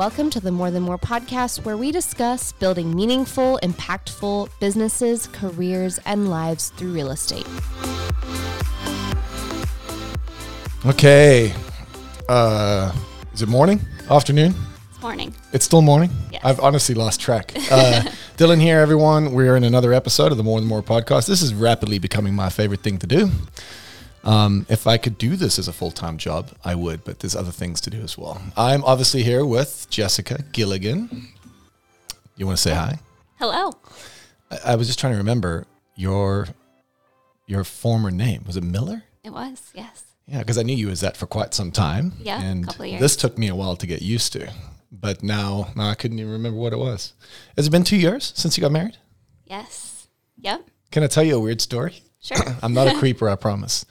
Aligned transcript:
Welcome 0.00 0.30
to 0.30 0.40
the 0.40 0.50
More 0.50 0.70
Than 0.70 0.84
More 0.84 0.96
podcast, 0.96 1.62
where 1.66 1.76
we 1.76 1.92
discuss 1.92 2.52
building 2.52 2.96
meaningful, 2.96 3.60
impactful 3.62 4.48
businesses, 4.58 5.26
careers, 5.26 6.00
and 6.06 6.30
lives 6.30 6.70
through 6.70 6.94
real 6.94 7.10
estate. 7.10 7.46
Okay. 10.86 11.52
Uh, 12.30 12.92
is 13.34 13.42
it 13.42 13.50
morning? 13.50 13.82
Afternoon? 14.10 14.54
It's 14.88 15.02
morning. 15.02 15.34
It's 15.52 15.66
still 15.66 15.82
morning? 15.82 16.08
Yes. 16.32 16.40
I've 16.46 16.60
honestly 16.60 16.94
lost 16.94 17.20
track. 17.20 17.52
Uh, 17.70 18.00
Dylan 18.38 18.62
here, 18.62 18.80
everyone. 18.80 19.32
We're 19.34 19.54
in 19.54 19.64
another 19.64 19.92
episode 19.92 20.32
of 20.32 20.38
the 20.38 20.44
More 20.44 20.60
Than 20.60 20.68
More 20.70 20.82
podcast. 20.82 21.26
This 21.26 21.42
is 21.42 21.52
rapidly 21.52 21.98
becoming 21.98 22.34
my 22.34 22.48
favorite 22.48 22.80
thing 22.80 22.96
to 23.00 23.06
do. 23.06 23.30
Um, 24.22 24.66
if 24.68 24.86
I 24.86 24.98
could 24.98 25.16
do 25.16 25.36
this 25.36 25.58
as 25.58 25.66
a 25.68 25.72
full 25.72 25.90
time 25.90 26.18
job, 26.18 26.50
I 26.64 26.74
would, 26.74 27.04
but 27.04 27.20
there's 27.20 27.34
other 27.36 27.50
things 27.52 27.80
to 27.82 27.90
do 27.90 28.00
as 28.02 28.18
well. 28.18 28.40
I'm 28.56 28.84
obviously 28.84 29.22
here 29.22 29.44
with 29.44 29.86
Jessica 29.90 30.42
Gilligan. 30.52 31.28
You 32.36 32.46
want 32.46 32.58
to 32.58 32.62
say 32.62 32.74
hi? 32.74 32.98
Hello. 33.38 33.72
I, 34.50 34.72
I 34.72 34.76
was 34.76 34.86
just 34.86 34.98
trying 34.98 35.14
to 35.14 35.18
remember 35.18 35.66
your 35.96 36.48
your 37.46 37.64
former 37.64 38.10
name. 38.10 38.44
Was 38.46 38.56
it 38.56 38.62
Miller? 38.64 39.04
It 39.24 39.30
was, 39.30 39.70
yes. 39.74 40.04
Yeah, 40.26 40.38
because 40.38 40.56
I 40.56 40.62
knew 40.62 40.76
you 40.76 40.90
as 40.90 41.00
that 41.00 41.16
for 41.16 41.26
quite 41.26 41.52
some 41.54 41.72
time. 41.72 42.12
Yeah, 42.20 42.40
and 42.40 42.66
couple 42.66 42.84
of 42.84 42.90
years. 42.90 43.00
this 43.00 43.16
took 43.16 43.36
me 43.36 43.48
a 43.48 43.54
while 43.54 43.74
to 43.76 43.86
get 43.86 44.00
used 44.02 44.32
to. 44.34 44.52
But 44.92 45.22
now, 45.22 45.68
now 45.74 45.88
I 45.88 45.94
couldn't 45.94 46.18
even 46.18 46.30
remember 46.32 46.58
what 46.58 46.72
it 46.72 46.78
was. 46.78 47.14
Has 47.56 47.66
it 47.66 47.70
been 47.70 47.84
two 47.84 47.96
years 47.96 48.32
since 48.36 48.56
you 48.56 48.60
got 48.60 48.72
married? 48.72 48.96
Yes. 49.44 50.08
Yep. 50.38 50.68
Can 50.90 51.02
I 51.02 51.06
tell 51.06 51.22
you 51.24 51.36
a 51.36 51.40
weird 51.40 51.60
story? 51.60 52.02
Sure. 52.20 52.36
I'm 52.62 52.74
not 52.74 52.88
a 52.88 52.98
creeper, 52.98 53.28
I 53.28 53.36
promise. 53.36 53.84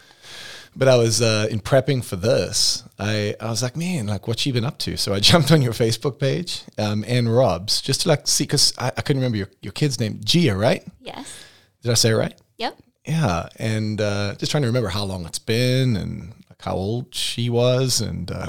But 0.79 0.87
I 0.87 0.95
was 0.95 1.21
uh, 1.21 1.47
in 1.51 1.59
prepping 1.59 2.05
for 2.05 2.15
this. 2.15 2.83
I, 2.97 3.35
I 3.41 3.49
was 3.49 3.61
like, 3.61 3.75
man, 3.75 4.07
like 4.07 4.29
what's 4.29 4.41
she 4.41 4.53
been 4.53 4.63
up 4.63 4.77
to? 4.79 4.95
So 4.95 5.13
I 5.13 5.19
jumped 5.29 5.51
on 5.51 5.61
your 5.61 5.73
Facebook 5.73 6.19
page 6.19 6.63
um, 6.77 7.03
and 7.05 7.33
Rob's 7.33 7.81
just 7.81 8.01
to 8.01 8.07
like 8.09 8.27
see 8.27 8.45
because 8.45 8.73
I, 8.77 8.87
I 8.87 9.01
couldn't 9.01 9.17
remember 9.21 9.37
your, 9.37 9.49
your 9.61 9.73
kid's 9.73 9.99
name, 9.99 10.21
Gia, 10.23 10.55
right? 10.55 10.83
yes. 11.01 11.45
Did 11.81 11.91
I 11.91 11.95
say 11.95 12.09
it 12.11 12.15
right? 12.15 12.33
Yep. 12.57 12.77
Yeah, 13.05 13.49
and 13.57 13.99
uh, 13.99 14.35
just 14.35 14.51
trying 14.51 14.63
to 14.63 14.67
remember 14.67 14.89
how 14.89 15.03
long 15.03 15.25
it's 15.25 15.39
been 15.39 15.95
and 15.95 16.33
like 16.49 16.61
how 16.61 16.75
old 16.75 17.15
she 17.15 17.49
was, 17.49 18.01
and 18.01 18.29
uh, 18.29 18.47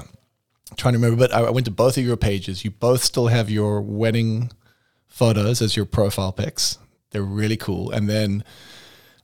trying 0.77 0.93
to 0.93 0.99
remember. 0.99 1.17
But 1.17 1.35
I 1.35 1.43
I 1.47 1.51
went 1.51 1.65
to 1.67 1.71
both 1.71 1.97
of 1.97 2.05
your 2.05 2.17
pages. 2.17 2.65
You 2.65 2.71
both 2.71 3.03
still 3.03 3.29
have 3.29 3.49
your 3.49 3.81
wedding 3.81 4.51
photos 5.07 5.63
as 5.63 5.77
your 5.77 5.87
profile 5.87 6.33
pics. 6.33 6.79
They're 7.11 7.23
really 7.23 7.57
cool. 7.57 7.91
And 7.91 8.09
then 8.09 8.45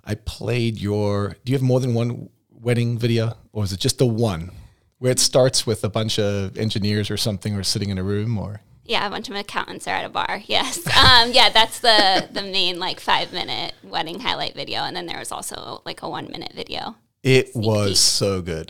I 0.05 0.15
played 0.15 0.79
your. 0.81 1.37
Do 1.45 1.53
you 1.53 1.59
have 1.59 1.63
more 1.63 1.81
than 1.81 1.93
one 1.93 2.29
wedding 2.67 2.99
video, 2.99 3.33
or 3.53 3.63
is 3.65 3.73
it 3.73 3.79
just 3.79 3.99
the 3.99 4.07
one 4.07 4.51
where 4.99 5.13
it 5.13 5.21
starts 5.21 5.67
with 5.67 5.85
a 5.85 5.89
bunch 5.89 6.19
of 6.19 6.59
engineers 6.59 7.11
or 7.11 7.17
something, 7.17 7.55
or 7.55 7.63
sitting 7.63 7.91
in 7.91 7.97
a 7.99 8.03
room, 8.03 8.37
or 8.37 8.61
Yeah, 8.85 9.07
a 9.07 9.11
bunch 9.11 9.29
of 9.31 9.37
accountants 9.37 9.87
are 9.87 9.95
at 9.95 10.05
a 10.05 10.09
bar. 10.09 10.43
Yes. 10.47 10.79
Um, 10.89 11.31
yeah, 11.33 11.49
that's 11.51 11.79
the 11.79 12.29
the 12.33 12.43
main 12.43 12.79
like 12.79 12.99
five 13.01 13.33
minute 13.33 13.73
wedding 13.85 14.19
highlight 14.21 14.55
video, 14.55 14.81
and 14.81 14.95
then 14.97 15.07
there 15.07 15.19
was 15.21 15.31
also 15.33 15.81
like 15.87 16.03
a 16.03 16.09
one 16.09 16.29
minute 16.31 16.53
video. 16.55 16.97
it 17.23 17.53
Sneak 17.53 17.67
was 17.67 17.89
peek. 17.91 17.97
so 17.97 18.43
good. 18.43 18.69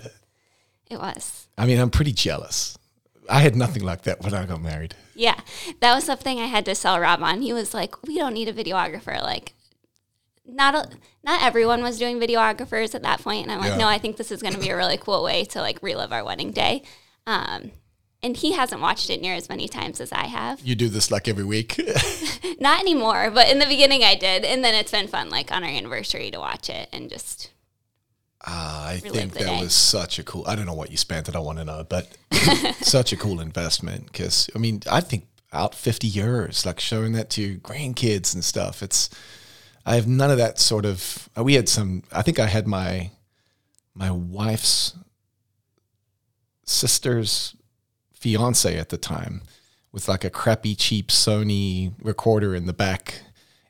It 0.91 0.99
was. 1.01 1.49
I 1.59 1.65
mean, 1.67 1.79
I'm 1.81 1.91
pretty 1.91 2.13
jealous. 2.13 2.77
I 3.29 3.41
had 3.41 3.57
nothing 3.57 3.83
like 3.83 4.03
that 4.03 4.21
when 4.23 4.35
I 4.35 4.47
got 4.47 4.61
married. 4.63 4.95
Yeah, 5.17 5.41
that 5.81 5.95
was 5.97 6.05
something 6.05 6.39
I 6.39 6.47
had 6.47 6.65
to 6.67 6.75
sell 6.75 7.01
Rob 7.01 7.23
on. 7.23 7.41
He 7.43 7.53
was 7.53 7.73
like, 7.75 7.93
"We 8.07 8.15
don't 8.19 8.35
need 8.35 8.49
a 8.49 8.53
videographer." 8.53 9.21
Like, 9.23 9.55
not 10.49 10.75
a, 10.75 10.89
not 11.25 11.43
everyone 11.43 11.83
was 11.83 11.99
doing 11.99 12.19
videographers 12.19 12.95
at 12.95 13.03
that 13.03 13.21
point, 13.21 13.45
and 13.45 13.53
I'm 13.53 13.61
like, 13.61 13.71
Yeah. 13.71 13.77
"No, 13.79 13.89
I 13.89 13.99
think 13.99 14.17
this 14.17 14.31
is 14.31 14.43
going 14.43 14.55
to 14.55 14.61
be 14.61 14.69
a 14.71 14.77
really 14.77 14.97
cool 14.97 15.23
way 15.23 15.45
to 15.47 15.61
like 15.61 15.83
relive 15.83 16.13
our 16.13 16.25
wedding 16.25 16.53
day." 16.53 16.83
Um, 17.27 17.73
and 18.23 18.37
he 18.37 18.53
hasn't 18.53 18.81
watched 18.81 19.11
it 19.11 19.21
near 19.21 19.35
as 19.35 19.49
many 19.49 19.69
times 19.69 20.01
as 20.01 20.11
I 20.13 20.27
have. 20.27 20.61
You 20.61 20.75
do 20.75 20.89
this 20.89 21.11
like 21.11 21.29
every 21.29 21.45
week. 21.45 21.81
Not 22.61 22.81
anymore, 22.81 23.31
but 23.33 23.49
in 23.49 23.59
the 23.59 23.67
beginning 23.67 24.03
I 24.03 24.15
did, 24.15 24.45
and 24.45 24.65
then 24.65 24.75
it's 24.75 24.91
been 24.91 25.09
fun, 25.09 25.29
like 25.31 25.53
on 25.53 25.63
our 25.63 25.71
anniversary, 25.71 26.31
to 26.31 26.39
watch 26.39 26.71
it 26.71 26.89
and 26.93 27.11
just 27.11 27.51
Ah, 28.49 28.89
I 28.89 28.99
think 28.99 29.33
that 29.35 29.47
day. 29.47 29.61
was 29.61 29.75
such 29.75 30.19
a 30.19 30.23
cool. 30.25 30.45
I 30.47 30.55
don't 30.55 30.67
know 30.67 30.75
what 30.75 30.91
you 30.91 30.97
spent. 30.97 31.29
It. 31.29 31.35
I 31.35 31.41
want 31.41 31.59
to 31.59 31.65
know, 31.65 31.85
but 31.89 32.09
such 32.81 33.13
a 33.13 33.17
cool 33.17 33.41
investment. 33.41 34.07
Because 34.07 34.49
I 34.55 34.59
mean, 34.59 34.83
I 34.91 35.01
think 35.01 35.27
out 35.53 35.75
fifty 35.75 36.07
years, 36.07 36.65
like 36.65 36.79
showing 36.79 37.13
that 37.13 37.29
to 37.31 37.59
grandkids 37.59 38.35
and 38.35 38.45
stuff. 38.45 38.83
It's. 38.83 39.11
I 39.89 39.95
have 39.95 40.07
none 40.09 40.31
of 40.33 40.39
that 40.39 40.59
sort 40.59 40.85
of. 40.85 41.29
uh, 41.39 41.45
We 41.45 41.55
had 41.55 41.69
some. 41.69 42.03
I 42.13 42.21
think 42.23 42.39
I 42.39 42.47
had 42.47 42.67
my, 42.67 43.11
my 43.95 44.11
wife's 44.11 44.95
sister's 46.65 47.55
fiance 48.13 48.77
at 48.79 48.89
the 48.89 48.99
time, 48.99 49.43
with 49.93 50.09
like 50.09 50.25
a 50.25 50.31
crappy, 50.31 50.75
cheap 50.75 51.09
Sony 51.09 51.93
recorder 52.03 52.55
in 52.55 52.67
the 52.67 52.73
back. 52.73 53.21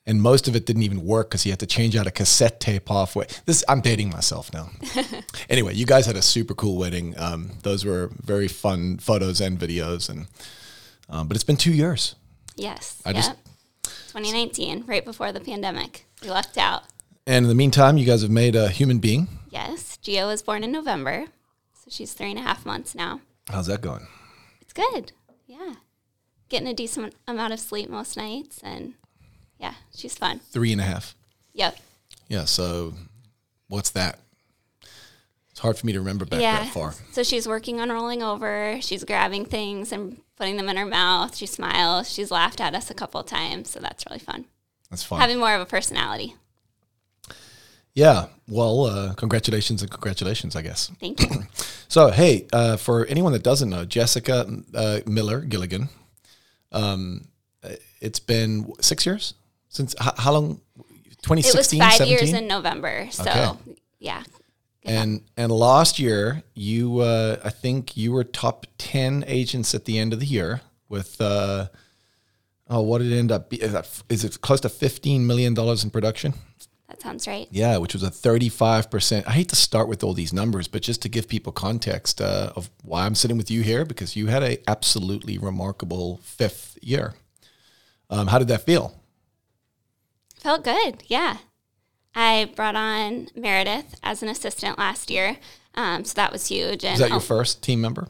And 0.08 0.22
most 0.22 0.46
of 0.46 0.54
it 0.54 0.64
didn't 0.66 0.84
even 0.84 1.04
work 1.04 1.30
because 1.30 1.42
he 1.42 1.50
had 1.50 1.58
to 1.58 1.66
change 1.66 1.96
out 1.96 2.06
a 2.06 2.12
cassette 2.12 2.60
tape 2.60 2.88
halfway. 2.88 3.26
This 3.44 3.64
I'm 3.68 3.80
dating 3.80 4.10
myself 4.10 4.52
now. 4.52 4.70
anyway, 5.50 5.74
you 5.74 5.84
guys 5.84 6.06
had 6.06 6.14
a 6.14 6.22
super 6.22 6.54
cool 6.54 6.76
wedding. 6.78 7.14
Um, 7.18 7.50
those 7.64 7.84
were 7.84 8.10
very 8.22 8.46
fun 8.46 8.98
photos 8.98 9.40
and 9.40 9.58
videos, 9.58 10.08
and 10.08 10.28
um, 11.10 11.26
but 11.26 11.36
it's 11.36 11.42
been 11.44 11.56
two 11.56 11.72
years. 11.72 12.14
yes, 12.54 13.02
I 13.04 13.10
yep. 13.10 13.16
just- 13.16 13.36
2019, 14.12 14.84
right 14.86 15.04
before 15.04 15.30
the 15.32 15.40
pandemic, 15.40 16.05
we 16.22 16.30
lucked 16.30 16.58
out. 16.58 16.84
And 17.26 17.44
in 17.44 17.48
the 17.48 17.54
meantime, 17.54 17.98
you 17.98 18.06
guys 18.06 18.22
have 18.22 18.30
made 18.30 18.54
a 18.54 18.68
human 18.68 18.98
being. 18.98 19.28
Yes, 19.50 19.96
Gia 19.98 20.26
was 20.26 20.42
born 20.42 20.62
in 20.62 20.72
November, 20.72 21.26
so 21.72 21.88
she's 21.88 22.12
three 22.12 22.30
and 22.30 22.38
a 22.38 22.42
half 22.42 22.64
months 22.64 22.94
now. 22.94 23.20
How's 23.48 23.66
that 23.66 23.80
going? 23.80 24.06
It's 24.60 24.72
good, 24.72 25.12
yeah. 25.46 25.74
Getting 26.48 26.68
a 26.68 26.74
decent 26.74 27.14
amount 27.26 27.52
of 27.52 27.60
sleep 27.60 27.88
most 27.88 28.16
nights, 28.16 28.60
and 28.62 28.94
yeah, 29.58 29.74
she's 29.94 30.16
fun. 30.16 30.40
Three 30.52 30.72
and 30.72 30.80
a 30.80 30.84
half. 30.84 31.16
Yep. 31.54 31.78
Yeah. 32.28 32.44
So, 32.44 32.94
what's 33.68 33.90
that? 33.90 34.20
It's 35.50 35.62
hard 35.62 35.78
for 35.78 35.86
me 35.86 35.94
to 35.94 36.00
remember 36.00 36.26
back 36.26 36.42
yeah. 36.42 36.64
that 36.64 36.72
far. 36.72 36.92
So 37.12 37.22
she's 37.22 37.48
working 37.48 37.80
on 37.80 37.88
rolling 37.88 38.22
over. 38.22 38.78
She's 38.82 39.04
grabbing 39.04 39.46
things 39.46 39.90
and 39.90 40.20
putting 40.36 40.58
them 40.58 40.68
in 40.68 40.76
her 40.76 40.84
mouth. 40.84 41.34
She 41.34 41.46
smiles. 41.46 42.12
She's 42.12 42.30
laughed 42.30 42.60
at 42.60 42.74
us 42.74 42.90
a 42.90 42.94
couple 42.94 43.20
of 43.20 43.26
times, 43.26 43.70
so 43.70 43.80
that's 43.80 44.04
really 44.06 44.18
fun. 44.18 44.44
That's 44.90 45.02
fine. 45.04 45.20
Having 45.20 45.38
more 45.38 45.54
of 45.54 45.60
a 45.60 45.66
personality. 45.66 46.34
yeah. 47.94 48.26
Well, 48.48 48.84
uh, 48.86 49.14
congratulations 49.14 49.82
and 49.82 49.90
congratulations, 49.90 50.54
I 50.54 50.62
guess. 50.62 50.90
Thank 51.00 51.20
you. 51.20 51.28
So, 51.88 52.10
hey, 52.10 52.46
uh, 52.52 52.76
for 52.76 53.06
anyone 53.06 53.32
that 53.32 53.44
doesn't 53.44 53.70
know, 53.70 53.84
Jessica 53.84 54.44
uh, 54.74 55.00
Miller 55.06 55.40
Gilligan, 55.40 55.88
um, 56.72 57.28
it's 58.00 58.18
been 58.18 58.72
six 58.80 59.06
years 59.06 59.34
since 59.68 59.94
how, 60.00 60.12
how 60.18 60.32
long? 60.32 60.60
It 61.22 61.28
was 61.30 61.72
five 61.72 61.92
17? 61.94 62.08
years 62.08 62.32
in 62.32 62.48
November. 62.48 63.06
So 63.12 63.22
Okay. 63.22 63.76
yeah. 64.00 64.24
and 64.84 65.20
and 65.36 65.52
last 65.52 66.00
year, 66.00 66.42
you 66.54 66.98
uh, 66.98 67.36
I 67.44 67.50
think 67.50 67.96
you 67.96 68.10
were 68.10 68.24
top 68.24 68.66
ten 68.78 69.22
agents 69.28 69.72
at 69.72 69.84
the 69.84 69.96
end 69.98 70.12
of 70.12 70.18
the 70.18 70.26
year 70.26 70.60
with 70.88 71.20
uh, 71.20 71.68
oh, 72.68 72.82
what 72.82 72.98
did 72.98 73.12
it 73.12 73.18
end 73.18 73.32
up? 73.32 73.50
Be? 73.50 73.62
Is, 73.62 73.72
that, 73.72 73.88
is 74.08 74.24
it 74.24 74.40
close 74.40 74.60
to 74.60 74.68
fifteen 74.68 75.26
million 75.26 75.54
dollars 75.54 75.84
in 75.84 75.90
production? 75.90 76.34
That 76.88 77.00
sounds 77.00 77.26
right. 77.26 77.48
Yeah, 77.50 77.78
which 77.78 77.94
was 77.94 78.04
a 78.04 78.10
35%. 78.10 79.26
I 79.26 79.32
hate 79.32 79.48
to 79.48 79.56
start 79.56 79.88
with 79.88 80.04
all 80.04 80.14
these 80.14 80.32
numbers, 80.32 80.68
but 80.68 80.82
just 80.82 81.02
to 81.02 81.08
give 81.08 81.28
people 81.28 81.52
context 81.52 82.20
uh, 82.20 82.52
of 82.54 82.70
why 82.84 83.04
I'm 83.04 83.16
sitting 83.16 83.36
with 83.36 83.50
you 83.50 83.62
here, 83.62 83.84
because 83.84 84.14
you 84.14 84.28
had 84.28 84.44
a 84.44 84.58
absolutely 84.70 85.36
remarkable 85.36 86.20
fifth 86.22 86.78
year. 86.80 87.14
Um, 88.08 88.28
how 88.28 88.38
did 88.38 88.46
that 88.48 88.62
feel? 88.62 88.94
Felt 90.36 90.62
good. 90.62 91.02
Yeah. 91.08 91.38
I 92.14 92.50
brought 92.54 92.76
on 92.76 93.28
Meredith 93.34 93.98
as 94.02 94.22
an 94.22 94.28
assistant 94.28 94.78
last 94.78 95.10
year. 95.10 95.38
Um, 95.74 96.04
so 96.04 96.14
that 96.14 96.32
was 96.32 96.46
huge. 96.46 96.84
And 96.84 96.92
Was 96.92 97.00
that 97.00 97.10
your 97.10 97.20
first 97.20 97.62
team 97.62 97.80
member? 97.80 98.08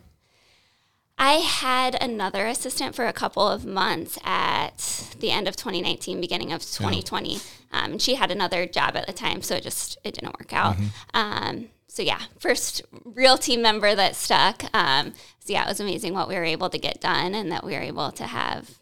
I 1.19 1.35
had 1.35 1.97
another 2.03 2.47
assistant 2.47 2.95
for 2.95 3.07
a 3.07 3.13
couple 3.13 3.49
of 3.49 3.65
months 3.65 4.19
at 4.25 5.15
the 5.19 5.31
end 5.31 5.49
of 5.49 5.57
2019, 5.57 6.21
beginning 6.21 6.53
of 6.53 6.61
2020. 6.63 7.37
Um, 7.73 7.93
and 7.93 8.03
she 8.03 8.15
had 8.17 8.31
another 8.31 8.67
job 8.67 8.97
at 8.97 9.07
the 9.07 9.13
time, 9.13 9.43
so 9.43 9.55
it 9.57 9.63
just 9.63 9.99
it 10.05 10.15
didn't 10.15 10.39
work 10.39 10.53
out. 10.53 10.77
Um, 11.15 11.69
so 11.89 12.03
yeah, 12.03 12.21
first 12.39 12.83
real 13.05 13.39
team 13.39 13.63
member 13.63 13.95
that 13.95 14.15
stuck. 14.15 14.65
Um, 14.75 15.15
so 15.41 15.53
yeah, 15.53 15.65
it 15.65 15.69
was 15.69 15.81
amazing 15.81 16.13
what 16.15 16.29
we 16.29 16.35
were 16.35 16.45
able 16.45 16.69
to 16.71 16.79
get 16.79 17.01
done, 17.01 17.35
and 17.35 17.51
that 17.51 17.65
we 17.65 17.73
were 17.73 17.81
able 17.81 18.13
to 18.13 18.25
have 18.25 18.79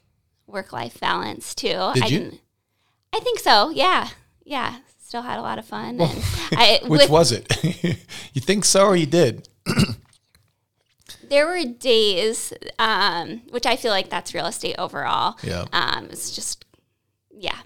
work 0.46 0.72
life 0.72 0.98
balance 1.00 1.54
too. 1.54 1.68
Did 1.94 2.02
I 2.02 2.06
you? 2.06 2.18
didn't- 2.18 2.40
I 3.12 3.20
think 3.20 3.38
so. 3.38 3.70
Yeah, 3.70 4.08
yeah. 4.44 4.78
Still 5.00 5.22
had 5.22 5.38
a 5.38 5.42
lot 5.42 5.60
of 5.60 5.64
fun. 5.64 6.00
And 6.00 6.00
I, 6.52 6.80
Which 6.82 7.02
with- 7.02 7.10
was 7.10 7.30
it? 7.30 7.46
you 8.32 8.40
think 8.40 8.64
so 8.64 8.86
or 8.86 8.96
you 8.96 9.06
did? 9.06 9.48
There 11.28 11.46
were 11.46 11.64
days, 11.64 12.52
um, 12.78 13.42
which 13.50 13.66
I 13.66 13.76
feel 13.76 13.90
like 13.90 14.10
that's 14.10 14.34
real 14.34 14.46
estate 14.46 14.76
overall. 14.78 15.36
Yeah. 15.42 15.64
Um, 15.72 16.06
it's 16.10 16.34
just, 16.34 16.64
yeah. 17.36 17.56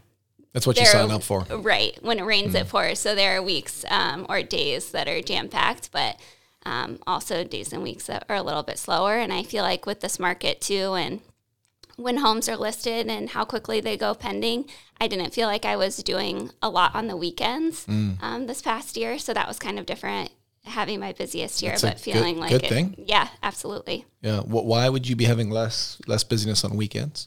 That's 0.53 0.67
what 0.67 0.77
you 0.77 0.85
There- 0.85 0.93
sign 0.93 1.11
up 1.11 1.23
for. 1.23 1.43
Right. 1.51 1.97
When 2.03 2.19
it 2.19 2.23
rains, 2.25 2.49
Mm-hmm. 2.55 2.67
it 2.67 2.69
pours. 2.71 2.99
So 2.99 3.15
there 3.15 3.37
are 3.37 3.43
weeks 3.43 3.85
um, 3.91 4.27
or 4.29 4.43
days 4.43 4.91
that 4.93 5.07
are 5.09 5.21
jam 5.21 5.49
packed, 5.49 5.91
but 5.93 6.19
um, 6.65 6.99
also 7.07 7.45
days 7.45 7.73
and 7.73 7.83
weeks 7.83 8.07
that 8.07 8.25
are 8.29 8.37
a 8.37 8.43
little 8.43 8.63
bit 8.63 8.79
slower. 8.79 9.19
And 9.19 9.33
I 9.33 9.43
feel 9.43 9.63
like 9.63 9.87
with 9.87 10.01
this 10.01 10.19
market 10.19 10.61
too, 10.61 10.95
and 10.95 11.21
when 11.97 12.19
homes 12.19 12.49
are 12.49 12.57
listed 12.57 13.09
and 13.09 13.31
how 13.31 13.45
quickly 13.45 13.81
they 13.81 13.97
go 13.97 14.15
pending. 14.15 14.65
I 15.01 15.07
didn't 15.09 15.33
feel 15.35 15.49
like 15.49 15.65
I 15.65 15.77
was 15.77 15.97
doing 15.99 16.51
a 16.63 16.69
lot 16.71 16.95
on 16.95 17.07
the 17.09 17.17
weekends 17.17 17.87
Mm. 17.87 18.23
um, 18.23 18.47
this 18.47 18.63
past 18.63 18.97
year, 18.97 19.19
so 19.19 19.33
that 19.35 19.47
was 19.49 19.59
kind 19.59 19.79
of 19.79 19.87
different. 19.87 20.31
Having 20.65 21.01
my 21.01 21.13
busiest 21.13 21.63
year, 21.63 21.73
That's 21.73 21.83
but 21.83 22.01
feeling 22.01 22.35
good- 22.35 22.41
like 22.41 22.51
good 22.51 22.65
it- 22.65 22.69
thing. 22.69 23.05
yeah, 23.07 23.29
absolutely. 23.43 24.05
Yeah. 24.23 24.41
Wh- 24.41 24.65
Why 24.67 24.89
would 24.89 25.09
you 25.09 25.17
be 25.17 25.25
having 25.25 25.51
less 25.51 25.97
less 26.07 26.25
busyness 26.25 26.63
on 26.65 26.77
weekends? 26.77 27.27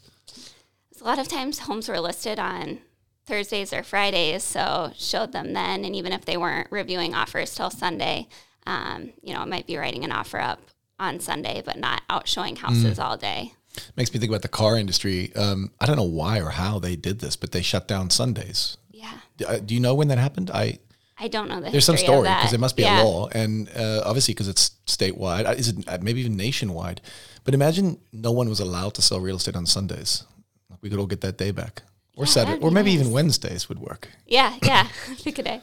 A 1.00 1.04
lot 1.04 1.18
of 1.18 1.26
times 1.28 1.60
homes 1.60 1.88
were 1.88 1.98
listed 1.98 2.38
on 2.38 2.78
Thursdays 3.26 3.72
or 3.72 3.82
Fridays, 3.82 4.44
so 4.44 4.92
showed 4.96 5.32
them 5.32 5.52
then. 5.54 5.84
And 5.84 5.96
even 5.96 6.12
if 6.12 6.24
they 6.24 6.36
weren't 6.36 6.68
reviewing 6.70 7.14
offers 7.14 7.54
till 7.54 7.70
Sunday, 7.70 8.28
um, 8.66 9.12
you 9.22 9.34
know, 9.34 9.42
it 9.42 9.48
might 9.48 9.66
be 9.66 9.76
writing 9.76 10.04
an 10.04 10.12
offer 10.12 10.38
up 10.38 10.60
on 11.00 11.18
Sunday, 11.18 11.62
but 11.64 11.76
not 11.78 12.02
out 12.08 12.28
showing 12.28 12.54
houses 12.56 12.98
Mm. 12.98 13.02
all 13.04 13.16
day. 13.16 13.54
Makes 13.96 14.12
me 14.14 14.20
think 14.20 14.30
about 14.30 14.42
the 14.42 14.48
car 14.48 14.76
industry. 14.78 15.34
Um, 15.34 15.72
I 15.80 15.86
don't 15.86 15.96
know 15.96 16.02
why 16.02 16.38
or 16.40 16.50
how 16.50 16.78
they 16.78 16.94
did 16.94 17.18
this, 17.18 17.34
but 17.34 17.50
they 17.50 17.62
shut 17.62 17.88
down 17.88 18.10
Sundays. 18.10 18.76
Yeah, 18.92 19.14
uh, 19.48 19.56
Do 19.58 19.74
you 19.74 19.80
know 19.80 19.94
when 19.94 20.06
that 20.08 20.18
happened? 20.18 20.50
I 20.52 20.78
I 21.24 21.28
don't 21.28 21.48
know 21.48 21.60
the 21.60 21.70
there's 21.70 21.84
some 21.84 21.96
story 21.96 22.28
because 22.28 22.52
it 22.52 22.60
must 22.60 22.76
be 22.76 22.82
Yeah. 22.82 23.02
a 23.02 23.04
law, 23.04 23.28
and 23.42 23.68
uh, 23.82 24.02
obviously 24.04 24.34
because 24.34 24.48
it's 24.48 24.64
statewide. 24.86 25.44
Uh, 25.46 25.52
Is 25.62 25.68
it 25.68 25.76
uh, 25.88 25.98
maybe 26.02 26.20
even 26.20 26.36
nationwide? 26.36 27.00
But 27.44 27.54
imagine 27.54 27.98
no 28.12 28.32
one 28.32 28.48
was 28.48 28.60
allowed 28.60 28.94
to 28.94 29.02
sell 29.02 29.20
real 29.20 29.36
estate 29.36 29.56
on 29.56 29.66
Sundays. 29.66 30.24
We 30.80 30.90
could 30.90 30.98
all 30.98 31.06
get 31.06 31.20
that 31.20 31.38
day 31.38 31.52
back, 31.52 31.82
or 32.16 32.26
Saturday, 32.26 32.60
or 32.64 32.70
maybe 32.70 32.90
nice. 32.90 33.00
even 33.00 33.12
Wednesdays 33.12 33.68
would 33.68 33.78
work. 33.78 34.08
Yeah, 34.26 34.56
yeah, 34.62 34.88
pick 35.24 35.38
a 35.38 35.42
day. 35.42 35.60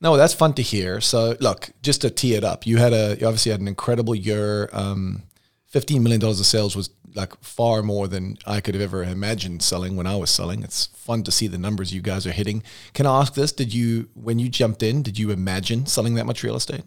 No, 0.00 0.16
that's 0.16 0.34
fun 0.34 0.54
to 0.54 0.62
hear. 0.62 1.00
So, 1.00 1.36
look, 1.40 1.70
just 1.82 2.00
to 2.00 2.10
tee 2.10 2.34
it 2.34 2.42
up, 2.44 2.66
you 2.66 2.78
had 2.78 2.92
a 2.92 3.16
you 3.20 3.26
obviously 3.26 3.52
had 3.52 3.60
an 3.60 3.68
incredible 3.68 4.14
year. 4.14 4.68
Um, 4.72 5.22
Fifteen 5.66 6.02
million 6.02 6.20
dollars 6.20 6.40
of 6.40 6.46
sales 6.46 6.74
was 6.74 6.90
like 7.14 7.38
far 7.42 7.82
more 7.82 8.08
than 8.08 8.38
I 8.46 8.60
could 8.60 8.74
have 8.74 8.82
ever 8.82 9.02
imagined 9.02 9.62
selling 9.62 9.96
when 9.96 10.06
I 10.06 10.16
was 10.16 10.30
selling. 10.30 10.62
It's 10.62 10.86
fun 10.86 11.22
to 11.24 11.32
see 11.32 11.46
the 11.46 11.58
numbers 11.58 11.92
you 11.92 12.02
guys 12.02 12.26
are 12.26 12.32
hitting. 12.32 12.62
Can 12.94 13.06
I 13.06 13.20
ask 13.20 13.34
this? 13.34 13.52
Did 13.52 13.74
you, 13.74 14.08
when 14.14 14.38
you 14.38 14.48
jumped 14.48 14.82
in, 14.82 15.02
did 15.02 15.18
you 15.18 15.30
imagine 15.30 15.86
selling 15.86 16.14
that 16.14 16.26
much 16.26 16.42
real 16.42 16.56
estate? 16.56 16.84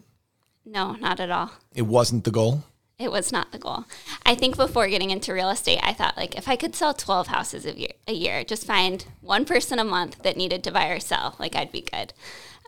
No, 0.64 0.92
not 0.92 1.20
at 1.20 1.30
all. 1.30 1.50
It 1.74 1.82
wasn't 1.82 2.24
the 2.24 2.30
goal. 2.30 2.64
It 2.98 3.10
was 3.10 3.32
not 3.32 3.50
the 3.50 3.58
goal. 3.58 3.84
I 4.24 4.34
think 4.34 4.56
before 4.56 4.88
getting 4.88 5.10
into 5.10 5.34
real 5.34 5.50
estate, 5.50 5.80
I 5.82 5.92
thought 5.92 6.16
like 6.16 6.36
if 6.36 6.48
I 6.48 6.56
could 6.56 6.76
sell 6.76 6.94
12 6.94 7.26
houses 7.26 7.66
a 7.66 7.76
year, 7.76 7.92
a 8.06 8.12
year 8.12 8.44
just 8.44 8.66
find 8.66 9.04
one 9.20 9.44
person 9.44 9.78
a 9.78 9.84
month 9.84 10.22
that 10.22 10.36
needed 10.36 10.62
to 10.64 10.70
buy 10.70 10.86
or 10.86 11.00
sell, 11.00 11.34
like 11.38 11.56
I'd 11.56 11.72
be 11.72 11.82
good. 11.82 12.12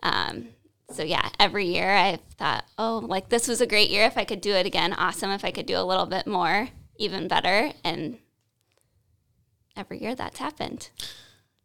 Um, 0.03 0.49
so 0.91 1.03
yeah, 1.03 1.29
every 1.39 1.65
year 1.65 1.89
I 1.95 2.19
thought, 2.37 2.65
oh, 2.77 2.99
like 3.05 3.29
this 3.29 3.47
was 3.47 3.61
a 3.61 3.67
great 3.67 3.89
year. 3.89 4.05
If 4.05 4.17
I 4.17 4.25
could 4.25 4.41
do 4.41 4.51
it 4.51 4.65
again, 4.65 4.93
awesome. 4.93 5.31
If 5.31 5.45
I 5.45 5.51
could 5.51 5.65
do 5.65 5.77
a 5.77 5.83
little 5.83 6.05
bit 6.05 6.27
more, 6.27 6.69
even 6.97 7.27
better. 7.27 7.71
And 7.83 8.17
every 9.75 10.01
year 10.01 10.15
that's 10.15 10.39
happened. 10.39 10.89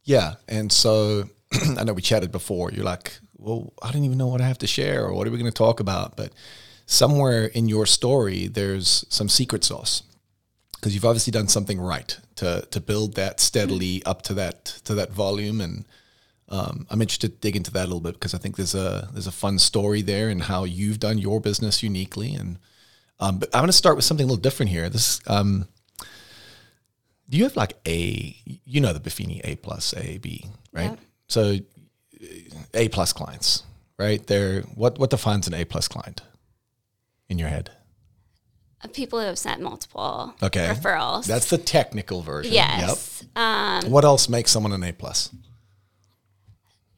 Yeah. 0.05 0.35
And 0.49 0.71
so 0.71 1.29
I 1.79 1.85
know 1.85 1.93
we 1.93 2.03
chatted 2.03 2.33
before. 2.33 2.71
You're 2.71 2.85
like, 2.85 3.19
well, 3.37 3.73
I 3.83 3.91
don't 3.91 4.05
even 4.05 4.19
know 4.19 4.29
what 4.29 4.41
I 4.41 4.47
have 4.47 4.59
to 4.59 4.67
share 4.67 5.05
or 5.05 5.15
what 5.15 5.27
are 5.27 5.31
we 5.31 5.39
going 5.39 5.51
to 5.51 5.57
talk 5.57 5.81
about? 5.81 6.17
But 6.17 6.33
somewhere 6.87 7.47
in 7.47 7.69
your 7.69 7.87
story, 7.87 8.47
there's 8.47 9.05
some 9.09 9.29
secret 9.29 9.65
sauce 9.65 10.03
because 10.75 10.95
you've 10.95 11.05
obviously 11.05 11.31
done 11.31 11.49
something 11.49 11.81
right 11.81 12.19
to, 12.37 12.67
to 12.71 12.81
build 12.81 13.15
that 13.15 13.41
steadily 13.41 14.03
up 14.05 14.23
to 14.23 14.35
that, 14.35 14.65
to 14.85 14.95
that 14.95 15.13
volume. 15.13 15.61
And 15.61 15.87
um, 16.49 16.87
I'm 16.91 17.01
interested 17.01 17.33
to 17.33 17.39
dig 17.39 17.57
into 17.57 17.71
that 17.73 17.85
a 17.85 17.89
little 17.89 18.01
bit 18.01 18.15
because 18.15 18.35
I 18.35 18.39
think 18.39 18.57
there's 18.57 18.75
a, 18.75 19.09
there's 19.13 19.29
a 19.29 19.33
fun 19.33 19.59
story 19.59 20.03
there 20.03 20.29
and 20.29 20.43
how 20.43 20.65
you've 20.65 21.01
done 21.01 21.19
your 21.19 21.41
business 21.41 21.83
uniquely. 21.83 22.35
And, 22.35 22.59
um, 23.21 23.39
but 23.39 23.49
I'm 23.55 23.61
going 23.61 23.69
to 23.69 23.73
start 23.73 23.97
with 23.97 24.05
something 24.05 24.25
a 24.25 24.27
little 24.27 24.41
different 24.41 24.71
here. 24.71 24.89
This, 24.89 25.21
um, 25.27 25.69
do 27.29 27.39
you 27.39 27.45
have 27.45 27.57
like 27.57 27.75
a 27.87 28.37
you 28.65 28.81
know 28.81 28.93
the 28.93 29.01
Buffini 29.01 29.41
A 29.45 29.57
plus 29.57 29.95
A 29.97 30.19
B 30.19 30.45
right? 30.73 30.99
So 31.29 31.57
A 32.75 32.89
plus 32.89 33.13
clients, 33.13 33.63
right? 33.99 34.25
They're 34.27 34.63
what 34.75 34.99
what 34.99 35.11
defines 35.11 35.47
an 35.47 35.55
A 35.55 35.65
plus 35.65 35.89
client 35.89 36.21
in 37.29 37.39
your 37.39 37.49
head? 37.49 37.71
Uh, 38.85 38.89
People 38.89 39.21
who 39.21 39.27
have 39.27 39.39
sent 39.39 39.61
multiple 39.63 40.35
Okay, 40.43 40.67
referrals. 40.69 41.27
That's 41.27 41.49
the 41.49 41.59
technical 41.59 42.21
version. 42.23 42.53
yes. 42.53 43.25
Um, 43.37 43.91
What 43.91 44.05
else 44.05 44.29
makes 44.29 44.51
someone 44.51 44.73
an 44.73 44.83
A 44.85 44.93
plus? 44.93 45.31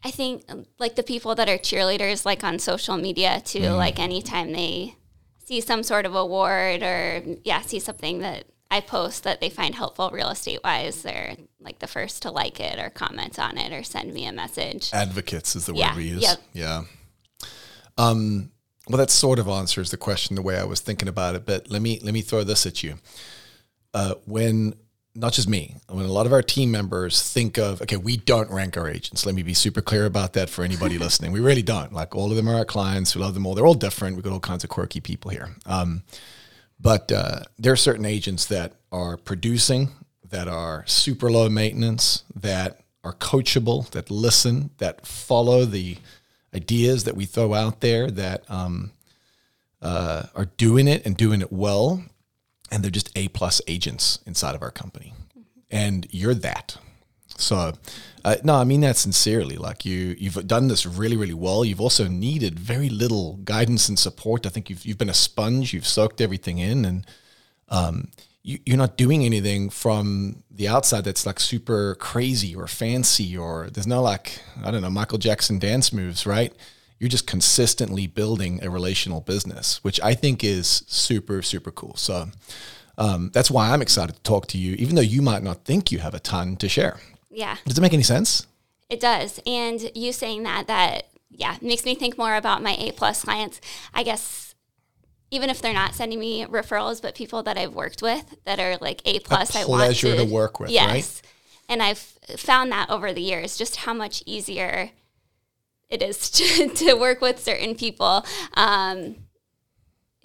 I 0.03 0.11
think 0.11 0.45
um, 0.49 0.67
like 0.79 0.97
the 0.97 1.03
people 1.03 1.35
that 1.37 1.49
are 1.49 1.59
cheerleaders, 1.59 2.25
like 2.27 2.43
on 2.45 2.59
social 2.59 2.97
media 2.97 3.41
too, 3.45 3.61
Mm. 3.61 3.77
like 3.77 3.99
anytime 3.99 4.53
they 4.53 4.97
see 5.45 5.61
some 5.61 5.83
sort 5.83 6.07
of 6.07 6.15
award 6.15 6.83
or 6.83 7.23
yeah, 7.45 7.61
see 7.63 7.79
something 7.79 8.21
that 8.21 8.45
I 8.71 8.81
post 8.81 9.25
that 9.25 9.41
they 9.41 9.51
find 9.51 9.75
helpful 9.75 10.11
real 10.11 10.31
estate 10.31 10.61
wise, 10.65 11.03
they're 11.03 11.37
like 11.61 11.79
the 11.79 11.87
first 11.87 12.23
to 12.23 12.31
like 12.31 12.59
it 12.61 12.79
or 12.79 12.91
comment 12.91 13.39
on 13.39 13.57
it 13.59 13.73
or 13.73 13.83
send 13.85 14.13
me 14.13 14.27
a 14.27 14.33
message. 14.33 14.91
Advocates 14.93 15.55
is 15.55 15.67
the 15.67 15.75
Yeah, 15.75 15.91
word 15.91 15.97
we 15.99 16.05
use. 16.09 16.23
yep. 16.23 16.39
Yeah. 16.53 16.83
Um, 17.97 18.51
well, 18.89 18.99
that 18.99 19.11
sort 19.11 19.39
of 19.39 19.49
answers 19.49 19.91
the 19.91 19.97
question 19.97 20.35
the 20.37 20.43
way 20.43 20.59
I 20.59 20.65
was 20.65 20.81
thinking 20.81 21.09
about 21.09 21.37
it. 21.37 21.47
But 21.47 21.71
let 21.71 21.81
me 21.83 22.01
let 22.03 22.13
me 22.15 22.21
throw 22.23 22.43
this 22.45 22.67
at 22.67 22.83
you. 22.83 22.97
Uh, 23.93 24.15
when 24.27 24.75
not 25.15 25.33
just 25.33 25.49
me, 25.49 25.77
when 25.89 26.05
a 26.05 26.13
lot 26.13 26.27
of 26.27 26.33
our 26.33 26.43
team 26.43 26.71
members 26.71 27.23
think 27.23 27.57
of 27.57 27.81
okay, 27.83 27.97
we 27.97 28.17
don't 28.17 28.51
rank 28.51 28.77
our 28.77 28.89
agents. 28.89 29.25
Let 29.25 29.35
me 29.35 29.43
be 29.43 29.55
super 29.55 29.81
clear 29.81 30.07
about 30.07 30.33
that 30.33 30.51
for 30.51 30.65
anybody 30.65 30.99
listening. 31.07 31.33
We 31.33 31.41
really 31.41 31.63
don't. 31.63 31.93
Like 31.93 32.15
all 32.15 32.31
of 32.31 32.37
them 32.37 32.49
are 32.49 32.57
our 32.57 32.65
clients. 32.65 33.15
We 33.15 33.23
love 33.23 33.35
them 33.35 33.47
all. 33.47 33.55
They're 33.55 33.67
all 33.67 33.75
different. 33.75 34.17
We've 34.17 34.25
got 34.25 34.33
all 34.33 34.41
kinds 34.41 34.65
of 34.65 34.71
quirky 34.71 35.01
people 35.01 35.31
here. 35.31 35.51
Um, 35.67 36.03
but 36.81 37.13
uh, 37.13 37.41
there 37.59 37.73
are 37.73 37.77
certain 37.77 38.05
agents 38.05 38.47
that 38.47 38.73
are 38.91 39.17
producing, 39.17 39.91
that 40.29 40.49
are 40.49 40.85
super 40.87 41.31
low 41.31 41.49
maintenance, 41.49 42.25
that 42.35 42.81
are 43.05 43.15
coachable, 43.15 43.89
that 43.91 44.11
listen, 44.11 44.71
that 44.79 45.07
follow 45.07 45.65
the 45.65 45.99
ideas 46.55 47.05
that 47.05 47.17
we 47.17 47.25
throw 47.25 47.55
out 47.55 47.81
there, 47.81 48.11
that 48.11 48.45
um, 48.51 48.91
uh, 49.81 50.25
are 50.35 50.47
doing 50.57 50.89
it 50.89 51.05
and 51.07 51.17
doing 51.17 51.41
it 51.41 51.53
well, 51.53 52.03
and 52.75 52.83
they're 52.83 52.91
just 52.91 53.17
A 53.17 53.29
plus 53.29 53.63
agents 53.69 54.19
inside 54.27 54.57
of 54.57 54.63
our 54.63 54.73
company, 54.73 55.15
and 55.71 56.09
you're 56.11 56.35
that. 56.35 56.77
So, 57.37 57.73
uh, 58.25 58.37
no, 58.43 58.57
I 58.57 58.65
mean 58.65 58.81
that 58.81 58.97
sincerely. 58.97 59.57
Like 59.57 59.85
you, 59.85 60.17
you've 60.19 60.47
done 60.49 60.67
this 60.67 60.85
really, 60.85 61.17
really 61.17 61.35
well. 61.35 61.65
You've 61.65 61.81
also 61.81 62.09
needed 62.09 62.59
very 62.59 62.89
little 62.89 63.37
guidance 63.45 63.89
and 63.89 63.97
support. 63.97 64.45
I 64.45 64.49
think 64.49 64.69
you've 64.69 64.85
you've 64.85 64.99
been 64.99 65.09
a 65.09 65.15
sponge. 65.15 65.73
You've 65.73 65.87
soaked 65.87 66.21
everything 66.21 66.59
in, 66.59 66.85
and 66.85 67.07
um, 67.69 68.09
you, 68.43 68.59
you're 68.67 68.77
not 68.77 68.97
doing 68.97 69.25
anything 69.25 69.71
from 69.71 70.43
the 70.51 70.67
outside 70.67 71.05
that's 71.05 71.27
like 71.27 71.39
super 71.39 71.95
crazy 71.95 72.57
or 72.57 72.67
fancy 72.67 73.37
or 73.37 73.69
there's 73.71 73.87
no 73.87 74.03
like 74.03 74.41
I 74.65 74.73
don't 74.73 74.83
know 74.83 74.91
Michael 74.91 75.19
Jackson 75.19 75.61
dance 75.61 75.93
moves, 75.93 76.27
right? 76.27 76.53
You're 76.99 77.09
just 77.09 77.27
consistently 77.27 78.07
building 78.07 78.63
a 78.63 78.71
relational 78.71 79.21
business, 79.21 79.83
which 79.83 80.01
I 80.01 80.15
think 80.15 80.43
is 80.45 80.85
super, 80.87 81.43
super 81.43 81.71
cool. 81.71 81.97
So 81.97 82.29
um, 82.97 83.31
that's 83.35 83.51
why 83.51 83.71
I'm 83.71 83.83
excited 83.83 84.15
to 84.17 84.23
talk 84.23 84.47
to 84.49 84.59
you, 84.59 84.75
even 84.77 84.95
though 84.95 85.03
you 85.03 85.21
might 85.21 85.43
not 85.43 85.65
think 85.65 85.91
you 85.91 85.99
have 85.99 86.15
a 86.15 86.21
ton 86.21 86.57
to 86.57 86.69
share. 86.69 87.01
Yeah, 87.31 87.57
Does 87.67 87.77
it 87.77 87.81
make 87.81 87.93
any 87.93 88.05
sense? 88.05 88.47
it 88.91 89.01
does. 89.01 89.41
And 89.47 89.91
you 89.95 90.13
saying 90.13 90.45
that, 90.45 90.67
that, 90.69 91.09
yeah, 91.31 91.57
makes 91.61 91.85
me 91.85 91.95
think 91.95 92.17
more 92.17 92.37
about 92.37 92.63
my 92.63 92.77
A 92.79 92.93
plus 92.93 93.23
clients. 93.23 93.61
I 93.93 94.03
guess 94.03 94.55
even 95.31 95.51
if 95.51 95.61
they're 95.61 95.75
not 95.75 95.95
sending 95.95 96.21
me 96.21 96.45
referrals, 96.45 97.03
but 97.03 97.15
people 97.15 97.43
that 97.43 97.59
I've 97.59 97.75
worked 97.75 98.03
with 98.03 98.37
that 98.45 98.61
are 98.61 98.77
like 98.81 99.03
A 99.05 99.19
plus, 99.19 99.57
I 99.57 99.65
want 99.65 99.81
pleasure 99.81 100.17
to, 100.17 100.25
to 100.25 100.33
work 100.33 100.61
with, 100.61 100.71
yes. 100.71 100.87
right? 100.87 101.23
And 101.69 101.83
I've 101.83 101.99
found 101.99 102.71
that 102.73 102.89
over 102.91 103.13
the 103.13 103.23
years, 103.23 103.57
just 103.57 103.77
how 103.77 103.95
much 103.95 104.23
easier 104.27 104.91
it 105.89 106.03
is 106.03 106.31
to, 106.39 106.69
to 106.69 106.95
work 106.95 107.21
with 107.21 107.39
certain 107.43 107.75
people. 107.75 108.25
Um, 108.55 109.17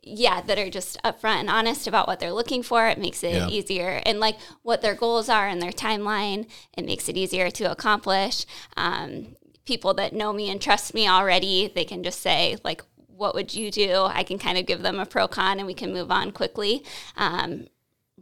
yeah, 0.02 0.42
that 0.42 0.58
are 0.58 0.70
just 0.70 1.02
upfront 1.04 1.42
and 1.42 1.50
honest 1.50 1.86
about 1.86 2.08
what 2.08 2.20
they're 2.20 2.32
looking 2.34 2.64
for. 2.64 2.88
It 2.88 2.98
makes 2.98 3.24
it 3.24 3.34
Yeah. 3.34 3.48
easier, 3.50 4.02
and 4.06 4.20
like 4.20 4.38
what 4.64 4.82
their 4.82 4.96
goals 4.96 5.30
are 5.30 5.48
and 5.48 5.62
their 5.62 5.72
timeline. 5.72 6.48
It 6.78 6.86
makes 6.86 7.10
it 7.10 7.18
easier 7.18 7.52
to 7.52 7.66
accomplish. 7.72 8.46
Um, 8.78 9.36
people 9.66 9.94
that 9.96 10.14
know 10.14 10.34
me 10.34 10.50
and 10.50 10.60
trust 10.62 10.94
me 10.94 11.08
already, 11.08 11.72
they 11.76 11.84
can 11.86 12.02
just 12.04 12.22
say 12.22 12.58
like, 12.64 12.82
"What 13.08 13.36
would 13.36 13.54
you 13.54 13.70
do?" 13.72 14.06
I 14.06 14.24
can 14.24 14.40
kind 14.40 14.58
of 14.58 14.66
give 14.66 14.82
them 14.82 15.00
a 15.00 15.06
pro 15.06 15.28
con, 15.28 15.60
and 15.60 15.68
we 15.68 15.74
can 15.74 15.92
move 15.94 16.10
on 16.12 16.32
quickly. 16.32 16.84
Um, 17.18 17.68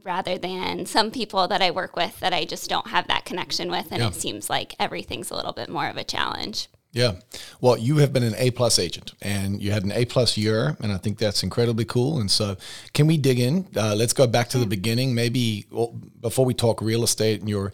rather 0.04 0.38
than 0.38 0.86
some 0.86 1.12
people 1.12 1.48
that 1.48 1.62
I 1.62 1.72
work 1.72 1.96
with 1.96 2.20
that 2.22 2.34
I 2.34 2.46
just 2.46 2.70
don't 2.70 2.88
have 2.88 3.08
that 3.08 3.24
connection 3.26 3.70
with, 3.70 3.92
and 3.92 4.02
Yeah. 4.02 4.08
it 4.10 4.16
seems 4.16 4.50
like 4.50 4.76
everything's 4.80 5.30
a 5.32 5.36
little 5.36 5.54
bit 5.54 5.70
more 5.70 5.88
of 5.88 5.96
a 5.98 6.04
challenge. 6.04 6.68
Yeah. 6.94 7.14
Well, 7.62 7.78
you 7.78 7.98
have 7.98 8.12
been 8.14 8.24
an 8.24 8.34
A 8.38 8.50
plus 8.52 8.80
agent 8.80 9.14
and 9.22 9.62
you 9.62 9.72
had 9.72 9.84
an 9.84 9.92
A 9.92 10.06
plus 10.06 10.38
year, 10.38 10.76
and 10.82 10.92
I 10.92 10.98
think 10.98 11.20
that's 11.20 11.44
incredibly 11.44 11.86
cool. 11.86 12.20
And 12.20 12.32
so, 12.32 12.58
can 12.94 13.06
we 13.08 13.18
dig 13.18 13.40
in? 13.40 13.68
Uh, 13.76 13.94
let's 13.96 14.14
go 14.14 14.26
back 14.26 14.50
to 14.50 14.58
the 14.58 14.66
beginning. 14.66 15.14
Maybe 15.14 15.66
well, 15.70 15.94
before 16.22 16.46
we 16.46 16.54
talk 16.54 16.82
real 16.82 17.04
estate 17.04 17.40
and 17.42 17.50
your, 17.50 17.72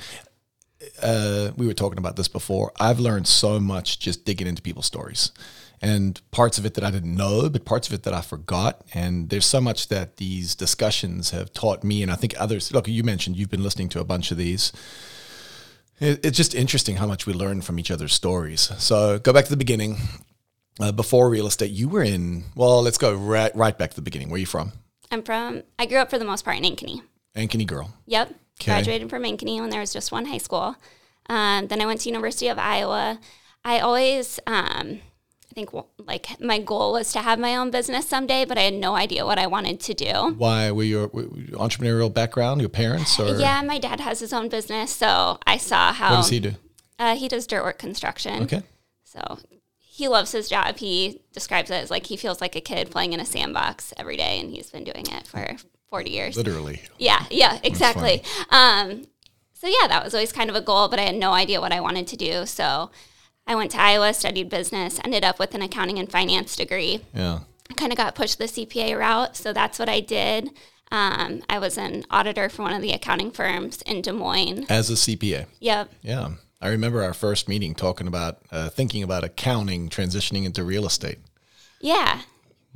uh, 1.01 1.51
we 1.55 1.67
were 1.67 1.73
talking 1.73 1.99
about 1.99 2.15
this 2.17 2.27
before. 2.27 2.73
I've 2.79 2.99
learned 2.99 3.27
so 3.27 3.59
much 3.59 3.99
just 3.99 4.25
digging 4.25 4.47
into 4.47 4.61
people's 4.61 4.87
stories. 4.87 5.31
and 5.81 6.21
parts 6.31 6.57
of 6.57 6.65
it 6.65 6.75
that 6.75 6.83
I 6.85 6.91
didn't 6.91 7.13
know, 7.13 7.49
but 7.49 7.65
parts 7.65 7.89
of 7.89 7.93
it 7.93 8.03
that 8.03 8.13
I 8.13 8.21
forgot. 8.21 8.81
And 8.93 9.29
there's 9.29 9.45
so 9.45 9.59
much 9.59 9.89
that 9.89 10.15
these 10.15 10.55
discussions 10.55 11.31
have 11.31 11.51
taught 11.51 11.83
me, 11.83 12.01
and 12.01 12.09
I 12.09 12.15
think 12.15 12.33
others. 12.39 12.71
Look, 12.71 12.87
you 12.87 13.03
mentioned 13.03 13.35
you've 13.35 13.49
been 13.51 13.63
listening 13.63 13.89
to 13.89 13.99
a 13.99 14.05
bunch 14.05 14.31
of 14.31 14.37
these. 14.37 14.71
It, 16.03 16.25
it's 16.25 16.37
just 16.37 16.53
interesting 16.53 16.97
how 16.97 17.07
much 17.07 17.25
we 17.25 17.33
learn 17.33 17.61
from 17.61 17.79
each 17.79 17.89
other's 17.89 18.13
stories. 18.13 18.71
So 18.77 19.19
go 19.19 19.31
back 19.31 19.45
to 19.45 19.49
the 19.49 19.57
beginning. 19.57 19.97
Uh, 20.79 20.91
before 20.91 21.29
real 21.29 21.47
estate, 21.47 21.71
you 21.71 21.87
were 21.87 22.03
in. 22.03 22.43
Well, 22.55 22.81
let's 22.81 22.97
go 22.97 23.13
right 23.13 23.55
right 23.55 23.77
back 23.77 23.91
to 23.91 23.95
the 23.95 24.01
beginning. 24.01 24.29
Where 24.29 24.35
are 24.35 24.39
you 24.39 24.45
from? 24.45 24.73
I'm 25.11 25.21
from, 25.21 25.61
I 25.77 25.85
grew 25.85 25.99
up 25.99 26.09
for 26.09 26.17
the 26.17 26.25
most 26.25 26.43
part 26.43 26.57
in 26.57 26.63
Ankeny. 26.63 27.03
Ankeny 27.37 27.67
girl. 27.67 27.93
Yep. 28.07 28.33
Graduated 28.63 29.09
from 29.09 29.23
Ankeny 29.23 29.59
when 29.59 29.69
there 29.69 29.79
was 29.79 29.93
just 29.93 30.11
one 30.11 30.25
high 30.25 30.39
school. 30.39 30.75
Um, 31.29 31.67
then 31.67 31.79
I 31.81 31.85
went 31.85 32.01
to 32.01 32.09
University 32.09 32.47
of 32.47 32.57
Iowa. 32.57 33.19
I 33.63 33.79
always, 33.79 34.39
um, 34.47 35.01
I 35.53 35.55
think 35.55 35.69
like 35.99 36.41
my 36.41 36.57
goal 36.57 36.93
was 36.93 37.11
to 37.11 37.19
have 37.19 37.37
my 37.37 37.55
own 37.55 37.69
business 37.69 38.09
someday, 38.09 38.43
but 38.43 38.57
I 38.57 38.61
had 38.61 38.73
no 38.73 38.95
idea 38.95 39.23
what 39.23 39.37
I 39.37 39.45
wanted 39.45 39.79
to 39.81 39.93
do. 39.93 40.33
Why 40.35 40.71
were 40.71 40.81
your 40.81 41.09
were 41.09 41.21
your 41.21 41.59
entrepreneurial 41.59 42.11
background? 42.11 42.59
Your 42.59 42.71
parents 42.71 43.19
or 43.19 43.35
Yeah, 43.35 43.61
my 43.61 43.77
dad 43.77 43.99
has 43.99 44.19
his 44.19 44.33
own 44.33 44.49
business, 44.49 44.91
so 44.91 45.37
I 45.45 45.57
saw 45.57 45.93
how 45.93 46.09
what 46.09 46.15
does 46.21 46.29
he 46.29 46.39
do? 46.39 46.53
Uh, 46.97 47.15
he 47.15 47.27
does 47.27 47.45
dirt 47.45 47.63
work 47.63 47.77
construction. 47.77 48.41
Okay. 48.41 48.63
So 49.03 49.37
he 49.77 50.07
loves 50.07 50.31
his 50.31 50.49
job. 50.49 50.77
He 50.77 51.21
describes 51.33 51.69
it 51.69 51.75
as 51.75 51.91
like 51.91 52.07
he 52.07 52.17
feels 52.17 52.41
like 52.41 52.55
a 52.55 52.61
kid 52.61 52.89
playing 52.89 53.13
in 53.13 53.19
a 53.19 53.25
sandbox 53.25 53.93
every 53.95 54.17
day, 54.17 54.39
and 54.39 54.49
he's 54.49 54.71
been 54.71 54.83
doing 54.83 55.05
it 55.05 55.27
for 55.27 55.55
40 55.91 56.09
years. 56.09 56.35
Literally. 56.35 56.81
Yeah, 56.97 57.25
yeah, 57.29 57.59
exactly. 57.63 58.23
Um, 58.49 59.05
so 59.53 59.67
yeah, 59.67 59.87
that 59.87 60.03
was 60.03 60.15
always 60.15 60.31
kind 60.31 60.49
of 60.49 60.55
a 60.55 60.61
goal, 60.61 60.87
but 60.87 60.97
I 60.97 61.03
had 61.03 61.15
no 61.15 61.33
idea 61.33 61.61
what 61.61 61.71
I 61.71 61.79
wanted 61.79 62.07
to 62.07 62.17
do. 62.17 62.47
So 62.47 62.89
I 63.45 63.55
went 63.55 63.71
to 63.71 63.81
Iowa, 63.81 64.13
studied 64.13 64.49
business, 64.49 64.99
ended 65.03 65.23
up 65.23 65.39
with 65.39 65.53
an 65.53 65.61
accounting 65.61 65.99
and 65.99 66.09
finance 66.09 66.55
degree. 66.55 67.01
Yeah. 67.13 67.39
I 67.69 67.73
kind 67.73 67.91
of 67.91 67.97
got 67.97 68.15
pushed 68.15 68.37
the 68.37 68.45
CPA 68.45 68.97
route, 68.97 69.35
so 69.35 69.53
that's 69.53 69.79
what 69.79 69.89
I 69.89 69.99
did. 69.99 70.49
Um, 70.91 71.43
I 71.49 71.59
was 71.59 71.77
an 71.77 72.05
auditor 72.11 72.49
for 72.49 72.61
one 72.61 72.73
of 72.73 72.81
the 72.81 72.91
accounting 72.91 73.31
firms 73.31 73.81
in 73.81 74.01
Des 74.01 74.11
Moines. 74.11 74.65
As 74.69 74.89
a 74.89 74.93
CPA. 74.93 75.47
Yep. 75.59 75.91
Yeah. 76.01 76.29
I 76.61 76.67
remember 76.69 77.03
our 77.03 77.13
first 77.13 77.49
meeting 77.49 77.75
talking 77.75 78.07
about 78.07 78.37
uh, 78.51 78.69
thinking 78.69 79.03
about 79.03 79.23
accounting 79.23 79.89
transitioning 79.89 80.45
into 80.45 80.63
real 80.63 80.85
estate. 80.85 81.17
Yeah. 81.81 82.21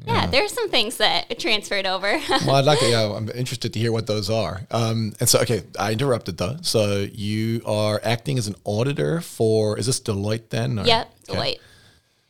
Yeah, 0.05 0.27
there's 0.27 0.53
some 0.53 0.69
things 0.69 0.97
that 0.97 1.39
transferred 1.39 1.85
over. 1.85 2.19
Well, 2.45 2.55
I'd 2.55 2.65
like 2.65 2.79
to, 2.79 2.89
yeah, 2.89 3.11
I'm 3.13 3.29
interested 3.29 3.73
to 3.73 3.79
hear 3.79 3.91
what 3.91 4.07
those 4.07 4.29
are. 4.29 4.61
Um, 4.71 5.13
and 5.19 5.27
so, 5.27 5.39
okay, 5.41 5.63
I 5.79 5.91
interrupted 5.91 6.37
though. 6.37 6.57
So 6.61 7.07
you 7.11 7.61
are 7.65 7.99
acting 8.03 8.37
as 8.37 8.47
an 8.47 8.55
auditor 8.63 9.21
for, 9.21 9.77
is 9.77 9.85
this 9.87 9.99
Deloitte 9.99 10.49
then? 10.49 10.79
or- 10.79 10.85
yep, 10.85 11.11
Okay. 11.29 11.37
Deloitte. 11.55 11.59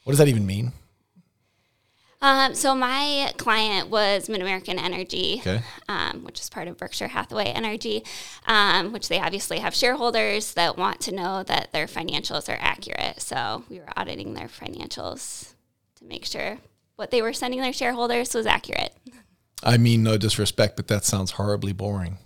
What 0.06 0.12
does 0.12 0.18
that 0.20 0.28
even 0.30 0.46
mean? 0.46 0.72
Um, 2.20 2.56
so 2.56 2.74
my 2.74 3.32
client 3.38 3.90
was 3.90 4.28
MidAmerican 4.28 4.82
Energy, 4.82 5.38
Okay. 5.42 5.62
um, 5.88 6.24
which 6.24 6.40
is 6.40 6.50
part 6.50 6.68
of 6.68 6.76
Berkshire 6.78 7.10
Hathaway 7.10 7.46
Energy, 7.46 8.04
um, 8.48 8.92
which 8.92 9.08
they 9.08 9.20
obviously 9.20 9.60
have 9.60 9.76
shareholders 9.76 10.54
that 10.54 10.78
want 10.78 11.00
to 11.02 11.12
know 11.12 11.44
that 11.44 11.72
their 11.74 11.86
financials 11.86 12.50
are 12.50 12.58
accurate. 12.60 13.22
So 13.22 13.66
we 13.70 13.80
were 13.80 13.90
auditing 13.96 14.34
their 14.34 14.48
financials 14.48 15.54
to 15.98 16.06
make 16.06 16.26
sure 16.26 16.58
what 16.98 17.12
they 17.12 17.22
were 17.22 17.32
sending 17.32 17.62
their 17.62 17.72
shareholders 17.72 18.34
was 18.34 18.46
accurate. 18.46 18.94
I 19.63 19.77
mean, 19.77 20.04
no 20.04 20.18
disrespect, 20.18 20.75
but 20.75 20.88
that 20.88 21.06
sounds 21.06 21.32
horribly 21.32 21.72
boring. 21.72 22.18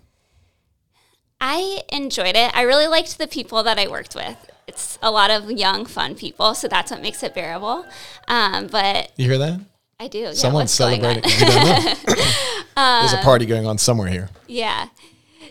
I 1.39 1.81
enjoyed 1.89 2.35
it. 2.35 2.55
I 2.55 2.63
really 2.63 2.87
liked 2.87 3.17
the 3.17 3.27
people 3.27 3.63
that 3.63 3.77
I 3.77 3.87
worked 3.87 4.15
with. 4.15 4.49
It's 4.67 4.97
a 5.01 5.11
lot 5.11 5.29
of 5.29 5.51
young, 5.51 5.85
fun 5.85 6.15
people, 6.15 6.55
so 6.55 6.67
that's 6.67 6.91
what 6.91 7.01
makes 7.01 7.21
it 7.23 7.33
bearable. 7.33 7.85
Um, 8.27 8.67
but 8.67 9.11
You 9.17 9.27
hear 9.27 9.37
that? 9.37 9.59
I 9.99 10.07
do. 10.07 10.19
Yeah, 10.19 10.33
Someone's 10.33 10.71
celebrating. 10.71 11.23
You 11.23 11.45
don't 11.45 11.65
know. 11.65 11.93
There's 12.75 13.13
a 13.13 13.21
party 13.23 13.45
going 13.45 13.65
on 13.67 13.77
somewhere 13.77 14.07
here. 14.07 14.29
Yeah. 14.47 14.87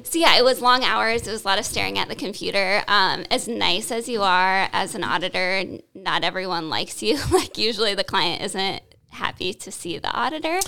So 0.03 0.19
yeah, 0.19 0.39
it 0.39 0.45
was 0.45 0.61
long 0.63 0.83
hours. 0.83 1.27
It 1.29 1.31
was 1.31 1.45
a 1.45 1.47
lot 1.47 1.59
of 1.59 1.67
staring 1.67 1.99
at 1.99 2.09
the 2.09 2.17
computer. 2.17 2.83
Um, 2.89 3.25
as 3.31 3.47
nice 3.47 3.91
as 3.91 4.09
you 4.09 4.23
are 4.23 4.69
as 4.73 4.95
an 4.95 5.05
auditor, 5.05 5.65
not 5.95 6.25
everyone 6.25 6.71
likes 6.71 7.03
you. 7.03 7.19
like 7.31 7.59
usually, 7.59 7.95
the 7.95 8.05
client 8.05 8.43
isn't 8.43 8.83
happy 9.11 9.53
to 9.55 9.71
see 9.71 9.99
the 9.99 10.11
auditor. 10.13 10.61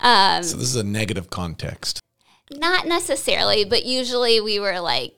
Um, 0.00 0.42
So 0.42 0.56
this 0.56 0.68
is 0.68 0.76
a 0.76 0.82
negative 0.84 1.30
context. 1.30 2.00
not 2.50 2.86
necessarily, 2.86 3.64
but 3.64 3.84
usually 3.84 4.40
we 4.40 4.58
were 4.58 4.80
like 4.80 5.14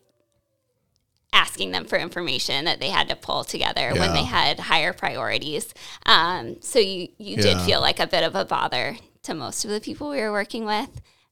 asking 1.33 1.71
them 1.71 1.87
for 1.87 1.97
information 1.99 2.67
that 2.67 2.79
they 2.79 2.91
had 2.91 3.09
to 3.09 3.17
pull 3.17 3.43
together 3.45 3.93
when 3.95 4.13
they 4.13 4.25
had 4.25 4.61
higher 4.61 4.93
priorities. 4.93 5.73
Um, 6.05 6.57
so 6.61 6.79
you 6.79 7.09
you 7.19 7.37
did 7.37 7.59
feel 7.63 7.81
like 7.81 8.01
a 8.01 8.07
bit 8.07 8.23
of 8.23 8.35
a 8.35 8.45
bother 8.45 8.97
to 9.23 9.35
most 9.35 9.65
of 9.65 9.71
the 9.71 9.81
people 9.81 10.11
we 10.11 10.19
were 10.21 10.33
working 10.33 10.67
with. 10.67 10.91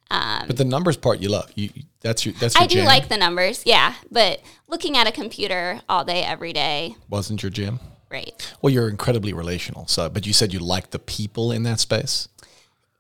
But 0.09 0.57
the 0.57 0.65
numbers 0.65 0.97
part 0.97 1.21
you 1.21 1.29
love. 1.29 1.51
You 1.55 1.71
you- 1.75 1.83
that's 2.01 2.25
your 2.25 2.35
that's 2.41 2.55
your 2.55 2.63
I 2.65 2.67
do 2.67 2.77
jam. 2.77 2.87
like 2.87 3.09
the 3.11 3.19
numbers, 3.19 3.63
yeah. 3.67 3.93
But 4.11 4.41
looking 4.69 4.97
at 4.97 5.07
a 5.07 5.13
computer 5.13 5.83
all 5.87 6.03
day, 6.03 6.23
every 6.25 6.55
day, 6.55 6.97
Wasn't 7.11 7.43
your 7.43 7.51
jam? 7.51 7.79
Right? 8.11 8.55
Well, 8.61 8.73
you're 8.73 8.89
incredibly 8.89 9.33
relational. 9.33 9.87
So, 9.87 10.09
but 10.09 10.27
you 10.27 10.33
said 10.33 10.53
you 10.53 10.59
like 10.59 10.91
the 10.91 10.99
people 10.99 11.53
in 11.53 11.63
that 11.65 11.81
space. 11.81 12.29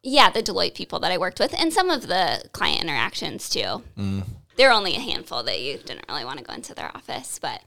Yeah, 0.02 0.31
the 0.31 0.43
Deloitte 0.43 0.75
people 0.75 0.99
that 1.00 1.12
I 1.12 1.19
worked 1.19 1.38
with, 1.40 1.55
and 1.61 1.73
some 1.73 1.90
of 1.90 2.07
the 2.07 2.43
client 2.52 2.83
interactions 2.83 3.49
too. 3.50 3.83
There 4.57 4.69
are 4.71 4.73
only 4.73 4.97
a 4.97 5.00
handful 5.00 5.43
that 5.43 5.61
you 5.61 5.79
didn't 5.79 6.05
really 6.09 6.25
want 6.25 6.38
to 6.38 6.45
go 6.45 6.52
into 6.55 6.75
their 6.75 6.90
office, 6.95 7.38
but 7.40 7.62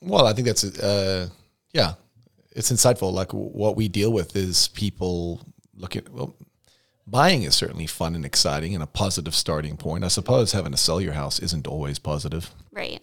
Well, 0.00 0.26
I 0.26 0.32
think 0.32 0.46
that's 0.46 0.64
uh, 0.64 1.28
yeah, 1.72 1.94
it's 2.52 2.72
insightful. 2.72 3.12
Like 3.12 3.32
what 3.32 3.76
we 3.76 3.88
deal 3.88 4.12
with 4.12 4.36
is 4.36 4.68
people 4.68 5.40
looking. 5.74 6.02
Well, 6.10 6.34
buying 7.06 7.42
is 7.42 7.54
certainly 7.54 7.86
fun 7.86 8.14
and 8.14 8.24
exciting 8.24 8.74
and 8.74 8.82
a 8.82 8.86
positive 8.86 9.34
starting 9.34 9.76
point. 9.76 10.02
I 10.04 10.08
suppose 10.08 10.52
having 10.52 10.72
to 10.72 10.78
sell 10.78 11.00
your 11.00 11.12
house 11.12 11.38
isn't 11.38 11.66
always 11.66 11.98
positive. 11.98 12.50
right. 12.72 13.02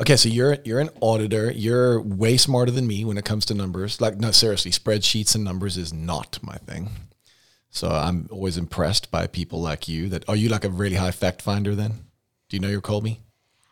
Okay, 0.00 0.16
so 0.16 0.28
you're 0.28 0.58
you're 0.64 0.80
an 0.80 0.90
auditor. 1.00 1.50
You're 1.52 2.00
way 2.00 2.36
smarter 2.36 2.72
than 2.72 2.86
me 2.86 3.04
when 3.04 3.18
it 3.18 3.24
comes 3.24 3.44
to 3.46 3.54
numbers. 3.54 4.00
Like, 4.00 4.16
no, 4.18 4.30
seriously, 4.30 4.70
spreadsheets 4.70 5.34
and 5.34 5.44
numbers 5.44 5.76
is 5.76 5.92
not 5.92 6.38
my 6.42 6.56
thing. 6.56 6.90
So 7.70 7.88
I'm 7.88 8.28
always 8.30 8.58
impressed 8.58 9.10
by 9.10 9.26
people 9.26 9.60
like 9.60 9.88
you. 9.88 10.08
That 10.08 10.28
are 10.28 10.36
you 10.36 10.48
like 10.48 10.64
a 10.64 10.68
really 10.68 10.96
high 10.96 11.10
fact 11.12 11.40
finder? 11.42 11.74
Then, 11.74 12.04
do 12.48 12.56
you 12.56 12.60
know 12.60 12.68
your 12.68 12.80
Kolbe? 12.80 13.18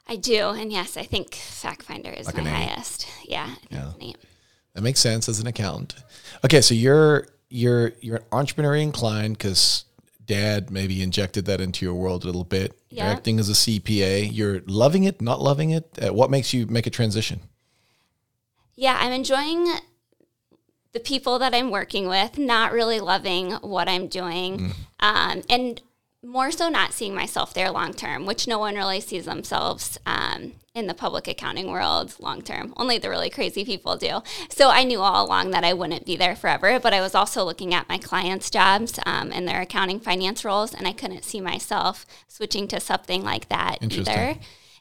I 0.07 0.17
do, 0.17 0.50
and 0.50 0.73
yes, 0.73 0.97
I 0.97 1.05
think 1.05 1.35
fact 1.35 1.83
finder 1.85 2.11
is 2.11 2.27
Like 2.27 2.37
my 2.37 2.49
highest. 2.50 3.07
Yeah, 3.29 3.55
Yeah. 3.71 3.87
it's 3.89 3.97
an 3.97 4.03
eight. 4.03 4.17
That 4.75 4.83
makes 4.83 5.00
sense 5.00 5.29
as 5.29 5.41
an 5.41 5.47
accountant. 5.47 5.95
Okay, 6.45 6.61
so 6.61 6.75
you're 6.75 7.27
you're 7.49 7.93
you're 8.00 8.17
an 8.19 8.25
entrepreneurial 8.31 8.83
inclined 8.83 9.37
because 9.39 9.85
dad 10.31 10.71
maybe 10.71 11.03
injected 11.03 11.45
that 11.47 11.61
into 11.61 11.85
your 11.85 11.95
world 11.95 12.23
a 12.23 12.27
little 12.27 12.45
bit. 12.45 12.79
You're 12.89 13.07
acting 13.07 13.41
as 13.41 13.49
a 13.49 13.53
CPA. 13.53 14.31
You're 14.33 14.63
loving 14.67 15.03
it, 15.03 15.21
not 15.21 15.41
loving 15.41 15.71
it. 15.71 15.99
Uh, 16.01 16.15
what 16.15 16.31
makes 16.31 16.55
you 16.55 16.67
make 16.67 16.87
a 16.87 16.91
transition? 16.91 17.41
Yeah, 18.77 18.97
I'm 19.01 19.13
enjoying 19.13 19.67
the 20.93 21.01
people 21.01 21.41
that 21.41 21.53
I'm 21.53 21.73
working 21.73 22.07
with, 22.07 22.39
not 22.39 22.73
really 22.73 23.01
loving 23.01 23.53
what 23.55 23.89
I'm 23.89 24.07
doing, 24.07 24.73
um, 25.01 25.43
and 25.51 25.83
more 26.23 26.50
so 26.50 26.69
not 26.69 26.93
seeing 26.93 27.15
myself 27.15 27.55
there 27.55 27.71
long 27.71 27.95
term, 27.95 28.27
which 28.27 28.47
no 28.47 28.59
one 28.59 28.75
really 28.75 29.00
sees 29.00 29.25
themselves 29.25 29.99
um, 30.05 30.53
in 30.75 30.87
the 30.87 30.95
public 30.95 31.27
accounting 31.27 31.71
world 31.71 32.15
long 32.21 32.43
term. 32.43 32.75
Only 32.77 32.99
the 32.99 33.09
really 33.09 33.31
crazy 33.31 33.65
people 33.65 33.97
do. 33.97 34.21
So 34.50 34.69
I 34.69 34.85
knew 34.85 35.00
all 35.00 35.27
along 35.27 35.50
that 35.53 35.65
I 35.65 35.73
wouldn't 35.73 36.05
be 36.05 36.17
there 36.17 36.37
forever, 36.37 36.79
but 36.79 36.93
I 36.93 37.00
was 37.00 37.15
also 37.15 37.43
looking 37.45 37.73
at 37.73 37.89
my 37.89 37.99
clients' 37.99 38.50
jobs 38.50 38.99
um, 39.07 39.33
and 39.33 39.49
their 39.49 39.62
accounting 39.62 39.99
finance 39.99 40.45
roles, 40.45 40.75
and 40.75 40.87
I 40.87 40.93
couldn't 40.93 41.25
see 41.25 41.41
myself 41.41 42.05
switching 42.29 42.69
to 42.69 42.81
something 42.81 43.23
like 43.23 43.49
that 43.49 43.79
either. 43.81 44.37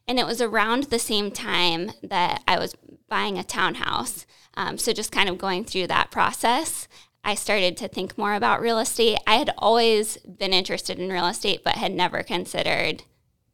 And 0.07 0.19
it 0.19 0.25
was 0.25 0.41
around 0.41 0.85
the 0.85 0.99
same 0.99 1.31
time 1.31 1.91
that 2.03 2.43
I 2.47 2.59
was 2.59 2.75
buying 3.07 3.37
a 3.37 3.43
townhouse. 3.43 4.25
Um, 4.55 4.77
so 4.77 4.91
just 4.91 5.11
kind 5.11 5.29
of 5.29 5.37
going 5.37 5.63
through 5.63 5.87
that 5.87 6.11
process, 6.11 6.87
I 7.23 7.35
started 7.35 7.77
to 7.77 7.87
think 7.87 8.17
more 8.17 8.33
about 8.33 8.61
real 8.61 8.79
estate. 8.79 9.17
I 9.27 9.35
had 9.35 9.51
always 9.57 10.17
been 10.17 10.53
interested 10.53 10.99
in 10.99 11.09
real 11.09 11.27
estate, 11.27 11.61
but 11.63 11.75
had 11.75 11.91
never 11.93 12.23
considered 12.23 13.03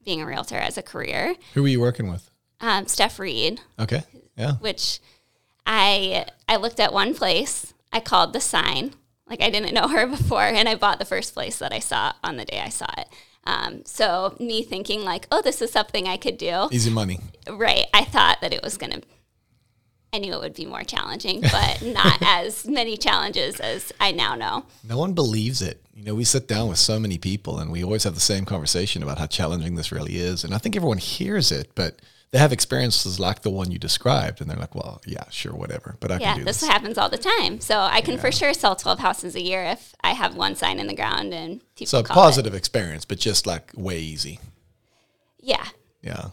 being 0.04 0.22
a 0.22 0.26
realtor 0.26 0.56
as 0.58 0.78
a 0.78 0.84
career. 0.84 1.36
Who 1.56 1.64
were 1.64 1.68
you 1.68 1.80
working 1.80 2.10
with? 2.10 2.30
Um, 2.62 2.88
Steph 2.88 3.20
Reed, 3.20 3.60
Okay, 3.80 4.04
yeah. 4.38 4.54
which 4.54 5.00
I 5.66 6.26
I 6.48 6.56
looked 6.58 6.80
at 6.80 6.94
one 6.94 7.14
place. 7.16 7.74
I 7.92 8.00
called 8.00 8.34
the 8.34 8.40
sign, 8.42 8.94
like 9.28 9.42
I 9.42 9.50
didn't 9.50 9.74
know 9.74 9.88
her 9.88 10.06
before, 10.18 10.44
and 10.44 10.70
I 10.70 10.76
bought 10.76 11.00
the 11.00 11.06
first 11.06 11.34
place 11.34 11.58
that 11.60 11.74
I 11.74 11.80
saw 11.80 12.14
on 12.24 12.38
the 12.38 12.46
day 12.46 12.60
I 12.60 12.70
saw 12.70 12.88
it. 12.98 13.08
Um, 13.48 13.84
so 13.86 14.36
me 14.40 14.64
thinking 14.64 15.04
like, 15.04 15.28
oh, 15.32 15.42
this 15.42 15.62
is 15.62 15.72
something 15.72 16.08
I 16.08 16.18
could 16.18 16.38
do. 16.38 16.68
Easy 16.72 16.90
money. 16.90 17.20
Right. 17.50 17.86
I 17.94 18.04
thought 18.04 18.42
that 18.42 18.54
it 18.54 18.64
was 18.64 18.76
going 18.78 18.92
to, 18.94 19.02
I 20.16 20.20
knew 20.20 20.34
it 20.34 20.40
would 20.40 20.54
be 20.56 20.66
more 20.66 20.84
challenging, 20.84 21.42
but 21.42 21.82
not 21.84 22.18
as 22.22 22.66
many 22.66 22.98
challenges 22.98 23.60
as 23.60 23.92
I 24.00 24.12
now 24.12 24.36
know. 24.36 24.66
No 24.88 24.98
one 24.98 25.14
believes 25.14 25.62
it. 25.62 25.82
You 25.94 26.04
know, 26.04 26.16
we 26.16 26.24
sit 26.24 26.48
down 26.48 26.70
with 26.70 26.78
so 26.78 27.00
many 27.00 27.18
people 27.18 27.60
and 27.60 27.72
we 27.72 27.84
always 27.84 28.04
have 28.06 28.16
the 28.16 28.20
same 28.22 28.46
conversation 28.46 29.04
about 29.04 29.18
how 29.20 29.28
challenging 29.28 29.76
this 29.76 29.92
really 29.92 30.18
is. 30.18 30.44
And 30.44 30.54
I 30.54 30.58
think 30.58 30.76
everyone 30.76 30.98
hears 30.98 31.52
it, 31.52 31.72
but 31.76 32.02
they 32.32 32.40
have 32.40 32.52
experiences 32.52 33.20
like 33.20 33.44
the 33.44 33.50
one 33.50 33.72
you 33.72 33.80
described 33.80 34.42
and 34.42 34.50
they're 34.50 34.58
like, 34.58 34.76
well, 34.76 35.02
yeah, 35.06 35.24
sure, 35.30 35.54
whatever. 35.54 35.96
But 36.02 36.12
I 36.12 36.18
Yeah, 36.18 36.32
can 36.34 36.40
do 36.40 36.46
this 36.46 36.60
this. 36.62 36.70
happens 36.70 36.98
all 36.98 37.10
the 37.10 37.18
time. 37.18 37.62
So 37.62 37.80
I 37.80 38.02
can 38.02 38.18
for 38.18 38.32
sure 38.32 38.54
sell 38.54 38.76
12 38.76 39.00
houses 39.00 39.36
a 39.36 39.42
year 39.42 39.64
if 39.64 39.94
I 40.04 40.12
have 40.12 40.36
one 40.36 40.56
sign 40.56 40.80
in 40.80 40.88
the 40.88 40.96
ground 40.96 41.34
and 41.34 41.62
people 41.76 41.88
So 41.92 42.00
it. 42.00 42.08
positive 42.08 42.54
experience, 42.54 43.06
but 43.06 43.20
just 43.20 43.46
like 43.48 43.72
way 43.76 44.00
easy. 44.00 44.40
Yeah. 45.40 45.66
Yeah. 46.02 46.30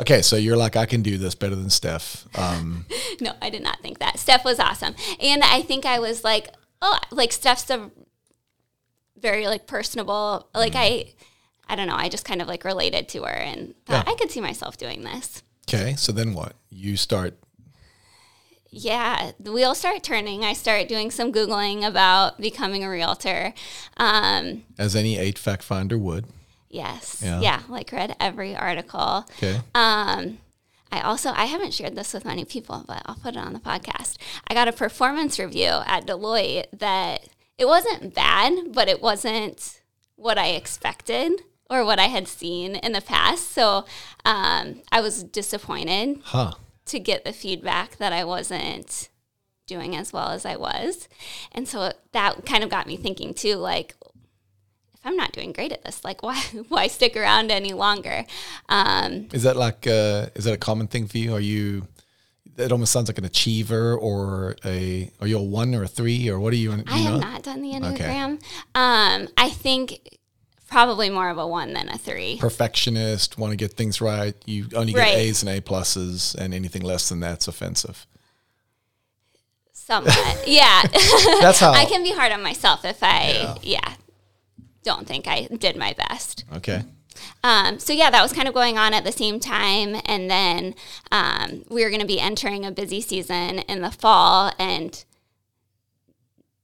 Okay, 0.00 0.22
so 0.22 0.36
you're 0.36 0.56
like, 0.56 0.74
I 0.76 0.86
can 0.86 1.02
do 1.02 1.18
this 1.18 1.34
better 1.34 1.54
than 1.54 1.70
Steph. 1.70 2.26
Um, 2.36 2.86
No, 3.20 3.32
I 3.40 3.48
did 3.48 3.62
not 3.62 3.80
think 3.80 4.00
that. 4.00 4.18
Steph 4.18 4.44
was 4.44 4.58
awesome. 4.58 4.94
And 5.20 5.42
I 5.44 5.62
think 5.62 5.86
I 5.86 6.00
was 6.00 6.24
like, 6.24 6.48
oh, 6.82 6.98
like 7.12 7.30
Steph's 7.32 7.70
a 7.70 7.90
very 9.18 9.46
like 9.46 9.66
personable, 9.68 10.48
like 10.52 10.72
I, 10.74 11.12
I 11.68 11.76
don't 11.76 11.86
know. 11.86 11.94
I 11.94 12.08
just 12.08 12.24
kind 12.24 12.42
of 12.42 12.48
like 12.48 12.64
related 12.64 13.08
to 13.10 13.22
her 13.22 13.28
and 13.28 13.74
thought 13.86 14.04
Yeah. 14.06 14.12
I 14.12 14.16
could 14.16 14.30
see 14.32 14.40
myself 14.40 14.76
doing 14.76 15.02
this. 15.04 15.42
okay, 15.68 15.94
so 15.94 16.10
then 16.10 16.34
what? 16.34 16.54
You 16.70 16.96
start, 16.96 17.38
Yeah, 18.70 19.30
the 19.38 19.52
wheels 19.52 19.78
start 19.78 20.02
turning. 20.02 20.44
I 20.44 20.52
start 20.54 20.88
doing 20.88 21.12
some 21.12 21.32
Googling 21.32 21.86
about 21.86 22.38
becoming 22.40 22.82
a 22.82 22.90
realtor. 22.90 23.54
Um, 23.96 24.64
as 24.76 24.96
any 24.96 25.16
eight 25.16 25.38
fact 25.38 25.62
finder 25.62 25.96
would. 25.96 26.26
Yes. 26.74 27.22
Yeah. 27.24 27.40
Yeah. 27.40 27.62
like 27.68 27.92
read 27.92 28.16
every 28.20 28.56
article. 28.56 29.26
Okay. 29.38 29.60
Um, 29.74 30.38
I 30.90 31.00
also 31.00 31.30
I 31.30 31.46
haven't 31.46 31.74
shared 31.74 31.96
this 31.96 32.12
with 32.12 32.24
many 32.24 32.44
people, 32.44 32.84
but 32.86 33.02
I'll 33.06 33.16
put 33.16 33.34
it 33.36 33.40
on 33.40 33.52
the 33.52 33.58
podcast. 33.58 34.16
I 34.48 34.54
got 34.54 34.68
a 34.68 34.72
performance 34.72 35.38
review 35.38 35.82
at 35.86 36.06
Deloitte 36.06 36.66
that 36.78 37.28
it 37.58 37.66
wasn't 37.66 38.14
bad, 38.14 38.72
but 38.72 38.88
it 38.88 39.02
wasn't 39.02 39.80
what 40.16 40.38
I 40.38 40.48
expected 40.48 41.42
or 41.70 41.84
what 41.84 41.98
I 41.98 42.06
had 42.06 42.28
seen 42.28 42.76
in 42.76 42.92
the 42.92 43.00
past. 43.00 43.50
So 43.50 43.84
um, 44.24 44.82
I 44.92 45.00
was 45.00 45.24
disappointed 45.24 46.20
huh. 46.24 46.52
to 46.86 46.98
get 46.98 47.24
the 47.24 47.32
feedback 47.32 47.96
that 47.96 48.12
I 48.12 48.24
wasn't 48.24 49.08
doing 49.66 49.96
as 49.96 50.12
well 50.12 50.28
as 50.28 50.44
I 50.44 50.56
was. 50.56 51.08
And 51.52 51.66
so 51.66 51.92
that 52.12 52.44
kind 52.44 52.62
of 52.62 52.70
got 52.70 52.86
me 52.86 52.96
thinking 52.96 53.34
too, 53.34 53.56
like, 53.56 53.96
I'm 55.04 55.16
not 55.16 55.32
doing 55.32 55.52
great 55.52 55.72
at 55.72 55.84
this, 55.84 56.04
like, 56.04 56.22
why, 56.22 56.40
why 56.68 56.86
stick 56.86 57.16
around 57.16 57.50
any 57.50 57.72
longer? 57.72 58.24
Um, 58.68 59.28
Is 59.32 59.42
that 59.42 59.56
like, 59.56 59.86
uh, 59.86 60.26
is 60.34 60.44
that 60.44 60.54
a 60.54 60.58
common 60.58 60.86
thing 60.86 61.06
for 61.06 61.18
you? 61.18 61.34
Are 61.34 61.40
you, 61.40 61.86
it 62.56 62.72
almost 62.72 62.92
sounds 62.92 63.08
like 63.08 63.18
an 63.18 63.24
achiever 63.24 63.94
or 63.96 64.56
a, 64.64 65.10
are 65.20 65.26
you 65.26 65.38
a 65.38 65.42
one 65.42 65.74
or 65.74 65.82
a 65.82 65.88
three 65.88 66.28
or 66.28 66.38
what 66.40 66.52
are 66.52 66.56
you? 66.56 66.74
do 66.76 66.84
I 66.86 66.98
you 66.98 67.04
have 67.10 67.20
not 67.20 67.42
done 67.42 67.62
the 67.62 67.72
Enneagram. 67.72 68.40
Um, 68.74 69.28
I 69.36 69.50
think 69.50 70.18
probably 70.68 71.10
more 71.10 71.28
of 71.30 71.38
a 71.38 71.46
one 71.46 71.72
than 71.72 71.88
a 71.88 71.98
three. 71.98 72.38
Perfectionist, 72.38 73.38
want 73.38 73.50
to 73.52 73.56
get 73.56 73.72
things 73.74 74.00
right. 74.00 74.34
You 74.46 74.66
only 74.74 74.92
get 74.92 75.00
Right. 75.00 75.14
A's 75.16 75.42
and 75.42 75.50
A 75.50 75.60
pluses, 75.60 76.34
and 76.34 76.54
anything 76.54 76.82
less 76.82 77.08
than 77.08 77.20
that's 77.20 77.46
offensive. 77.48 78.06
Somewhat. 79.72 80.44
yeah. 80.46 80.82
That's 81.42 81.60
how. 81.60 81.72
I 81.74 81.84
can 81.84 82.02
be 82.02 82.10
hard 82.10 82.32
on 82.32 82.42
myself 82.42 82.86
if 82.86 83.02
I, 83.02 83.58
yeah, 83.62 83.94
don't 84.84 85.06
think 85.06 85.26
I 85.26 85.46
did 85.46 85.76
my 85.76 85.94
best. 85.94 86.44
okay. 86.54 86.82
Um, 87.42 87.78
so 87.78 87.92
yeah, 87.92 88.10
that 88.10 88.22
was 88.22 88.32
kind 88.32 88.48
of 88.48 88.54
going 88.54 88.76
on 88.76 88.92
at 88.92 89.04
the 89.04 89.12
same 89.12 89.38
time, 89.38 89.96
and 90.04 90.30
then 90.30 90.74
um, 91.12 91.64
we 91.68 91.84
were 91.84 91.90
going 91.90 92.00
to 92.00 92.06
be 92.06 92.20
entering 92.20 92.64
a 92.64 92.72
busy 92.72 93.00
season 93.00 93.60
in 93.60 93.82
the 93.82 93.90
fall, 93.90 94.52
and 94.58 95.04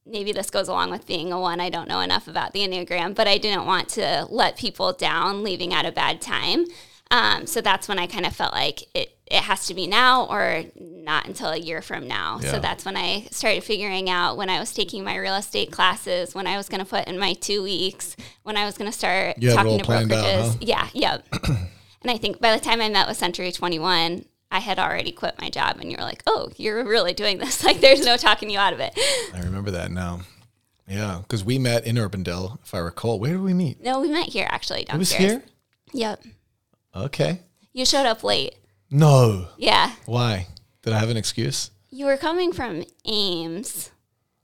maybe 0.04 0.32
this 0.32 0.50
goes 0.50 0.68
along 0.68 0.90
with 0.90 1.06
being 1.06 1.32
a 1.32 1.38
one. 1.38 1.60
I 1.60 1.70
don't 1.70 1.88
know 1.88 2.00
enough 2.00 2.26
about 2.26 2.52
the 2.52 2.60
enneagram, 2.60 3.14
but 3.14 3.28
I 3.28 3.38
didn't 3.38 3.66
want 3.66 3.88
to 3.90 4.26
let 4.28 4.56
people 4.56 4.92
down, 4.92 5.42
leaving 5.42 5.72
at 5.72 5.86
a 5.86 5.92
bad 5.92 6.20
time. 6.20 6.66
Um, 7.10 7.46
so 7.46 7.60
that's 7.60 7.88
when 7.88 7.98
I 7.98 8.06
kind 8.06 8.24
of 8.26 8.34
felt 8.34 8.52
like 8.52 8.82
it 8.94 9.16
it 9.26 9.42
has 9.44 9.66
to 9.66 9.74
be 9.74 9.86
now 9.86 10.24
or 10.26 10.64
not 10.76 11.26
until 11.26 11.50
a 11.50 11.56
year 11.56 11.82
from 11.82 12.08
now. 12.08 12.40
Yeah. 12.42 12.50
So 12.52 12.58
that's 12.58 12.84
when 12.84 12.96
I 12.96 13.28
started 13.30 13.62
figuring 13.62 14.10
out 14.10 14.36
when 14.36 14.50
I 14.50 14.58
was 14.58 14.74
taking 14.74 15.04
my 15.04 15.16
real 15.16 15.36
estate 15.36 15.70
classes, 15.70 16.34
when 16.34 16.48
I 16.48 16.56
was 16.56 16.68
going 16.68 16.80
to 16.80 16.84
put 16.84 17.06
in 17.06 17.16
my 17.16 17.34
two 17.34 17.62
weeks, 17.62 18.16
when 18.42 18.56
I 18.56 18.64
was 18.64 18.76
going 18.76 18.90
to 18.90 18.96
start 18.96 19.38
You 19.38 19.52
talking 19.52 19.78
to 19.78 19.84
planned 19.84 20.12
out, 20.12 20.24
brokerages. 20.24 20.48
huh? 20.48 20.58
Yeah, 20.60 20.88
yep. 20.92 21.26
and 22.02 22.10
I 22.10 22.16
think 22.16 22.40
by 22.40 22.56
the 22.56 22.62
time 22.62 22.80
I 22.80 22.88
met 22.88 23.06
with 23.06 23.16
Century 23.16 23.52
21, 23.52 24.24
I 24.50 24.58
had 24.58 24.80
already 24.80 25.12
quit 25.12 25.36
my 25.40 25.48
job, 25.48 25.76
and 25.80 25.92
you 25.92 25.96
were 25.96 26.02
like, 26.02 26.24
"Oh, 26.26 26.50
you're 26.56 26.84
really 26.84 27.12
doing 27.12 27.38
this? 27.38 27.62
Like, 27.70 27.80
there's 27.80 28.04
no 28.04 28.16
talking 28.16 28.50
you 28.50 28.58
out 28.58 28.72
of 28.72 28.80
it." 28.80 28.92
I 29.32 29.38
remember 29.40 29.70
that 29.70 29.92
now. 29.92 30.22
Yeah, 30.88 31.18
because 31.22 31.44
we 31.44 31.56
met 31.56 31.86
in 31.86 31.94
Urbandale, 31.94 32.58
if 32.64 32.74
I 32.74 32.78
recall. 32.78 33.20
Where 33.20 33.30
did 33.32 33.42
we 33.42 33.54
meet? 33.54 33.80
No, 33.80 34.00
we 34.00 34.08
met 34.08 34.26
here 34.26 34.48
actually 34.50 34.82
It 34.82 34.96
was 34.96 35.12
here? 35.12 35.44
Yep. 35.92 36.24
Okay. 36.94 37.40
You 37.72 37.84
showed 37.84 38.06
up 38.06 38.24
late. 38.24 38.54
No. 38.90 39.46
Yeah. 39.56 39.92
Why? 40.06 40.46
Did 40.82 40.92
I 40.92 40.98
have 40.98 41.10
an 41.10 41.16
excuse? 41.16 41.70
You 41.90 42.06
were 42.06 42.16
coming 42.16 42.52
from 42.52 42.84
Ames. 43.04 43.90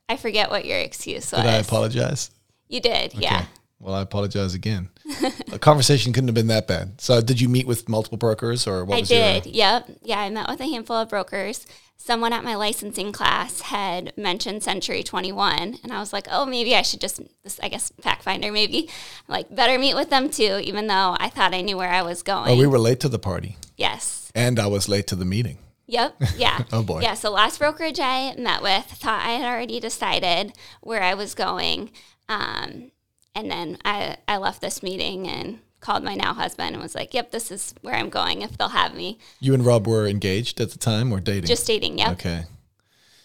I 0.08 0.16
forget 0.16 0.50
what 0.50 0.64
your 0.64 0.78
excuse 0.78 1.32
was. 1.32 1.42
Did 1.42 1.50
I 1.50 1.56
apologize? 1.56 2.30
You 2.68 2.80
did, 2.80 3.14
yeah. 3.14 3.46
Well, 3.78 3.94
I 3.94 4.02
apologize 4.02 4.54
again. 4.54 4.88
the 5.48 5.58
conversation 5.60 6.12
couldn't 6.12 6.28
have 6.28 6.34
been 6.34 6.46
that 6.46 6.66
bad. 6.66 7.00
So, 7.00 7.20
did 7.20 7.40
you 7.40 7.48
meet 7.48 7.66
with 7.66 7.88
multiple 7.88 8.18
brokers, 8.18 8.66
or 8.66 8.84
what 8.84 8.96
I 8.96 9.00
was 9.00 9.08
did. 9.08 9.46
your? 9.46 9.54
Yep. 9.54 9.90
Yeah, 10.02 10.20
I 10.20 10.30
met 10.30 10.48
with 10.48 10.60
a 10.60 10.64
handful 10.64 10.96
of 10.96 11.08
brokers. 11.10 11.66
Someone 11.98 12.32
at 12.32 12.44
my 12.44 12.54
licensing 12.54 13.10
class 13.10 13.62
had 13.62 14.12
mentioned 14.16 14.62
Century 14.62 15.02
21, 15.02 15.78
and 15.82 15.92
I 15.92 15.98
was 15.98 16.12
like, 16.12 16.28
oh, 16.30 16.46
maybe 16.46 16.76
I 16.76 16.82
should 16.82 17.00
just, 17.00 17.20
this, 17.42 17.58
I 17.62 17.68
guess, 17.68 17.92
fact 18.00 18.22
finder, 18.22 18.52
maybe, 18.52 18.88
like, 19.26 19.52
better 19.54 19.78
meet 19.78 19.94
with 19.94 20.10
them 20.10 20.30
too, 20.30 20.60
even 20.62 20.86
though 20.86 21.16
I 21.18 21.28
thought 21.30 21.54
I 21.54 21.62
knew 21.62 21.76
where 21.76 21.90
I 21.90 22.02
was 22.02 22.22
going. 22.22 22.50
Oh, 22.50 22.56
we 22.56 22.66
were 22.66 22.78
late 22.78 23.00
to 23.00 23.08
the 23.08 23.18
party, 23.18 23.56
yes. 23.76 24.30
and 24.34 24.60
I 24.60 24.66
was 24.66 24.88
late 24.88 25.06
to 25.08 25.16
the 25.16 25.24
meeting. 25.24 25.58
Yep. 25.86 26.22
Yeah. 26.36 26.62
Oh, 26.72 26.82
boy. 26.82 27.00
Yeah. 27.00 27.14
So 27.14 27.30
last 27.30 27.58
brokerage 27.58 28.00
I 28.00 28.34
met 28.36 28.62
with 28.62 28.84
thought 28.86 29.24
I 29.24 29.32
had 29.32 29.46
already 29.46 29.80
decided 29.80 30.52
where 30.80 31.02
I 31.02 31.14
was 31.14 31.34
going, 31.34 31.90
um, 32.28 32.90
and 33.34 33.50
then 33.50 33.78
I 33.84 34.16
I 34.26 34.38
left 34.38 34.60
this 34.60 34.82
meeting 34.82 35.28
and 35.28 35.60
called 35.80 36.02
my 36.02 36.14
now 36.14 36.34
husband 36.34 36.74
and 36.74 36.82
was 36.82 36.94
like, 36.94 37.14
"Yep, 37.14 37.30
this 37.30 37.50
is 37.50 37.74
where 37.82 37.94
I'm 37.94 38.08
going 38.08 38.42
if 38.42 38.56
they'll 38.56 38.68
have 38.68 38.94
me." 38.94 39.18
You 39.40 39.54
and 39.54 39.64
Rob 39.64 39.86
were 39.86 40.06
engaged 40.06 40.60
at 40.60 40.70
the 40.70 40.78
time, 40.78 41.12
or 41.12 41.20
dating? 41.20 41.46
Just 41.46 41.66
dating. 41.66 41.98
yeah. 41.98 42.12
okay. 42.12 42.44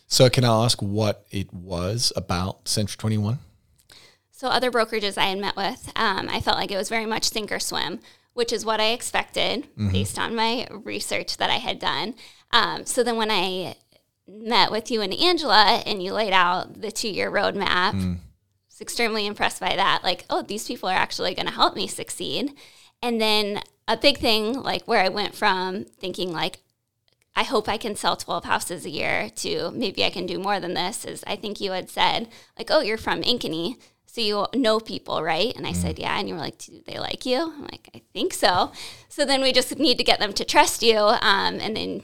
So, 0.08 0.30
can 0.30 0.44
I 0.44 0.66
ask 0.66 0.82
what 0.82 1.26
it 1.32 1.54
was 1.54 2.12
about 2.16 2.68
Century 2.68 2.98
Twenty 2.98 3.18
One? 3.18 3.40
So 4.42 4.48
other 4.48 4.72
brokerages 4.72 5.20
I 5.20 5.26
had 5.26 5.38
met 5.38 5.56
with, 5.56 5.92
um, 5.96 6.28
I 6.28 6.40
felt 6.40 6.58
like 6.58 6.72
it 6.72 6.76
was 6.76 6.90
very 6.90 7.06
much 7.06 7.30
sink 7.30 7.52
or 7.52 7.60
swim, 7.60 8.00
which 8.34 8.52
is 8.52 8.66
what 8.66 8.80
I 8.80 8.88
expected 8.94 9.68
based 9.92 10.18
on 10.18 10.36
my 10.36 10.68
research 10.72 11.38
that 11.38 11.52
I 11.52 11.58
had 11.58 11.78
done. 11.78 12.16
Um, 12.50 12.88
so 12.88 13.04
then 13.04 13.18
when 13.18 13.30
I 13.30 13.76
met 14.28 14.72
with 14.72 14.90
you 14.90 15.02
and 15.02 15.14
Angela 15.14 15.84
and 15.86 16.02
you 16.02 16.12
laid 16.14 16.34
out 16.34 16.82
the 16.82 16.92
two 16.92 17.10
year 17.10 17.30
roadmap, 17.30 17.94
I 17.94 18.18
was 18.82 18.86
extremely 18.86 19.26
impressed 19.26 19.60
by 19.60 19.76
that. 19.76 20.04
Like, 20.04 20.26
oh, 20.30 20.42
these 20.42 20.68
people 20.68 20.90
are 20.90 20.96
actually 20.96 21.36
going 21.36 21.46
to 21.46 21.54
help 21.54 21.76
me 21.76 21.88
succeed. 21.88 22.54
And 23.02 23.22
then 23.22 23.62
a 23.88 23.98
big 23.98 24.18
thing, 24.18 24.54
like 24.54 24.88
where 24.88 25.04
I 25.04 25.10
went 25.10 25.36
from 25.36 25.86
thinking 25.86 26.32
like, 26.32 26.60
I 27.36 27.44
hope 27.44 27.70
I 27.70 27.78
can 27.78 27.96
sell 27.96 28.18
12 28.18 28.44
houses 28.44 28.86
a 28.86 28.90
year 28.90 29.30
to 29.38 29.72
maybe 29.72 30.04
I 30.04 30.10
can 30.10 30.26
do 30.26 30.38
more 30.38 30.60
than 30.60 30.74
this 30.74 31.06
is 31.06 31.24
I 31.26 31.38
think 31.38 31.62
you 31.62 31.72
had 31.72 31.90
said 31.90 32.28
like, 32.58 32.70
oh, 32.70 32.82
you're 32.82 32.98
from 32.98 33.22
Ankeny. 33.22 33.78
So 34.06 34.20
you 34.20 34.46
know 34.54 34.82
people, 34.82 35.24
right? 35.24 35.56
And 35.56 35.66
I 35.66 35.72
said, 35.72 35.98
yeah. 35.98 36.20
And 36.20 36.28
you 36.28 36.36
were 36.36 36.42
like, 36.42 36.58
do 36.58 36.82
they 36.86 37.00
like 37.00 37.26
you? 37.26 37.38
I'm 37.38 37.62
like, 37.62 37.90
I 37.96 38.02
think 38.12 38.34
so. 38.34 38.74
So 39.08 39.24
then 39.24 39.42
we 39.42 39.54
just 39.54 39.80
need 39.80 39.98
to 40.00 40.04
get 40.04 40.20
them 40.20 40.34
to 40.34 40.44
trust 40.44 40.84
you. 40.84 40.98
Um, 40.98 41.62
and 41.62 41.78
then 41.78 42.04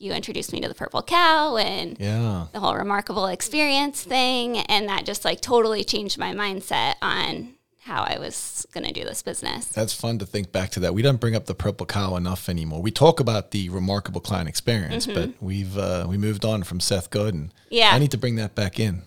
you, 0.00 0.12
introduced 0.12 0.52
me 0.52 0.60
to 0.60 0.68
the 0.68 0.74
purple 0.74 1.02
cow 1.02 1.56
and 1.56 1.96
Yeah. 2.00 2.46
the 2.52 2.60
whole 2.60 2.74
remarkable 2.74 3.26
experience 3.26 4.02
thing. 4.02 4.56
And 4.58 4.88
that 4.88 5.04
just 5.04 5.24
like 5.24 5.40
totally 5.40 5.84
changed 5.84 6.16
my 6.18 6.32
mindset 6.32 6.94
on 7.02 7.54
how 7.82 8.02
I 8.02 8.18
was 8.18 8.66
going 8.72 8.86
to 8.86 8.92
do 8.92 9.04
this 9.04 9.22
business. 9.22 9.66
That's 9.66 9.92
fun 9.92 10.18
to 10.18 10.26
think 10.26 10.52
back 10.52 10.70
to 10.70 10.80
that. 10.80 10.94
We 10.94 11.02
don't 11.02 11.20
bring 11.20 11.34
up 11.34 11.46
the 11.46 11.54
purple 11.54 11.86
cow 11.86 12.16
enough 12.16 12.48
anymore. 12.48 12.80
We 12.82 12.90
talk 12.90 13.20
about 13.20 13.50
the 13.50 13.68
remarkable 13.68 14.20
client 14.20 14.48
experience, 14.48 15.06
but 15.06 15.30
we've 15.40 15.76
uh, 15.76 16.06
we 16.08 16.16
moved 16.16 16.44
on 16.44 16.62
from 16.62 16.80
Seth 16.80 17.10
Godin. 17.10 17.48
Mm-hmm. 17.48 17.66
Yeah. 17.74 17.90
I 17.92 17.98
need 17.98 18.10
to 18.12 18.18
bring 18.18 18.36
that 18.36 18.54
back 18.54 18.80
in. 18.80 19.02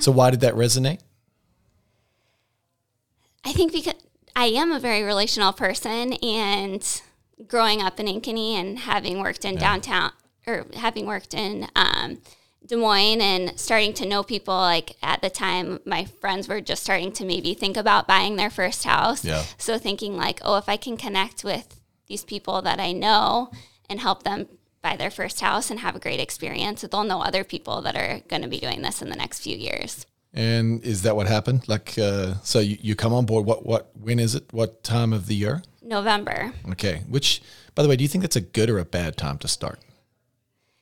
So 0.00 0.12
why 0.12 0.30
did 0.30 0.40
that 0.40 0.54
resonate? 0.54 1.00
I 3.44 3.52
think 3.52 3.72
because 3.72 3.94
I 4.34 4.46
am 4.46 4.72
a 4.72 4.80
very 4.80 5.02
relational 5.02 5.52
person 5.52 6.14
and 6.14 7.00
growing 7.46 7.80
up 7.82 8.00
in 8.00 8.06
Ankeny 8.06 8.52
and 8.52 8.78
having 8.78 9.20
worked 9.20 9.44
in 9.44 9.56
downtown 9.56 10.12
or 10.46 10.66
having 10.74 11.06
worked 11.06 11.34
in 11.34 11.66
um, 11.74 12.18
Des 12.66 12.76
Moines 12.76 13.20
and 13.20 13.58
starting 13.58 13.92
to 13.94 14.06
know 14.06 14.22
people 14.22 14.54
like 14.54 14.96
at 15.02 15.20
the 15.20 15.30
time 15.30 15.80
my 15.84 16.04
friends 16.04 16.48
were 16.48 16.60
just 16.60 16.82
starting 16.82 17.12
to 17.12 17.24
maybe 17.24 17.54
think 17.54 17.76
about 17.76 18.06
buying 18.06 18.36
their 18.36 18.50
first 18.50 18.84
house. 18.84 19.24
Yeah. 19.24 19.44
So 19.58 19.78
thinking 19.78 20.16
like, 20.16 20.40
oh, 20.42 20.56
if 20.56 20.68
I 20.68 20.76
can 20.76 20.96
connect 20.96 21.44
with 21.44 21.80
these 22.06 22.24
people 22.24 22.62
that 22.62 22.78
I 22.78 22.92
know 22.92 23.50
and 23.88 24.00
help 24.00 24.22
them 24.22 24.48
buy 24.82 24.96
their 24.96 25.10
first 25.10 25.40
house 25.40 25.70
and 25.70 25.80
have 25.80 25.96
a 25.96 25.98
great 25.98 26.20
experience, 26.20 26.82
they'll 26.82 27.04
know 27.04 27.22
other 27.22 27.42
people 27.44 27.82
that 27.82 27.96
are 27.96 28.20
going 28.28 28.42
to 28.42 28.48
be 28.48 28.60
doing 28.60 28.82
this 28.82 29.02
in 29.02 29.10
the 29.10 29.16
next 29.16 29.40
few 29.40 29.56
years. 29.56 30.06
And 30.32 30.84
is 30.84 31.02
that 31.02 31.16
what 31.16 31.26
happened? 31.26 31.66
Like, 31.68 31.98
uh, 31.98 32.34
so 32.42 32.58
you, 32.58 32.76
you 32.80 32.94
come 32.94 33.14
on 33.14 33.26
board. 33.26 33.46
What 33.46 33.64
what 33.64 33.90
when 33.98 34.18
is 34.18 34.34
it? 34.34 34.52
What 34.52 34.84
time 34.84 35.12
of 35.12 35.26
the 35.26 35.34
year? 35.34 35.62
November. 35.82 36.52
Okay. 36.72 37.02
Which, 37.08 37.42
by 37.74 37.82
the 37.82 37.88
way, 37.88 37.96
do 37.96 38.04
you 38.04 38.08
think 38.08 38.22
that's 38.22 38.36
a 38.36 38.40
good 38.40 38.68
or 38.68 38.78
a 38.78 38.84
bad 38.84 39.16
time 39.16 39.38
to 39.38 39.48
start? 39.48 39.80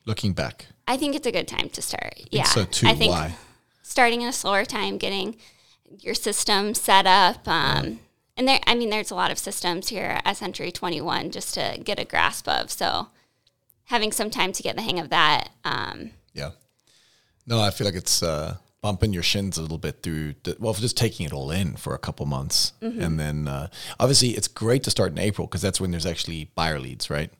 Looking 0.05 0.33
back, 0.33 0.67
I 0.87 0.97
think 0.97 1.15
it's 1.15 1.27
a 1.27 1.31
good 1.31 1.47
time 1.47 1.69
to 1.69 1.81
start. 1.81 2.21
Yeah. 2.31 2.43
so 2.43 2.65
too. 2.65 2.87
I 2.87 2.93
think 2.93 3.11
Why? 3.11 3.35
starting 3.81 4.21
in 4.21 4.27
a 4.27 4.33
slower 4.33 4.65
time, 4.65 4.97
getting 4.97 5.37
your 5.99 6.13
system 6.13 6.73
set 6.73 7.05
up. 7.05 7.47
Um, 7.47 7.99
and 8.37 8.47
there, 8.47 8.59
I 8.67 8.75
mean, 8.75 8.89
there's 8.89 9.11
a 9.11 9.15
lot 9.15 9.31
of 9.31 9.39
systems 9.39 9.89
here 9.89 10.19
at 10.23 10.37
Century 10.37 10.71
21 10.71 11.31
just 11.31 11.53
to 11.55 11.79
get 11.83 11.99
a 11.99 12.05
grasp 12.05 12.47
of. 12.47 12.69
So 12.71 13.07
having 13.85 14.11
some 14.11 14.29
time 14.29 14.51
to 14.53 14.63
get 14.63 14.75
the 14.75 14.81
hang 14.81 14.99
of 14.99 15.09
that. 15.09 15.49
Um, 15.63 16.11
Yeah. 16.33 16.51
No, 17.47 17.61
I 17.61 17.69
feel 17.69 17.85
like 17.85 17.95
it's 17.95 18.23
uh, 18.23 18.57
bumping 18.81 19.13
your 19.13 19.23
shins 19.23 19.57
a 19.57 19.61
little 19.61 19.77
bit 19.77 20.01
through, 20.01 20.33
the, 20.43 20.57
well, 20.59 20.73
just 20.73 20.97
taking 20.97 21.25
it 21.25 21.33
all 21.33 21.51
in 21.51 21.75
for 21.75 21.93
a 21.93 21.99
couple 21.99 22.25
months. 22.25 22.73
And 22.81 23.19
then 23.19 23.47
uh, 23.47 23.67
obviously 23.99 24.29
it's 24.29 24.47
great 24.47 24.83
to 24.83 24.91
start 24.91 25.11
in 25.11 25.19
April 25.19 25.47
because 25.47 25.61
that's 25.61 25.79
when 25.79 25.91
there's 25.91 26.05
actually 26.05 26.51
buyer 26.55 26.79
leads, 26.79 27.09
right? 27.09 27.31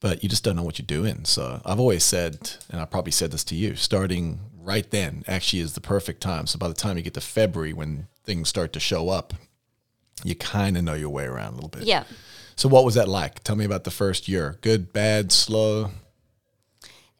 But 0.00 0.22
you 0.22 0.28
just 0.28 0.44
don't 0.44 0.56
know 0.56 0.62
what 0.62 0.78
you're 0.78 0.86
doing. 0.86 1.24
So 1.24 1.60
I've 1.64 1.80
always 1.80 2.04
said, 2.04 2.52
and 2.70 2.80
I 2.80 2.84
probably 2.84 3.12
said 3.12 3.30
this 3.32 3.44
to 3.44 3.54
you, 3.54 3.76
starting 3.76 4.40
right 4.60 4.88
then 4.90 5.24
actually 5.26 5.60
is 5.60 5.72
the 5.74 5.80
perfect 5.80 6.20
time. 6.20 6.46
So 6.46 6.58
by 6.58 6.68
the 6.68 6.74
time 6.74 6.96
you 6.96 7.02
get 7.02 7.14
to 7.14 7.20
February 7.20 7.72
when 7.72 8.06
things 8.24 8.48
start 8.48 8.72
to 8.74 8.80
show 8.80 9.08
up, 9.08 9.32
you 10.24 10.34
kind 10.34 10.76
of 10.76 10.84
know 10.84 10.94
your 10.94 11.08
way 11.10 11.24
around 11.24 11.52
a 11.52 11.54
little 11.54 11.70
bit. 11.70 11.84
yeah. 11.84 12.04
So 12.56 12.68
what 12.70 12.84
was 12.84 12.94
that 12.94 13.08
like? 13.08 13.42
Tell 13.44 13.54
me 13.56 13.64
about 13.66 13.84
the 13.84 13.90
first 13.90 14.28
year. 14.28 14.56
Good, 14.62 14.92
bad, 14.92 15.30
slow? 15.30 15.90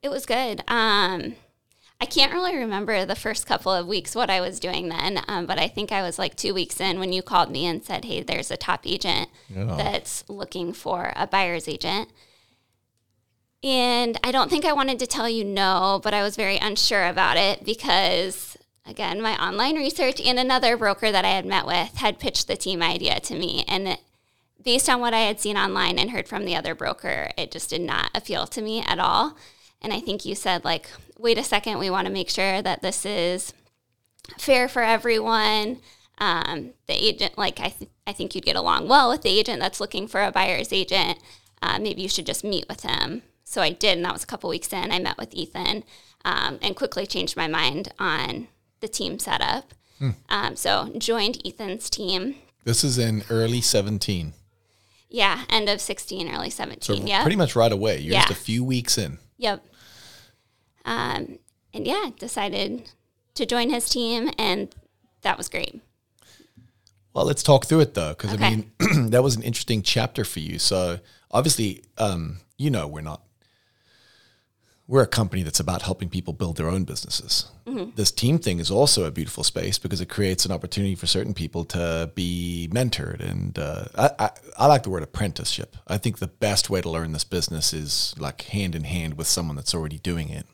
It 0.02 0.08
was 0.10 0.24
good. 0.26 0.60
Um, 0.68 1.34
I 2.00 2.04
can't 2.06 2.32
really 2.32 2.56
remember 2.56 3.04
the 3.04 3.14
first 3.16 3.46
couple 3.46 3.72
of 3.72 3.86
weeks 3.86 4.14
what 4.14 4.30
I 4.30 4.40
was 4.40 4.60
doing 4.60 4.88
then, 4.88 5.20
um, 5.28 5.46
but 5.46 5.58
I 5.58 5.68
think 5.68 5.92
I 5.92 6.02
was 6.02 6.18
like 6.18 6.36
two 6.36 6.52
weeks 6.54 6.80
in 6.80 6.98
when 6.98 7.12
you 7.12 7.22
called 7.22 7.50
me 7.50 7.66
and 7.66 7.82
said, 7.84 8.04
"Hey, 8.04 8.22
there's 8.22 8.50
a 8.50 8.56
top 8.56 8.86
agent 8.86 9.28
Yeah. 9.48 9.74
that's 9.76 10.24
looking 10.28 10.72
for 10.72 11.12
a 11.16 11.26
buyer's 11.26 11.68
agent." 11.68 12.08
And 13.64 14.18
I 14.22 14.30
don't 14.32 14.50
think 14.50 14.64
I 14.64 14.72
wanted 14.72 14.98
to 15.00 15.06
tell 15.06 15.28
you 15.28 15.44
no, 15.44 16.00
but 16.02 16.14
I 16.14 16.22
was 16.22 16.36
very 16.36 16.58
unsure 16.58 17.06
about 17.06 17.36
it 17.36 17.64
because, 17.64 18.56
again, 18.86 19.20
my 19.20 19.36
online 19.42 19.76
research 19.76 20.20
and 20.20 20.38
another 20.38 20.76
broker 20.76 21.10
that 21.10 21.24
I 21.24 21.30
had 21.30 21.46
met 21.46 21.66
with 21.66 21.96
had 21.96 22.20
pitched 22.20 22.46
the 22.46 22.56
team 22.56 22.82
idea 22.82 23.18
to 23.20 23.34
me. 23.34 23.64
And 23.66 23.98
based 24.62 24.88
on 24.88 25.00
what 25.00 25.14
I 25.14 25.20
had 25.20 25.40
seen 25.40 25.56
online 25.56 25.98
and 25.98 26.10
heard 26.10 26.28
from 26.28 26.44
the 26.44 26.54
other 26.54 26.74
broker, 26.74 27.30
it 27.36 27.50
just 27.50 27.70
did 27.70 27.80
not 27.80 28.10
appeal 28.14 28.46
to 28.48 28.62
me 28.62 28.82
at 28.82 28.98
all. 28.98 29.36
And 29.80 29.92
I 29.92 30.00
think 30.00 30.24
you 30.24 30.34
said, 30.34 30.64
like, 30.64 30.90
wait 31.18 31.38
a 31.38 31.44
second, 31.44 31.78
we 31.78 31.90
want 31.90 32.06
to 32.06 32.12
make 32.12 32.30
sure 32.30 32.62
that 32.62 32.82
this 32.82 33.06
is 33.06 33.52
fair 34.38 34.68
for 34.68 34.82
everyone. 34.82 35.80
Um, 36.18 36.72
the 36.86 36.94
agent, 36.94 37.36
like, 37.36 37.60
I, 37.60 37.68
th- 37.68 37.90
I 38.06 38.12
think 38.12 38.34
you'd 38.34 38.44
get 38.44 38.56
along 38.56 38.88
well 38.88 39.08
with 39.08 39.22
the 39.22 39.38
agent 39.38 39.60
that's 39.60 39.80
looking 39.80 40.08
for 40.08 40.22
a 40.22 40.32
buyer's 40.32 40.72
agent. 40.72 41.18
Uh, 41.62 41.78
maybe 41.78 42.02
you 42.02 42.08
should 42.08 42.26
just 42.26 42.44
meet 42.44 42.66
with 42.68 42.82
him. 42.82 43.22
So 43.48 43.62
I 43.62 43.70
did, 43.70 43.96
and 43.96 44.04
that 44.04 44.12
was 44.12 44.24
a 44.24 44.26
couple 44.26 44.50
weeks 44.50 44.72
in. 44.72 44.90
I 44.90 44.98
met 44.98 45.16
with 45.16 45.32
Ethan 45.32 45.84
um, 46.24 46.58
and 46.60 46.74
quickly 46.74 47.06
changed 47.06 47.36
my 47.36 47.46
mind 47.46 47.92
on 47.98 48.48
the 48.80 48.88
team 48.88 49.18
setup. 49.20 49.72
Um, 50.28 50.56
so 50.56 50.92
joined 50.98 51.40
Ethan's 51.46 51.88
team. 51.88 52.34
This 52.64 52.84
is 52.84 52.98
in 52.98 53.22
early 53.30 53.60
17. 53.62 54.34
Yeah, 55.08 55.44
end 55.48 55.68
of 55.68 55.80
16, 55.80 56.28
early 56.34 56.50
So 56.50 56.64
17. 56.64 57.06
yeah. 57.06 57.22
pretty 57.22 57.36
much 57.36 57.54
right 57.56 57.70
away. 57.72 58.00
You're 58.00 58.14
just 58.16 58.30
a 58.30 58.34
few 58.34 58.64
weeks 58.64 58.98
in. 58.98 59.18
Yep. 59.38 59.64
Um, 60.84 61.38
and 61.72 61.86
yeah, 61.86 62.10
decided 62.18 62.90
to 63.34 63.46
join 63.46 63.70
his 63.70 63.88
team, 63.88 64.28
and 64.36 64.74
that 65.22 65.38
was 65.38 65.48
great. 65.48 65.80
Well, 67.14 67.24
let's 67.24 67.42
talk 67.42 67.64
through 67.66 67.80
it 67.80 67.94
though, 67.94 68.10
because 68.10 68.34
I 68.34 68.36
mean, 68.50 68.72
that 69.10 69.22
was 69.22 69.36
an 69.36 69.42
interesting 69.42 69.82
chapter 69.82 70.24
for 70.24 70.40
you. 70.40 70.58
So 70.58 70.98
obviously, 71.30 71.84
um, 71.96 72.40
you 72.58 72.70
know, 72.70 72.86
we're 72.88 73.00
not. 73.00 73.22
We're 74.88 75.02
a 75.02 75.08
company 75.08 75.42
that's 75.42 75.58
about 75.58 75.82
helping 75.82 76.08
people 76.08 76.32
build 76.32 76.56
their 76.56 76.68
own 76.68 76.84
businesses. 76.84 77.50
Mm-hmm. 77.66 77.96
This 77.96 78.12
team 78.12 78.38
thing 78.38 78.60
is 78.60 78.70
also 78.70 79.04
a 79.04 79.10
beautiful 79.10 79.42
space 79.42 79.78
because 79.78 80.00
it 80.00 80.08
creates 80.08 80.44
an 80.44 80.52
opportunity 80.52 80.94
for 80.94 81.06
certain 81.06 81.34
people 81.34 81.64
to 81.66 82.12
be 82.14 82.68
mentored. 82.72 83.20
And 83.20 83.58
uh, 83.58 83.86
I, 83.96 84.10
I, 84.18 84.30
I 84.58 84.66
like 84.66 84.84
the 84.84 84.90
word 84.90 85.02
apprenticeship. 85.02 85.76
I 85.88 85.98
think 85.98 86.18
the 86.18 86.28
best 86.28 86.70
way 86.70 86.80
to 86.80 86.88
learn 86.88 87.10
this 87.10 87.24
business 87.24 87.72
is 87.72 88.14
like 88.16 88.42
hand 88.42 88.76
in 88.76 88.84
hand 88.84 89.18
with 89.18 89.26
someone 89.26 89.56
that's 89.56 89.74
already 89.74 89.98
doing 89.98 90.28
it. 90.28 90.46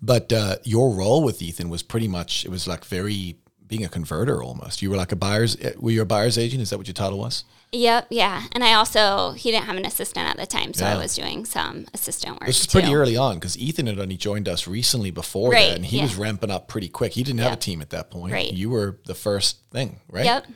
But 0.00 0.32
uh, 0.32 0.56
your 0.64 0.92
role 0.92 1.22
with 1.22 1.40
Ethan 1.40 1.68
was 1.68 1.84
pretty 1.84 2.08
much 2.08 2.44
it 2.44 2.50
was 2.50 2.66
like 2.66 2.84
very 2.84 3.36
being 3.68 3.84
a 3.84 3.88
converter 3.88 4.42
almost. 4.42 4.82
You 4.82 4.90
were 4.90 4.96
like 4.96 5.12
a 5.12 5.16
buyer's. 5.16 5.56
Were 5.78 5.92
you 5.92 6.02
a 6.02 6.04
buyer's 6.04 6.36
agent? 6.36 6.60
Is 6.60 6.70
that 6.70 6.78
what 6.78 6.88
your 6.88 6.94
title 6.94 7.18
was? 7.18 7.44
Yep, 7.74 8.08
yeah. 8.10 8.42
And 8.52 8.62
I 8.62 8.74
also, 8.74 9.32
he 9.32 9.50
didn't 9.50 9.64
have 9.64 9.76
an 9.76 9.86
assistant 9.86 10.28
at 10.28 10.36
the 10.36 10.44
time, 10.46 10.74
so 10.74 10.84
Yeah. 10.84 10.94
I 10.94 10.98
was 10.98 11.14
doing 11.14 11.46
some 11.46 11.86
assistant 11.94 12.32
work. 12.34 12.46
This 12.46 12.60
is 12.60 12.66
pretty 12.66 12.94
early 12.94 13.16
on 13.16 13.36
because 13.36 13.56
Ethan 13.58 13.86
had 13.86 13.98
only 13.98 14.18
joined 14.18 14.46
us 14.46 14.66
recently 14.66 15.10
before 15.10 15.50
Right, 15.52 15.68
that, 15.70 15.76
and 15.76 15.86
he 15.86 15.96
yeah. 15.96 16.02
was 16.02 16.16
ramping 16.16 16.50
up 16.50 16.68
pretty 16.68 16.88
quick. 16.88 17.12
He 17.14 17.22
didn't 17.22 17.40
have 17.40 17.54
a 17.54 17.56
team 17.56 17.80
at 17.80 17.88
that 17.90 18.10
point. 18.10 18.34
Right. 18.34 18.52
You 18.52 18.68
were 18.68 19.00
the 19.06 19.14
first 19.14 19.56
thing, 19.70 20.00
right? 20.10 20.26
Yep. 20.26 20.46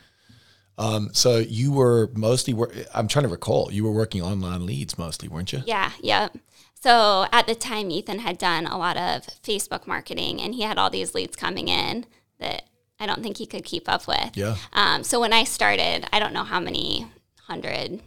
Um, 0.78 1.08
so 1.14 1.38
you 1.38 1.72
were 1.72 2.10
mostly. 2.14 2.52
Wor- 2.52 2.70
I'm 2.94 3.08
trying 3.08 3.22
to 3.22 3.30
recall. 3.30 3.72
You 3.72 3.82
were 3.84 3.92
working 3.92 4.20
online 4.20 4.66
leads 4.66 4.98
mostly, 4.98 5.26
weren't 5.26 5.50
you? 5.54 5.62
Yeah, 5.66 5.92
yep. 6.02 6.36
So 6.82 7.26
at 7.32 7.46
the 7.46 7.54
time, 7.54 7.90
Ethan 7.90 8.18
had 8.18 8.36
done 8.36 8.66
a 8.66 8.76
lot 8.76 8.98
of 8.98 9.22
Facebook 9.42 9.86
marketing, 9.86 10.38
and 10.42 10.54
he 10.54 10.62
had 10.62 10.76
all 10.76 10.90
these 10.90 11.14
leads 11.14 11.34
coming 11.34 11.68
in 11.68 12.04
that 12.40 12.64
I 12.98 13.06
don't 13.06 13.22
think 13.22 13.36
he 13.36 13.46
could 13.46 13.64
keep 13.64 13.88
up 13.88 14.08
with. 14.08 14.36
Yeah. 14.36 14.56
Um, 14.72 15.04
so 15.04 15.20
when 15.20 15.32
I 15.32 15.44
started, 15.44 16.06
I 16.12 16.18
don't 16.18 16.32
know 16.32 16.44
how 16.44 16.60
many 16.60 17.06
hundred 17.42 18.00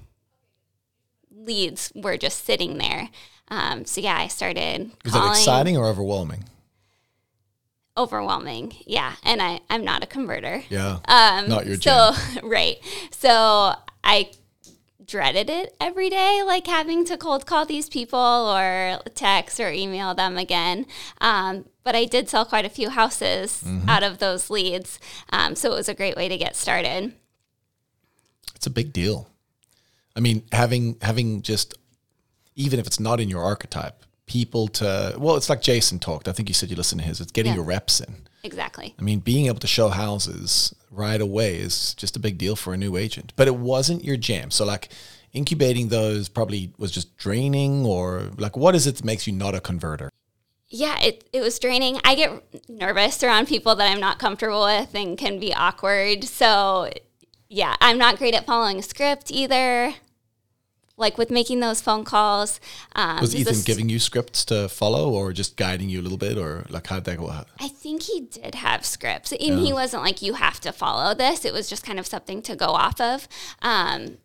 leads 1.32 1.92
were 1.96 2.18
just 2.18 2.46
sitting 2.46 2.78
there. 2.78 3.10
Um, 3.50 3.86
so 3.86 4.02
yeah, 4.02 4.18
I 4.18 4.28
started 4.28 4.92
Was 5.04 5.14
that 5.14 5.30
exciting 5.30 5.78
or 5.78 5.86
overwhelming? 5.86 6.46
Overwhelming, 7.98 8.74
yeah. 8.86 9.16
And 9.24 9.42
I, 9.42 9.60
I'm 9.70 9.84
not 9.84 10.04
a 10.04 10.08
converter. 10.08 10.64
Yeah. 10.70 11.00
Um, 11.06 11.50
Not 11.50 11.66
your 11.66 11.76
jam. 11.76 12.14
so 12.14 12.42
right. 12.48 12.78
So 13.12 13.74
I 14.04 14.32
dreaded 15.10 15.50
it 15.50 15.76
every 15.82 16.10
day, 16.10 16.42
like 16.46 16.68
having 16.68 17.04
to 17.06 17.18
cold 17.18 17.46
call 17.46 17.66
these 17.66 17.90
people 17.90 18.20
or 18.20 19.00
text 19.16 19.60
or 19.60 19.72
email 19.72 20.14
them 20.16 20.38
again. 20.38 20.86
Um, 21.20 21.66
but 21.84 21.96
I 21.96 22.06
did 22.06 22.30
sell 22.30 22.46
quite 22.46 22.66
a 22.66 22.70
few 22.70 22.90
houses 22.90 23.64
Mm-hmm. 23.66 23.90
out 23.90 24.04
of 24.04 24.20
those 24.20 24.50
leads, 24.50 25.00
um, 25.32 25.56
so 25.56 25.72
it 25.72 25.76
was 25.76 25.90
a 25.90 25.94
great 25.94 26.16
way 26.16 26.30
to 26.30 26.38
get 26.38 26.56
started. 26.56 27.14
It's 28.56 28.68
a 28.68 28.70
big 28.70 28.94
deal. 28.94 29.28
I 30.16 30.20
mean, 30.20 30.44
having 30.52 30.98
having 31.02 31.42
just 31.42 31.74
even 32.56 32.80
if 32.80 32.86
it's 32.88 33.00
not 33.00 33.20
in 33.20 33.30
your 33.30 33.42
archetype, 33.44 34.06
people 34.26 34.68
to 34.68 35.16
well, 35.18 35.36
it's 35.38 35.50
like 35.50 35.62
Jason 35.62 35.98
talked. 36.00 36.28
I 36.28 36.32
think 36.34 36.50
you 36.50 36.54
said 36.54 36.70
you 36.70 36.76
listen 36.76 36.98
to 37.00 37.04
his. 37.04 37.22
It's 37.22 37.32
getting 37.32 37.52
Yeah. 37.54 37.58
your 37.58 37.66
reps 37.66 38.00
in. 38.02 38.28
Exactly. 38.44 38.96
I 38.98 39.02
mean, 39.02 39.20
being 39.20 39.48
able 39.48 39.60
to 39.60 39.68
show 39.68 39.90
houses 39.90 40.74
right 40.92 41.20
away 41.20 41.58
is 41.58 41.94
just 41.96 42.16
a 42.16 42.20
big 42.20 42.38
deal 42.38 42.56
for 42.56 42.74
a 42.74 42.78
new 42.78 42.98
agent. 42.98 43.34
But 43.36 43.48
it 43.48 43.56
wasn't 43.56 44.04
your 44.04 44.18
jam. 44.18 44.52
So 44.52 44.66
like 44.66 44.90
incubating 45.34 45.90
those 45.90 46.30
probably 46.30 46.74
was 46.78 46.92
just 46.92 47.16
draining 47.18 47.86
or 47.86 48.32
like 48.38 48.58
what 48.58 48.76
is 48.76 48.88
it 48.88 48.96
that 48.96 49.06
makes 49.06 49.28
you 49.28 49.34
not 49.34 49.56
a 49.56 49.60
converter? 49.60 50.10
Yeah, 50.70 51.00
it, 51.02 51.28
it 51.34 51.42
was 51.42 51.58
draining. 51.58 52.00
I 52.04 52.14
get 52.14 52.70
nervous 52.70 53.24
around 53.24 53.48
people 53.48 53.76
that 53.76 53.92
I'm 53.92 54.00
not 54.00 54.20
comfortable 54.20 54.64
with 54.64 54.94
and 54.94 55.18
can 55.18 55.40
be 55.40 55.52
awkward. 55.54 56.24
So, 56.26 56.92
yeah, 57.50 57.76
I'm 57.82 57.98
not 57.98 58.18
great 58.20 58.36
at 58.36 58.46
following 58.46 58.78
a 58.78 58.84
script 58.84 59.32
either. 59.32 59.96
Like 61.00 61.18
with 61.18 61.32
making 61.32 61.62
those 61.62 61.80
phone 61.82 62.04
calls. 62.04 62.60
Um, 62.96 63.22
Was 63.22 63.34
Ethan 63.36 63.62
giving 63.64 63.88
you 63.90 64.00
scripts 64.00 64.44
to 64.46 64.68
follow 64.70 65.10
or 65.12 65.32
just 65.34 65.56
guiding 65.56 65.90
you 65.90 66.02
a 66.02 66.04
little 66.04 66.18
bit 66.18 66.38
or 66.38 66.66
like 66.70 66.88
how'd 66.88 67.06
that 67.06 67.18
go? 67.18 67.30
out? 67.30 67.48
I 67.60 67.70
think 67.70 68.04
he 68.04 68.22
did 68.22 68.56
have 68.56 68.86
scripts, 68.86 69.32
and 69.32 69.60
he 69.60 69.72
wasn't 69.74 70.04
like 70.04 70.22
you 70.22 70.34
have 70.34 70.60
to 70.62 70.72
follow 70.72 71.14
this. 71.14 71.46
It 71.46 71.54
was 71.54 71.70
just 71.70 71.86
kind 71.86 72.00
of 72.00 72.06
something 72.06 72.42
to 72.44 72.56
go 72.56 72.68
off 72.68 73.00
of. 73.00 73.28
Um, 73.62 74.18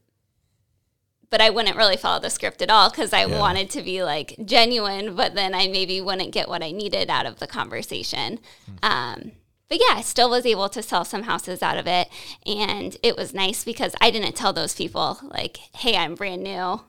but 1.30 1.40
I 1.40 1.50
wouldn't 1.50 1.76
really 1.76 1.96
follow 1.96 2.20
the 2.20 2.30
script 2.30 2.62
at 2.62 2.70
all 2.70 2.90
because 2.90 3.12
I 3.12 3.24
Yeah. 3.26 3.38
wanted 3.38 3.70
to 3.70 3.82
be 3.82 4.02
like 4.04 4.36
genuine, 4.44 5.14
but 5.16 5.34
then 5.34 5.54
I 5.54 5.68
maybe 5.68 6.00
wouldn't 6.00 6.32
get 6.32 6.48
what 6.48 6.62
I 6.62 6.70
needed 6.70 7.10
out 7.10 7.26
of 7.26 7.38
the 7.40 7.46
conversation. 7.46 8.38
Um, 8.82 9.32
but 9.68 9.78
yeah, 9.78 9.96
I 9.96 10.02
still 10.02 10.30
was 10.30 10.46
able 10.46 10.68
to 10.68 10.82
sell 10.82 11.04
some 11.04 11.24
houses 11.24 11.62
out 11.62 11.78
of 11.78 11.86
it, 11.86 12.08
and 12.46 12.96
it 13.02 13.16
was 13.16 13.34
nice 13.34 13.64
because 13.64 13.94
I 14.00 14.10
didn't 14.10 14.36
tell 14.36 14.52
those 14.52 14.74
people 14.74 15.18
like, 15.22 15.58
"Hey, 15.76 15.96
I'm 15.96 16.14
brand 16.14 16.42
new." 16.42 16.80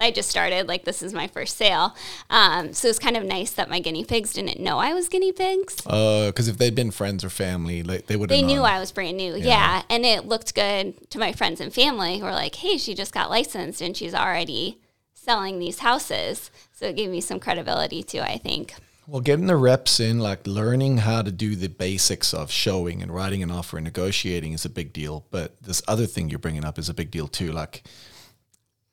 I 0.00 0.10
just 0.10 0.28
started, 0.28 0.66
like, 0.66 0.82
this 0.84 1.00
is 1.00 1.14
my 1.14 1.28
first 1.28 1.56
sale. 1.56 1.94
Um, 2.28 2.72
so 2.72 2.88
it 2.88 2.90
was 2.90 2.98
kind 2.98 3.16
of 3.16 3.22
nice 3.22 3.52
that 3.52 3.70
my 3.70 3.78
guinea 3.78 4.04
pigs 4.04 4.32
didn't 4.32 4.58
know 4.58 4.78
I 4.78 4.94
was 4.94 5.08
guinea 5.08 5.30
pigs. 5.30 5.76
Because 5.76 6.48
if 6.48 6.58
they'd 6.58 6.74
been 6.74 6.90
friends 6.90 7.22
or 7.22 7.30
family, 7.30 7.84
like, 7.84 8.08
they 8.08 8.16
would 8.16 8.28
have 8.28 8.36
They 8.36 8.42
known. 8.42 8.50
knew 8.56 8.62
I 8.62 8.80
was 8.80 8.90
brand 8.90 9.16
new. 9.16 9.36
Yeah. 9.36 9.82
And 9.88 10.04
it 10.04 10.26
looked 10.26 10.56
good 10.56 11.08
to 11.10 11.20
my 11.20 11.32
friends 11.32 11.60
and 11.60 11.72
family 11.72 12.18
who 12.18 12.24
were 12.24 12.32
like, 12.32 12.56
hey, 12.56 12.78
she 12.78 12.96
just 12.96 13.14
got 13.14 13.30
licensed 13.30 13.80
and 13.80 13.96
she's 13.96 14.12
already 14.12 14.80
selling 15.14 15.60
these 15.60 15.78
houses. 15.78 16.50
So 16.72 16.86
it 16.86 16.96
gave 16.96 17.08
me 17.08 17.20
some 17.20 17.38
credibility 17.38 18.02
too, 18.02 18.22
I 18.22 18.38
think. 18.38 18.74
Well, 19.12 19.20
getting 19.20 19.44
the 19.44 19.56
reps 19.56 20.00
in, 20.00 20.20
like 20.20 20.46
learning 20.46 20.96
how 20.96 21.20
to 21.20 21.30
do 21.30 21.54
the 21.54 21.68
basics 21.68 22.32
of 22.32 22.50
showing 22.50 23.02
and 23.02 23.14
writing 23.14 23.42
an 23.42 23.50
offer 23.50 23.76
and 23.76 23.84
negotiating 23.84 24.54
is 24.54 24.64
a 24.64 24.70
big 24.70 24.94
deal. 24.94 25.26
But 25.30 25.62
this 25.62 25.82
other 25.86 26.06
thing 26.06 26.30
you're 26.30 26.38
bringing 26.38 26.64
up 26.64 26.78
is 26.78 26.88
a 26.88 26.94
big 26.94 27.10
deal 27.10 27.28
too. 27.28 27.52
Like, 27.52 27.82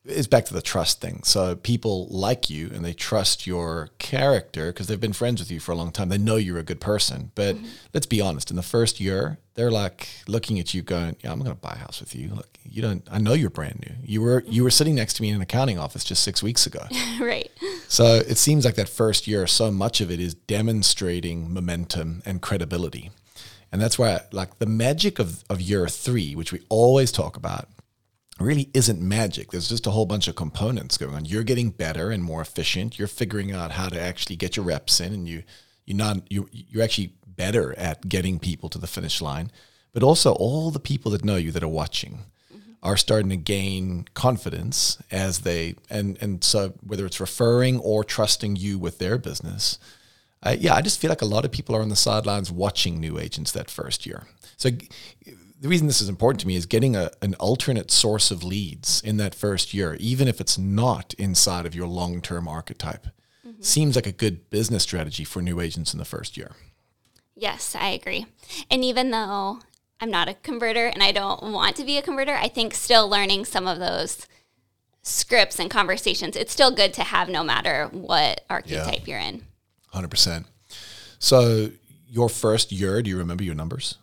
it's 0.05 0.27
back 0.27 0.45
to 0.45 0.53
the 0.53 0.61
trust 0.61 1.01
thing. 1.01 1.21
So 1.23 1.55
people 1.55 2.07
like 2.09 2.49
you 2.49 2.71
and 2.73 2.85
they 2.85 2.93
trust 2.93 3.45
your 3.45 3.89
character 3.99 4.67
because 4.67 4.87
they've 4.87 4.99
been 4.99 5.13
friends 5.13 5.41
with 5.41 5.51
you 5.51 5.59
for 5.59 5.73
a 5.73 5.75
long 5.75 5.91
time. 5.91 6.09
They 6.09 6.17
know 6.17 6.37
you're 6.37 6.57
a 6.57 6.63
good 6.63 6.79
person. 6.79 7.31
But 7.35 7.55
mm-hmm. 7.55 7.67
let's 7.93 8.05
be 8.05 8.21
honest, 8.21 8.49
in 8.49 8.55
the 8.55 8.63
first 8.63 8.99
year, 8.99 9.39
they're 9.55 9.71
like 9.71 10.07
looking 10.27 10.57
at 10.57 10.73
you 10.73 10.81
going, 10.81 11.17
"Yeah, 11.21 11.31
I'm 11.31 11.39
going 11.39 11.51
to 11.51 11.55
buy 11.55 11.73
a 11.73 11.79
house 11.79 11.99
with 11.99 12.15
you. 12.15 12.29
Look, 12.29 12.47
you 12.63 12.81
don't 12.81 13.05
I 13.11 13.19
know 13.19 13.33
you're 13.33 13.49
brand 13.49 13.85
new. 13.85 13.95
You 14.03 14.21
were 14.21 14.43
you 14.47 14.63
were 14.63 14.71
sitting 14.71 14.95
next 14.95 15.15
to 15.15 15.21
me 15.21 15.29
in 15.29 15.35
an 15.35 15.41
accounting 15.41 15.77
office 15.77 16.03
just 16.05 16.23
6 16.23 16.41
weeks 16.41 16.65
ago." 16.65 16.85
right. 17.19 17.51
So 17.89 18.05
it 18.05 18.37
seems 18.37 18.63
like 18.63 18.75
that 18.75 18.87
first 18.87 19.27
year 19.27 19.47
so 19.47 19.69
much 19.69 19.99
of 19.99 20.09
it 20.09 20.19
is 20.19 20.33
demonstrating 20.33 21.53
momentum 21.53 22.21
and 22.25 22.41
credibility. 22.41 23.11
And 23.71 23.81
that's 23.81 23.99
why 23.99 24.21
like 24.31 24.59
the 24.59 24.65
magic 24.65 25.19
of 25.19 25.43
of 25.49 25.59
year 25.59 25.87
3, 25.87 26.35
which 26.35 26.53
we 26.53 26.61
always 26.69 27.11
talk 27.11 27.35
about, 27.35 27.67
really 28.45 28.69
isn't 28.73 29.01
magic. 29.01 29.51
There's 29.51 29.69
just 29.69 29.87
a 29.87 29.91
whole 29.91 30.05
bunch 30.05 30.27
of 30.27 30.35
components 30.35 30.97
going 30.97 31.13
on. 31.13 31.25
You're 31.25 31.43
getting 31.43 31.71
better 31.71 32.09
and 32.11 32.23
more 32.23 32.41
efficient. 32.41 32.97
You're 32.97 33.07
figuring 33.07 33.51
out 33.51 33.71
how 33.71 33.89
to 33.89 33.99
actually 33.99 34.35
get 34.35 34.55
your 34.55 34.65
reps 34.65 34.99
in, 34.99 35.13
and 35.13 35.27
you 35.27 35.43
you're 35.85 35.97
not 35.97 36.31
you 36.31 36.47
you're 36.51 36.83
actually 36.83 37.13
better 37.27 37.77
at 37.77 38.07
getting 38.07 38.39
people 38.39 38.69
to 38.69 38.77
the 38.77 38.87
finish 38.87 39.21
line. 39.21 39.51
But 39.91 40.03
also, 40.03 40.33
all 40.33 40.71
the 40.71 40.79
people 40.79 41.11
that 41.11 41.25
know 41.25 41.35
you 41.35 41.51
that 41.51 41.63
are 41.63 41.67
watching 41.67 42.19
mm-hmm. 42.53 42.71
are 42.83 42.95
starting 42.95 43.29
to 43.29 43.37
gain 43.37 44.05
confidence 44.13 44.97
as 45.11 45.39
they 45.39 45.75
and 45.89 46.17
and 46.21 46.43
so 46.43 46.73
whether 46.81 47.05
it's 47.05 47.19
referring 47.19 47.79
or 47.79 48.03
trusting 48.03 48.55
you 48.55 48.79
with 48.79 48.99
their 48.99 49.17
business. 49.17 49.79
Uh, 50.41 50.55
yeah, 50.57 50.73
I 50.73 50.81
just 50.81 51.01
feel 51.01 51.09
like 51.09 51.21
a 51.21 51.25
lot 51.25 51.43
of 51.43 51.51
people 51.51 51.75
are 51.75 51.81
on 51.81 51.89
the 51.89 51.97
sidelines 51.97 52.49
watching 52.49 52.97
new 52.97 53.19
agents 53.19 53.51
that 53.51 53.69
first 53.69 54.05
year. 54.05 54.25
So 54.55 54.69
the 55.59 55.67
reason 55.67 55.87
this 55.87 56.01
is 56.01 56.09
important 56.09 56.39
to 56.41 56.47
me 56.47 56.55
is 56.55 56.65
getting 56.65 56.95
a, 56.95 57.11
an 57.21 57.35
alternate 57.35 57.91
source 57.91 58.31
of 58.31 58.43
leads 58.43 59.01
in 59.01 59.17
that 59.17 59.35
first 59.35 59.73
year, 59.73 59.97
even 59.99 60.27
if 60.27 60.39
it's 60.39 60.57
not 60.57 61.13
inside 61.15 61.65
of 61.65 61.75
your 61.75 61.87
long 61.87 62.21
term 62.21 62.47
archetype, 62.47 63.07
mm-hmm. 63.45 63.61
seems 63.61 63.95
like 63.95 64.07
a 64.07 64.11
good 64.11 64.49
business 64.49 64.83
strategy 64.83 65.23
for 65.23 65.41
new 65.41 65.59
agents 65.59 65.93
in 65.93 65.99
the 65.99 66.05
first 66.05 66.37
year. 66.37 66.51
Yes, 67.35 67.75
I 67.75 67.89
agree. 67.89 68.25
And 68.71 68.83
even 68.83 69.11
though 69.11 69.59
I'm 69.99 70.11
not 70.11 70.29
a 70.29 70.33
converter 70.33 70.87
and 70.87 71.03
I 71.03 71.11
don't 71.11 71.51
want 71.51 71.75
to 71.77 71.83
be 71.83 71.97
a 71.97 72.01
converter, 72.01 72.35
I 72.35 72.47
think 72.47 72.73
still 72.73 73.09
learning 73.09 73.45
some 73.45 73.67
of 73.67 73.79
those 73.79 74.27
scripts 75.01 75.59
and 75.59 75.69
conversations, 75.69 76.35
it's 76.35 76.53
still 76.53 76.71
good 76.71 76.93
to 76.93 77.03
have 77.03 77.29
no 77.29 77.43
matter 77.43 77.89
what 77.91 78.45
archetype 78.49 79.07
yeah. 79.07 79.19
you're 79.19 79.19
in. 79.19 79.45
100%. 79.93 80.45
So, 81.19 81.71
your 82.07 82.29
first 82.29 82.71
year, 82.71 83.01
do 83.01 83.09
you 83.09 83.17
remember 83.17 83.43
your 83.43 83.55
numbers? 83.55 83.95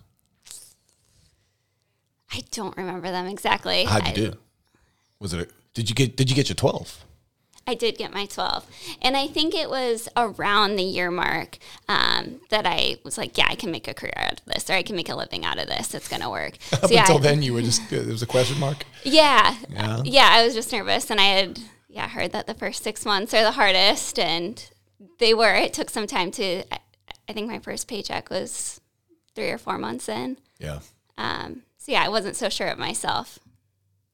I 2.32 2.42
don't 2.50 2.76
remember 2.76 3.10
them 3.10 3.26
exactly. 3.26 3.84
How'd 3.84 4.06
you 4.06 4.12
I, 4.12 4.14
do? 4.14 4.32
Was 5.20 5.32
it? 5.32 5.48
A, 5.48 5.52
did 5.74 5.88
you 5.88 5.94
get? 5.94 6.16
Did 6.16 6.28
you 6.30 6.36
get 6.36 6.48
your 6.48 6.56
twelve? 6.56 7.04
I 7.66 7.74
did 7.74 7.98
get 7.98 8.14
my 8.14 8.26
12. 8.26 8.64
And 9.02 9.16
I 9.16 9.26
think 9.26 9.54
it 9.54 9.68
was 9.68 10.08
around 10.16 10.76
the 10.76 10.84
year 10.84 11.10
mark 11.10 11.58
um, 11.88 12.40
that 12.50 12.64
I 12.64 12.98
was 13.02 13.18
like, 13.18 13.36
yeah, 13.36 13.46
I 13.48 13.56
can 13.56 13.72
make 13.72 13.88
a 13.88 13.94
career 13.94 14.12
out 14.16 14.40
of 14.40 14.44
this 14.46 14.70
or 14.70 14.74
I 14.74 14.82
can 14.82 14.94
make 14.94 15.08
a 15.08 15.16
living 15.16 15.44
out 15.44 15.58
of 15.58 15.66
this. 15.66 15.92
It's 15.92 16.08
going 16.08 16.22
to 16.22 16.30
work. 16.30 16.58
Up 16.72 16.82
so, 16.82 16.90
yeah, 16.90 17.00
until 17.00 17.18
I, 17.18 17.20
then, 17.22 17.42
you 17.42 17.54
were 17.54 17.62
just, 17.62 17.92
it 17.92 18.06
was 18.06 18.22
a 18.22 18.26
question 18.26 18.60
mark? 18.60 18.84
Yeah. 19.02 19.56
yeah. 19.68 20.02
Yeah. 20.04 20.28
I 20.30 20.44
was 20.44 20.54
just 20.54 20.72
nervous. 20.72 21.10
And 21.10 21.20
I 21.20 21.24
had, 21.24 21.58
yeah, 21.88 22.08
heard 22.08 22.30
that 22.32 22.46
the 22.46 22.54
first 22.54 22.84
six 22.84 23.04
months 23.04 23.34
are 23.34 23.42
the 23.42 23.52
hardest. 23.52 24.16
And 24.20 24.64
they 25.18 25.34
were. 25.34 25.54
It 25.54 25.72
took 25.72 25.90
some 25.90 26.06
time 26.06 26.30
to, 26.32 26.62
I 27.28 27.32
think 27.32 27.48
my 27.48 27.58
first 27.58 27.88
paycheck 27.88 28.30
was 28.30 28.80
three 29.34 29.50
or 29.50 29.58
four 29.58 29.76
months 29.76 30.08
in. 30.08 30.38
Yeah. 30.60 30.78
Um, 31.18 31.62
so 31.86 31.92
yeah, 31.92 32.02
I 32.02 32.08
wasn't 32.08 32.34
so 32.34 32.48
sure 32.48 32.66
of 32.66 32.80
myself. 32.80 33.38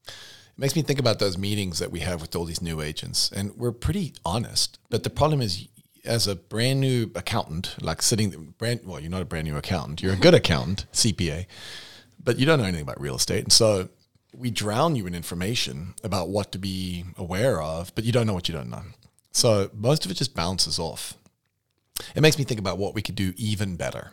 It 0.07 0.13
makes 0.59 0.75
me 0.75 0.83
think 0.83 0.99
about 0.99 1.17
those 1.17 1.39
meetings 1.39 1.79
that 1.79 1.89
we 1.89 2.01
have 2.01 2.21
with 2.21 2.35
all 2.35 2.45
these 2.45 2.61
new 2.61 2.81
agents, 2.81 3.31
and 3.31 3.57
we're 3.57 3.71
pretty 3.71 4.13
honest. 4.23 4.77
But 4.91 5.01
the 5.01 5.09
problem 5.09 5.41
is, 5.41 5.67
as 6.05 6.27
a 6.27 6.35
brand 6.35 6.81
new 6.81 7.09
accountant, 7.15 7.75
like 7.81 8.03
sitting 8.03 8.53
brand 8.59 8.81
well, 8.85 8.99
you're 8.99 9.09
not 9.09 9.23
a 9.23 9.25
brand 9.25 9.47
new 9.47 9.57
accountant. 9.57 10.03
You're 10.03 10.13
a 10.13 10.17
good 10.17 10.33
accountant, 10.35 10.85
CPA, 10.93 11.47
but 12.23 12.37
you 12.37 12.45
don't 12.45 12.59
know 12.59 12.65
anything 12.65 12.83
about 12.83 13.01
real 13.01 13.15
estate, 13.15 13.43
and 13.43 13.51
so 13.51 13.89
we 14.37 14.51
drown 14.51 14.95
you 14.95 15.07
in 15.07 15.15
information 15.15 15.95
about 16.03 16.29
what 16.29 16.51
to 16.51 16.59
be 16.59 17.05
aware 17.17 17.59
of, 17.59 17.91
but 17.95 18.03
you 18.03 18.11
don't 18.11 18.27
know 18.27 18.35
what 18.35 18.47
you 18.47 18.53
don't 18.53 18.69
know. 18.69 18.83
So 19.31 19.71
most 19.73 20.05
of 20.05 20.11
it 20.11 20.13
just 20.17 20.35
bounces 20.35 20.77
off. 20.77 21.15
It 22.15 22.21
makes 22.21 22.37
me 22.37 22.43
think 22.43 22.59
about 22.59 22.77
what 22.77 22.93
we 22.93 23.01
could 23.01 23.15
do 23.15 23.33
even 23.35 23.77
better 23.77 24.11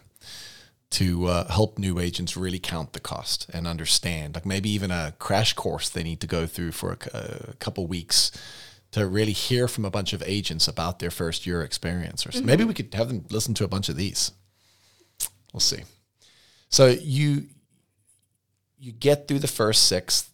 to 0.90 1.26
uh, 1.26 1.52
help 1.52 1.78
new 1.78 2.00
agents 2.00 2.36
really 2.36 2.58
count 2.58 2.92
the 2.92 3.00
cost 3.00 3.48
and 3.52 3.66
understand, 3.66 4.34
like 4.34 4.44
maybe 4.44 4.70
even 4.70 4.90
a 4.90 5.14
crash 5.18 5.52
course 5.52 5.88
they 5.88 6.02
need 6.02 6.20
to 6.20 6.26
go 6.26 6.46
through 6.46 6.72
for 6.72 6.96
a, 7.12 7.50
a 7.50 7.54
couple 7.54 7.86
weeks 7.86 8.32
to 8.90 9.06
really 9.06 9.32
hear 9.32 9.68
from 9.68 9.84
a 9.84 9.90
bunch 9.90 10.12
of 10.12 10.22
agents 10.26 10.66
about 10.66 10.98
their 10.98 11.10
first 11.10 11.46
year 11.46 11.62
experience. 11.62 12.26
Or 12.26 12.30
mm-hmm. 12.30 12.44
maybe 12.44 12.64
we 12.64 12.74
could 12.74 12.92
have 12.94 13.08
them 13.08 13.24
listen 13.30 13.54
to 13.54 13.64
a 13.64 13.68
bunch 13.68 13.88
of 13.88 13.96
these. 13.96 14.32
We'll 15.52 15.60
see. 15.60 15.82
So 16.68 16.86
you 16.86 17.46
you 18.78 18.92
get 18.92 19.28
through 19.28 19.40
the 19.40 19.46
first 19.48 19.86
six, 19.86 20.30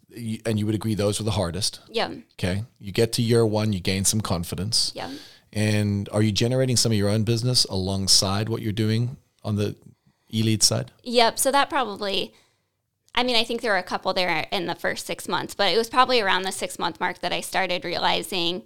and 0.47 0.59
you 0.59 0.67
would 0.67 0.75
agree 0.75 0.95
those 0.95 1.19
were 1.19 1.25
the 1.25 1.33
hardest. 1.33 1.81
Yeah. 1.91 2.11
Okay. 2.39 2.63
You 2.79 2.93
get 2.93 3.13
to 3.15 3.23
year 3.23 3.45
one, 3.45 3.73
you 3.73 3.81
gain 3.81 4.05
some 4.05 4.21
confidence. 4.21 4.93
Yeah. 4.95 5.11
And 5.53 6.09
are 6.13 6.23
you 6.23 6.33
generating 6.33 6.77
some 6.77 6.93
of 6.93 6.99
your 6.99 7.09
own 7.09 7.25
business 7.25 7.65
alongside 7.65 8.49
what 8.49 8.63
you're 8.63 8.73
doing 8.73 9.17
on 9.43 9.57
the 9.57 9.75
e-lead 10.33 10.63
side? 10.63 10.93
Yep. 11.03 11.39
So 11.39 11.51
that 11.53 11.71
probably, 11.71 12.35
I 13.15 13.23
mean, 13.23 13.37
I 13.37 13.45
think 13.45 13.61
there 13.61 13.73
were 13.73 13.79
a 13.79 13.83
couple 13.83 14.13
there 14.13 14.47
in 14.51 14.67
the 14.67 14.75
first 14.75 15.07
six 15.07 15.29
months, 15.29 15.55
but 15.55 15.73
it 15.73 15.79
was 15.79 15.89
probably 15.89 16.21
around 16.21 16.43
the 16.43 16.53
six 16.53 16.79
month 16.79 17.01
mark 17.01 17.21
that 17.21 17.33
I 17.33 17.41
started 17.41 17.85
realizing, 17.85 18.65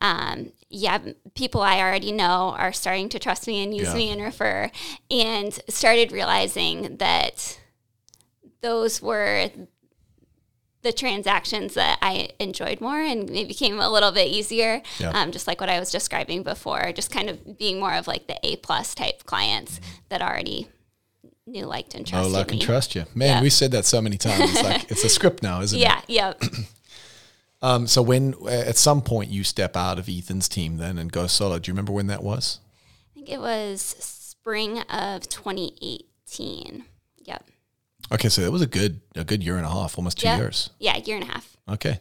um, 0.00 0.52
yeah, 0.68 0.98
people 1.34 1.62
I 1.62 1.80
already 1.80 2.12
know 2.12 2.54
are 2.58 2.72
starting 2.72 3.08
to 3.10 3.18
trust 3.18 3.46
me 3.46 3.62
and 3.62 3.74
use 3.74 3.88
yeah. 3.88 3.94
me 3.94 4.10
and 4.10 4.20
refer, 4.20 4.70
and 5.10 5.52
started 5.68 6.12
realizing 6.12 6.96
that 6.96 7.60
those 8.62 9.00
were 9.00 9.50
the 10.82 10.92
transactions 10.92 11.74
that 11.74 11.98
I 12.02 12.30
enjoyed 12.40 12.80
more 12.80 13.00
and 13.00 13.30
it 13.30 13.46
became 13.46 13.78
a 13.78 13.88
little 13.88 14.10
bit 14.10 14.26
easier. 14.26 14.82
Yeah. 14.98 15.10
Um, 15.10 15.30
just 15.30 15.46
like 15.46 15.60
what 15.60 15.70
I 15.70 15.78
was 15.78 15.92
describing 15.92 16.42
before, 16.42 16.92
just 16.92 17.12
kind 17.12 17.30
of 17.30 17.56
being 17.56 17.78
more 17.78 17.94
of 17.94 18.08
like 18.08 18.26
the 18.26 18.36
A 18.42 18.56
plus 18.56 18.94
type 18.94 19.24
clients 19.24 19.78
mm-hmm. 19.78 19.90
that 20.08 20.22
already 20.22 20.68
knew, 21.46 21.66
liked, 21.66 21.94
and 21.94 22.06
trusted. 22.06 22.32
Oh, 22.32 22.38
like 22.38 22.52
and 22.52 22.60
trust 22.60 22.94
you, 22.94 23.04
man. 23.14 23.28
Yeah. 23.28 23.42
We 23.42 23.50
said 23.50 23.72
that 23.72 23.84
so 23.84 24.00
many 24.00 24.16
times. 24.16 24.50
It's 24.50 24.62
like 24.62 24.90
it's 24.90 25.04
a 25.04 25.08
script 25.08 25.42
now, 25.42 25.60
isn't 25.60 25.78
yeah, 25.78 25.98
it? 25.98 26.04
Yeah. 26.08 26.34
Yeah. 26.40 26.48
um, 27.62 27.86
so 27.86 28.02
when 28.02 28.34
at 28.48 28.76
some 28.76 29.02
point 29.02 29.30
you 29.30 29.44
step 29.44 29.76
out 29.76 29.98
of 29.98 30.08
Ethan's 30.08 30.48
team 30.48 30.76
then 30.76 30.98
and 30.98 31.10
go 31.10 31.26
solo, 31.26 31.58
do 31.58 31.70
you 31.70 31.74
remember 31.74 31.92
when 31.92 32.06
that 32.08 32.22
was? 32.22 32.60
I 33.10 33.14
think 33.14 33.28
it 33.30 33.40
was 33.40 33.80
spring 33.82 34.80
of 34.82 35.28
2018. 35.28 36.84
Yep. 37.24 37.44
Okay, 38.12 38.28
so 38.28 38.42
that 38.42 38.50
was 38.50 38.62
a 38.62 38.66
good 38.66 39.00
a 39.14 39.24
good 39.24 39.42
year 39.42 39.56
and 39.56 39.66
a 39.66 39.70
half, 39.70 39.96
almost 39.98 40.18
two 40.18 40.28
years. 40.28 40.70
Yeah, 40.78 40.96
year 40.98 41.16
and 41.16 41.28
a 41.28 41.32
half. 41.32 41.56
Okay. 41.68 42.00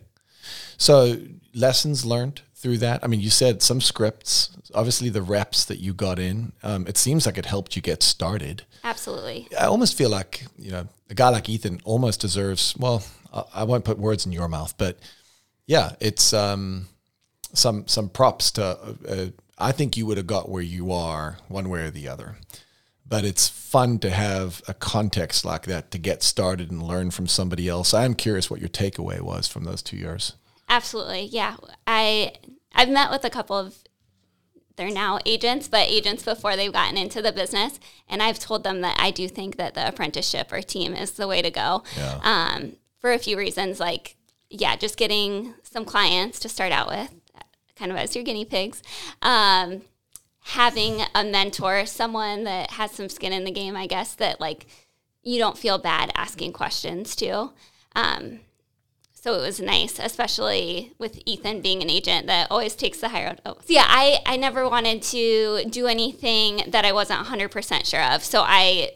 So 0.78 1.18
lessons 1.54 2.06
learned 2.06 2.42
through 2.62 2.78
that? 2.80 3.04
I 3.04 3.08
mean, 3.08 3.20
you 3.20 3.30
said 3.30 3.62
some 3.62 3.82
scripts, 3.82 4.56
obviously 4.74 5.10
the 5.10 5.22
reps 5.22 5.66
that 5.66 5.80
you 5.80 5.94
got 5.94 6.20
in. 6.20 6.54
Um, 6.64 6.86
it 6.88 6.98
seems 6.98 7.26
like 7.26 7.38
it 7.38 7.46
helped 7.46 7.76
you 7.76 7.82
get 7.82 8.04
started. 8.04 8.64
Absolutely. 8.84 9.48
I 9.60 9.66
almost 9.66 9.98
feel 9.98 10.10
like 10.10 10.46
you 10.58 10.72
know 10.72 10.88
a 11.10 11.14
guy 11.14 11.30
like 11.30 11.50
Ethan 11.50 11.82
almost 11.84 12.22
deserves. 12.22 12.76
Well, 12.78 13.04
I 13.54 13.64
won't 13.64 13.86
put 13.86 13.98
words 13.98 14.26
in 14.26 14.32
your 14.32 14.48
mouth, 14.48 14.76
but 14.78 14.98
yeah, 15.66 15.96
it's 16.00 16.34
um, 16.34 16.88
some 17.54 17.88
some 17.88 18.10
props 18.10 18.52
to. 18.52 18.64
Uh, 19.08 19.26
I 19.58 19.72
think 19.72 19.96
you 19.96 20.06
would 20.08 20.18
have 20.18 20.28
got 20.28 20.50
where 20.50 20.64
you 20.64 20.92
are 20.92 21.38
one 21.48 21.70
way 21.70 21.82
or 21.84 21.92
the 21.92 22.08
other. 22.08 22.38
But 23.08 23.26
it's 23.26 23.50
fun 23.50 24.00
to 24.00 24.10
have 24.10 24.62
a 24.70 24.74
context 24.74 25.44
like 25.44 25.64
that 25.64 25.92
to 25.92 25.98
get 25.98 26.24
started 26.24 26.72
and 26.72 26.82
learn 26.82 27.12
from 27.12 27.28
somebody 27.28 27.68
else. 27.68 27.94
I 27.94 28.06
am 28.06 28.14
curious 28.14 28.50
what 28.50 28.62
your 28.62 28.70
takeaway 28.70 29.20
was 29.20 29.50
from 29.50 29.66
those 29.66 29.82
two 29.82 29.98
years. 29.98 30.34
Absolutely. 30.70 31.26
Yeah. 31.26 31.58
I 31.86 32.32
I've 32.74 32.90
met 32.90 33.12
with 33.12 33.24
a 33.24 33.30
couple 33.30 33.58
of 33.58 33.76
they're 34.78 34.90
now 34.90 35.20
agents, 35.26 35.68
but 35.68 35.88
agents 35.88 36.24
before 36.24 36.56
they've 36.56 36.72
gotten 36.72 36.98
into 36.98 37.22
the 37.22 37.32
business. 37.32 37.80
And 38.08 38.24
I've 38.24 38.40
told 38.40 38.64
them 38.64 38.82
that 38.82 38.96
I 39.00 39.12
do 39.12 39.28
think 39.28 39.58
that 39.58 39.74
the 39.76 39.88
apprenticeship 39.88 40.52
or 40.52 40.62
team 40.62 40.94
is 40.94 41.12
the 41.12 41.28
way 41.28 41.42
to 41.42 41.52
go. 41.52 41.84
Yeah. 41.98 42.20
Um, 42.24 42.78
for 42.98 43.12
a 43.12 43.20
few 43.20 43.38
reasons, 43.38 43.80
like 43.80 44.16
yeah, 44.52 44.76
just 44.76 44.98
getting 44.98 45.54
some 45.64 45.86
clients 45.86 46.40
to 46.42 46.50
start 46.50 46.72
out 46.72 46.88
with, 46.88 47.14
kind 47.76 47.92
of 47.92 47.98
as 47.98 48.16
your 48.16 48.24
guinea 48.24 48.46
pigs. 48.46 48.84
Um, 49.22 49.82
having 50.42 51.02
a 51.16 51.24
mentor, 51.24 51.86
someone 51.86 52.44
that 52.44 52.72
has 52.72 52.92
some 52.92 53.10
skin 53.10 53.34
in 53.34 53.46
the 53.46 53.52
game, 53.52 53.76
I 53.76 53.88
guess, 53.88 54.16
that 54.16 54.42
like 54.42 54.68
you 55.24 55.40
don't 55.40 55.58
feel 55.58 55.78
bad 55.78 56.12
asking 56.16 56.54
questions 56.54 57.16
to. 57.18 57.52
Um, 57.96 58.42
so 59.22 59.36
it 59.36 59.42
was 59.42 59.60
nice, 59.60 60.00
especially 60.00 60.94
with 60.98 61.22
Ethan 61.28 61.62
being 61.62 61.84
an 61.84 61.92
agent 61.92 62.26
that 62.26 62.50
always 62.50 62.76
takes 62.76 63.00
the 63.00 63.10
high 63.10 63.26
road. 63.26 63.40
Oh. 63.46 63.54
So 63.60 63.74
yeah, 63.74 63.86
I, 63.88 64.18
I 64.26 64.36
never 64.36 64.68
wanted 64.68 65.04
to 65.04 65.64
do 65.70 65.86
anything 65.86 66.64
that 66.68 66.86
I 66.86 66.92
wasn't 66.92 67.28
100% 67.28 67.86
sure 67.86 68.02
of. 68.02 68.24
So 68.24 68.42
I 68.42 68.94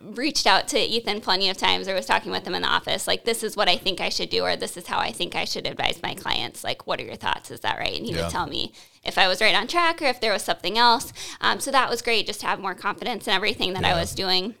reached 0.00 0.46
out 0.46 0.68
to 0.68 0.78
Ethan 0.78 1.20
plenty 1.20 1.50
of 1.50 1.56
times 1.56 1.88
or 1.88 1.94
was 1.94 2.06
talking 2.06 2.30
with 2.30 2.46
him 2.46 2.54
in 2.54 2.62
the 2.62 2.68
office, 2.68 3.08
like, 3.08 3.24
this 3.24 3.42
is 3.42 3.56
what 3.56 3.68
I 3.68 3.76
think 3.76 4.00
I 4.00 4.08
should 4.08 4.30
do, 4.30 4.44
or 4.44 4.54
this 4.54 4.76
is 4.76 4.86
how 4.86 4.98
I 4.98 5.10
think 5.10 5.34
I 5.34 5.44
should 5.44 5.66
advise 5.66 6.00
my 6.00 6.14
clients. 6.14 6.62
Like, 6.62 6.86
what 6.86 7.00
are 7.00 7.04
your 7.04 7.16
thoughts? 7.16 7.50
Is 7.50 7.60
that 7.60 7.76
right? 7.76 7.96
And 7.96 8.06
he 8.06 8.12
yeah. 8.12 8.22
would 8.22 8.30
tell 8.30 8.46
me 8.46 8.72
if 9.04 9.18
I 9.18 9.26
was 9.26 9.40
right 9.40 9.54
on 9.56 9.66
track 9.66 10.00
or 10.00 10.06
if 10.06 10.20
there 10.20 10.32
was 10.32 10.44
something 10.44 10.78
else. 10.78 11.12
Um, 11.40 11.58
so 11.58 11.72
that 11.72 11.90
was 11.90 12.02
great 12.02 12.26
just 12.26 12.40
to 12.40 12.46
have 12.46 12.60
more 12.60 12.74
confidence 12.76 13.26
in 13.26 13.34
everything 13.34 13.72
that 13.72 13.82
yeah. 13.82 13.96
I 13.96 13.98
was 14.00 14.14
doing. 14.14 14.54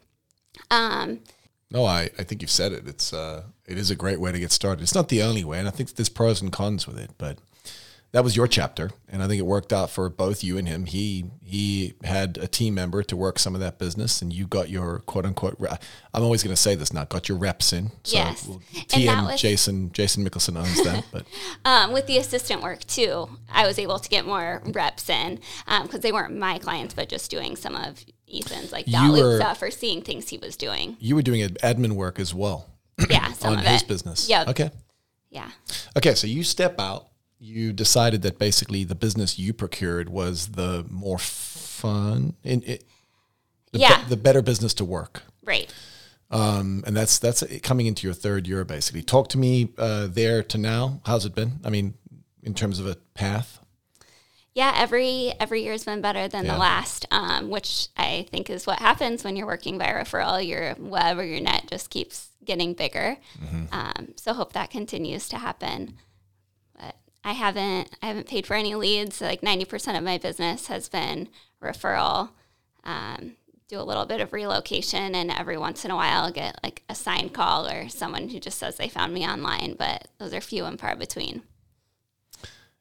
Um, 0.68 1.20
no, 1.70 1.84
I, 1.84 2.10
I 2.18 2.24
think 2.24 2.42
you've 2.42 2.50
said 2.50 2.72
it. 2.72 2.88
It's 2.88 3.12
uh, 3.12 3.44
it 3.70 3.78
is 3.78 3.90
a 3.90 3.96
great 3.96 4.20
way 4.20 4.32
to 4.32 4.40
get 4.40 4.52
started. 4.52 4.82
It's 4.82 4.94
not 4.94 5.08
the 5.08 5.22
only 5.22 5.44
way, 5.44 5.58
and 5.58 5.68
I 5.68 5.70
think 5.70 5.94
there's 5.94 6.08
pros 6.08 6.42
and 6.42 6.52
cons 6.52 6.86
with 6.86 6.98
it, 6.98 7.12
but 7.18 7.38
that 8.12 8.24
was 8.24 8.34
your 8.34 8.48
chapter, 8.48 8.90
and 9.08 9.22
I 9.22 9.28
think 9.28 9.38
it 9.38 9.46
worked 9.46 9.72
out 9.72 9.88
for 9.88 10.08
both 10.10 10.42
you 10.42 10.58
and 10.58 10.66
him. 10.66 10.86
He 10.86 11.26
he 11.44 11.94
had 12.02 12.38
a 12.38 12.48
team 12.48 12.74
member 12.74 13.04
to 13.04 13.16
work 13.16 13.38
some 13.38 13.54
of 13.54 13.60
that 13.60 13.78
business, 13.78 14.20
and 14.20 14.32
you 14.32 14.48
got 14.48 14.68
your 14.68 14.98
quote 15.00 15.24
unquote. 15.24 15.60
I'm 16.12 16.22
always 16.24 16.42
going 16.42 16.54
to 16.54 16.60
say 16.60 16.74
this 16.74 16.92
now. 16.92 17.04
Got 17.04 17.28
your 17.28 17.38
reps 17.38 17.72
in. 17.72 17.92
So 18.02 18.16
yes. 18.16 18.48
TM 18.72 19.26
was, 19.26 19.40
Jason 19.40 19.92
Jason 19.92 20.28
Mickelson 20.28 20.58
owns 20.58 20.82
that, 20.82 21.04
but 21.12 21.24
um, 21.64 21.92
with 21.92 22.08
the 22.08 22.18
assistant 22.18 22.62
work 22.62 22.84
too, 22.86 23.28
I 23.48 23.64
was 23.64 23.78
able 23.78 24.00
to 24.00 24.08
get 24.08 24.26
more 24.26 24.60
reps 24.66 25.08
in 25.08 25.38
because 25.64 25.94
um, 25.94 26.00
they 26.00 26.10
weren't 26.10 26.36
my 26.36 26.58
clients, 26.58 26.94
but 26.94 27.08
just 27.08 27.30
doing 27.30 27.54
some 27.54 27.76
of 27.76 28.04
Ethan's 28.32 28.72
like 28.72 28.86
dot 28.86 29.16
stuff 29.36 29.62
or 29.62 29.70
seeing 29.70 30.02
things 30.02 30.28
he 30.28 30.38
was 30.38 30.56
doing. 30.56 30.96
You 30.98 31.14
were 31.14 31.22
doing 31.22 31.48
admin 31.48 31.92
work 31.92 32.18
as 32.18 32.34
well. 32.34 32.66
Yeah, 33.08 33.29
on 33.44 33.58
his 33.58 33.82
it. 33.82 33.88
business. 33.88 34.28
Yeah. 34.28 34.44
Okay. 34.48 34.70
Yeah. 35.30 35.50
Okay, 35.96 36.14
so 36.14 36.26
you 36.26 36.42
step 36.42 36.80
out 36.80 37.10
you 37.40 37.72
decided 37.72 38.20
that 38.22 38.38
basically 38.38 38.84
the 38.84 38.94
business 38.94 39.38
you 39.38 39.54
procured 39.54 40.10
was 40.10 40.48
the 40.48 40.84
more 40.90 41.18
fun 41.18 42.34
in 42.44 42.62
it, 42.66 42.84
the, 43.72 43.78
yeah. 43.78 44.02
be, 44.02 44.10
the 44.10 44.16
better 44.16 44.42
business 44.42 44.74
to 44.74 44.84
work. 44.84 45.22
Right. 45.42 45.72
Um, 46.30 46.84
and 46.86 46.94
that's 46.94 47.18
that's 47.18 47.42
coming 47.62 47.86
into 47.86 48.06
your 48.06 48.14
third 48.14 48.46
year 48.46 48.64
basically. 48.64 49.02
Talk 49.02 49.28
to 49.30 49.38
me 49.38 49.72
uh, 49.78 50.06
there 50.08 50.42
to 50.44 50.58
now. 50.58 51.00
How's 51.06 51.24
it 51.24 51.34
been? 51.34 51.60
I 51.64 51.70
mean, 51.70 51.94
in 52.42 52.54
terms 52.54 52.78
of 52.78 52.86
a 52.86 52.96
path. 53.14 53.59
Yeah, 54.54 54.72
every 54.76 55.32
every 55.38 55.62
year 55.62 55.72
has 55.72 55.84
been 55.84 56.00
better 56.00 56.26
than 56.26 56.44
yeah. 56.44 56.52
the 56.52 56.58
last, 56.58 57.06
um, 57.10 57.50
which 57.50 57.88
I 57.96 58.26
think 58.30 58.50
is 58.50 58.66
what 58.66 58.80
happens 58.80 59.22
when 59.22 59.36
you're 59.36 59.46
working 59.46 59.78
by 59.78 59.86
referral. 59.86 60.44
Your 60.44 60.74
web 60.78 61.18
or 61.18 61.24
your 61.24 61.40
net 61.40 61.66
just 61.68 61.90
keeps 61.90 62.30
getting 62.44 62.74
bigger. 62.74 63.16
Mm-hmm. 63.40 63.64
Um, 63.72 64.14
so 64.16 64.32
hope 64.32 64.52
that 64.54 64.70
continues 64.70 65.28
to 65.28 65.38
happen. 65.38 65.94
But 66.74 66.96
I 67.22 67.32
haven't 67.32 67.96
I 68.02 68.06
haven't 68.06 68.26
paid 68.26 68.44
for 68.44 68.54
any 68.54 68.74
leads. 68.74 69.20
Like 69.20 69.42
ninety 69.42 69.64
percent 69.64 69.96
of 69.96 70.02
my 70.02 70.18
business 70.18 70.66
has 70.66 70.88
been 70.88 71.28
referral. 71.62 72.30
Um, 72.82 73.36
do 73.68 73.78
a 73.78 73.82
little 73.82 74.04
bit 74.04 74.20
of 74.20 74.32
relocation, 74.32 75.14
and 75.14 75.30
every 75.30 75.56
once 75.56 75.84
in 75.84 75.92
a 75.92 75.96
while 75.96 76.24
I'll 76.24 76.32
get 76.32 76.58
like 76.64 76.82
a 76.88 76.96
signed 76.96 77.32
call 77.32 77.68
or 77.68 77.88
someone 77.88 78.28
who 78.30 78.40
just 78.40 78.58
says 78.58 78.76
they 78.76 78.88
found 78.88 79.14
me 79.14 79.24
online. 79.24 79.76
But 79.78 80.08
those 80.18 80.34
are 80.34 80.40
few 80.40 80.64
and 80.64 80.78
far 80.80 80.96
between. 80.96 81.42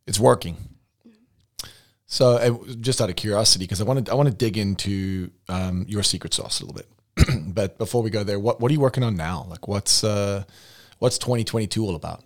It's 0.08 0.20
working. 0.20 0.58
So, 2.12 2.66
just 2.82 3.02
out 3.02 3.12
of 3.12 3.16
curiosity, 3.16 3.66
because 3.66 3.80
I 3.80 3.84
want 3.84 4.08
to 4.08 4.12
I 4.12 4.16
want 4.16 4.28
to 4.30 4.34
dig 4.34 4.58
into 4.58 5.30
um, 5.48 5.86
your 5.88 6.02
secret 6.02 6.34
sauce 6.34 6.60
a 6.60 6.66
little 6.66 6.82
bit. 6.82 7.44
but 7.54 7.78
before 7.78 8.02
we 8.02 8.10
go 8.10 8.24
there, 8.24 8.40
what 8.40 8.60
what 8.60 8.72
are 8.72 8.74
you 8.74 8.80
working 8.80 9.04
on 9.04 9.16
now? 9.16 9.46
Like, 9.48 9.68
what's 9.68 10.04
uh, 10.04 10.44
what's 10.98 11.20
2022 11.20 11.84
all 11.84 11.96
about? 11.96 12.22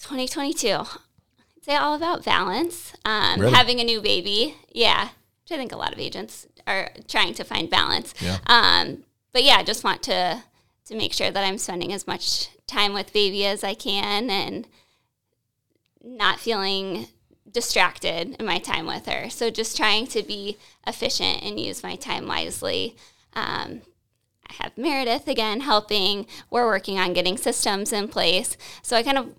2022. 0.00 0.80
Say 1.62 1.76
all 1.76 1.94
about 1.94 2.24
balance. 2.24 2.92
Um, 3.04 3.40
really? 3.40 3.54
Having 3.54 3.78
a 3.78 3.84
new 3.84 4.02
baby. 4.02 4.56
Yeah. 4.72 5.04
Which 5.04 5.52
I 5.52 5.56
think 5.56 5.70
a 5.70 5.76
lot 5.76 5.92
of 5.92 6.00
agents 6.00 6.48
are 6.66 6.90
trying 7.06 7.34
to 7.34 7.44
find 7.44 7.70
balance. 7.70 8.14
Yeah. 8.20 8.38
Um, 8.48 9.04
but 9.32 9.44
yeah, 9.44 9.58
I 9.58 9.62
just 9.62 9.84
want 9.84 10.02
to 10.02 10.42
to 10.86 10.96
make 10.96 11.12
sure 11.12 11.30
that 11.30 11.44
I'm 11.44 11.56
spending 11.56 11.92
as 11.92 12.08
much 12.08 12.48
time 12.66 12.94
with 12.94 13.12
baby 13.12 13.46
as 13.46 13.62
I 13.62 13.74
can 13.74 14.28
and 14.28 14.66
not 16.02 16.40
feeling 16.40 17.06
distracted 17.52 18.36
in 18.38 18.46
my 18.46 18.58
time 18.58 18.86
with 18.86 19.06
her. 19.06 19.28
So 19.30 19.50
just 19.50 19.76
trying 19.76 20.06
to 20.08 20.22
be 20.22 20.56
efficient 20.86 21.42
and 21.42 21.60
use 21.60 21.82
my 21.82 21.96
time 21.96 22.26
wisely. 22.26 22.96
Um, 23.34 23.82
I 24.48 24.64
have 24.64 24.76
Meredith 24.76 25.28
again 25.28 25.60
helping. 25.60 26.26
We're 26.50 26.66
working 26.66 26.98
on 26.98 27.12
getting 27.12 27.36
systems 27.36 27.92
in 27.92 28.08
place. 28.08 28.56
So 28.82 28.96
I 28.96 29.02
kind 29.02 29.18
of 29.18 29.34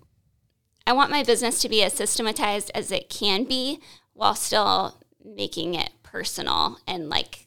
I 0.86 0.92
want 0.92 1.10
my 1.10 1.22
business 1.22 1.62
to 1.62 1.68
be 1.68 1.82
as 1.82 1.94
systematized 1.94 2.70
as 2.74 2.92
it 2.92 3.08
can 3.08 3.44
be 3.44 3.80
while 4.12 4.34
still 4.34 5.00
making 5.24 5.74
it 5.74 5.90
personal 6.02 6.78
and 6.86 7.08
like 7.08 7.46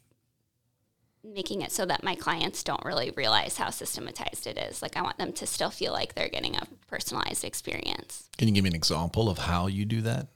making 1.23 1.62
it 1.62 1.71
so 1.71 1.86
that 1.86 2.03
my 2.03 2.15
clients 2.15 2.63
don't 2.63 2.84
really 2.84 3.12
realize 3.12 3.58
how 3.58 3.69
systematized 3.69 4.47
it 4.47 4.58
is. 4.58 4.82
Like 4.82 4.97
I 4.97 5.01
want 5.01 5.17
them 5.17 5.34
to 5.34 5.45
still 5.45 5.69
feel 5.69 5.91
like 5.91 6.15
they're 6.15 6.30
getting 6.30 6.56
a 6.56 6.67
personalized 6.88 7.43
experience. 7.43 8.30
Can 8.38 8.47
you 8.47 8.53
give 8.53 8.63
me 8.63 8.69
an 8.69 8.75
example 8.75 9.30
of 9.30 9.38
how 9.38 9.67
you 9.67 9.86
do 9.86 10.01
that? 10.01 10.27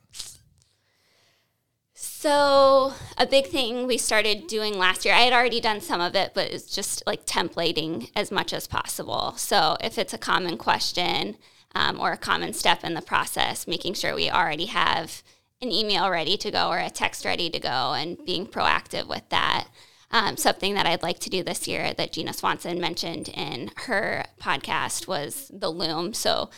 So, 2.22 2.94
a 3.18 3.26
big 3.26 3.48
thing 3.48 3.88
we 3.88 3.98
started 3.98 4.46
doing 4.46 4.78
last 4.78 5.06
year, 5.06 5.16
I 5.16 5.22
had 5.22 5.34
already 5.34 5.60
done 5.60 5.82
some 5.82 6.00
of 6.00 6.14
it, 6.14 6.34
but 6.36 6.52
it's 6.52 6.70
just 6.70 7.02
like 7.08 7.26
templating 7.26 8.12
as 8.16 8.30
much 8.30 8.54
as 8.54 8.68
possible. 8.68 9.34
So, 9.38 9.76
if 9.82 9.98
it's 9.98 10.14
a 10.14 10.20
common 10.20 10.58
question, 10.58 11.38
um, 11.74 12.00
or 12.00 12.12
a 12.12 12.18
common 12.18 12.54
step 12.54 12.84
in 12.84 12.94
the 12.94 13.02
process, 13.02 13.66
making 13.66 13.96
sure 13.96 14.14
we 14.14 14.30
already 14.30 14.68
have 14.68 15.24
an 15.64 15.72
email 15.72 16.12
ready 16.12 16.38
to 16.38 16.52
go 16.52 16.70
or 16.70 16.78
a 16.78 16.92
text 16.92 17.26
ready 17.26 17.50
to 17.50 17.60
go 17.60 17.94
and 17.94 18.24
being 18.24 18.46
proactive 18.46 19.08
with 19.08 19.28
that. 19.30 19.66
Um, 20.12 20.38
something 20.38 20.76
that 20.76 20.86
I'd 20.86 21.02
like 21.02 21.18
to 21.22 21.30
do 21.32 21.42
this 21.42 21.68
year 21.68 21.92
that 21.96 22.14
Gina 22.14 22.34
Swanson 22.34 22.80
mentioned 22.80 23.30
in 23.30 23.72
her 23.88 24.26
podcast 24.40 25.08
was 25.08 25.50
the 25.52 25.70
Loom. 25.70 26.14
So, 26.14 26.52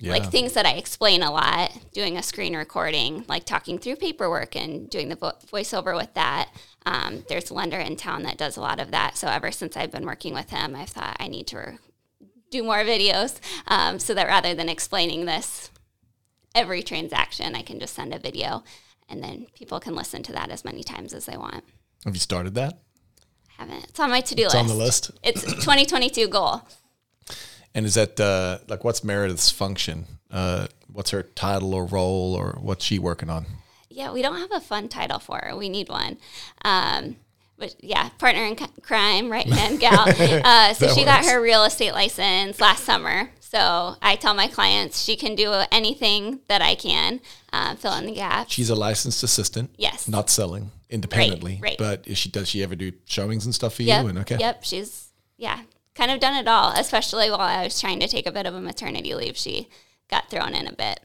yeah. 0.00 0.12
like 0.12 0.30
things 0.30 0.54
that 0.54 0.66
I 0.66 0.72
explain 0.72 1.22
a 1.22 1.30
lot, 1.30 1.76
doing 1.92 2.16
a 2.16 2.22
screen 2.22 2.56
recording, 2.56 3.24
like 3.28 3.44
talking 3.44 3.78
through 3.78 3.96
paperwork 3.96 4.56
and 4.56 4.88
doing 4.90 5.08
the 5.08 5.16
vo- 5.16 5.38
voiceover 5.46 5.96
with 5.96 6.12
that. 6.14 6.50
Um, 6.86 7.24
there's 7.28 7.50
a 7.50 7.54
lender 7.54 7.78
in 7.78 7.96
town 7.96 8.22
that 8.24 8.38
does 8.38 8.56
a 8.56 8.60
lot 8.60 8.80
of 8.80 8.90
that. 8.90 9.16
So, 9.16 9.28
ever 9.28 9.52
since 9.52 9.76
I've 9.76 9.92
been 9.92 10.06
working 10.06 10.34
with 10.34 10.50
him, 10.50 10.74
I've 10.74 10.88
thought 10.88 11.16
I 11.20 11.28
need 11.28 11.46
to 11.48 11.58
re- 11.58 11.78
do 12.50 12.62
more 12.62 12.78
videos 12.78 13.38
um, 13.68 13.98
so 13.98 14.14
that 14.14 14.26
rather 14.26 14.54
than 14.54 14.68
explaining 14.68 15.26
this 15.26 15.70
every 16.54 16.82
transaction, 16.82 17.54
I 17.54 17.62
can 17.62 17.78
just 17.78 17.94
send 17.94 18.12
a 18.12 18.18
video 18.18 18.64
and 19.10 19.22
then 19.22 19.46
people 19.54 19.80
can 19.80 19.94
listen 19.94 20.22
to 20.22 20.32
that 20.32 20.50
as 20.50 20.64
many 20.64 20.82
times 20.82 21.12
as 21.12 21.26
they 21.26 21.36
want. 21.36 21.64
Have 22.04 22.14
you 22.14 22.20
started 22.20 22.54
that? 22.54 22.78
I 23.58 23.64
haven't. 23.64 23.84
It's 23.84 24.00
on 24.00 24.10
my 24.10 24.20
to 24.20 24.34
do 24.34 24.44
list. 24.44 24.54
It's 24.54 24.60
on 24.60 24.68
the 24.68 24.74
list. 24.74 25.10
It's 25.22 25.42
2022 25.42 26.28
goal. 26.28 26.62
And 27.74 27.86
is 27.86 27.94
that 27.94 28.18
uh, 28.18 28.58
like 28.68 28.84
what's 28.84 29.04
Meredith's 29.04 29.50
function? 29.50 30.06
Uh, 30.30 30.66
what's 30.92 31.10
her 31.10 31.22
title 31.22 31.74
or 31.74 31.86
role 31.86 32.34
or 32.34 32.58
what's 32.60 32.84
she 32.84 32.98
working 32.98 33.30
on? 33.30 33.46
Yeah, 33.88 34.12
we 34.12 34.22
don't 34.22 34.38
have 34.38 34.52
a 34.52 34.60
fun 34.60 34.88
title 34.88 35.18
for 35.18 35.40
her. 35.42 35.56
We 35.56 35.68
need 35.68 35.88
one. 35.88 36.18
Um, 36.64 37.16
but 37.58 37.76
yeah, 37.80 38.08
partner 38.18 38.44
in 38.44 38.56
crime, 38.82 39.30
right 39.30 39.46
hand 39.52 39.78
gal. 39.78 40.06
Uh, 40.08 40.72
so 40.74 40.88
she 40.88 41.00
works. 41.00 41.04
got 41.04 41.24
her 41.26 41.40
real 41.40 41.64
estate 41.64 41.92
license 41.92 42.60
last 42.60 42.84
summer. 42.84 43.30
So 43.40 43.96
I 44.00 44.16
tell 44.16 44.32
my 44.32 44.46
clients 44.46 45.02
she 45.02 45.16
can 45.16 45.34
do 45.34 45.52
anything 45.70 46.40
that 46.48 46.62
I 46.62 46.74
can, 46.74 47.20
uh, 47.52 47.74
fill 47.74 47.94
in 47.94 48.06
the 48.06 48.14
gap. 48.14 48.48
She's 48.48 48.70
a 48.70 48.76
licensed 48.76 49.22
assistant. 49.22 49.70
Yes. 49.76 50.08
Not 50.08 50.30
selling 50.30 50.70
independently. 50.88 51.54
Right. 51.54 51.70
right. 51.70 51.78
But 51.78 52.06
is 52.06 52.16
she 52.16 52.30
does 52.30 52.48
she 52.48 52.62
ever 52.62 52.76
do 52.76 52.92
showings 53.04 53.44
and 53.44 53.54
stuff 53.54 53.74
for 53.74 53.82
yep, 53.82 54.02
you? 54.02 54.08
And 54.08 54.18
okay. 54.20 54.38
Yep. 54.38 54.64
She's 54.64 55.08
yeah, 55.36 55.60
kind 56.00 56.10
of 56.10 56.18
done 56.18 56.34
it 56.34 56.48
all. 56.48 56.72
Especially 56.72 57.30
while 57.30 57.40
I 57.40 57.64
was 57.64 57.78
trying 57.78 58.00
to 58.00 58.08
take 58.08 58.26
a 58.26 58.32
bit 58.32 58.46
of 58.46 58.54
a 58.54 58.60
maternity 58.60 59.14
leave, 59.14 59.36
she 59.36 59.68
got 60.08 60.30
thrown 60.30 60.54
in 60.54 60.66
a 60.66 60.72
bit. 60.72 61.00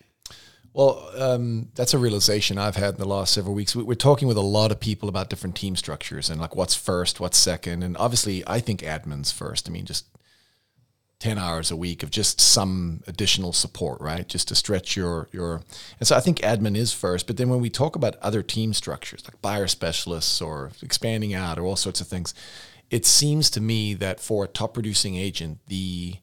Well, 0.73 1.09
um, 1.17 1.69
that's 1.75 1.93
a 1.93 1.97
realization 1.97 2.57
I've 2.57 2.75
had 2.75 2.95
in 2.95 2.99
the 2.99 3.07
last 3.07 3.33
several 3.33 3.55
weeks. 3.55 3.75
We're 3.75 3.95
talking 3.95 4.27
with 4.27 4.37
a 4.37 4.41
lot 4.41 4.71
of 4.71 4.79
people 4.79 5.07
about 5.07 5.29
different 5.29 5.55
team 5.55 5.75
structures 5.75 6.29
and 6.29 6.39
like 6.39 6.55
what's 6.55 6.75
first, 6.75 7.19
what's 7.19 7.37
second. 7.37 7.83
And 7.83 7.95
obviously, 7.97 8.43
I 8.47 8.59
think 8.59 8.81
admin's 8.81 9.31
first. 9.31 9.69
I 9.69 9.71
mean, 9.71 9.85
just 9.85 10.05
10 11.19 11.37
hours 11.37 11.71
a 11.71 11.77
week 11.77 12.03
of 12.03 12.11
just 12.11 12.41
some 12.41 13.01
additional 13.07 13.53
support, 13.53 14.01
right? 14.01 14.27
Just 14.27 14.49
to 14.49 14.55
stretch 14.55 14.97
your, 14.97 15.29
your, 15.31 15.61
and 15.97 16.07
so 16.07 16.17
I 16.17 16.19
think 16.19 16.39
admin 16.39 16.75
is 16.75 16.91
first. 16.91 17.25
But 17.25 17.37
then 17.37 17.47
when 17.47 17.61
we 17.61 17.69
talk 17.69 17.95
about 17.95 18.17
other 18.17 18.43
team 18.43 18.73
structures 18.73 19.23
like 19.25 19.41
buyer 19.41 19.67
specialists 19.67 20.41
or 20.41 20.71
expanding 20.81 21.33
out 21.33 21.57
or 21.57 21.63
all 21.63 21.77
sorts 21.77 22.01
of 22.01 22.07
things, 22.07 22.33
it 22.89 23.05
seems 23.05 23.49
to 23.51 23.61
me 23.61 23.93
that 23.95 24.19
for 24.19 24.45
a 24.45 24.47
top 24.47 24.73
producing 24.73 25.15
agent, 25.15 25.59
the, 25.67 26.17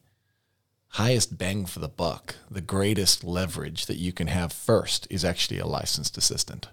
highest 0.93 1.39
bang 1.39 1.65
for 1.65 1.79
the 1.79 1.89
buck, 1.89 2.37
the 2.51 2.61
greatest 2.61 3.25
leverage 3.25 3.87
that 3.87 3.97
you 3.97 4.13
can 4.13 4.27
have 4.27 4.53
first 4.53 5.07
is 5.09 5.25
actually 5.25 5.59
a 5.59 5.67
licensed 5.67 6.19
assistant. 6.19 6.69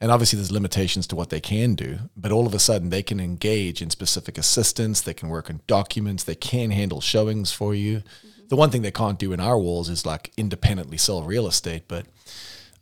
And 0.00 0.12
obviously, 0.12 0.36
there's 0.36 0.52
limitations 0.52 1.06
to 1.08 1.16
what 1.16 1.30
they 1.30 1.40
can 1.40 1.74
do, 1.74 1.98
but 2.16 2.30
all 2.30 2.46
of 2.46 2.54
a 2.54 2.58
sudden, 2.58 2.90
they 2.90 3.02
can 3.02 3.18
engage 3.18 3.82
in 3.82 3.90
specific 3.90 4.38
assistance. 4.38 5.00
They 5.00 5.14
can 5.14 5.28
work 5.28 5.50
on 5.50 5.62
documents. 5.66 6.22
They 6.22 6.36
can 6.36 6.70
handle 6.70 7.00
showings 7.00 7.50
for 7.50 7.74
you. 7.74 7.98
Mm-hmm. 7.98 8.48
The 8.48 8.56
one 8.56 8.70
thing 8.70 8.82
they 8.82 8.90
can't 8.92 9.18
do 9.18 9.32
in 9.32 9.40
our 9.40 9.58
walls 9.58 9.88
is 9.88 10.06
like 10.06 10.32
independently 10.36 10.96
sell 10.96 11.22
real 11.22 11.46
estate. 11.46 11.84
But 11.88 12.06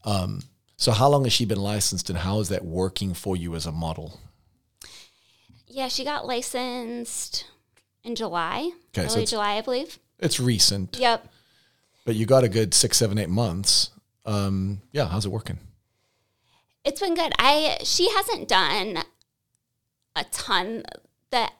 um, 0.04 0.42
so, 0.76 0.92
how 0.92 1.08
long 1.08 1.24
has 1.24 1.32
she 1.32 1.44
been 1.44 1.60
licensed, 1.60 2.10
and 2.10 2.18
how 2.18 2.40
is 2.40 2.50
that 2.50 2.64
working 2.64 3.14
for 3.14 3.36
you 3.36 3.54
as 3.54 3.64
a 3.64 3.72
model? 3.72 4.20
Yeah, 5.68 5.88
she 5.88 6.04
got 6.04 6.26
licensed 6.26 7.44
in 8.04 8.14
July, 8.14 8.70
Okay, 8.96 9.02
early 9.06 9.22
it's- 9.22 9.30
July, 9.30 9.54
I 9.56 9.60
believe. 9.60 9.98
It's 10.18 10.40
recent, 10.40 10.96
Yep. 10.98 11.28
but 12.04 12.16
you 12.16 12.26
got 12.26 12.42
a 12.44 12.48
good 12.48 12.74
six, 12.74 12.96
seven, 12.96 13.18
eight 13.18 13.28
months. 13.28 13.90
Um, 14.24 14.82
yeah, 14.92 15.06
how's 15.08 15.24
it 15.26 15.30
working? 15.30 15.58
It's 16.84 17.00
been 17.00 17.14
good. 17.14 17.32
I 17.38 17.78
she 17.84 18.10
hasn't 18.10 18.48
done 18.48 18.98
a 20.16 20.24
ton 20.32 20.84
that 21.30 21.52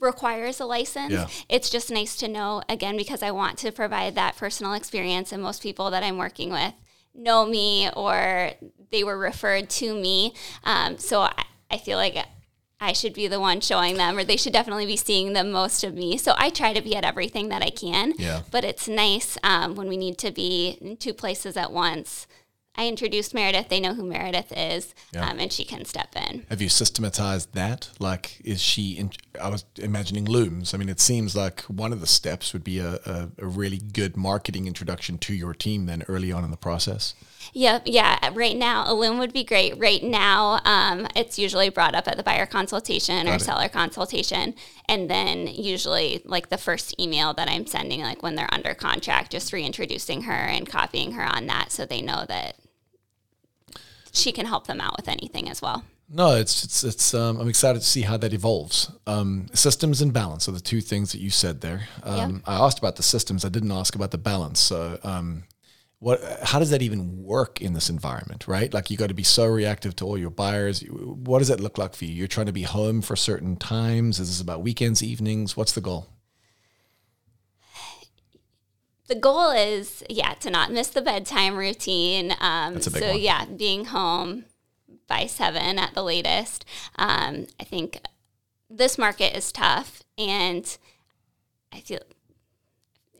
requires 0.00 0.58
a 0.60 0.64
license. 0.64 1.12
Yeah. 1.12 1.28
It's 1.48 1.70
just 1.70 1.90
nice 1.90 2.16
to 2.16 2.28
know 2.28 2.62
again 2.68 2.96
because 2.96 3.22
I 3.22 3.30
want 3.30 3.58
to 3.58 3.70
provide 3.72 4.14
that 4.16 4.36
personal 4.36 4.72
experience 4.72 5.32
and 5.32 5.42
most 5.42 5.62
people 5.62 5.90
that 5.90 6.02
I'm 6.02 6.16
working 6.18 6.50
with 6.50 6.72
know 7.14 7.46
me 7.46 7.88
or 7.94 8.52
they 8.90 9.04
were 9.04 9.16
referred 9.18 9.70
to 9.70 9.94
me. 9.94 10.34
Um, 10.64 10.98
so 10.98 11.22
I, 11.22 11.44
I 11.70 11.78
feel 11.78 11.96
like 11.98 12.16
I 12.84 12.92
should 12.92 13.14
be 13.14 13.26
the 13.26 13.40
one 13.40 13.60
showing 13.60 13.96
them 13.96 14.18
or 14.18 14.24
they 14.24 14.36
should 14.36 14.52
definitely 14.52 14.86
be 14.86 14.96
seeing 14.96 15.32
the 15.32 15.42
most 15.42 15.82
of 15.84 15.94
me. 15.94 16.16
So 16.16 16.34
I 16.36 16.50
try 16.50 16.72
to 16.72 16.82
be 16.82 16.94
at 16.94 17.04
everything 17.04 17.48
that 17.48 17.62
I 17.62 17.70
can. 17.70 18.12
Yeah. 18.18 18.42
But 18.50 18.64
it's 18.64 18.86
nice 18.86 19.38
um, 19.42 19.74
when 19.74 19.88
we 19.88 19.96
need 19.96 20.18
to 20.18 20.30
be 20.30 20.78
in 20.80 20.96
two 20.96 21.14
places 21.14 21.56
at 21.56 21.72
once. 21.72 22.26
I 22.76 22.88
introduced 22.88 23.34
Meredith. 23.34 23.68
They 23.68 23.78
know 23.80 23.94
who 23.94 24.04
Meredith 24.04 24.52
is, 24.56 24.94
Yeah. 25.12 25.28
um, 25.28 25.38
and 25.38 25.52
she 25.52 25.64
can 25.64 25.84
step 25.84 26.14
in. 26.16 26.44
Have 26.50 26.60
you 26.60 26.68
systematized 26.68 27.52
that? 27.54 27.90
Like, 28.00 28.40
is 28.44 28.60
she? 28.60 28.92
In, 28.96 29.12
I 29.40 29.48
was 29.48 29.64
imagining 29.76 30.24
looms. 30.24 30.74
I 30.74 30.78
mean, 30.78 30.88
it 30.88 31.00
seems 31.00 31.36
like 31.36 31.60
one 31.62 31.92
of 31.92 32.00
the 32.00 32.06
steps 32.06 32.52
would 32.52 32.64
be 32.64 32.78
a, 32.80 32.94
a, 33.06 33.28
a 33.38 33.46
really 33.46 33.78
good 33.78 34.16
marketing 34.16 34.66
introduction 34.66 35.18
to 35.18 35.34
your 35.34 35.54
team. 35.54 35.86
Then 35.86 36.02
early 36.08 36.32
on 36.32 36.44
in 36.44 36.50
the 36.50 36.56
process. 36.56 37.14
Yep. 37.52 37.82
Yeah. 37.86 38.30
Right 38.32 38.56
now, 38.56 38.90
a 38.90 38.94
loom 38.94 39.18
would 39.18 39.32
be 39.32 39.44
great. 39.44 39.78
Right 39.78 40.02
now, 40.02 40.60
um, 40.64 41.06
it's 41.14 41.38
usually 41.38 41.68
brought 41.68 41.94
up 41.94 42.08
at 42.08 42.16
the 42.16 42.22
buyer 42.22 42.46
consultation 42.46 43.28
or 43.28 43.34
it. 43.34 43.42
seller 43.42 43.68
consultation. 43.68 44.54
And 44.88 45.10
then 45.10 45.46
usually, 45.46 46.22
like 46.24 46.48
the 46.48 46.56
first 46.58 46.98
email 46.98 47.34
that 47.34 47.48
I'm 47.48 47.66
sending, 47.66 48.00
like 48.00 48.22
when 48.22 48.34
they're 48.34 48.52
under 48.52 48.74
contract, 48.74 49.30
just 49.30 49.52
reintroducing 49.52 50.22
her 50.22 50.32
and 50.32 50.68
copying 50.68 51.12
her 51.12 51.24
on 51.24 51.46
that 51.46 51.70
so 51.70 51.84
they 51.84 52.00
know 52.00 52.24
that 52.28 52.56
she 54.14 54.32
can 54.32 54.46
help 54.46 54.66
them 54.66 54.80
out 54.80 54.96
with 54.96 55.08
anything 55.08 55.50
as 55.50 55.60
well. 55.60 55.84
No, 56.08 56.36
it's 56.36 56.64
it's 56.64 56.84
it's. 56.84 57.14
Um, 57.14 57.40
I'm 57.40 57.48
excited 57.48 57.80
to 57.80 57.86
see 57.86 58.02
how 58.02 58.16
that 58.18 58.32
evolves. 58.32 58.90
Um, 59.06 59.48
systems 59.54 60.02
and 60.02 60.12
balance 60.12 60.48
are 60.48 60.52
the 60.52 60.60
two 60.60 60.80
things 60.80 61.12
that 61.12 61.18
you 61.18 61.30
said 61.30 61.60
there. 61.60 61.88
Um, 62.02 62.42
I 62.46 62.56
asked 62.56 62.78
about 62.78 62.96
the 62.96 63.02
systems. 63.02 63.44
I 63.44 63.48
didn't 63.48 63.72
ask 63.72 63.94
about 63.94 64.10
the 64.10 64.18
balance. 64.18 64.60
So, 64.60 64.98
um, 65.02 65.44
what? 66.00 66.20
How 66.42 66.58
does 66.58 66.70
that 66.70 66.82
even 66.82 67.22
work 67.22 67.62
in 67.62 67.72
this 67.72 67.88
environment? 67.88 68.46
Right? 68.46 68.72
Like 68.72 68.90
you 68.90 68.98
got 68.98 69.08
to 69.08 69.14
be 69.14 69.22
so 69.22 69.46
reactive 69.46 69.96
to 69.96 70.04
all 70.04 70.18
your 70.18 70.30
buyers. 70.30 70.82
What 70.82 71.38
does 71.38 71.48
that 71.48 71.60
look 71.60 71.78
like 71.78 71.94
for 71.94 72.04
you? 72.04 72.12
You're 72.12 72.28
trying 72.28 72.46
to 72.46 72.52
be 72.52 72.62
home 72.62 73.00
for 73.00 73.16
certain 73.16 73.56
times. 73.56 74.20
Is 74.20 74.28
this 74.28 74.40
about 74.42 74.60
weekends, 74.62 75.02
evenings? 75.02 75.56
What's 75.56 75.72
the 75.72 75.80
goal? 75.80 76.13
The 79.08 79.14
goal 79.14 79.50
is 79.50 80.02
yeah 80.08 80.34
to 80.34 80.50
not 80.50 80.72
miss 80.72 80.88
the 80.88 81.02
bedtime 81.02 81.56
routine 81.56 82.32
um, 82.40 82.74
That's 82.74 82.86
a 82.86 82.90
big 82.90 83.02
so 83.02 83.10
one. 83.10 83.20
yeah 83.20 83.44
being 83.44 83.86
home 83.86 84.44
by 85.06 85.26
seven 85.26 85.78
at 85.78 85.94
the 85.94 86.02
latest 86.02 86.64
um, 86.96 87.46
i 87.60 87.64
think 87.64 88.00
this 88.70 88.96
market 88.98 89.36
is 89.36 89.52
tough 89.52 90.02
and 90.16 90.78
i 91.72 91.80
feel 91.80 92.00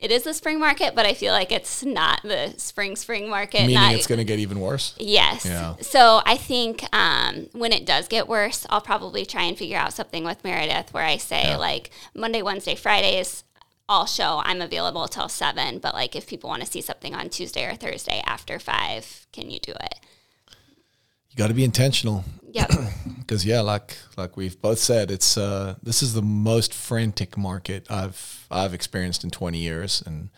it 0.00 0.10
is 0.10 0.22
the 0.24 0.34
spring 0.34 0.58
market 0.58 0.94
but 0.94 1.06
i 1.06 1.14
feel 1.14 1.32
like 1.32 1.52
it's 1.52 1.82
not 1.84 2.20
the 2.22 2.52
spring 2.56 2.96
spring 2.96 3.28
market 3.28 3.60
Meaning 3.60 3.74
not, 3.74 3.94
it's 3.94 4.06
going 4.06 4.18
to 4.18 4.24
get 4.24 4.38
even 4.38 4.60
worse. 4.60 4.94
Yes. 4.98 5.46
Yeah. 5.46 5.76
So 5.80 6.20
I 6.26 6.36
think 6.36 6.84
um, 6.94 7.46
when 7.52 7.72
it 7.72 7.86
does 7.86 8.08
get 8.08 8.28
worse, 8.28 8.66
I'll 8.68 8.80
probably 8.82 9.24
try 9.24 9.44
and 9.44 9.56
figure 9.56 9.78
out 9.78 9.92
something 9.94 10.24
with 10.24 10.42
Meredith 10.44 10.92
where 10.92 11.04
I 11.04 11.16
say 11.16 11.44
Yeah. 11.44 11.56
like 11.56 11.90
Monday, 12.14 12.42
Wednesday, 12.42 12.74
Fridays, 12.74 13.44
I'll 13.88 14.06
show 14.06 14.40
I'm 14.44 14.60
available 14.60 15.06
till 15.08 15.28
seven. 15.28 15.78
But 15.78 15.94
like 15.94 16.16
if 16.16 16.26
people 16.26 16.48
want 16.48 16.62
to 16.62 16.70
see 16.70 16.80
something 16.80 17.14
on 17.14 17.28
Tuesday 17.28 17.70
or 17.70 17.74
Thursday 17.74 18.22
after 18.26 18.58
five, 18.58 19.26
can 19.32 19.50
you 19.50 19.58
do 19.58 19.72
it? 19.72 20.00
You 21.30 21.36
got 21.36 21.48
to 21.48 21.54
be 21.54 21.64
intentional. 21.64 22.24
Yeah. 22.50 22.66
because 23.18 23.44
yeah, 23.44 23.60
like 23.60 23.96
like 24.16 24.36
we've 24.36 24.60
both 24.60 24.78
said, 24.78 25.10
it's 25.10 25.36
uh, 25.36 25.74
this 25.82 26.02
is 26.02 26.14
the 26.14 26.22
most 26.22 26.72
frantic 26.72 27.36
market 27.36 27.86
I've 27.90 28.46
I've 28.50 28.74
experienced 28.74 29.24
in 29.24 29.30
twenty 29.30 29.58
years, 29.58 30.02
and 30.06 30.30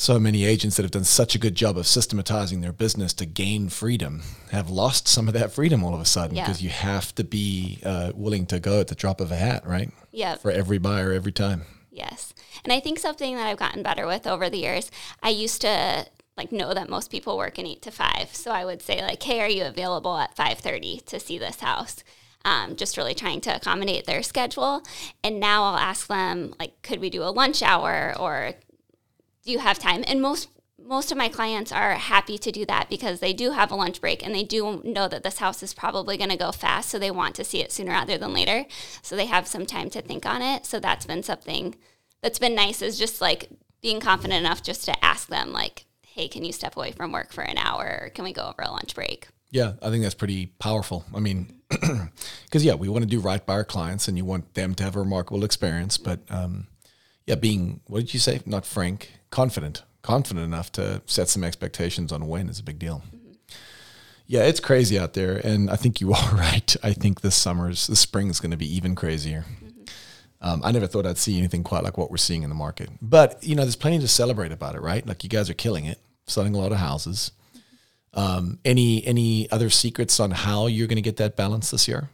so 0.00 0.18
many 0.18 0.46
agents 0.46 0.76
that 0.76 0.82
have 0.82 0.90
done 0.90 1.04
such 1.04 1.34
a 1.34 1.38
good 1.38 1.54
job 1.54 1.76
of 1.76 1.86
systematizing 1.86 2.62
their 2.62 2.72
business 2.72 3.12
to 3.12 3.26
gain 3.26 3.68
freedom 3.68 4.22
have 4.50 4.70
lost 4.70 5.06
some 5.06 5.28
of 5.28 5.34
that 5.34 5.52
freedom 5.52 5.84
all 5.84 5.94
of 5.94 6.00
a 6.00 6.06
sudden 6.06 6.34
Yeah. 6.34 6.44
because 6.46 6.62
you 6.62 6.70
have 6.70 7.14
to 7.16 7.22
be 7.22 7.80
uh, 7.84 8.12
willing 8.14 8.46
to 8.46 8.58
go 8.58 8.80
at 8.80 8.88
the 8.88 8.94
drop 8.94 9.20
of 9.20 9.30
a 9.30 9.36
hat, 9.36 9.66
right? 9.66 9.90
Yep. 10.12 10.40
For 10.40 10.50
every 10.50 10.78
buyer, 10.78 11.12
every 11.12 11.32
time. 11.32 11.66
Yes. 11.90 12.32
And 12.64 12.72
I 12.72 12.80
think 12.80 12.98
something 12.98 13.36
that 13.36 13.46
I've 13.46 13.58
gotten 13.58 13.82
better 13.82 14.06
with 14.06 14.26
over 14.26 14.48
the 14.48 14.56
years, 14.56 14.90
I 15.22 15.28
used 15.28 15.60
to 15.60 16.06
like 16.34 16.50
know 16.50 16.72
that 16.72 16.88
most 16.88 17.10
people 17.10 17.36
work 17.36 17.58
in 17.58 17.66
8 17.66 17.82
to 17.82 17.90
5. 17.90 18.34
So 18.34 18.52
I 18.52 18.64
would 18.64 18.80
say 18.80 19.02
like, 19.02 19.22
"Hey, 19.22 19.40
are 19.42 19.48
you 19.48 19.64
available 19.66 20.16
at 20.16 20.34
5:30 20.34 21.04
to 21.06 21.20
see 21.20 21.36
this 21.36 21.60
house?" 21.60 22.02
Um, 22.42 22.74
just 22.76 22.96
really 22.96 23.14
trying 23.14 23.42
to 23.42 23.54
accommodate 23.54 24.06
their 24.06 24.22
schedule. 24.22 24.82
And 25.22 25.38
now 25.38 25.64
I'll 25.64 25.76
ask 25.76 26.06
them 26.06 26.54
like, 26.58 26.80
"Could 26.80 27.00
we 27.00 27.10
do 27.10 27.22
a 27.22 27.28
lunch 27.40 27.62
hour 27.62 28.14
or 28.18 28.54
do 29.44 29.52
you 29.52 29.58
have 29.58 29.78
time?" 29.78 30.04
And 30.06 30.20
most 30.20 30.48
most 30.82 31.12
of 31.12 31.18
my 31.18 31.28
clients 31.28 31.70
are 31.70 31.94
happy 31.94 32.38
to 32.38 32.50
do 32.50 32.64
that 32.64 32.88
because 32.88 33.20
they 33.20 33.32
do 33.32 33.50
have 33.50 33.70
a 33.70 33.76
lunch 33.76 34.00
break 34.00 34.24
and 34.24 34.34
they 34.34 34.42
do 34.42 34.80
know 34.82 35.06
that 35.08 35.22
this 35.22 35.38
house 35.38 35.62
is 35.62 35.74
probably 35.74 36.16
going 36.16 36.30
to 36.30 36.36
go 36.36 36.50
fast 36.50 36.88
so 36.88 36.98
they 36.98 37.10
want 37.10 37.34
to 37.34 37.44
see 37.44 37.60
it 37.60 37.70
sooner 37.70 37.92
rather 37.92 38.16
than 38.16 38.32
later 38.32 38.64
so 39.02 39.14
they 39.14 39.26
have 39.26 39.46
some 39.46 39.66
time 39.66 39.90
to 39.90 40.00
think 40.00 40.24
on 40.24 40.40
it 40.42 40.64
so 40.64 40.80
that's 40.80 41.06
been 41.06 41.22
something 41.22 41.74
that's 42.22 42.38
been 42.38 42.54
nice 42.54 42.80
is 42.80 42.98
just 42.98 43.20
like 43.20 43.50
being 43.82 44.00
confident 44.00 44.40
enough 44.40 44.62
just 44.62 44.84
to 44.84 45.04
ask 45.04 45.28
them 45.28 45.52
like 45.52 45.84
hey 46.02 46.26
can 46.28 46.44
you 46.44 46.52
step 46.52 46.76
away 46.76 46.90
from 46.92 47.12
work 47.12 47.30
for 47.32 47.42
an 47.42 47.58
hour 47.58 48.00
or 48.02 48.08
can 48.10 48.24
we 48.24 48.32
go 48.32 48.48
over 48.48 48.62
a 48.62 48.70
lunch 48.70 48.94
break 48.94 49.28
Yeah, 49.50 49.72
I 49.82 49.90
think 49.90 50.02
that's 50.02 50.14
pretty 50.14 50.46
powerful. 50.46 51.04
I 51.14 51.18
mean, 51.18 51.60
because 51.68 52.64
yeah, 52.64 52.74
we 52.74 52.88
want 52.88 53.02
to 53.02 53.08
do 53.08 53.18
right 53.18 53.44
by 53.44 53.54
our 53.54 53.64
clients, 53.64 54.06
and 54.06 54.16
you 54.16 54.24
want 54.24 54.54
them 54.54 54.74
to 54.76 54.84
have 54.84 54.94
a 54.94 55.00
remarkable 55.00 55.44
experience. 55.44 55.98
But 55.98 56.20
um, 56.30 56.68
yeah, 57.30 57.36
being 57.36 57.80
what 57.86 58.00
did 58.00 58.12
you 58.12 58.18
say? 58.18 58.40
Not 58.44 58.66
frank, 58.66 59.12
confident, 59.30 59.84
confident 60.02 60.44
enough 60.44 60.72
to 60.72 61.00
set 61.06 61.28
some 61.28 61.44
expectations 61.44 62.10
on 62.10 62.26
when 62.26 62.48
is 62.48 62.58
a 62.58 62.64
big 62.64 62.80
deal. 62.80 63.04
Yeah, 64.26 64.42
it's 64.42 64.58
crazy 64.58 64.98
out 64.98 65.14
there, 65.14 65.36
and 65.36 65.70
I 65.70 65.76
think 65.76 66.00
you 66.00 66.12
are 66.12 66.34
right. 66.34 66.76
I 66.82 66.92
think 66.92 67.20
this 67.20 67.36
summer's, 67.36 67.86
the 67.86 67.94
spring 67.94 68.30
is 68.30 68.40
going 68.40 68.50
to 68.50 68.56
be 68.56 68.66
even 68.74 68.96
crazier. 68.96 69.44
Um, 70.40 70.60
I 70.64 70.72
never 70.72 70.88
thought 70.88 71.06
I'd 71.06 71.18
see 71.18 71.38
anything 71.38 71.62
quite 71.62 71.84
like 71.84 71.96
what 71.96 72.10
we're 72.10 72.16
seeing 72.16 72.42
in 72.42 72.48
the 72.48 72.56
market. 72.56 72.90
But 73.00 73.44
you 73.44 73.54
know, 73.54 73.62
there's 73.62 73.76
plenty 73.76 74.00
to 74.00 74.08
celebrate 74.08 74.50
about 74.50 74.74
it, 74.74 74.80
right? 74.80 75.06
Like 75.06 75.22
you 75.22 75.30
guys 75.30 75.48
are 75.48 75.54
killing 75.54 75.84
it, 75.84 76.00
selling 76.26 76.56
a 76.56 76.58
lot 76.58 76.72
of 76.72 76.78
houses. 76.78 77.30
Um, 78.12 78.58
any 78.64 79.06
any 79.06 79.48
other 79.52 79.70
secrets 79.70 80.18
on 80.18 80.32
how 80.32 80.66
you're 80.66 80.88
going 80.88 80.96
to 80.96 81.02
get 81.02 81.18
that 81.18 81.36
balance 81.36 81.70
this 81.70 81.86
year? 81.86 82.10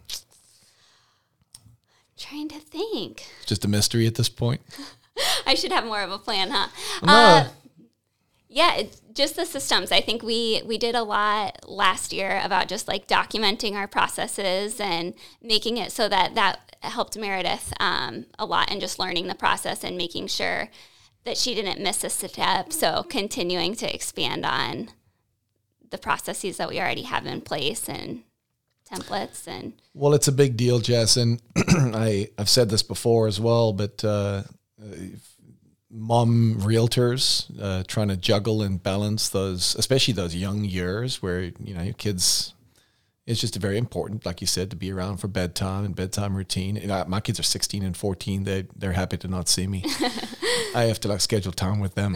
trying 2.18 2.48
to 2.48 2.58
think 2.58 3.26
Just 3.46 3.64
a 3.64 3.68
mystery 3.68 4.06
at 4.06 4.14
this 4.14 4.28
point. 4.28 4.60
i 5.46 5.54
should 5.54 5.72
have 5.72 5.84
more 5.84 6.02
of 6.02 6.10
a 6.10 6.18
plan 6.18 6.50
huh? 6.50 6.68
No. 7.02 7.12
Uh, 7.12 7.48
yeah 8.48 8.82
just 9.16 9.34
the 9.34 9.46
systems. 9.46 9.90
I 9.90 10.00
think 10.00 10.22
we 10.22 10.62
we 10.64 10.78
did 10.78 10.94
a 10.94 11.02
lot 11.02 11.68
last 11.68 12.12
year 12.12 12.40
about 12.44 12.68
just 12.68 12.86
like 12.86 13.08
documenting 13.08 13.74
our 13.74 13.88
processes 13.88 14.78
and 14.78 15.14
making 15.42 15.78
it 15.78 15.90
so 15.90 16.08
that 16.08 16.34
that 16.36 16.76
helped 16.80 17.16
meredith 17.16 17.72
um, 17.80 18.26
a 18.38 18.44
lot 18.44 18.70
and 18.70 18.80
just 18.80 18.98
learning 18.98 19.26
the 19.26 19.34
process 19.34 19.82
and 19.82 19.96
making 19.96 20.28
sure 20.28 20.68
that 21.24 21.36
she 21.36 21.54
didn't 21.54 21.82
miss 21.82 22.04
a 22.04 22.10
step. 22.10 22.72
So 22.72 23.02
continuing 23.02 23.74
to 23.76 23.92
expand 23.92 24.46
on 24.46 24.90
the 25.90 25.98
processes 25.98 26.58
that 26.58 26.68
we 26.68 26.78
already 26.78 27.02
have 27.02 27.26
in 27.26 27.40
place 27.40 27.88
and 27.88 28.22
templates 28.88 29.48
and 29.48 29.72
Well, 29.94 30.14
it's 30.14 30.28
a 30.28 30.32
big 30.32 30.56
deal, 30.56 30.78
Jess, 30.78 31.16
and 31.16 31.40
I 31.56 32.28
I've 32.38 32.50
said 32.50 32.68
this 32.68 32.82
before 32.82 33.26
as 33.26 33.40
well, 33.40 33.72
but 33.72 34.04
uh, 34.04 34.42
mom 35.90 36.56
realtors 36.60 37.50
uh, 37.60 37.82
trying 37.86 38.08
to 38.08 38.16
juggle 38.16 38.62
and 38.62 38.82
balance 38.82 39.28
those, 39.28 39.74
especially 39.76 40.14
those 40.14 40.34
young 40.34 40.64
years 40.64 41.22
where 41.22 41.40
you 41.42 41.74
know 41.74 41.82
your 41.82 41.94
kids. 41.94 42.52
It's 43.26 43.40
just 43.40 43.56
very 43.56 43.76
important, 43.76 44.24
like 44.24 44.40
you 44.40 44.46
said, 44.46 44.70
to 44.70 44.76
be 44.76 44.92
around 44.92 45.16
for 45.16 45.26
bedtime 45.26 45.84
and 45.84 45.96
bedtime 45.96 46.36
routine. 46.36 46.76
And 46.76 46.92
I, 46.92 47.02
my 47.06 47.18
kids 47.18 47.40
are 47.40 47.42
16 47.42 47.82
and 47.82 47.96
14. 47.96 48.44
They 48.44 48.68
they're 48.76 48.92
happy 48.92 49.16
to 49.16 49.26
not 49.26 49.48
see 49.48 49.66
me. 49.66 49.84
I 50.76 50.84
have 50.84 51.00
to 51.00 51.08
like 51.08 51.20
schedule 51.20 51.50
time 51.50 51.80
with 51.80 51.96
them. 51.96 52.14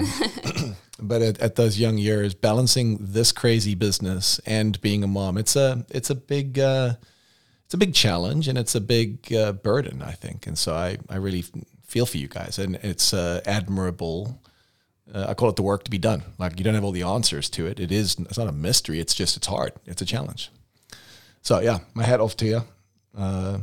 but 1.00 1.20
at, 1.20 1.40
at 1.40 1.56
those 1.56 1.80
young 1.80 1.98
years, 1.98 2.34
balancing 2.34 2.98
this 3.00 3.32
crazy 3.32 3.74
business 3.74 4.38
and 4.46 4.80
being 4.82 5.02
a 5.02 5.08
mom, 5.08 5.36
it's 5.36 5.56
a 5.56 5.84
it's 5.90 6.10
a 6.10 6.14
big 6.14 6.60
uh, 6.60 6.94
it's 7.64 7.74
a 7.74 7.78
big 7.78 7.92
challenge 7.92 8.46
and 8.46 8.56
it's 8.56 8.76
a 8.76 8.80
big 8.80 9.32
uh, 9.32 9.52
burden, 9.52 10.02
I 10.02 10.12
think. 10.12 10.46
And 10.46 10.56
so 10.56 10.74
I 10.74 10.98
I 11.08 11.16
really 11.16 11.44
feel 11.90 12.06
for 12.06 12.18
you 12.18 12.28
guys, 12.28 12.58
and 12.58 12.76
it's 12.82 13.12
uh, 13.12 13.40
admirable. 13.44 14.40
Uh, 15.12 15.26
I 15.28 15.34
call 15.34 15.48
it 15.48 15.56
the 15.56 15.62
work 15.62 15.82
to 15.84 15.90
be 15.90 15.98
done. 15.98 16.22
Like 16.38 16.58
you 16.58 16.64
don't 16.64 16.74
have 16.74 16.84
all 16.84 16.92
the 16.92 17.02
answers 17.02 17.50
to 17.50 17.66
it. 17.66 17.80
It 17.80 17.90
is. 17.90 18.16
It's 18.18 18.38
not 18.38 18.46
a 18.46 18.52
mystery. 18.52 19.00
It's 19.00 19.14
just 19.14 19.36
it's 19.36 19.48
hard. 19.48 19.72
It's 19.86 20.00
a 20.00 20.04
challenge. 20.04 20.50
So 21.42 21.58
yeah, 21.60 21.78
my 21.94 22.04
hat 22.04 22.20
off 22.20 22.36
to 22.36 22.46
you. 22.46 22.62
Uh, 23.16 23.58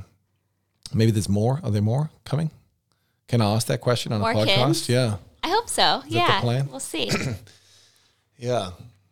maybe 0.94 1.12
there's 1.12 1.30
more. 1.30 1.62
Are 1.64 1.72
there 1.72 1.82
more 1.82 2.10
coming? 2.26 2.52
Can 3.28 3.42
I 3.42 3.56
ask 3.56 3.68
that 3.68 3.82
question 3.82 4.14
on 4.14 4.22
More 4.22 4.32
a 4.32 4.36
podcast? 4.36 4.68
kids? 4.68 4.90
Yeah. 4.90 5.18
I 5.44 5.50
hope 5.50 5.70
so. 5.70 6.02
the 6.08 6.16
yeah, 6.16 6.42
plan? 6.42 6.68
we'll 6.70 6.80
see. 6.80 7.10
Yeah. 8.38 8.70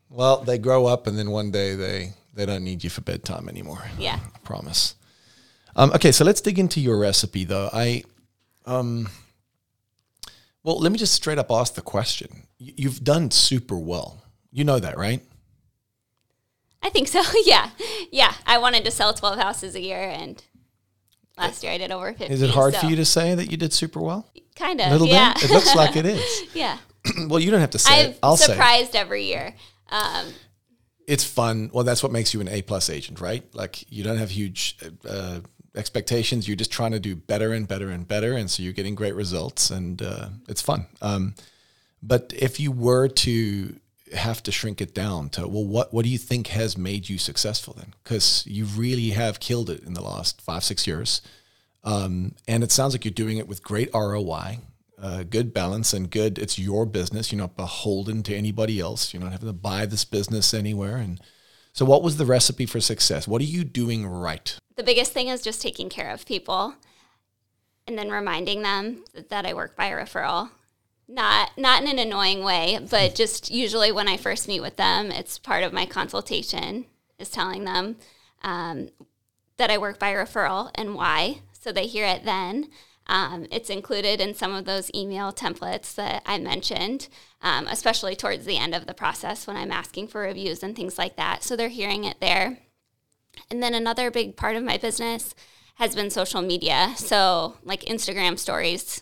Well, 0.09 0.37
they 0.43 0.57
grow 0.57 0.85
up, 0.85 1.07
and 1.07 1.17
then 1.17 1.31
one 1.31 1.51
day 1.51 1.75
they 1.75 2.13
they 2.33 2.45
don't 2.45 2.63
need 2.63 2.83
you 2.83 2.89
for 2.89 3.01
bedtime 3.01 3.49
anymore. 3.49 3.83
Yeah. 3.97 4.19
I 4.35 4.39
promise. 4.39 4.95
Um, 5.75 5.91
okay, 5.93 6.11
so 6.11 6.23
let's 6.23 6.41
dig 6.41 6.59
into 6.59 6.79
your 6.79 6.97
recipe, 6.97 7.43
though. 7.43 7.69
I, 7.73 8.03
um, 8.65 9.09
well, 10.63 10.79
let 10.79 10.91
me 10.91 10.97
just 10.97 11.13
straight 11.13 11.37
up 11.37 11.51
ask 11.51 11.75
the 11.75 11.81
question. 11.81 12.43
You've 12.57 13.03
done 13.03 13.31
super 13.31 13.77
well. 13.77 14.23
You 14.51 14.63
know 14.63 14.79
that, 14.79 14.97
right? 14.97 15.21
I 16.81 16.89
think 16.89 17.07
so. 17.07 17.21
Yeah, 17.45 17.69
yeah. 18.11 18.33
I 18.45 18.57
wanted 18.57 18.85
to 18.85 18.91
sell 18.91 19.13
twelve 19.13 19.37
houses 19.37 19.75
a 19.75 19.81
year, 19.81 20.09
and 20.09 20.41
last 21.37 21.63
year 21.63 21.71
I 21.73 21.77
did 21.77 21.91
over 21.91 22.13
fifty. 22.13 22.33
Is 22.33 22.41
it 22.41 22.49
hard 22.49 22.73
so 22.73 22.81
for 22.81 22.85
you 22.87 22.95
to 22.95 23.05
say 23.05 23.35
that 23.35 23.51
you 23.51 23.57
did 23.57 23.73
super 23.73 23.99
well? 23.99 24.31
Kind 24.55 24.79
of. 24.79 24.87
A 24.87 24.91
little 24.91 25.07
yeah. 25.07 25.33
bit. 25.33 25.45
It 25.45 25.51
looks 25.51 25.75
like 25.75 25.95
it 25.95 26.05
is. 26.05 26.43
yeah. 26.53 26.77
well, 27.27 27.39
you 27.39 27.51
don't 27.51 27.59
have 27.59 27.71
to 27.71 27.79
say 27.79 28.05
I'm 28.05 28.09
it. 28.11 28.19
I'll 28.23 28.37
say. 28.37 28.53
it. 28.53 28.55
surprised 28.55 28.95
every 28.95 29.25
year. 29.25 29.53
Um, 29.89 30.27
it's 31.07 31.23
fun. 31.23 31.69
Well, 31.73 31.83
that's 31.83 32.01
what 32.01 32.11
makes 32.11 32.33
you 32.33 32.41
an 32.41 32.47
A 32.47 32.61
plus 32.61 32.89
agent, 32.89 33.21
right? 33.21 33.43
Like 33.53 33.91
you 33.91 34.03
don't 34.03 34.17
have 34.17 34.31
huge 34.31 34.77
uh, 35.07 35.41
expectations. 35.75 36.47
You're 36.47 36.57
just 36.57 36.71
trying 36.71 36.91
to 36.91 36.99
do 36.99 37.15
better 37.15 37.53
and 37.53 37.67
better 37.67 37.89
and 37.89 38.07
better, 38.07 38.33
and 38.33 38.49
so 38.49 38.63
you're 38.63 38.73
getting 38.73 38.95
great 38.95 39.15
results, 39.15 39.69
and 39.69 40.01
uh, 40.01 40.29
it's 40.47 40.61
fun. 40.61 40.87
Um, 41.01 41.35
but 42.01 42.33
if 42.37 42.59
you 42.59 42.71
were 42.71 43.07
to 43.07 43.79
have 44.13 44.43
to 44.43 44.51
shrink 44.51 44.81
it 44.81 44.93
down 44.93 45.29
to 45.29 45.47
well, 45.47 45.65
what 45.65 45.93
what 45.93 46.03
do 46.03 46.09
you 46.09 46.17
think 46.17 46.47
has 46.47 46.77
made 46.77 47.09
you 47.09 47.17
successful 47.17 47.73
then? 47.77 47.93
Because 48.03 48.43
you 48.45 48.65
really 48.65 49.09
have 49.11 49.39
killed 49.39 49.69
it 49.69 49.83
in 49.83 49.93
the 49.93 50.03
last 50.03 50.41
five 50.41 50.63
six 50.63 50.85
years, 50.87 51.21
um, 51.83 52.35
and 52.47 52.63
it 52.63 52.71
sounds 52.71 52.93
like 52.93 53.05
you're 53.05 53.11
doing 53.11 53.37
it 53.37 53.47
with 53.47 53.63
great 53.63 53.89
ROI 53.93 54.59
uh, 55.01 55.23
good 55.23 55.53
balance 55.53 55.93
and 55.93 56.09
good. 56.09 56.37
It's 56.37 56.57
your 56.57 56.85
business. 56.85 57.31
You're 57.31 57.41
not 57.41 57.57
beholden 57.57 58.23
to 58.23 58.35
anybody 58.35 58.79
else. 58.79 59.13
You're 59.13 59.23
not 59.23 59.31
having 59.31 59.49
to 59.49 59.53
buy 59.53 59.85
this 59.85 60.05
business 60.05 60.53
anywhere. 60.53 60.97
And 60.97 61.19
so, 61.75 61.83
what 61.83 62.01
was 62.01 62.15
the 62.15 62.25
recipe 62.25 62.65
for 62.65 62.79
success? 62.79 63.27
What 63.27 63.41
are 63.41 63.45
you 63.45 63.65
doing 63.65 64.07
right? 64.07 64.57
the 64.77 64.83
biggest 64.83 65.11
thing 65.11 65.27
is 65.27 65.41
just 65.41 65.61
taking 65.61 65.89
care 65.89 66.09
of 66.09 66.25
people, 66.25 66.75
and 67.85 67.97
then 67.97 68.09
reminding 68.09 68.61
them 68.61 69.03
that, 69.29 69.45
I 69.45 69.53
work 69.53 69.75
by 69.75 69.91
referral. 69.91 70.51
Not 71.07 71.51
not 71.57 71.83
in 71.83 71.89
an 71.89 71.99
annoying 71.99 72.45
way, 72.45 72.79
but 72.89 73.13
just 73.13 73.51
usually 73.51 73.91
when 73.91 74.07
I 74.07 74.15
first 74.15 74.47
meet 74.47 74.61
with 74.61 74.77
them, 74.77 75.11
it's 75.11 75.37
part 75.37 75.63
of 75.63 75.73
my 75.73 75.85
consultation 75.85 76.85
is 77.19 77.29
telling 77.29 77.65
them 77.65 77.97
um, 78.41 78.87
that 79.57 79.69
I 79.69 79.77
work 79.77 79.99
by 79.99 80.13
referral 80.13 80.71
and 80.75 80.95
why, 80.95 81.41
so 81.51 81.73
they 81.73 81.87
hear 81.87 82.05
it 82.05 82.23
then. 82.23 82.69
Um, 83.07 83.45
it's 83.51 83.69
included 83.69 84.19
in 84.19 84.33
some 84.33 84.53
of 84.53 84.65
those 84.65 84.89
email 84.95 85.31
templates 85.31 85.93
that 85.95 86.23
I 86.25 86.39
mentioned, 86.39 87.07
um, 87.41 87.67
especially 87.67 88.15
towards 88.15 88.45
the 88.45 88.57
end 88.57 88.73
of 88.73 88.87
the 88.87 88.93
process 88.93 89.45
when 89.45 89.57
I'm 89.57 89.71
asking 89.71 90.07
for 90.07 90.21
reviews 90.21 90.63
and 90.63 90.75
things 90.75 90.97
like 90.97 91.15
that. 91.15 91.43
So 91.43 91.55
they're 91.55 91.69
hearing 91.69 92.03
it 92.03 92.19
there. 92.19 92.59
And 93.49 93.61
then 93.61 93.73
another 93.73 94.09
big 94.09 94.35
part 94.35 94.55
of 94.55 94.63
my 94.63 94.77
business 94.77 95.35
has 95.75 95.95
been 95.95 96.09
social 96.09 96.41
media. 96.41 96.93
So, 96.97 97.57
like 97.63 97.81
Instagram 97.81 98.39
stories, 98.39 99.01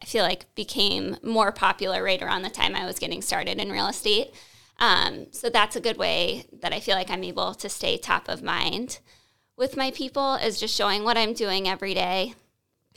I 0.00 0.06
feel 0.06 0.22
like 0.22 0.54
became 0.54 1.16
more 1.22 1.50
popular 1.50 2.02
right 2.02 2.22
around 2.22 2.42
the 2.42 2.50
time 2.50 2.74
I 2.74 2.84
was 2.84 2.98
getting 2.98 3.22
started 3.22 3.58
in 3.58 3.72
real 3.72 3.88
estate. 3.88 4.34
Um, 4.78 5.28
so, 5.30 5.48
that's 5.48 5.76
a 5.76 5.80
good 5.80 5.96
way 5.96 6.44
that 6.60 6.74
I 6.74 6.80
feel 6.80 6.96
like 6.96 7.10
I'm 7.10 7.24
able 7.24 7.54
to 7.54 7.68
stay 7.68 7.96
top 7.96 8.28
of 8.28 8.42
mind 8.42 8.98
with 9.56 9.76
my 9.76 9.90
people, 9.90 10.34
is 10.34 10.60
just 10.60 10.74
showing 10.74 11.04
what 11.04 11.16
I'm 11.16 11.32
doing 11.32 11.68
every 11.68 11.94
day. 11.94 12.34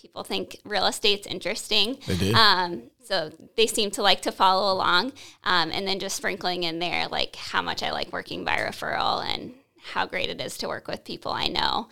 People 0.08 0.24
think 0.24 0.62
real 0.64 0.86
estate's 0.86 1.28
interesting. 1.28 1.98
They 2.08 2.16
do. 2.16 2.34
Um, 2.34 2.84
so 3.04 3.30
they 3.58 3.68
seem 3.68 3.92
to 3.92 4.02
like 4.02 4.22
to 4.22 4.32
follow 4.32 4.74
along. 4.74 5.12
Um, 5.44 5.70
and 5.74 5.86
then 5.86 6.00
just 6.00 6.16
sprinkling 6.16 6.64
in 6.64 6.80
there, 6.80 7.08
like 7.10 7.36
how 7.36 7.62
much 7.62 7.84
I 7.84 7.92
like 7.92 8.14
working 8.14 8.46
by 8.46 8.56
referral 8.58 9.22
and 9.22 9.54
how 9.84 10.06
great 10.06 10.30
it 10.30 10.40
is 10.40 10.58
to 10.60 10.70
work 10.70 10.88
with 10.88 11.04
people 11.04 11.34
I 11.34 11.48
know. 11.48 11.90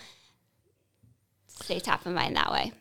Stay 1.47 1.82
top 1.82 2.05
of 2.05 2.13
mind 2.13 2.38
that 2.38 2.53
way. 2.53 2.72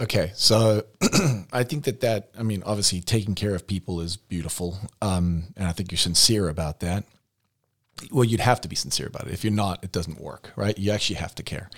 Okay, 0.00 0.32
so 0.34 0.84
I 1.52 1.64
think 1.64 1.84
that 1.84 2.00
that 2.00 2.30
I 2.38 2.42
mean, 2.42 2.62
obviously, 2.64 3.02
taking 3.02 3.34
care 3.34 3.54
of 3.54 3.66
people 3.66 4.00
is 4.00 4.16
beautiful, 4.16 4.78
um, 5.02 5.48
and 5.54 5.68
I 5.68 5.72
think 5.72 5.92
you're 5.92 5.98
sincere 5.98 6.48
about 6.48 6.80
that. 6.80 7.04
Well, 8.10 8.24
you'd 8.24 8.40
have 8.40 8.62
to 8.62 8.68
be 8.68 8.76
sincere 8.76 9.06
about 9.06 9.26
it. 9.26 9.34
If 9.34 9.44
you're 9.44 9.52
not, 9.52 9.84
it 9.84 9.92
doesn't 9.92 10.18
work, 10.18 10.52
right? 10.56 10.78
You 10.78 10.92
actually 10.92 11.16
have 11.16 11.34
to 11.34 11.42
care. 11.42 11.68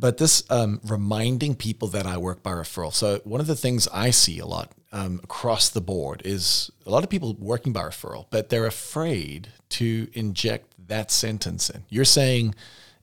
But 0.00 0.16
this 0.16 0.42
um, 0.48 0.80
reminding 0.82 1.56
people 1.56 1.88
that 1.88 2.06
I 2.06 2.16
work 2.16 2.42
by 2.42 2.52
referral. 2.52 2.92
So 2.92 3.20
one 3.24 3.40
of 3.40 3.46
the 3.46 3.54
things 3.54 3.86
I 3.92 4.10
see 4.10 4.38
a 4.38 4.46
lot 4.46 4.72
um, 4.92 5.20
across 5.22 5.68
the 5.68 5.82
board 5.82 6.22
is 6.24 6.70
a 6.86 6.90
lot 6.90 7.04
of 7.04 7.10
people 7.10 7.36
working 7.38 7.74
by 7.74 7.82
referral, 7.82 8.24
but 8.30 8.48
they're 8.48 8.66
afraid 8.66 9.48
to 9.70 10.08
inject 10.14 10.74
that 10.88 11.10
sentence 11.10 11.68
in. 11.68 11.84
You're 11.90 12.06
saying 12.06 12.54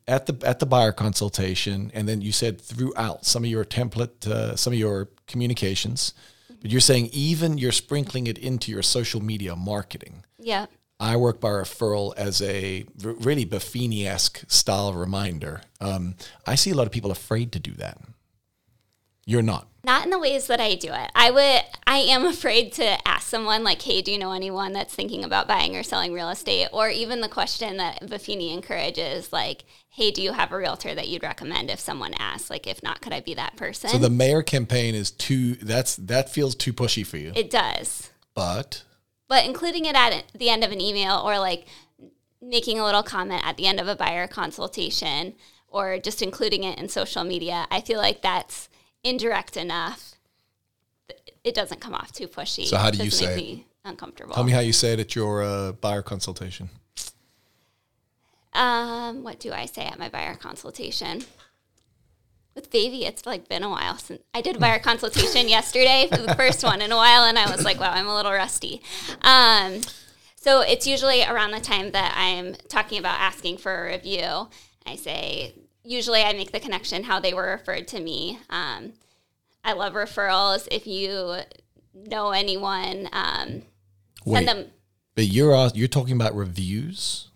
at 0.08 0.26
the 0.26 0.36
at 0.48 0.60
the 0.60 0.66
buyer 0.66 0.92
consultation, 0.92 1.92
and 1.94 2.08
then 2.10 2.22
you 2.22 2.32
said 2.32 2.60
throughout 2.60 3.26
some 3.26 3.44
of 3.44 3.50
your 3.50 3.64
template, 3.64 4.26
uh, 4.28 4.56
some 4.56 4.74
of 4.74 4.80
your 4.80 5.10
communications, 5.28 6.14
but 6.62 6.72
you're 6.72 6.82
saying 6.82 7.10
even 7.12 7.60
you're 7.60 7.72
sprinkling 7.72 8.28
it 8.28 8.38
into 8.40 8.72
your 8.72 8.82
social 8.82 9.22
media 9.22 9.56
marketing. 9.56 10.24
Yeah. 10.40 10.66
I 11.00 11.16
work 11.16 11.40
by 11.40 11.50
referral 11.50 12.14
as 12.18 12.42
a 12.42 12.86
really 13.04 13.46
Buffini 13.46 14.06
esque 14.06 14.44
style 14.48 14.94
reminder. 14.94 15.62
Um, 15.80 16.16
I 16.46 16.56
see 16.56 16.72
a 16.72 16.76
lot 16.76 16.88
of 16.88 16.92
people 16.92 17.12
afraid 17.12 17.52
to 17.52 17.60
do 17.60 17.72
that. 17.74 18.00
You're 19.26 19.44
not. 19.44 19.68
Not 19.84 20.06
in 20.06 20.10
the 20.10 20.20
ways 20.20 20.48
that 20.48 20.60
I 20.60 20.76
do 20.76 20.88
it. 20.92 21.12
I 21.14 21.32
would 21.32 21.62
I 21.86 21.98
am 21.98 22.26
afraid 22.34 22.72
to 22.74 23.08
ask 23.08 23.28
someone 23.28 23.64
like, 23.64 23.82
hey, 23.82 24.02
do 24.02 24.12
you 24.12 24.18
know 24.18 24.32
anyone 24.32 24.74
that's 24.74 24.96
thinking 24.96 25.24
about 25.24 25.48
buying 25.48 25.76
or 25.76 25.84
selling 25.84 26.14
real 26.14 26.30
estate? 26.30 26.70
Or 26.72 26.90
even 26.90 27.22
the 27.22 27.28
question 27.30 27.78
that 27.78 28.02
Buffini 28.02 28.54
encourages, 28.54 29.32
like, 29.34 29.66
hey, 29.90 30.12
do 30.12 30.22
you 30.22 30.32
have 30.32 30.52
a 30.52 30.58
realtor 30.58 30.96
that 30.96 31.10
you'd 31.10 31.24
recommend 31.24 31.70
if 31.70 31.80
someone 31.80 32.14
asks? 32.18 32.50
Like, 32.50 32.68
if 32.68 32.82
not, 32.82 33.02
could 33.02 33.14
I 33.14 33.20
be 33.20 33.34
that 33.34 33.56
person? 33.58 33.90
So 33.90 33.98
the 33.98 34.10
mayor 34.10 34.42
campaign 34.42 34.96
is 34.96 35.12
too. 35.12 35.56
That's 35.56 35.98
that 35.98 36.30
feels 36.30 36.56
too 36.56 36.74
pushy 36.74 37.06
for 37.06 37.18
you. 37.18 37.34
it 37.36 37.50
does. 37.52 38.10
But 38.34 38.84
But 39.28 39.46
including 39.46 39.86
it 39.86 39.96
at 39.96 40.26
the 40.34 40.50
end 40.50 40.64
of 40.64 40.72
an 40.72 40.82
email 40.82 41.22
or 41.24 41.40
like 41.40 41.66
making 42.42 42.80
a 42.80 42.86
little 42.86 43.04
comment 43.04 43.46
at 43.46 43.58
the 43.58 43.68
end 43.68 43.80
of 43.80 43.88
a 43.88 43.96
buyer 43.96 44.28
consultation 44.28 45.34
or 45.68 46.00
just 46.00 46.22
including 46.22 46.64
it 46.64 46.80
in 46.80 46.88
social 46.88 47.24
media, 47.24 47.68
I 47.70 47.82
feel 47.82 48.00
like 48.00 48.22
that's 48.22 48.70
indirect 49.04 49.58
enough. 49.58 50.16
It 51.44 51.54
doesn't 51.54 51.82
come 51.82 51.94
off 51.94 52.12
too 52.12 52.28
pushy. 52.28 52.66
So 52.66 52.78
how 52.78 52.92
do 52.92 53.04
you 53.04 53.12
say 53.12 53.58
it? 53.58 53.60
uncomfortable. 53.88 54.36
tell 54.36 54.44
me 54.44 54.52
how 54.52 54.60
you 54.60 54.74
say 54.74 54.94
it 54.94 55.00
at 55.00 55.16
your 55.16 55.44
uh, 55.44 55.72
buyer 55.72 56.02
consultation. 56.02 56.70
Um, 58.54 59.24
what 59.24 59.40
do 59.40 59.52
I 59.52 59.66
say 59.66 59.86
at 59.86 60.00
my 60.00 60.10
buyer 60.10 60.36
consultation? 60.36 61.24
With 62.58 62.72
baby, 62.72 63.06
it's 63.06 63.24
like 63.28 63.48
been 63.48 63.62
a 63.62 63.70
while 63.70 64.00
since 64.00 64.20
I 64.34 64.42
did 64.42 64.56
a 64.56 64.60
buyer 64.60 64.80
consultation 64.80 65.48
yesterday, 65.58 66.08
the 66.10 66.34
first 66.36 66.64
one 66.64 66.82
in 66.82 66.92
a 66.92 66.96
while, 66.96 67.24
and 67.24 67.38
I 67.38 67.52
was 67.52 67.64
like, 67.64 67.80
wow, 67.80 67.92
I'm 67.92 68.08
a 68.08 68.16
little 68.16 68.32
rusty. 68.32 68.82
Um, 69.22 69.82
so 70.36 70.62
it's 70.62 70.88
usually 70.88 71.24
around 71.24 71.52
the 71.52 71.60
time 71.60 71.92
that 71.92 72.16
I'm 72.18 72.56
talking 72.68 72.98
about 72.98 73.20
asking 73.20 73.58
for 73.60 73.76
a 73.76 73.92
review. 73.92 74.50
I 74.88 74.96
say, 74.96 75.54
usually 75.84 76.24
I 76.24 76.34
make 76.34 76.52
the 76.52 76.60
connection 76.60 77.04
how 77.04 77.20
they 77.20 77.32
were 77.32 77.46
referred 77.46 77.88
to 77.90 78.00
me. 78.00 78.40
Um, 78.50 78.94
I 79.64 79.74
love 79.74 79.94
referrals. 79.94 80.68
If 80.72 80.88
you 80.88 81.42
know 81.94 82.32
anyone, 82.32 83.08
um, 83.14 83.62
Wait, 84.26 84.38
send 84.38 84.48
them. 84.48 84.66
but 85.14 85.26
you're 85.28 85.70
you're 85.76 85.88
talking 85.88 86.16
about 86.16 86.36
reviews 86.36 87.28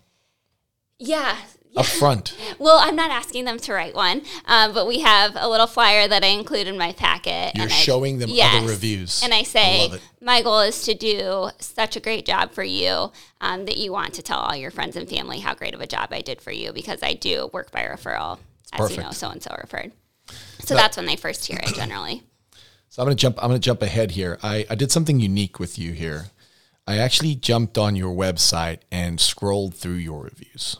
Yeah. 0.98 1.36
up 1.76 1.86
front. 1.86 2.36
Well, 2.58 2.78
I'm 2.80 2.96
not 2.96 3.10
asking 3.10 3.44
them 3.46 3.58
to 3.60 3.72
write 3.72 3.94
one, 3.94 4.22
um, 4.46 4.72
but 4.74 4.86
we 4.86 5.00
have 5.00 5.32
a 5.36 5.48
little 5.48 5.66
flyer 5.66 6.06
that 6.06 6.22
I 6.22 6.28
include 6.28 6.66
in 6.66 6.76
my 6.76 6.92
packet. 6.92 7.54
You're 7.54 7.64
and 7.64 7.72
I- 7.72 7.76
showing 7.76 8.18
them 8.18 8.28
Yes. 8.30 8.56
other 8.56 8.68
reviews. 8.68 9.22
And 9.22 9.32
I 9.32 9.42
say, 9.42 9.86
it. 9.86 10.00
my 10.20 10.42
goal 10.42 10.60
is 10.60 10.82
to 10.84 10.94
do 10.94 11.50
such 11.58 11.96
a 11.96 12.00
great 12.00 12.26
job 12.26 12.52
for 12.52 12.62
you 12.62 13.10
um, 13.40 13.64
that 13.64 13.78
you 13.78 13.90
want 13.92 14.14
to 14.14 14.22
tell 14.22 14.38
all 14.38 14.54
your 14.56 14.70
friends 14.70 14.96
and 14.96 15.08
family 15.08 15.40
how 15.40 15.54
great 15.54 15.74
of 15.74 15.80
a 15.80 15.86
job 15.86 16.08
I 16.12 16.20
did 16.20 16.40
for 16.40 16.52
you 16.52 16.72
because 16.72 17.02
I 17.02 17.14
do 17.14 17.48
work 17.52 17.70
by 17.70 17.84
referral, 17.84 18.38
as 18.72 18.90
you 18.90 19.02
know, 19.02 19.10
so 19.12 19.30
and 19.30 19.42
so 19.42 19.54
referred. 19.60 19.92
So 20.60 20.74
that's 20.74 20.96
when 20.96 21.06
they 21.06 21.16
first 21.16 21.46
hear 21.46 21.58
it 21.62 21.74
generally. 21.74 22.22
So 22.90 23.00
I'm 23.02 23.06
gonna 23.06 23.14
jump. 23.14 23.38
I'm 23.42 23.48
gonna 23.48 23.58
jump 23.58 23.80
ahead 23.80 24.10
here. 24.10 24.38
I, 24.42 24.66
I 24.68 24.74
did 24.74 24.92
something 24.92 25.18
unique 25.18 25.58
with 25.58 25.78
you 25.78 25.92
here. 25.92 26.26
I 26.86 26.98
actually 26.98 27.34
jumped 27.34 27.78
on 27.78 27.96
your 27.96 28.14
website 28.14 28.80
and 28.90 29.18
scrolled 29.18 29.74
through 29.74 29.94
your 29.94 30.24
reviews. 30.24 30.76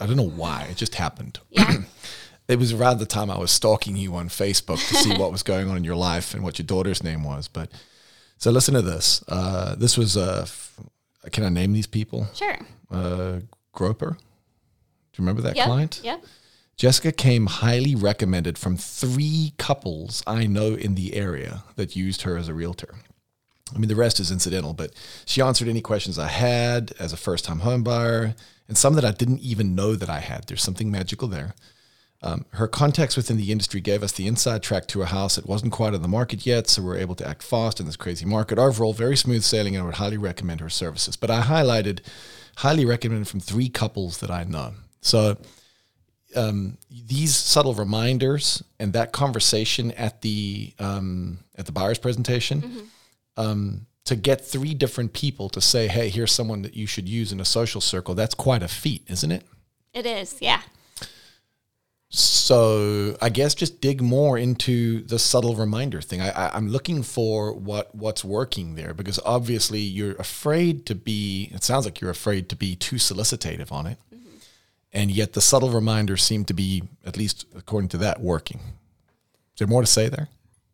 I 0.00 0.06
don't 0.06 0.16
know 0.16 0.28
why. 0.28 0.66
It 0.70 0.76
just 0.76 0.94
happened. 0.96 1.38
Yeah. 1.50 1.72
it 2.48 2.58
was 2.58 2.72
around 2.72 2.98
the 2.98 3.06
time 3.06 3.30
I 3.30 3.38
was 3.38 3.50
stalking 3.50 3.96
you 3.96 4.14
on 4.16 4.28
Facebook 4.28 4.86
to 4.88 4.94
see 4.96 5.16
what 5.16 5.30
was 5.32 5.42
going 5.42 5.68
on 5.68 5.76
in 5.76 5.84
your 5.84 5.96
life 5.96 6.34
and 6.34 6.42
what 6.42 6.58
your 6.58 6.66
daughter's 6.66 7.02
name 7.02 7.22
was. 7.24 7.48
But 7.48 7.70
so 8.38 8.50
listen 8.50 8.74
to 8.74 8.82
this. 8.82 9.22
Uh, 9.28 9.74
this 9.76 9.96
was 9.96 10.16
uh, 10.16 10.40
f- 10.42 10.80
can 11.32 11.44
I 11.44 11.48
name 11.48 11.72
these 11.72 11.86
people? 11.86 12.26
Sure. 12.34 12.58
Uh, 12.90 13.40
Groper. 13.72 14.10
Do 14.12 15.22
you 15.22 15.22
remember 15.22 15.42
that 15.42 15.56
Yep. 15.56 15.66
client? 15.66 16.00
Yep. 16.02 16.24
Jessica 16.76 17.10
came 17.10 17.46
highly 17.46 17.94
recommended 17.96 18.56
from 18.56 18.76
three 18.76 19.52
couples 19.58 20.22
I 20.28 20.46
know 20.46 20.74
in 20.74 20.94
the 20.94 21.14
area 21.14 21.64
that 21.74 21.96
used 21.96 22.22
her 22.22 22.36
as 22.36 22.48
a 22.48 22.54
realtor. 22.54 22.94
I 23.74 23.78
mean, 23.78 23.88
the 23.88 23.96
rest 23.96 24.20
is 24.20 24.30
incidental, 24.30 24.72
but 24.72 24.92
she 25.26 25.42
answered 25.42 25.68
any 25.68 25.80
questions 25.80 26.18
I 26.18 26.28
had 26.28 26.92
as 26.98 27.12
a 27.12 27.16
first 27.16 27.44
time 27.44 27.60
home 27.60 27.82
buyer 27.82 28.34
and 28.66 28.76
some 28.76 28.94
that 28.94 29.04
I 29.04 29.12
didn't 29.12 29.40
even 29.40 29.74
know 29.74 29.94
that 29.94 30.10
I 30.10 30.20
had. 30.20 30.46
There's 30.46 30.62
something 30.62 30.90
magical 30.90 31.28
there. 31.28 31.54
Um, 32.20 32.46
her 32.50 32.66
contacts 32.66 33.16
within 33.16 33.36
the 33.36 33.52
industry 33.52 33.80
gave 33.80 34.02
us 34.02 34.12
the 34.12 34.26
inside 34.26 34.62
track 34.62 34.86
to 34.88 35.02
a 35.02 35.06
house 35.06 35.36
that 35.36 35.46
wasn't 35.46 35.72
quite 35.72 35.94
on 35.94 36.02
the 36.02 36.08
market 36.08 36.44
yet, 36.44 36.68
so 36.68 36.82
we 36.82 36.90
are 36.90 36.98
able 36.98 37.14
to 37.14 37.26
act 37.26 37.44
fast 37.44 37.78
in 37.78 37.86
this 37.86 37.96
crazy 37.96 38.26
market. 38.26 38.58
Overall, 38.58 38.92
very 38.92 39.16
smooth 39.16 39.44
sailing, 39.44 39.76
and 39.76 39.82
I 39.82 39.86
would 39.86 39.94
highly 39.96 40.18
recommend 40.18 40.60
her 40.60 40.68
services. 40.68 41.16
But 41.16 41.30
I 41.30 41.42
highlighted 41.42 42.00
highly 42.56 42.84
recommended 42.84 43.28
from 43.28 43.38
three 43.38 43.68
couples 43.68 44.18
that 44.18 44.32
I 44.32 44.42
know. 44.42 44.74
So 45.00 45.36
um, 46.34 46.76
these 46.90 47.36
subtle 47.36 47.74
reminders 47.74 48.64
and 48.80 48.92
that 48.94 49.12
conversation 49.12 49.92
at 49.92 50.22
the 50.22 50.74
um, 50.80 51.38
at 51.56 51.66
the 51.66 51.72
buyer's 51.72 51.98
presentation 51.98 52.90
um, 53.38 53.86
to 54.04 54.16
get 54.16 54.44
three 54.44 54.74
different 54.74 55.12
people 55.12 55.48
to 55.50 55.60
say, 55.60 55.88
"Hey, 55.88 56.08
here's 56.10 56.32
someone 56.32 56.62
that 56.62 56.74
you 56.74 56.86
should 56.86 57.08
use 57.08 57.32
in 57.32 57.40
a 57.40 57.44
social 57.44 57.80
circle." 57.80 58.14
That's 58.14 58.34
quite 58.34 58.62
a 58.62 58.68
feat, 58.68 59.02
isn't 59.08 59.30
it? 59.32 59.44
It 59.94 60.06
is. 60.06 60.36
Yeah. 60.40 60.62
So 62.10 63.18
I 63.20 63.28
guess 63.28 63.54
just 63.54 63.82
dig 63.82 64.00
more 64.00 64.38
into 64.38 65.02
the 65.02 65.18
subtle 65.18 65.54
reminder 65.54 66.00
thing. 66.00 66.22
I, 66.22 66.30
I, 66.30 66.56
I'm 66.56 66.68
looking 66.68 67.02
for 67.02 67.52
what 67.52 67.94
what's 67.94 68.24
working 68.24 68.76
there 68.76 68.94
because 68.94 69.20
obviously 69.26 69.80
you're 69.80 70.16
afraid 70.16 70.86
to 70.86 70.94
be. 70.94 71.50
It 71.52 71.62
sounds 71.62 71.84
like 71.84 72.00
you're 72.00 72.10
afraid 72.10 72.48
to 72.48 72.56
be 72.56 72.76
too 72.76 72.96
solicitative 72.96 73.70
on 73.72 73.86
it, 73.86 73.98
and 74.92 75.10
yet 75.10 75.34
the 75.34 75.42
subtle 75.42 75.70
reminders 75.70 76.22
seem 76.22 76.46
to 76.46 76.54
be, 76.54 76.82
at 77.04 77.18
least 77.18 77.44
according 77.54 77.88
to 77.90 77.98
that, 77.98 78.20
working. 78.20 78.60
Is 78.60 79.58
there 79.58 79.68
more 79.68 79.82
to 79.82 79.86
say 79.86 80.08
there? 80.08 80.28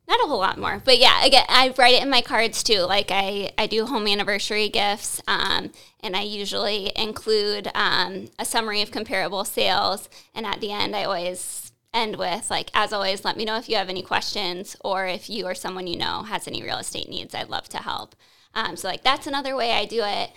Not 0.06 0.20
a 0.20 0.28
whole 0.28 0.38
lot 0.38 0.58
more, 0.58 0.82
but 0.84 0.98
yeah. 0.98 1.24
Again, 1.24 1.44
I 1.48 1.72
write 1.78 1.94
it 1.94 2.02
in 2.02 2.10
my 2.10 2.20
cards 2.20 2.62
too. 2.62 2.80
Like 2.80 3.10
I, 3.10 3.52
I 3.56 3.66
do 3.66 3.86
home 3.86 4.06
anniversary 4.06 4.68
gifts, 4.68 5.22
um, 5.26 5.72
and 6.00 6.14
I 6.14 6.22
usually 6.22 6.92
include 6.94 7.70
um, 7.74 8.28
a 8.38 8.44
summary 8.44 8.82
of 8.82 8.90
comparable 8.90 9.44
sales. 9.46 10.10
And 10.34 10.44
at 10.44 10.60
the 10.60 10.72
end, 10.72 10.94
I 10.94 11.04
always 11.04 11.72
end 11.94 12.16
with 12.16 12.50
like, 12.50 12.70
as 12.74 12.92
always, 12.92 13.24
let 13.24 13.38
me 13.38 13.46
know 13.46 13.56
if 13.56 13.68
you 13.68 13.76
have 13.76 13.88
any 13.88 14.02
questions 14.02 14.76
or 14.84 15.06
if 15.06 15.30
you 15.30 15.46
or 15.46 15.54
someone 15.54 15.86
you 15.86 15.96
know 15.96 16.24
has 16.24 16.46
any 16.46 16.62
real 16.62 16.78
estate 16.78 17.08
needs. 17.08 17.34
I'd 17.34 17.48
love 17.48 17.68
to 17.70 17.78
help. 17.78 18.14
Um, 18.54 18.76
so 18.76 18.88
like 18.88 19.02
that's 19.02 19.26
another 19.26 19.56
way 19.56 19.72
I 19.72 19.86
do 19.86 20.02
it. 20.04 20.30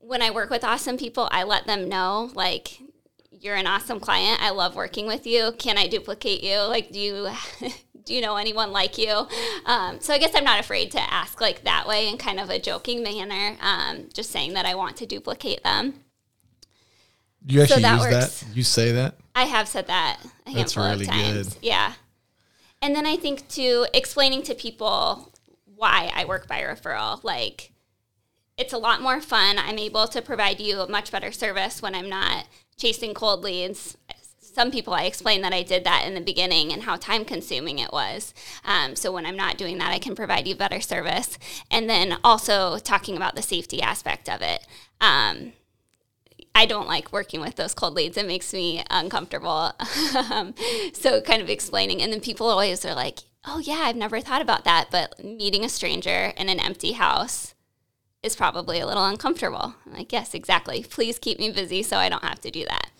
When 0.00 0.20
I 0.20 0.30
work 0.30 0.50
with 0.50 0.64
awesome 0.64 0.98
people, 0.98 1.28
I 1.32 1.44
let 1.44 1.66
them 1.66 1.88
know 1.88 2.30
like 2.34 2.78
you're 3.40 3.56
an 3.56 3.66
awesome 3.66 4.00
client. 4.00 4.42
I 4.42 4.50
love 4.50 4.76
working 4.76 5.06
with 5.06 5.26
you. 5.26 5.52
Can 5.58 5.78
I 5.78 5.86
duplicate 5.86 6.42
you? 6.42 6.58
Like, 6.60 6.90
do 6.90 6.98
you 6.98 7.28
do 8.08 8.14
you 8.14 8.22
know 8.22 8.36
anyone 8.36 8.72
like 8.72 8.96
you? 8.98 9.28
Um, 9.66 10.00
so 10.00 10.14
I 10.14 10.18
guess 10.18 10.34
I'm 10.34 10.44
not 10.44 10.58
afraid 10.58 10.90
to 10.92 11.12
ask 11.12 11.42
like 11.42 11.64
that 11.64 11.86
way 11.86 12.08
in 12.08 12.16
kind 12.16 12.40
of 12.40 12.48
a 12.48 12.58
joking 12.58 13.02
manner. 13.02 13.56
Um, 13.60 14.08
just 14.14 14.30
saying 14.30 14.54
that 14.54 14.64
I 14.64 14.74
want 14.74 14.96
to 14.96 15.06
duplicate 15.06 15.62
them. 15.62 15.92
You 17.46 17.60
actually 17.62 17.82
that 17.82 17.94
use 17.96 18.00
works. 18.00 18.40
that? 18.40 18.56
You 18.56 18.62
say 18.62 18.92
that? 18.92 19.16
I 19.34 19.44
have 19.44 19.68
said 19.68 19.88
that 19.88 20.20
a 20.46 20.52
That's 20.54 20.74
handful 20.74 20.84
really 20.84 21.04
of 21.04 21.10
times. 21.10 21.54
good. 21.54 21.62
Yeah. 21.62 21.92
And 22.80 22.96
then 22.96 23.04
I 23.04 23.16
think 23.16 23.46
too, 23.48 23.86
explaining 23.92 24.42
to 24.44 24.54
people 24.54 25.30
why 25.76 26.10
I 26.14 26.24
work 26.24 26.48
by 26.48 26.62
referral, 26.62 27.22
like 27.22 27.72
it's 28.56 28.72
a 28.72 28.78
lot 28.78 29.02
more 29.02 29.20
fun. 29.20 29.58
I'm 29.58 29.78
able 29.78 30.08
to 30.08 30.22
provide 30.22 30.60
you 30.60 30.80
a 30.80 30.88
much 30.88 31.12
better 31.12 31.30
service 31.30 31.82
when 31.82 31.94
I'm 31.94 32.08
not 32.08 32.46
chasing 32.78 33.12
cold 33.12 33.44
leads. 33.44 33.98
Some 34.58 34.72
people 34.72 34.92
I 34.92 35.04
explained 35.04 35.44
that 35.44 35.52
I 35.52 35.62
did 35.62 35.84
that 35.84 36.04
in 36.04 36.14
the 36.14 36.20
beginning 36.20 36.72
and 36.72 36.82
how 36.82 36.96
time 36.96 37.24
consuming 37.24 37.78
it 37.78 37.92
was. 37.92 38.34
Um, 38.64 38.96
so 38.96 39.12
when 39.12 39.24
I'm 39.24 39.36
not 39.36 39.56
doing 39.56 39.78
that, 39.78 39.92
I 39.92 40.00
can 40.00 40.16
provide 40.16 40.48
you 40.48 40.56
better 40.56 40.80
service. 40.80 41.38
And 41.70 41.88
then 41.88 42.18
also 42.24 42.78
talking 42.78 43.16
about 43.16 43.36
the 43.36 43.42
safety 43.42 43.80
aspect 43.80 44.28
of 44.28 44.42
it. 44.42 44.66
Um, 45.00 45.52
I 46.56 46.66
don't 46.66 46.88
like 46.88 47.12
working 47.12 47.40
with 47.40 47.54
those 47.54 47.72
cold 47.72 47.94
leads. 47.94 48.16
It 48.16 48.26
makes 48.26 48.52
me 48.52 48.82
uncomfortable. 48.90 49.74
so 50.92 51.20
kind 51.20 51.40
of 51.40 51.48
explaining, 51.48 52.02
and 52.02 52.12
then 52.12 52.20
people 52.20 52.48
always 52.48 52.84
are 52.84 52.96
like, 52.96 53.20
"Oh 53.44 53.60
yeah, 53.60 53.82
I've 53.82 53.94
never 53.94 54.20
thought 54.20 54.42
about 54.42 54.64
that." 54.64 54.88
But 54.90 55.22
meeting 55.22 55.64
a 55.64 55.68
stranger 55.68 56.32
in 56.36 56.48
an 56.48 56.58
empty 56.58 56.94
house 56.94 57.54
is 58.24 58.34
probably 58.34 58.80
a 58.80 58.86
little 58.88 59.04
uncomfortable. 59.04 59.76
I'm 59.86 59.92
like, 59.92 60.12
yes, 60.12 60.34
exactly. 60.34 60.82
Please 60.82 61.20
keep 61.20 61.38
me 61.38 61.52
busy 61.52 61.84
so 61.84 61.98
I 61.98 62.08
don't 62.08 62.24
have 62.24 62.40
to 62.40 62.50
do 62.50 62.64
that. 62.64 62.90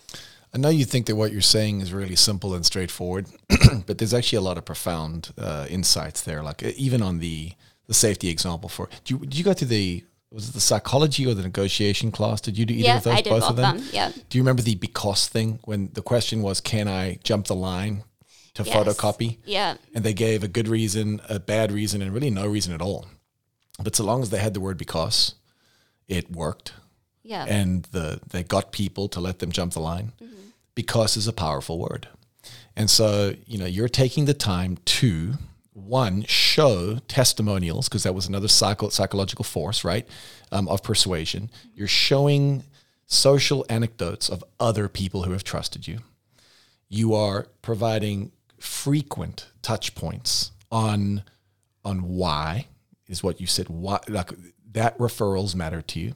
I 0.58 0.60
know 0.60 0.68
you 0.70 0.84
think 0.84 1.06
that 1.06 1.14
what 1.14 1.30
you're 1.30 1.40
saying 1.40 1.82
is 1.82 1.92
really 1.92 2.16
simple 2.16 2.52
and 2.52 2.66
straightforward, 2.66 3.26
but 3.86 3.98
there's 3.98 4.12
actually 4.12 4.38
a 4.38 4.40
lot 4.40 4.58
of 4.58 4.64
profound 4.64 5.30
uh, 5.38 5.66
insights 5.70 6.22
there. 6.22 6.42
Like 6.42 6.62
even 6.64 7.00
on 7.00 7.20
the 7.20 7.52
the 7.86 7.94
safety 7.94 8.28
example 8.28 8.68
for, 8.68 8.88
do 9.04 9.14
you, 9.14 9.20
did 9.20 9.36
you 9.36 9.44
go 9.44 9.52
to 9.54 9.64
the 9.64 10.04
was 10.32 10.48
it 10.48 10.52
the 10.54 10.60
psychology 10.60 11.24
or 11.26 11.32
the 11.34 11.44
negotiation 11.44 12.10
class? 12.10 12.40
Did 12.40 12.58
you 12.58 12.66
do 12.66 12.74
either 12.74 12.82
Yeah, 12.84 12.96
of 12.96 13.04
those? 13.04 13.14
I 13.14 13.20
did 13.20 13.30
both 13.30 13.44
of 13.50 13.54
them. 13.56 13.78
them, 13.78 13.86
yep. 13.92 14.14
Do 14.28 14.36
you 14.36 14.42
remember 14.42 14.62
the 14.62 14.74
because 14.74 15.28
thing 15.28 15.60
when 15.64 15.90
the 15.92 16.02
question 16.02 16.42
was, 16.42 16.60
can 16.60 16.88
I 16.88 17.18
jump 17.22 17.46
the 17.46 17.54
line 17.54 18.02
to 18.54 18.64
Yes. 18.64 18.74
photocopy? 18.76 19.38
Yeah. 19.46 19.76
And 19.94 20.02
they 20.04 20.12
gave 20.12 20.42
a 20.42 20.48
good 20.48 20.66
reason, 20.66 21.20
a 21.28 21.38
bad 21.38 21.70
reason, 21.70 22.02
and 22.02 22.12
really 22.12 22.30
no 22.30 22.46
reason 22.48 22.74
at 22.74 22.82
all. 22.82 23.06
But 23.82 23.94
so 23.94 24.02
long 24.04 24.22
as 24.22 24.30
they 24.30 24.38
had 24.40 24.54
the 24.54 24.60
word 24.60 24.76
because, 24.76 25.34
it 26.08 26.30
worked 26.32 26.72
Yeah. 27.22 27.44
and 27.48 27.84
the 27.92 28.20
they 28.28 28.42
got 28.42 28.72
people 28.72 29.08
to 29.10 29.20
let 29.20 29.38
them 29.38 29.50
jump 29.52 29.72
the 29.74 29.80
line 29.80 30.12
because 30.78 31.16
is 31.16 31.26
a 31.26 31.32
powerful 31.32 31.76
word. 31.76 32.06
And 32.76 32.88
so 32.88 33.34
you 33.46 33.58
know 33.58 33.66
you're 33.66 33.88
taking 33.88 34.26
the 34.26 34.32
time 34.32 34.78
to 34.84 35.32
one 35.72 36.22
show 36.28 37.00
testimonials 37.08 37.88
because 37.88 38.04
that 38.04 38.14
was 38.14 38.28
another 38.28 38.46
psycho- 38.46 38.88
psychological 38.88 39.44
force 39.44 39.82
right 39.82 40.06
um, 40.52 40.68
of 40.68 40.84
persuasion. 40.84 41.50
You're 41.74 41.88
showing 41.88 42.62
social 43.06 43.66
anecdotes 43.68 44.28
of 44.28 44.44
other 44.60 44.88
people 44.88 45.24
who 45.24 45.32
have 45.32 45.42
trusted 45.42 45.88
you. 45.88 45.98
You 46.88 47.12
are 47.12 47.48
providing 47.60 48.30
frequent 48.60 49.50
touch 49.62 49.96
points 49.96 50.52
on 50.70 51.24
on 51.84 52.02
why 52.02 52.68
is 53.08 53.24
what 53.24 53.40
you 53.40 53.48
said 53.48 53.68
why 53.68 53.98
like 54.06 54.30
that 54.70 54.96
referrals 54.98 55.56
matter 55.56 55.82
to 55.82 55.98
you. 55.98 56.14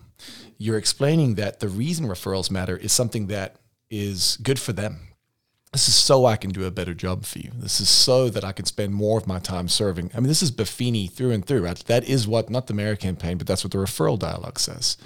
You're 0.56 0.78
explaining 0.78 1.34
that 1.34 1.58
the 1.58 1.68
reason 1.68 2.06
referrals 2.06 2.48
matter 2.48 2.76
is 2.76 2.92
something 2.92 3.26
that 3.26 3.56
is 3.92 4.38
good 4.42 4.58
for 4.58 4.72
them 4.72 5.12
this 5.72 5.88
is 5.88 5.94
so 5.94 6.26
I 6.26 6.36
can 6.36 6.50
do 6.50 6.66
a 6.66 6.70
better 6.70 6.92
job 6.92 7.24
for 7.24 7.38
you. 7.38 7.50
This 7.54 7.80
is 7.80 7.88
so 7.88 8.28
that 8.28 8.44
I 8.44 8.52
can 8.52 8.66
spend 8.66 8.94
more 8.94 9.18
of 9.18 9.26
my 9.26 9.38
time 9.38 9.68
serving. 9.68 10.10
I 10.14 10.20
mean, 10.20 10.28
this 10.28 10.42
is 10.42 10.52
Buffini 10.52 11.10
through 11.10 11.30
and 11.30 11.44
through. 11.44 11.64
Right? 11.64 11.78
That 11.86 12.04
is 12.04 12.28
what, 12.28 12.50
not 12.50 12.66
the 12.66 12.74
Mayor 12.74 12.94
campaign, 12.94 13.38
but 13.38 13.46
that's 13.46 13.64
what 13.64 13.72
the 13.72 13.78
referral 13.78 14.18
dialogue 14.18 14.58
says. 14.58 14.98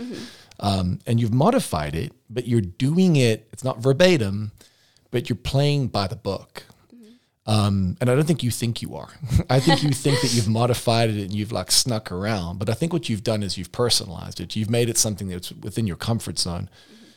Um, 0.58 0.98
and 1.06 1.20
you've 1.20 1.32
modified 1.32 1.94
it, 1.94 2.12
but 2.28 2.48
you're 2.48 2.60
doing 2.60 3.14
it, 3.14 3.48
it's 3.52 3.62
not 3.62 3.78
verbatim, 3.78 4.52
but 5.12 5.28
you're 5.28 5.36
playing 5.36 5.88
by 5.88 6.08
the 6.08 6.16
book. 6.16 6.64
Um, 7.46 7.96
and 8.00 8.10
I 8.10 8.16
don't 8.16 8.26
think 8.26 8.42
you 8.42 8.50
think 8.50 8.82
you 8.82 8.96
are. 8.96 9.10
I 9.50 9.60
think 9.60 9.84
you 9.84 9.90
think 9.90 10.20
that 10.22 10.34
you've 10.34 10.48
modified 10.48 11.10
it 11.10 11.22
and 11.22 11.32
you've 11.32 11.52
like 11.52 11.70
snuck 11.70 12.10
around. 12.10 12.58
But 12.58 12.68
I 12.68 12.74
think 12.74 12.92
what 12.92 13.08
you've 13.08 13.22
done 13.22 13.44
is 13.44 13.56
you've 13.56 13.70
personalized 13.70 14.40
it. 14.40 14.56
You've 14.56 14.70
made 14.70 14.88
it 14.88 14.98
something 14.98 15.28
that's 15.28 15.52
within 15.52 15.86
your 15.86 15.96
comfort 15.96 16.40
zone. 16.40 16.68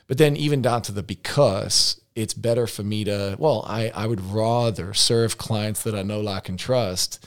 But 0.10 0.18
then 0.18 0.36
even 0.36 0.62
down 0.64 0.82
to 0.82 0.92
the 0.92 1.04
because 1.04 2.02
it's 2.16 2.34
better 2.34 2.66
for 2.66 2.82
me 2.82 3.04
to, 3.04 3.36
well, 3.38 3.64
I, 3.68 3.90
I 3.94 4.08
would 4.08 4.20
rather 4.20 4.92
serve 4.94 5.38
clients 5.38 5.84
that 5.84 5.94
I 5.94 6.02
know, 6.02 6.20
like, 6.20 6.50
and 6.50 6.58
trust 6.58 7.26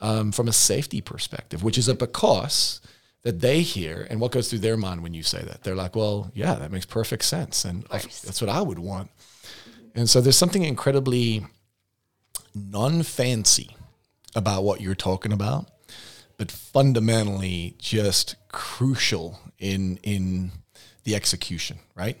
um, 0.00 0.30
from 0.30 0.46
a 0.46 0.52
safety 0.52 1.00
perspective, 1.00 1.64
which 1.64 1.78
is 1.78 1.88
a 1.88 1.94
because 1.94 2.80
that 3.22 3.40
they 3.40 3.62
hear 3.62 4.06
and 4.10 4.20
what 4.20 4.30
goes 4.30 4.50
through 4.50 4.58
their 4.58 4.76
mind 4.76 5.02
when 5.02 5.14
you 5.14 5.22
say 5.22 5.42
that. 5.42 5.62
They're 5.64 5.74
like, 5.74 5.96
well, 5.96 6.30
yeah, 6.34 6.54
that 6.56 6.70
makes 6.70 6.84
perfect 6.84 7.24
sense. 7.24 7.64
And 7.64 7.86
I- 7.90 7.98
that's 7.98 8.42
what 8.42 8.50
I 8.50 8.60
would 8.60 8.78
want. 8.78 9.10
And 9.94 10.08
so 10.08 10.20
there's 10.20 10.36
something 10.36 10.62
incredibly 10.64 11.46
non 12.54 13.02
fancy 13.02 13.74
about 14.34 14.64
what 14.64 14.82
you're 14.82 14.94
talking 14.94 15.32
about, 15.32 15.70
but 16.36 16.52
fundamentally 16.52 17.74
just 17.78 18.36
crucial 18.48 19.40
in 19.58 19.96
in 20.02 20.52
the 21.08 21.16
execution, 21.16 21.78
right? 21.94 22.18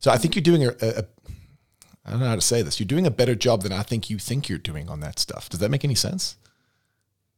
So 0.00 0.10
I 0.10 0.16
think 0.18 0.34
you're 0.34 0.42
doing 0.42 0.64
a, 0.64 0.70
a, 0.70 0.88
a 0.98 1.04
I 2.04 2.10
don't 2.10 2.20
know 2.20 2.26
how 2.26 2.34
to 2.34 2.40
say 2.40 2.62
this. 2.62 2.80
You're 2.80 2.86
doing 2.86 3.06
a 3.06 3.10
better 3.10 3.36
job 3.36 3.62
than 3.62 3.72
I 3.72 3.82
think 3.82 4.10
you 4.10 4.18
think 4.18 4.48
you're 4.48 4.58
doing 4.58 4.88
on 4.88 5.00
that 5.00 5.18
stuff. 5.20 5.48
Does 5.48 5.60
that 5.60 5.70
make 5.70 5.84
any 5.84 5.94
sense? 5.94 6.36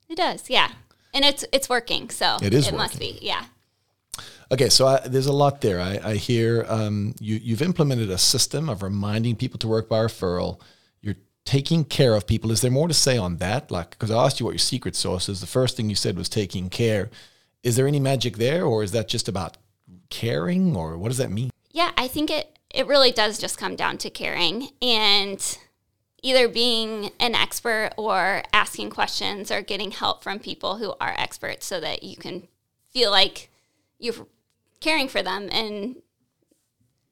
It 0.08 0.16
does. 0.16 0.48
Yeah. 0.48 0.70
And 1.12 1.24
it's 1.24 1.44
it's 1.52 1.68
working. 1.68 2.08
So 2.08 2.38
It 2.42 2.54
is 2.54 2.68
It 2.68 2.74
must 2.74 2.98
be. 2.98 3.18
Yeah. 3.20 3.44
Okay, 4.52 4.68
so 4.68 4.86
I, 4.86 5.06
there's 5.06 5.26
a 5.26 5.32
lot 5.32 5.60
there. 5.60 5.80
I, 5.80 6.00
I 6.02 6.14
hear 6.14 6.64
um, 6.68 7.14
you, 7.20 7.36
you've 7.36 7.62
implemented 7.62 8.10
a 8.10 8.18
system 8.18 8.68
of 8.68 8.82
reminding 8.82 9.36
people 9.36 9.58
to 9.58 9.68
work 9.68 9.88
by 9.88 9.98
referral. 9.98 10.60
You're 11.02 11.20
taking 11.44 11.84
care 11.84 12.14
of 12.14 12.26
people. 12.26 12.50
Is 12.50 12.60
there 12.60 12.70
more 12.70 12.88
to 12.88 12.94
say 12.94 13.16
on 13.16 13.36
that? 13.36 13.70
Like, 13.70 13.90
because 13.90 14.10
I 14.10 14.24
asked 14.24 14.40
you 14.40 14.46
what 14.46 14.52
your 14.52 14.58
secret 14.58 14.96
sauce 14.96 15.28
is. 15.28 15.40
The 15.40 15.46
first 15.46 15.76
thing 15.76 15.88
you 15.88 15.94
said 15.94 16.16
was 16.16 16.28
taking 16.28 16.68
care. 16.68 17.10
Is 17.62 17.76
there 17.76 17.86
any 17.86 18.00
magic 18.00 18.38
there, 18.38 18.64
or 18.64 18.82
is 18.82 18.92
that 18.92 19.06
just 19.08 19.28
about 19.28 19.56
caring, 20.10 20.76
or 20.76 20.98
what 20.98 21.08
does 21.08 21.18
that 21.18 21.30
mean? 21.30 21.50
Yeah, 21.70 21.92
I 21.96 22.08
think 22.08 22.30
it 22.30 22.58
it 22.70 22.86
really 22.86 23.10
does 23.10 23.38
just 23.38 23.58
come 23.58 23.74
down 23.76 23.98
to 23.98 24.10
caring 24.10 24.68
and 24.80 25.58
either 26.22 26.48
being 26.48 27.10
an 27.18 27.34
expert 27.34 27.90
or 27.96 28.42
asking 28.52 28.90
questions 28.90 29.50
or 29.50 29.62
getting 29.62 29.90
help 29.90 30.22
from 30.22 30.38
people 30.38 30.76
who 30.76 30.94
are 31.00 31.14
experts 31.16 31.66
so 31.66 31.80
that 31.80 32.02
you 32.02 32.16
can 32.16 32.46
feel 32.90 33.10
like 33.10 33.50
you're 33.98 34.26
caring 34.80 35.08
for 35.08 35.22
them 35.22 35.48
and 35.50 35.96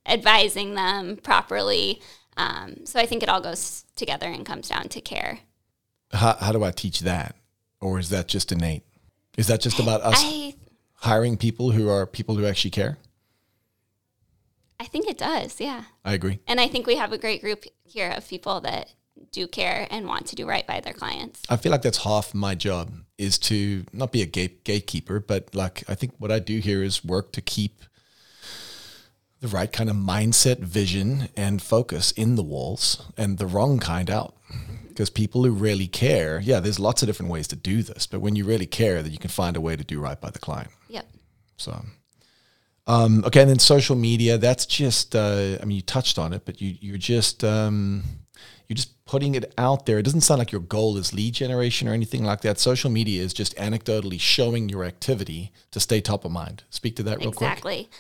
advising 0.06 0.74
them 0.74 1.16
properly. 1.16 2.00
Um, 2.36 2.84
so 2.84 3.00
I 3.00 3.06
think 3.06 3.22
it 3.22 3.28
all 3.28 3.40
goes 3.40 3.84
together 3.96 4.26
and 4.26 4.46
comes 4.46 4.68
down 4.68 4.88
to 4.90 5.00
care. 5.00 5.40
How, 6.12 6.34
how 6.34 6.52
do 6.52 6.62
I 6.62 6.70
teach 6.70 7.00
that? 7.00 7.34
Or 7.80 7.98
is 7.98 8.10
that 8.10 8.28
just 8.28 8.52
innate? 8.52 8.84
Is 9.36 9.46
that 9.48 9.60
just 9.60 9.78
about 9.78 10.02
us 10.02 10.16
I, 10.18 10.54
hiring 10.98 11.36
people 11.36 11.70
who 11.72 11.88
are 11.88 12.06
people 12.06 12.36
who 12.36 12.46
actually 12.46 12.70
care? 12.70 12.98
I 14.80 14.84
think 14.84 15.08
it 15.08 15.18
does, 15.18 15.60
yeah. 15.60 15.84
I 16.04 16.12
agree. 16.12 16.38
And 16.46 16.60
I 16.60 16.68
think 16.68 16.86
we 16.86 16.96
have 16.96 17.12
a 17.12 17.18
great 17.18 17.40
group 17.40 17.64
here 17.84 18.10
of 18.10 18.28
people 18.28 18.60
that 18.60 18.94
do 19.32 19.48
care 19.48 19.88
and 19.90 20.06
want 20.06 20.26
to 20.26 20.36
do 20.36 20.46
right 20.46 20.66
by 20.66 20.80
their 20.80 20.92
clients. 20.92 21.42
I 21.48 21.56
feel 21.56 21.72
like 21.72 21.82
that's 21.82 22.04
half 22.04 22.34
my 22.34 22.54
job 22.54 22.92
is 23.16 23.38
to 23.38 23.84
not 23.92 24.12
be 24.12 24.22
a 24.22 24.26
gate, 24.26 24.62
gatekeeper, 24.64 25.18
but 25.18 25.54
like 25.54 25.82
I 25.88 25.94
think 25.94 26.14
what 26.18 26.30
I 26.30 26.38
do 26.38 26.58
here 26.58 26.82
is 26.84 27.04
work 27.04 27.32
to 27.32 27.40
keep 27.40 27.82
the 29.40 29.48
right 29.48 29.72
kind 29.72 29.90
of 29.90 29.96
mindset, 29.96 30.58
vision, 30.58 31.28
and 31.36 31.62
focus 31.62 32.12
in 32.12 32.36
the 32.36 32.42
walls 32.42 33.04
and 33.16 33.38
the 33.38 33.46
wrong 33.46 33.78
kind 33.78 34.10
out. 34.10 34.34
Because 34.88 35.10
people 35.10 35.44
who 35.44 35.52
really 35.52 35.86
care, 35.86 36.40
yeah, 36.40 36.58
there's 36.58 36.80
lots 36.80 37.02
of 37.02 37.06
different 37.06 37.30
ways 37.30 37.46
to 37.48 37.56
do 37.56 37.84
this, 37.84 38.06
but 38.06 38.20
when 38.20 38.34
you 38.34 38.44
really 38.44 38.66
care, 38.66 39.00
that 39.00 39.12
you 39.12 39.18
can 39.18 39.30
find 39.30 39.56
a 39.56 39.60
way 39.60 39.76
to 39.76 39.84
do 39.84 40.00
right 40.00 40.20
by 40.20 40.30
the 40.30 40.40
client. 40.40 40.70
So, 41.58 41.84
um, 42.86 43.24
okay, 43.26 43.42
and 43.42 43.50
then 43.50 43.58
social 43.58 43.96
media. 43.96 44.38
That's 44.38 44.64
just, 44.64 45.14
uh, 45.14 45.58
I 45.60 45.64
mean, 45.64 45.76
you 45.76 45.82
touched 45.82 46.18
on 46.18 46.32
it, 46.32 46.46
but 46.46 46.60
you 46.60 46.76
you're 46.80 46.96
just 46.96 47.44
um, 47.44 48.02
you're 48.66 48.76
just 48.76 49.04
putting 49.04 49.34
it 49.34 49.52
out 49.58 49.86
there. 49.86 49.98
It 49.98 50.04
doesn't 50.04 50.22
sound 50.22 50.38
like 50.38 50.52
your 50.52 50.60
goal 50.60 50.96
is 50.96 51.12
lead 51.12 51.34
generation 51.34 51.88
or 51.88 51.92
anything 51.92 52.24
like 52.24 52.42
that. 52.42 52.58
Social 52.58 52.90
media 52.90 53.22
is 53.22 53.32
just 53.32 53.56
anecdotally 53.56 54.20
showing 54.20 54.68
your 54.68 54.84
activity 54.84 55.52
to 55.70 55.80
stay 55.80 56.00
top 56.00 56.24
of 56.24 56.30
mind. 56.32 56.64
Speak 56.70 56.96
to 56.96 57.02
that 57.04 57.18
real 57.18 57.32
quick. 57.32 57.50
Exactly. 57.50 57.90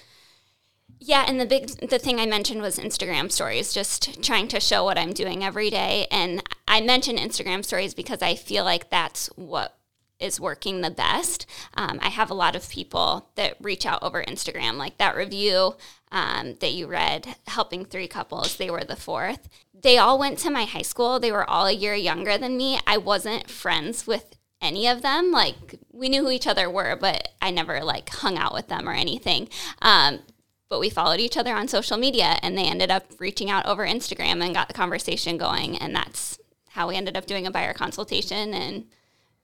Yeah, 1.00 1.24
and 1.28 1.40
the 1.40 1.46
big 1.46 1.68
the 1.88 1.98
thing 1.98 2.18
I 2.18 2.26
mentioned 2.26 2.60
was 2.60 2.78
Instagram 2.78 3.30
stories, 3.30 3.72
just 3.72 4.22
trying 4.22 4.48
to 4.48 4.60
show 4.60 4.84
what 4.84 4.98
I'm 4.98 5.12
doing 5.12 5.44
every 5.44 5.70
day. 5.70 6.06
And 6.10 6.42
I 6.66 6.80
mention 6.80 7.16
Instagram 7.16 7.64
stories 7.64 7.94
because 7.94 8.20
I 8.20 8.34
feel 8.34 8.64
like 8.64 8.90
that's 8.90 9.28
what 9.36 9.77
is 10.20 10.40
working 10.40 10.80
the 10.80 10.90
best. 10.90 11.46
Um, 11.74 11.98
I 12.02 12.08
have 12.08 12.30
a 12.30 12.34
lot 12.34 12.56
of 12.56 12.68
people 12.68 13.30
that 13.36 13.56
reach 13.60 13.86
out 13.86 14.02
over 14.02 14.22
Instagram, 14.24 14.76
like 14.76 14.98
that 14.98 15.16
review 15.16 15.76
um, 16.10 16.56
that 16.60 16.72
you 16.72 16.86
read, 16.86 17.36
helping 17.46 17.84
three 17.84 18.08
couples. 18.08 18.56
They 18.56 18.70
were 18.70 18.84
the 18.84 18.96
fourth. 18.96 19.48
They 19.72 19.98
all 19.98 20.18
went 20.18 20.38
to 20.40 20.50
my 20.50 20.64
high 20.64 20.82
school. 20.82 21.20
They 21.20 21.32
were 21.32 21.48
all 21.48 21.66
a 21.66 21.72
year 21.72 21.94
younger 21.94 22.36
than 22.36 22.56
me. 22.56 22.80
I 22.86 22.96
wasn't 22.96 23.50
friends 23.50 24.06
with 24.06 24.36
any 24.60 24.88
of 24.88 25.02
them. 25.02 25.30
Like 25.30 25.78
we 25.92 26.08
knew 26.08 26.24
who 26.24 26.30
each 26.30 26.46
other 26.46 26.68
were, 26.68 26.96
but 26.96 27.28
I 27.40 27.50
never 27.50 27.84
like 27.84 28.08
hung 28.10 28.36
out 28.36 28.54
with 28.54 28.68
them 28.68 28.88
or 28.88 28.92
anything. 28.92 29.48
Um, 29.82 30.20
but 30.68 30.80
we 30.80 30.90
followed 30.90 31.20
each 31.20 31.36
other 31.36 31.54
on 31.54 31.68
social 31.68 31.96
media 31.96 32.38
and 32.42 32.56
they 32.56 32.64
ended 32.64 32.90
up 32.90 33.06
reaching 33.18 33.50
out 33.50 33.66
over 33.66 33.86
Instagram 33.86 34.44
and 34.44 34.54
got 34.54 34.68
the 34.68 34.74
conversation 34.74 35.38
going. 35.38 35.76
And 35.78 35.94
that's 35.94 36.38
how 36.70 36.88
we 36.88 36.96
ended 36.96 37.16
up 37.16 37.26
doing 37.26 37.46
a 37.46 37.50
buyer 37.50 37.72
consultation 37.72 38.52
and 38.52 38.84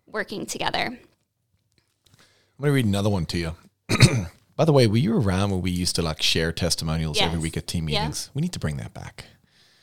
working 0.07 0.46
together. 0.46 0.86
I'm 0.86 2.61
going 2.61 2.70
to 2.70 2.72
read 2.72 2.86
another 2.86 3.11
one 3.11 3.26
to 3.26 3.38
you. 3.38 3.55
By 4.57 4.64
the 4.64 4.72
way, 4.72 4.86
were 4.86 4.96
you 4.96 5.16
around 5.16 5.50
when 5.50 5.61
we 5.62 5.70
used 5.70 5.96
to 5.96 6.02
like 6.02 6.22
share 6.22 6.52
testimonials 6.52 7.20
every 7.20 7.38
week 7.38 7.57
at 7.57 7.66
team 7.66 7.88
Yeah. 7.88 8.00
meetings? 8.02 8.30
We 8.34 8.42
need 8.42 8.52
to 8.52 8.61
bring 8.61 8.76
that 8.76 8.94
back. 8.94 9.24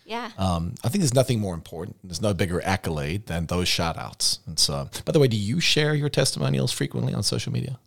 Yeah. 0.06 0.32
Um, 0.38 0.76
I 0.84 0.90
think 0.90 1.02
there's 1.02 1.14
nothing 1.14 1.40
more 1.40 1.54
important. 1.54 1.98
There's 2.04 2.22
no 2.22 2.34
bigger 2.34 2.62
accolade 2.66 3.28
than 3.28 3.46
those 3.48 3.68
shout 3.68 3.98
outs. 3.98 4.40
And 4.46 4.58
so, 4.60 4.90
by 5.06 5.12
the 5.12 5.20
way, 5.20 5.28
do 5.28 5.38
you 5.38 5.60
share 5.60 5.94
your 5.96 6.10
testimonials 6.10 6.72
frequently 6.72 7.14
on 7.14 7.24
social 7.24 7.52
media? 7.54 7.80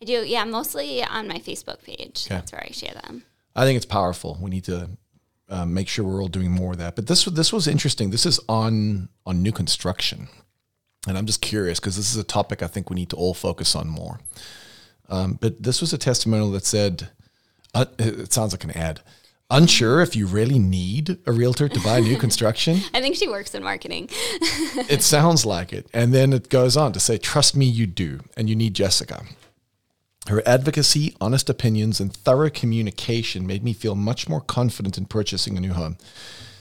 I 0.00 0.04
do. 0.06 0.24
Yeah. 0.24 0.44
Mostly 0.44 1.02
on 1.04 1.26
my 1.28 1.38
Facebook 1.38 1.82
page. 1.82 2.24
Okay. 2.26 2.34
That's 2.34 2.52
where 2.52 2.62
I 2.66 2.70
share 2.72 2.94
them. 2.94 3.24
I 3.56 3.64
think 3.64 3.76
it's 3.76 3.86
powerful. 3.86 4.38
We 4.40 4.48
need 4.50 4.64
to 4.64 4.90
uh, 5.48 5.66
make 5.66 5.88
sure 5.88 6.04
we're 6.04 6.22
all 6.22 6.28
doing 6.28 6.50
more 6.50 6.72
of 6.72 6.78
that. 6.78 6.96
But 6.96 7.06
this 7.08 7.24
this 7.24 7.52
was 7.52 7.66
interesting. 7.66 8.10
This 8.10 8.24
is 8.24 8.40
on 8.48 9.08
on 9.26 9.42
new 9.42 9.52
construction, 9.52 10.28
and 11.06 11.16
I'm 11.16 11.26
just 11.26 11.40
curious 11.40 11.80
because 11.80 11.96
this 11.96 12.10
is 12.10 12.16
a 12.16 12.24
topic 12.24 12.62
I 12.62 12.66
think 12.66 12.90
we 12.90 12.96
need 12.96 13.10
to 13.10 13.16
all 13.16 13.34
focus 13.34 13.74
on 13.74 13.88
more. 13.88 14.20
Um, 15.08 15.38
but 15.40 15.62
this 15.62 15.80
was 15.80 15.92
a 15.92 15.98
testimonial 15.98 16.50
that 16.52 16.64
said, 16.64 17.08
uh, 17.74 17.86
it 17.98 18.32
sounds 18.32 18.52
like 18.52 18.64
an 18.64 18.70
ad. 18.72 19.00
Unsure 19.52 20.00
if 20.00 20.14
you 20.14 20.26
really 20.26 20.60
need 20.60 21.18
a 21.26 21.32
realtor 21.32 21.68
to 21.68 21.80
buy 21.80 21.98
new 21.98 22.16
construction. 22.18 22.78
I 22.94 23.00
think 23.00 23.16
she 23.16 23.28
works 23.28 23.54
in 23.54 23.64
marketing. 23.64 24.08
it 24.12 25.02
sounds 25.02 25.44
like 25.44 25.72
it. 25.72 25.88
And 25.92 26.14
then 26.14 26.32
it 26.32 26.48
goes 26.48 26.76
on 26.76 26.92
to 26.92 27.00
say, 27.00 27.18
trust 27.18 27.56
me, 27.56 27.66
you 27.66 27.86
do. 27.86 28.20
And 28.36 28.48
you 28.48 28.54
need 28.54 28.74
Jessica. 28.74 29.24
Her 30.28 30.42
advocacy, 30.46 31.16
honest 31.20 31.50
opinions, 31.50 31.98
and 31.98 32.14
thorough 32.14 32.50
communication 32.50 33.46
made 33.46 33.64
me 33.64 33.72
feel 33.72 33.96
much 33.96 34.28
more 34.28 34.40
confident 34.40 34.96
in 34.98 35.06
purchasing 35.06 35.56
a 35.56 35.60
new 35.60 35.72
home. 35.72 35.96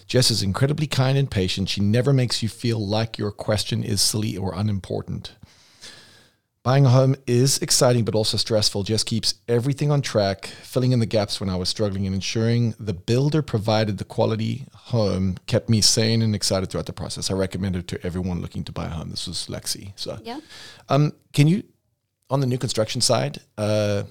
Jess 0.09 0.31
is 0.31 0.41
incredibly 0.41 0.87
kind 0.87 1.19
and 1.19 1.29
patient. 1.29 1.69
She 1.69 1.81
never 1.81 2.11
makes 2.11 2.41
you 2.41 2.49
feel 2.49 2.85
like 2.85 3.19
your 3.19 3.31
question 3.31 3.83
is 3.83 4.01
silly 4.01 4.35
or 4.35 4.55
unimportant. 4.55 5.35
Buying 6.63 6.87
a 6.87 6.89
home 6.89 7.15
is 7.27 7.59
exciting 7.59 8.05
but 8.05 8.15
also 8.15 8.35
stressful. 8.35 8.83
Jess 8.83 9.03
keeps 9.03 9.35
everything 9.47 9.91
on 9.91 10.01
track, 10.01 10.47
filling 10.47 10.93
in 10.93 10.99
the 10.99 11.05
gaps 11.05 11.39
when 11.39 11.47
I 11.47 11.55
was 11.55 11.69
struggling 11.69 12.07
and 12.07 12.15
ensuring 12.15 12.73
the 12.79 12.93
builder 12.93 13.43
provided 13.43 13.99
the 13.99 14.03
quality 14.03 14.65
home 14.73 15.37
kept 15.45 15.69
me 15.69 15.79
sane 15.79 16.23
and 16.23 16.33
excited 16.33 16.71
throughout 16.71 16.87
the 16.87 16.93
process. 16.93 17.29
I 17.29 17.35
recommend 17.35 17.75
it 17.75 17.87
to 17.89 18.03
everyone 18.03 18.41
looking 18.41 18.63
to 18.63 18.71
buy 18.71 18.87
a 18.87 18.89
home. 18.89 19.11
This 19.11 19.27
was 19.27 19.45
Lexi. 19.47 19.93
So, 19.95 20.19
yeah. 20.23 20.39
um, 20.89 21.13
can 21.33 21.47
you, 21.47 21.63
on 22.31 22.39
the 22.39 22.47
new 22.47 22.57
construction 22.57 22.99
side, 22.99 23.37
uh, 23.59 24.03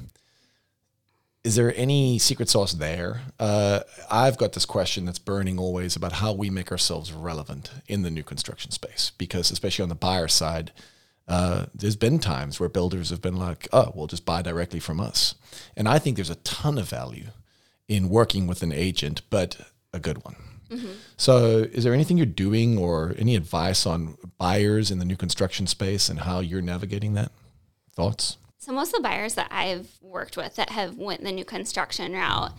is 1.45 1.55
there 1.57 1.73
any 1.77 2.19
secret 2.19 2.49
sauce 2.49 2.73
there? 2.73 3.23
Uh, 3.39 3.81
I've 4.11 4.37
got 4.37 4.53
this 4.53 4.67
question 4.67 5.05
that's 5.05 5.19
burning 5.19 5.59
always 5.59 5.97
about 5.97 6.13
how 6.15 6.33
we 6.33 6.51
make 6.51 6.71
ourselves 6.71 7.13
relevant 7.13 7.71
in 7.87 8.03
the 8.03 8.11
new 8.11 8.23
construction 8.23 8.71
space, 8.71 9.13
because 9.19 9.51
especially 9.51 9.85
on 9.85 9.89
the 9.89 9.95
buyer 9.95 10.29
side, 10.29 10.73
uh, 11.27 11.67
there's 11.75 11.97
been 11.97 12.19
times 12.19 12.59
where 12.59 12.69
builders 12.69 13.11
have 13.11 13.23
been 13.23 13.37
like, 13.37 13.69
"Oh, 13.73 13.93
we'll 13.95 14.07
just 14.07 14.25
buy 14.25 14.43
directly 14.43 14.81
from 14.81 14.99
us," 14.99 15.35
and 15.77 15.89
I 15.89 15.99
think 15.99 16.17
there's 16.17 16.31
a 16.31 16.37
ton 16.37 16.79
of 16.79 16.89
value 16.89 17.29
in 17.87 18.09
working 18.09 18.47
with 18.47 18.63
an 18.63 18.73
agent, 18.73 19.23
but 19.31 19.59
a 19.93 20.01
good 20.01 20.25
one. 20.25 20.37
So, 21.17 21.67
is 21.73 21.85
there 21.85 21.95
anything 21.95 22.19
you're 22.19 22.27
doing 22.27 22.77
or 22.77 23.15
any 23.19 23.37
advice 23.37 23.87
on 23.87 24.17
buyers 24.37 24.91
in 24.91 24.99
the 24.99 25.05
new 25.07 25.17
construction 25.17 25.67
space 25.67 26.11
and 26.11 26.21
how 26.21 26.41
you're 26.41 26.61
navigating 26.61 27.15
that? 27.15 27.33
Thoughts? 27.95 28.37
So 28.59 28.73
most 28.73 28.89
of 28.89 28.97
the 29.03 29.09
buyers 29.09 29.35
that 29.35 29.49
I've 29.51 29.89
worked 30.03 30.37
with 30.37 30.57
that 30.57 30.71
have 30.71 30.97
went 30.97 31.23
the 31.23 31.33
new 31.33 31.45
construction 31.45 32.13
route, 32.13 32.53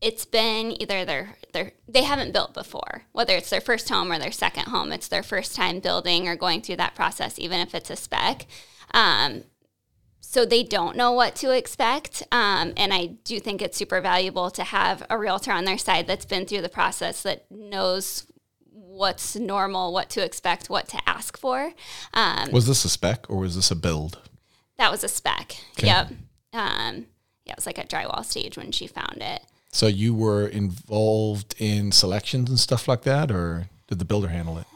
it's 0.00 0.24
been 0.24 0.80
either 0.80 1.04
they're, 1.04 1.36
they're 1.52 1.72
they 1.88 2.04
haven't 2.04 2.32
built 2.32 2.54
before, 2.54 3.02
whether 3.10 3.34
it's 3.34 3.50
their 3.50 3.60
first 3.60 3.88
home 3.88 4.12
or 4.12 4.18
their 4.18 4.30
second 4.30 4.66
home. 4.66 4.92
It's 4.92 5.08
their 5.08 5.24
first 5.24 5.56
time 5.56 5.80
building 5.80 6.28
or 6.28 6.36
going 6.36 6.62
through 6.62 6.76
that 6.76 6.94
process, 6.94 7.36
even 7.38 7.58
if 7.58 7.74
it's 7.74 7.90
a 7.90 7.96
spec. 7.96 8.46
Um, 8.94 9.42
so 10.20 10.44
they 10.44 10.62
don't 10.62 10.96
know 10.96 11.10
what 11.10 11.34
to 11.36 11.50
expect. 11.50 12.22
Um, 12.30 12.74
and 12.76 12.94
I 12.94 13.06
do 13.24 13.40
think 13.40 13.60
it's 13.60 13.76
super 13.76 14.00
valuable 14.00 14.50
to 14.52 14.62
have 14.62 15.04
a 15.10 15.18
realtor 15.18 15.50
on 15.50 15.64
their 15.64 15.78
side 15.78 16.06
that's 16.06 16.26
been 16.26 16.46
through 16.46 16.60
the 16.60 16.68
process 16.68 17.22
that 17.22 17.50
knows 17.50 18.26
what's 18.70 19.34
normal, 19.34 19.92
what 19.92 20.10
to 20.10 20.24
expect, 20.24 20.70
what 20.70 20.86
to 20.88 20.98
ask 21.08 21.36
for. 21.36 21.72
Um, 22.14 22.50
Was 22.52 22.66
this 22.68 22.84
a 22.84 22.88
spec 22.88 23.26
or 23.28 23.38
was 23.38 23.56
this 23.56 23.70
a 23.70 23.76
build? 23.76 24.18
That 24.78 24.90
was 24.90 25.04
a 25.04 25.08
spec. 25.08 25.56
Okay. 25.78 25.88
Yep. 25.88 26.08
Um, 26.54 27.06
yeah, 27.44 27.52
it 27.52 27.56
was 27.56 27.66
like 27.66 27.78
at 27.78 27.90
drywall 27.90 28.24
stage 28.24 28.56
when 28.56 28.72
she 28.72 28.86
found 28.86 29.18
it. 29.20 29.42
So 29.70 29.86
you 29.86 30.14
were 30.14 30.46
involved 30.46 31.54
in 31.58 31.92
selections 31.92 32.48
and 32.48 32.58
stuff 32.58 32.88
like 32.88 33.02
that, 33.02 33.30
or 33.30 33.68
did 33.86 33.98
the 33.98 34.04
builder 34.04 34.28
handle 34.28 34.58
it? 34.58 34.66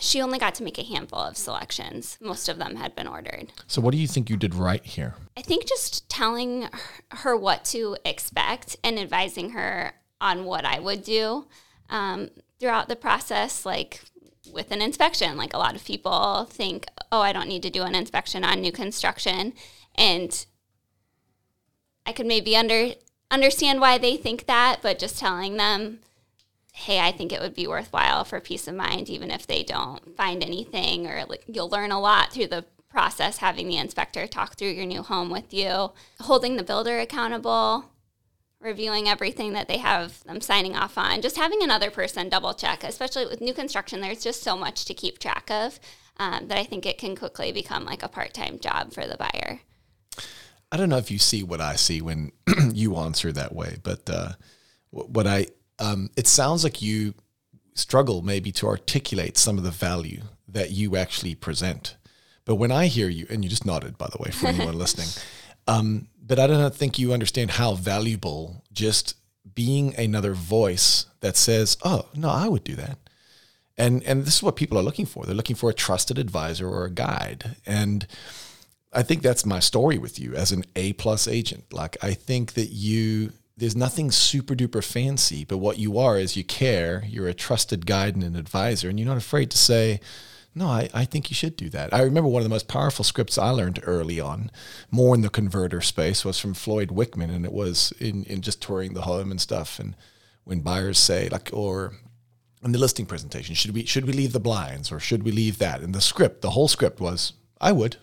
She 0.00 0.20
only 0.20 0.38
got 0.38 0.54
to 0.56 0.62
make 0.62 0.78
a 0.78 0.82
handful 0.82 1.18
of 1.18 1.36
selections. 1.36 2.18
Most 2.20 2.48
of 2.48 2.58
them 2.58 2.76
had 2.76 2.94
been 2.94 3.06
ordered. 3.06 3.48
So 3.66 3.80
what 3.80 3.92
do 3.92 3.98
you 3.98 4.06
think 4.06 4.28
you 4.30 4.36
did 4.36 4.54
right 4.54 4.84
here? 4.84 5.14
I 5.36 5.42
think 5.42 5.66
just 5.66 6.08
telling 6.08 6.62
her- 6.62 6.70
her 7.10 7.36
what 7.36 7.64
to 7.66 7.96
expect 8.04 8.76
and 8.84 8.98
advising 8.98 9.50
her 9.50 9.92
on 10.20 10.44
what 10.44 10.64
I 10.64 10.78
would 10.78 11.04
do 11.04 11.46
um, 11.90 12.30
throughout 12.60 12.88
the 12.88 12.96
process, 12.96 13.64
like 13.64 14.02
with 14.52 14.70
an 14.70 14.82
inspection. 14.82 15.36
Like 15.36 15.54
a 15.54 15.58
lot 15.58 15.74
of 15.74 15.84
people 15.84 16.46
think, 16.50 16.86
oh, 17.10 17.20
I 17.20 17.32
don't 17.32 17.48
need 17.48 17.62
to 17.62 17.70
do 17.70 17.82
an 17.82 17.94
inspection 17.94 18.44
on 18.44 18.60
new 18.60 18.72
construction. 18.72 19.52
And 19.94 20.46
I 22.06 22.12
could 22.12 22.26
maybe 22.26 22.56
under 22.56 22.94
understand 23.30 23.80
why 23.80 23.98
they 23.98 24.16
think 24.16 24.46
that, 24.46 24.78
but 24.82 24.98
just 24.98 25.18
telling 25.18 25.56
them, 25.56 26.00
hey, 26.72 27.00
I 27.00 27.12
think 27.12 27.32
it 27.32 27.40
would 27.40 27.54
be 27.54 27.66
worthwhile 27.66 28.24
for 28.24 28.40
peace 28.40 28.68
of 28.68 28.74
mind, 28.74 29.10
even 29.10 29.30
if 29.30 29.46
they 29.46 29.62
don't 29.62 30.16
find 30.16 30.42
anything, 30.42 31.06
or 31.06 31.24
you'll 31.46 31.68
learn 31.68 31.90
a 31.90 32.00
lot 32.00 32.32
through 32.32 32.46
the 32.46 32.64
process 32.88 33.38
having 33.38 33.68
the 33.68 33.76
inspector 33.76 34.26
talk 34.26 34.56
through 34.56 34.70
your 34.70 34.86
new 34.86 35.02
home 35.02 35.28
with 35.28 35.52
you, 35.52 35.92
holding 36.20 36.56
the 36.56 36.62
builder 36.62 36.98
accountable, 36.98 37.84
reviewing 38.60 39.08
everything 39.08 39.52
that 39.52 39.68
they 39.68 39.78
have 39.78 40.22
them 40.24 40.40
signing 40.40 40.76
off 40.76 40.98
on, 40.98 41.22
just 41.22 41.36
having 41.36 41.62
another 41.62 41.90
person 41.90 42.28
double 42.28 42.54
check, 42.54 42.82
especially 42.82 43.26
with 43.26 43.40
new 43.40 43.54
construction, 43.54 44.00
there's 44.00 44.22
just 44.22 44.42
so 44.42 44.56
much 44.56 44.84
to 44.84 44.94
keep 44.94 45.18
track 45.18 45.50
of 45.50 45.78
um, 46.18 46.48
that 46.48 46.58
I 46.58 46.64
think 46.64 46.84
it 46.84 46.98
can 46.98 47.16
quickly 47.16 47.52
become 47.52 47.84
like 47.84 48.02
a 48.02 48.08
part 48.08 48.34
time 48.34 48.58
job 48.58 48.92
for 48.92 49.06
the 49.06 49.16
buyer. 49.16 49.60
I 50.70 50.76
don't 50.76 50.88
know 50.88 50.98
if 50.98 51.10
you 51.10 51.18
see 51.18 51.42
what 51.42 51.60
I 51.60 51.76
see 51.76 52.02
when 52.02 52.32
you 52.72 52.96
answer 52.96 53.32
that 53.32 53.54
way, 53.54 53.76
but 53.82 54.08
uh, 54.10 54.32
what 54.90 55.26
I 55.26 55.46
um, 55.78 56.10
it 56.16 56.26
sounds 56.26 56.64
like 56.64 56.82
you 56.82 57.14
struggle 57.74 58.22
maybe 58.22 58.50
to 58.52 58.66
articulate 58.66 59.38
some 59.38 59.56
of 59.56 59.64
the 59.64 59.70
value 59.70 60.22
that 60.48 60.72
you 60.72 60.96
actually 60.96 61.34
present. 61.34 61.96
But 62.44 62.56
when 62.56 62.72
I 62.72 62.86
hear 62.86 63.08
you, 63.08 63.26
and 63.30 63.44
you 63.44 63.50
just 63.50 63.66
nodded, 63.66 63.96
by 63.98 64.08
the 64.10 64.18
way, 64.18 64.30
for 64.30 64.48
anyone 64.48 64.78
listening, 64.78 65.08
um, 65.68 66.08
but 66.28 66.38
I 66.38 66.46
don't 66.46 66.74
think 66.74 66.98
you 66.98 67.12
understand 67.12 67.52
how 67.52 67.74
valuable 67.74 68.62
just 68.72 69.16
being 69.54 69.96
another 69.96 70.34
voice 70.34 71.06
that 71.20 71.36
says, 71.36 71.76
"Oh, 71.82 72.06
no, 72.14 72.28
I 72.28 72.48
would 72.48 72.62
do 72.62 72.76
that." 72.76 72.98
And 73.76 74.02
and 74.04 74.24
this 74.24 74.36
is 74.36 74.42
what 74.42 74.56
people 74.56 74.78
are 74.78 74.82
looking 74.82 75.06
for. 75.06 75.24
They're 75.24 75.34
looking 75.34 75.56
for 75.56 75.70
a 75.70 75.74
trusted 75.74 76.18
advisor 76.18 76.68
or 76.68 76.84
a 76.84 76.90
guide. 76.90 77.56
And 77.64 78.06
I 78.92 79.02
think 79.02 79.22
that's 79.22 79.46
my 79.46 79.60
story 79.60 79.98
with 79.98 80.18
you 80.18 80.34
as 80.34 80.52
an 80.52 80.64
A 80.76 80.92
plus 80.94 81.26
agent. 81.26 81.72
Like 81.72 81.96
I 82.02 82.12
think 82.12 82.52
that 82.54 82.68
you 82.68 83.32
there's 83.56 83.76
nothing 83.76 84.10
super 84.12 84.54
duper 84.54 84.84
fancy, 84.84 85.44
but 85.44 85.58
what 85.58 85.78
you 85.78 85.98
are 85.98 86.16
is 86.16 86.36
you 86.36 86.44
care, 86.44 87.04
you're 87.08 87.26
a 87.26 87.34
trusted 87.34 87.86
guide 87.86 88.14
and 88.14 88.22
an 88.22 88.36
advisor, 88.36 88.88
and 88.88 88.98
you're 88.98 89.08
not 89.08 89.16
afraid 89.16 89.50
to 89.50 89.58
say, 89.58 90.00
no, 90.58 90.66
I, 90.66 90.88
I 90.92 91.04
think 91.04 91.30
you 91.30 91.34
should 91.34 91.56
do 91.56 91.68
that. 91.70 91.94
I 91.94 92.02
remember 92.02 92.28
one 92.28 92.40
of 92.40 92.44
the 92.44 92.50
most 92.50 92.66
powerful 92.66 93.04
scripts 93.04 93.38
I 93.38 93.50
learned 93.50 93.80
early 93.84 94.18
on, 94.18 94.50
more 94.90 95.14
in 95.14 95.20
the 95.20 95.30
converter 95.30 95.80
space, 95.80 96.24
was 96.24 96.40
from 96.40 96.52
Floyd 96.52 96.88
Wickman, 96.88 97.34
and 97.34 97.44
it 97.44 97.52
was 97.52 97.92
in, 98.00 98.24
in 98.24 98.42
just 98.42 98.60
touring 98.60 98.94
the 98.94 99.02
home 99.02 99.30
and 99.30 99.40
stuff. 99.40 99.78
And 99.78 99.94
when 100.42 100.60
buyers 100.60 100.98
say, 100.98 101.28
like, 101.28 101.50
or 101.52 101.94
in 102.64 102.72
the 102.72 102.78
listing 102.78 103.06
presentation, 103.06 103.54
should 103.54 103.72
we 103.72 103.84
should 103.84 104.04
we 104.04 104.12
leave 104.12 104.32
the 104.32 104.40
blinds 104.40 104.90
or 104.90 104.98
should 104.98 105.22
we 105.22 105.30
leave 105.30 105.58
that? 105.58 105.80
And 105.80 105.94
the 105.94 106.00
script, 106.00 106.42
the 106.42 106.50
whole 106.50 106.68
script 106.68 107.00
was, 107.00 107.34
I 107.60 107.70
would. 107.70 107.96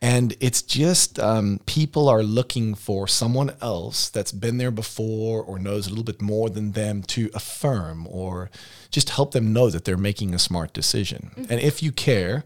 And 0.00 0.36
it's 0.40 0.60
just 0.60 1.18
um, 1.18 1.60
people 1.66 2.08
are 2.08 2.22
looking 2.22 2.74
for 2.74 3.08
someone 3.08 3.52
else 3.62 4.10
that's 4.10 4.32
been 4.32 4.58
there 4.58 4.70
before 4.70 5.42
or 5.42 5.58
knows 5.58 5.86
a 5.86 5.90
little 5.90 6.04
bit 6.04 6.20
more 6.20 6.50
than 6.50 6.72
them 6.72 7.02
to 7.04 7.30
affirm 7.32 8.06
or 8.08 8.50
just 8.90 9.10
help 9.10 9.32
them 9.32 9.52
know 9.52 9.70
that 9.70 9.84
they're 9.84 9.96
making 9.96 10.34
a 10.34 10.38
smart 10.38 10.72
decision. 10.74 11.30
Mm-hmm. 11.30 11.52
And 11.52 11.60
if 11.60 11.82
you 11.82 11.90
care, 11.90 12.44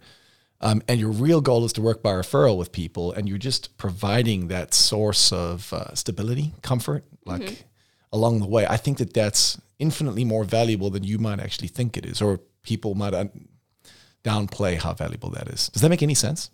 um, 0.60 0.82
and 0.88 0.98
your 0.98 1.10
real 1.10 1.40
goal 1.40 1.64
is 1.64 1.72
to 1.74 1.82
work 1.82 2.02
by 2.02 2.12
referral 2.12 2.56
with 2.56 2.72
people, 2.72 3.12
and 3.12 3.28
you're 3.28 3.38
just 3.38 3.76
providing 3.76 4.48
that 4.48 4.74
source 4.74 5.32
of 5.32 5.72
uh, 5.72 5.94
stability, 5.94 6.54
comfort, 6.62 7.04
like 7.24 7.42
mm-hmm. 7.42 7.62
along 8.12 8.40
the 8.40 8.46
way, 8.46 8.66
I 8.66 8.76
think 8.76 8.98
that 8.98 9.14
that's 9.14 9.60
infinitely 9.78 10.24
more 10.24 10.44
valuable 10.44 10.90
than 10.90 11.04
you 11.04 11.18
might 11.18 11.38
actually 11.38 11.68
think 11.68 11.96
it 11.96 12.04
is, 12.04 12.20
or 12.20 12.40
people 12.62 12.94
might 12.94 13.14
un- 13.14 13.48
downplay 14.24 14.76
how 14.76 14.94
valuable 14.94 15.30
that 15.30 15.48
is. 15.48 15.68
Does 15.68 15.82
that 15.82 15.88
make 15.88 16.02
any 16.02 16.14
sense? 16.14 16.50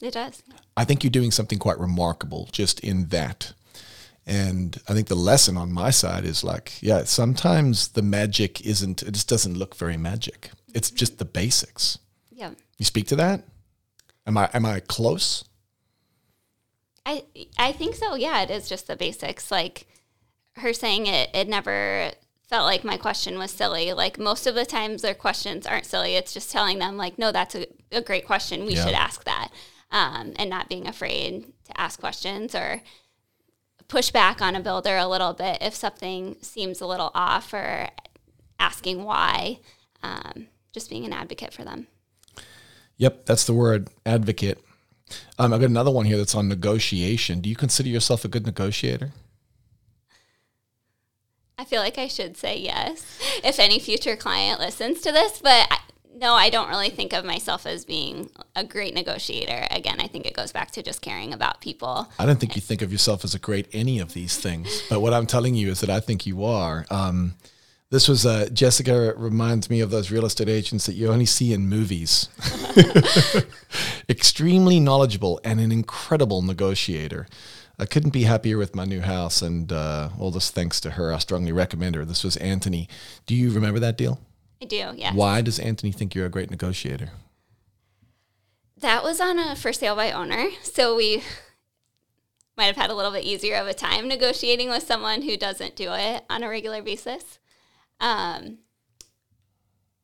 It 0.00 0.14
does. 0.14 0.42
I 0.76 0.84
think 0.84 1.04
you're 1.04 1.10
doing 1.10 1.30
something 1.30 1.58
quite 1.58 1.78
remarkable 1.78 2.48
just 2.52 2.80
in 2.80 3.08
that. 3.08 3.52
And 4.26 4.80
I 4.88 4.94
think 4.94 5.08
the 5.08 5.14
lesson 5.14 5.56
on 5.56 5.72
my 5.72 5.90
side 5.90 6.24
is 6.24 6.44
like, 6.44 6.80
yeah, 6.82 7.04
sometimes 7.04 7.88
the 7.88 8.02
magic 8.02 8.64
isn't, 8.64 9.02
it 9.02 9.12
just 9.12 9.28
doesn't 9.28 9.58
look 9.58 9.74
very 9.74 9.96
magic. 9.96 10.50
It's 10.74 10.88
mm-hmm. 10.88 10.96
just 10.96 11.18
the 11.18 11.24
basics. 11.24 11.98
Yeah. 12.30 12.52
You 12.78 12.84
speak 12.84 13.08
to 13.08 13.16
that? 13.16 13.44
Am 14.26 14.38
I, 14.38 14.48
am 14.54 14.64
I 14.64 14.80
close? 14.80 15.44
I, 17.04 17.24
I 17.58 17.72
think 17.72 17.94
so. 17.94 18.14
Yeah, 18.14 18.42
it 18.42 18.50
is 18.50 18.68
just 18.68 18.86
the 18.86 18.96
basics. 18.96 19.50
Like 19.50 19.86
her 20.56 20.72
saying 20.72 21.06
it, 21.06 21.30
it 21.34 21.48
never 21.48 22.12
felt 22.48 22.64
like 22.64 22.84
my 22.84 22.96
question 22.96 23.38
was 23.38 23.50
silly. 23.50 23.92
Like 23.92 24.18
most 24.18 24.46
of 24.46 24.54
the 24.54 24.66
times 24.66 25.02
their 25.02 25.14
questions 25.14 25.66
aren't 25.66 25.86
silly. 25.86 26.14
It's 26.14 26.32
just 26.32 26.52
telling 26.52 26.78
them 26.78 26.96
like, 26.96 27.18
no, 27.18 27.32
that's 27.32 27.54
a, 27.54 27.66
a 27.90 28.02
great 28.02 28.26
question. 28.26 28.64
We 28.64 28.74
yeah. 28.74 28.84
should 28.84 28.94
ask 28.94 29.24
that 29.24 29.39
um, 29.90 30.32
and 30.36 30.50
not 30.50 30.68
being 30.68 30.86
afraid 30.86 31.52
to 31.64 31.80
ask 31.80 32.00
questions 32.00 32.54
or 32.54 32.82
push 33.88 34.10
back 34.10 34.40
on 34.40 34.54
a 34.54 34.60
builder 34.60 34.96
a 34.96 35.08
little 35.08 35.32
bit 35.32 35.58
if 35.60 35.74
something 35.74 36.36
seems 36.40 36.80
a 36.80 36.86
little 36.86 37.10
off 37.14 37.52
or 37.52 37.88
asking 38.58 39.04
why. 39.04 39.58
Um, 40.02 40.46
just 40.72 40.88
being 40.88 41.04
an 41.04 41.12
advocate 41.12 41.52
for 41.52 41.64
them. 41.64 41.88
Yep, 42.96 43.26
that's 43.26 43.44
the 43.44 43.54
word 43.54 43.88
advocate. 44.06 44.62
Um, 45.38 45.52
I've 45.52 45.60
got 45.60 45.70
another 45.70 45.90
one 45.90 46.06
here 46.06 46.16
that's 46.16 46.34
on 46.34 46.48
negotiation. 46.48 47.40
Do 47.40 47.48
you 47.48 47.56
consider 47.56 47.88
yourself 47.88 48.24
a 48.24 48.28
good 48.28 48.46
negotiator? 48.46 49.10
I 51.58 51.64
feel 51.64 51.80
like 51.82 51.98
I 51.98 52.08
should 52.08 52.36
say 52.36 52.58
yes 52.58 53.18
if 53.44 53.58
any 53.58 53.78
future 53.78 54.16
client 54.16 54.60
listens 54.60 55.00
to 55.02 55.12
this, 55.12 55.40
but 55.42 55.70
no, 56.14 56.34
I 56.34 56.50
don't 56.50 56.68
really 56.68 56.90
think 56.90 57.12
of 57.12 57.24
myself 57.24 57.66
as 57.66 57.84
being 57.84 58.30
a 58.56 58.64
great 58.64 58.94
negotiator. 58.94 59.66
Again, 59.70 60.00
I 60.00 60.06
think 60.06 60.26
it 60.26 60.34
goes 60.34 60.52
back 60.52 60.70
to 60.72 60.82
just 60.82 61.02
caring 61.02 61.32
about 61.32 61.60
people. 61.60 62.10
I 62.18 62.26
don't 62.26 62.38
think 62.38 62.56
you 62.56 62.62
think 62.62 62.82
of 62.82 62.92
yourself 62.92 63.24
as 63.24 63.34
a 63.34 63.38
great 63.38 63.68
any 63.72 63.98
of 63.98 64.12
these 64.12 64.36
things, 64.36 64.82
but 64.88 65.00
what 65.00 65.14
I'm 65.14 65.26
telling 65.26 65.54
you 65.54 65.70
is 65.70 65.80
that 65.80 65.90
I 65.90 66.00
think 66.00 66.26
you 66.26 66.44
are. 66.44 66.86
Um, 66.90 67.34
this 67.90 68.06
was 68.06 68.24
uh, 68.24 68.48
Jessica 68.52 69.14
reminds 69.16 69.68
me 69.68 69.80
of 69.80 69.90
those 69.90 70.10
real 70.10 70.24
estate 70.24 70.48
agents 70.48 70.86
that 70.86 70.92
you 70.92 71.08
only 71.08 71.26
see 71.26 71.52
in 71.52 71.68
movies. 71.68 72.28
Extremely 74.08 74.78
knowledgeable 74.78 75.40
and 75.42 75.58
an 75.58 75.72
incredible 75.72 76.40
negotiator. 76.40 77.26
I 77.80 77.86
couldn't 77.86 78.10
be 78.10 78.24
happier 78.24 78.58
with 78.58 78.76
my 78.76 78.84
new 78.84 79.00
house, 79.00 79.40
and 79.40 79.72
uh, 79.72 80.10
all 80.18 80.30
this 80.30 80.50
thanks 80.50 80.80
to 80.82 80.90
her. 80.90 81.12
I 81.12 81.18
strongly 81.18 81.50
recommend 81.50 81.96
her. 81.96 82.04
This 82.04 82.22
was 82.22 82.36
Anthony. 82.36 82.88
Do 83.26 83.34
you 83.34 83.50
remember 83.50 83.80
that 83.80 83.96
deal? 83.96 84.20
I 84.62 84.66
do, 84.66 84.92
yeah. 84.94 85.14
Why 85.14 85.40
does 85.40 85.58
Anthony 85.58 85.92
think 85.92 86.14
you're 86.14 86.26
a 86.26 86.30
great 86.30 86.50
negotiator? 86.50 87.10
That 88.76 89.02
was 89.02 89.20
on 89.20 89.38
a 89.38 89.56
for 89.56 89.72
sale 89.72 89.96
by 89.96 90.12
owner. 90.12 90.48
So 90.62 90.96
we 90.96 91.22
might 92.56 92.66
have 92.66 92.76
had 92.76 92.90
a 92.90 92.94
little 92.94 93.12
bit 93.12 93.24
easier 93.24 93.56
of 93.56 93.66
a 93.66 93.74
time 93.74 94.08
negotiating 94.08 94.68
with 94.68 94.82
someone 94.82 95.22
who 95.22 95.36
doesn't 95.36 95.76
do 95.76 95.92
it 95.92 96.24
on 96.28 96.42
a 96.42 96.48
regular 96.48 96.82
basis. 96.82 97.38
Um, 98.00 98.58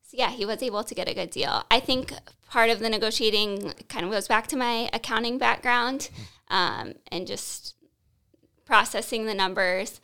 so 0.01 0.15
yeah, 0.17 0.29
he 0.29 0.45
was 0.45 0.63
able 0.63 0.83
to 0.83 0.95
get 0.95 1.09
a 1.09 1.13
good 1.13 1.31
deal. 1.31 1.65
I 1.69 1.79
think 1.79 2.13
part 2.49 2.69
of 2.69 2.79
the 2.79 2.89
negotiating 2.89 3.73
kind 3.89 4.05
of 4.05 4.11
goes 4.11 4.27
back 4.27 4.47
to 4.47 4.57
my 4.57 4.89
accounting 4.93 5.37
background 5.37 6.09
um, 6.47 6.93
and 7.11 7.27
just 7.27 7.75
processing 8.65 9.25
the 9.25 9.33
numbers 9.33 10.01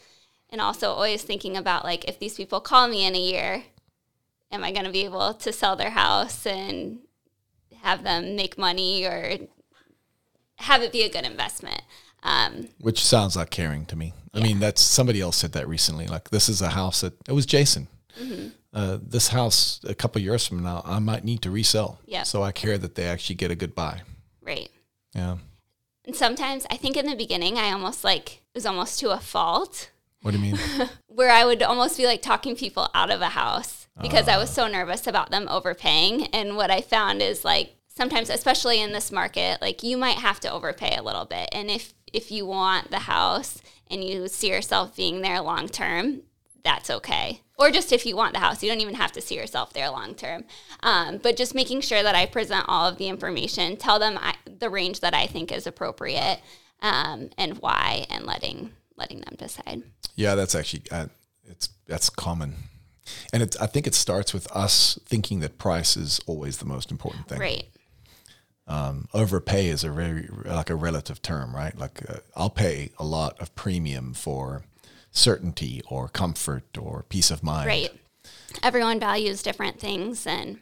and 0.49 0.61
also 0.61 0.91
always 0.91 1.23
thinking 1.23 1.57
about 1.57 1.83
like 1.83 2.05
if 2.05 2.19
these 2.19 2.35
people 2.35 2.59
call 2.59 2.87
me 2.87 3.05
in 3.05 3.15
a 3.15 3.19
year 3.19 3.63
am 4.53 4.63
I 4.63 4.71
going 4.71 4.85
to 4.85 4.91
be 4.91 5.03
able 5.03 5.33
to 5.33 5.51
sell 5.51 5.75
their 5.75 5.89
house 5.89 6.45
and 6.45 6.99
have 7.81 8.03
them 8.03 8.35
make 8.35 8.57
money 8.57 9.03
or 9.03 9.37
have 10.57 10.81
it 10.81 10.91
be 10.91 11.01
a 11.01 11.09
good 11.09 11.25
investment? 11.25 11.81
Um, 12.21 12.69
Which 12.79 13.03
sounds 13.03 13.35
like 13.35 13.49
caring 13.49 13.85
to 13.87 13.97
me. 13.97 14.13
I 14.33 14.39
mean, 14.39 14.59
that's 14.59 14.81
somebody 14.81 15.19
else 15.19 15.37
said 15.37 15.51
that 15.53 15.67
recently. 15.67 16.07
Like, 16.07 16.29
this 16.29 16.47
is 16.47 16.61
a 16.61 16.69
house 16.69 17.01
that 17.01 17.13
it 17.27 17.33
was 17.33 17.45
Jason. 17.45 17.87
Mm-hmm. 18.19 18.47
Uh, 18.73 18.97
this 19.01 19.27
house, 19.27 19.81
a 19.83 19.93
couple 19.93 20.21
years 20.21 20.47
from 20.47 20.63
now, 20.63 20.81
I 20.85 20.99
might 20.99 21.25
need 21.25 21.41
to 21.41 21.51
resell. 21.51 21.99
Yeah. 22.05 22.23
So 22.23 22.41
I 22.41 22.51
care 22.51 22.77
that 22.77 22.95
they 22.95 23.05
actually 23.05 23.35
get 23.35 23.51
a 23.51 23.55
good 23.55 23.75
buy. 23.75 24.01
Right. 24.41 24.69
Yeah. 25.13 25.37
And 26.05 26.15
sometimes 26.15 26.65
I 26.69 26.77
think 26.77 26.97
in 26.97 27.05
the 27.05 27.15
beginning, 27.15 27.57
I 27.57 27.71
almost 27.71 28.03
like 28.03 28.35
it 28.35 28.55
was 28.55 28.65
almost 28.65 28.99
to 29.01 29.11
a 29.11 29.19
fault. 29.19 29.91
What 30.21 30.31
do 30.31 30.37
you 30.37 30.53
mean? 30.53 30.59
Where 31.07 31.29
I 31.29 31.45
would 31.45 31.61
almost 31.61 31.97
be 31.97 32.05
like 32.05 32.21
talking 32.21 32.55
people 32.55 32.89
out 32.95 33.11
of 33.11 33.21
a 33.21 33.29
house 33.29 33.82
because 34.01 34.27
I 34.27 34.37
was 34.37 34.49
so 34.49 34.67
nervous 34.67 35.07
about 35.07 35.31
them 35.31 35.47
overpaying. 35.49 36.27
And 36.27 36.55
what 36.55 36.71
I 36.71 36.81
found 36.81 37.21
is 37.21 37.45
like 37.45 37.75
sometimes, 37.87 38.29
especially 38.29 38.81
in 38.81 38.91
this 38.91 39.11
market, 39.11 39.61
like 39.61 39.83
you 39.83 39.97
might 39.97 40.17
have 40.17 40.39
to 40.41 40.51
overpay 40.51 40.95
a 40.95 41.03
little 41.03 41.25
bit. 41.25 41.49
And 41.51 41.69
if 41.69 41.93
if 42.11 42.31
you 42.31 42.45
want 42.45 42.91
the 42.91 42.99
house 42.99 43.61
and 43.87 44.03
you 44.03 44.27
see 44.27 44.49
yourself 44.49 44.95
being 44.95 45.21
there 45.21 45.41
long 45.41 45.67
term, 45.67 46.21
that's 46.63 46.89
okay. 46.89 47.41
Or 47.57 47.69
just 47.69 47.91
if 47.91 48.05
you 48.05 48.15
want 48.15 48.33
the 48.33 48.39
house, 48.39 48.63
you 48.63 48.69
don't 48.69 48.81
even 48.81 48.95
have 48.95 49.11
to 49.13 49.21
see 49.21 49.35
yourself 49.35 49.73
there 49.73 49.89
long 49.89 50.15
term. 50.15 50.45
Um, 50.81 51.17
but 51.17 51.37
just 51.37 51.53
making 51.53 51.81
sure 51.81 52.01
that 52.01 52.15
I 52.15 52.25
present 52.25 52.65
all 52.67 52.87
of 52.87 52.97
the 52.97 53.07
information, 53.07 53.77
tell 53.77 53.99
them 53.99 54.17
I, 54.19 54.35
the 54.45 54.69
range 54.69 55.01
that 55.01 55.13
I 55.13 55.27
think 55.27 55.51
is 55.51 55.67
appropriate 55.67 56.39
um, 56.81 57.29
and 57.37 57.59
why, 57.59 58.05
and 58.09 58.25
letting 58.25 58.71
letting 58.97 59.21
them 59.21 59.35
decide. 59.37 59.83
Yeah, 60.15 60.35
that's 60.35 60.55
actually 60.55 60.83
uh, 60.91 61.07
it's 61.45 61.69
that's 61.87 62.09
common. 62.09 62.55
And 63.31 63.43
it, 63.43 63.55
I 63.59 63.67
think 63.67 63.87
it 63.87 63.95
starts 63.95 64.33
with 64.33 64.49
us 64.51 64.97
thinking 65.05 65.39
that 65.41 65.57
price 65.57 65.97
is 65.97 66.19
always 66.25 66.57
the 66.57 66.65
most 66.65 66.91
important 66.91 67.27
thing. 67.27 67.39
Right. 67.39 67.65
Um, 68.65 69.07
overpay 69.13 69.67
is 69.67 69.83
a 69.83 69.91
very 69.91 70.29
like 70.45 70.69
a 70.69 70.75
relative 70.75 71.21
term, 71.21 71.53
right? 71.53 71.77
Like 71.77 72.09
uh, 72.09 72.19
I'll 72.35 72.49
pay 72.49 72.91
a 72.97 73.03
lot 73.03 73.39
of 73.41 73.53
premium 73.55 74.13
for 74.13 74.63
certainty 75.11 75.81
or 75.89 76.07
comfort 76.07 76.77
or 76.77 77.03
peace 77.09 77.29
of 77.29 77.43
mind. 77.43 77.67
Right. 77.67 77.91
Everyone 78.61 78.99
values 78.99 79.43
different 79.43 79.79
things 79.79 80.25
and 80.25 80.59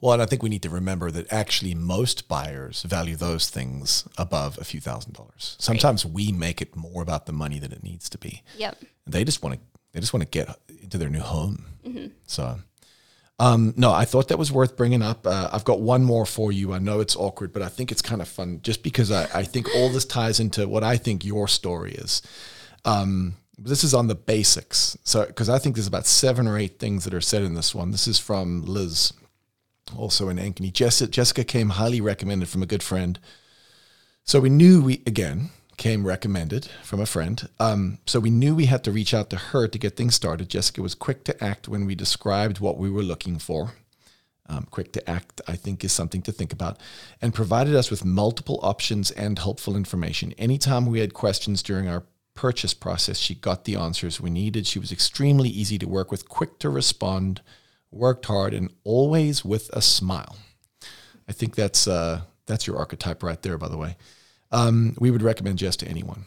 Well, 0.00 0.14
and 0.14 0.22
I 0.22 0.26
think 0.26 0.42
we 0.42 0.48
need 0.48 0.62
to 0.62 0.70
remember 0.70 1.10
that 1.12 1.32
actually 1.32 1.74
most 1.74 2.26
buyers 2.26 2.82
value 2.82 3.14
those 3.14 3.48
things 3.48 4.08
above 4.18 4.58
a 4.58 4.64
few 4.64 4.80
thousand 4.80 5.12
dollars. 5.14 5.56
Sometimes 5.60 6.04
we 6.04 6.32
make 6.32 6.60
it 6.60 6.74
more 6.74 7.00
about 7.02 7.26
the 7.26 7.32
money 7.32 7.60
than 7.60 7.70
it 7.70 7.84
needs 7.84 8.08
to 8.10 8.18
be. 8.18 8.42
yep. 8.56 8.76
They 9.06 9.22
just 9.24 9.42
want 9.42 9.54
to 9.54 9.60
they 9.92 10.00
just 10.00 10.12
want 10.12 10.22
to 10.24 10.28
get 10.28 10.48
into 10.82 10.98
their 10.98 11.08
new 11.08 11.20
home. 11.20 11.66
So, 12.26 12.58
um, 13.38 13.72
no, 13.76 13.90
I 13.92 14.04
thought 14.04 14.28
that 14.28 14.38
was 14.38 14.52
worth 14.52 14.76
bringing 14.76 15.02
up. 15.02 15.26
Uh, 15.26 15.48
I've 15.52 15.64
got 15.64 15.80
one 15.80 16.04
more 16.04 16.26
for 16.26 16.52
you. 16.52 16.72
I 16.74 16.78
know 16.78 17.00
it's 17.00 17.16
awkward, 17.16 17.52
but 17.52 17.62
I 17.62 17.68
think 17.68 17.90
it's 17.90 18.02
kind 18.02 18.20
of 18.20 18.28
fun 18.28 18.60
just 18.62 18.82
because 18.82 19.10
I, 19.10 19.28
I 19.34 19.44
think 19.44 19.66
all 19.74 19.88
this 19.88 20.04
ties 20.04 20.40
into 20.40 20.68
what 20.68 20.84
I 20.84 20.96
think 20.98 21.24
your 21.24 21.48
story 21.48 21.92
is. 21.92 22.22
Um, 22.84 23.36
this 23.56 23.84
is 23.84 23.94
on 23.94 24.08
the 24.08 24.14
basics. 24.14 24.96
So, 25.04 25.26
because 25.26 25.48
I 25.48 25.58
think 25.58 25.74
there's 25.76 25.86
about 25.86 26.06
seven 26.06 26.46
or 26.46 26.58
eight 26.58 26.78
things 26.78 27.04
that 27.04 27.14
are 27.14 27.20
said 27.20 27.42
in 27.42 27.54
this 27.54 27.74
one. 27.74 27.92
This 27.92 28.06
is 28.06 28.18
from 28.18 28.62
Liz, 28.64 29.12
also 29.96 30.28
in 30.28 30.36
Ankeny. 30.36 30.72
Jessica, 30.72 31.10
Jessica 31.10 31.44
came 31.44 31.70
highly 31.70 32.00
recommended 32.00 32.48
from 32.48 32.62
a 32.62 32.66
good 32.66 32.82
friend. 32.82 33.18
So 34.24 34.40
we 34.40 34.50
knew 34.50 34.82
we, 34.82 35.02
again, 35.06 35.50
came 35.80 36.06
recommended 36.06 36.66
from 36.82 37.00
a 37.00 37.06
friend. 37.06 37.48
Um, 37.58 37.98
so 38.06 38.20
we 38.20 38.28
knew 38.28 38.54
we 38.54 38.66
had 38.66 38.84
to 38.84 38.92
reach 38.92 39.14
out 39.14 39.30
to 39.30 39.36
her 39.36 39.66
to 39.66 39.78
get 39.78 39.96
things 39.96 40.14
started. 40.14 40.50
Jessica 40.50 40.82
was 40.82 40.94
quick 40.94 41.24
to 41.24 41.42
act 41.42 41.68
when 41.68 41.86
we 41.86 41.94
described 41.94 42.60
what 42.60 42.76
we 42.76 42.90
were 42.90 43.02
looking 43.02 43.38
for. 43.38 43.72
Um, 44.46 44.66
quick 44.70 44.92
to 44.92 45.10
act, 45.10 45.40
I 45.48 45.56
think, 45.56 45.82
is 45.82 45.92
something 45.92 46.20
to 46.22 46.32
think 46.32 46.52
about, 46.52 46.78
and 47.22 47.32
provided 47.32 47.74
us 47.74 47.90
with 47.90 48.04
multiple 48.04 48.60
options 48.62 49.10
and 49.10 49.38
helpful 49.38 49.74
information. 49.74 50.34
Anytime 50.36 50.84
we 50.84 51.00
had 51.00 51.14
questions 51.14 51.62
during 51.62 51.88
our 51.88 52.02
purchase 52.34 52.74
process, 52.74 53.16
she 53.16 53.34
got 53.34 53.64
the 53.64 53.76
answers 53.76 54.20
we 54.20 54.28
needed. 54.28 54.66
She 54.66 54.78
was 54.78 54.92
extremely 54.92 55.48
easy 55.48 55.78
to 55.78 55.88
work 55.88 56.10
with, 56.10 56.28
quick 56.28 56.58
to 56.58 56.68
respond, 56.68 57.40
worked 57.90 58.26
hard, 58.26 58.52
and 58.52 58.70
always 58.84 59.46
with 59.46 59.70
a 59.72 59.80
smile. 59.80 60.36
I 61.26 61.32
think 61.32 61.54
that's 61.54 61.88
uh, 61.88 62.22
that's 62.44 62.66
your 62.66 62.76
archetype 62.76 63.22
right 63.22 63.40
there, 63.40 63.56
by 63.56 63.68
the 63.68 63.78
way. 63.78 63.96
Um, 64.52 64.96
we 64.98 65.10
would 65.10 65.22
recommend 65.22 65.58
Jess 65.58 65.76
to 65.76 65.88
anyone. 65.88 66.26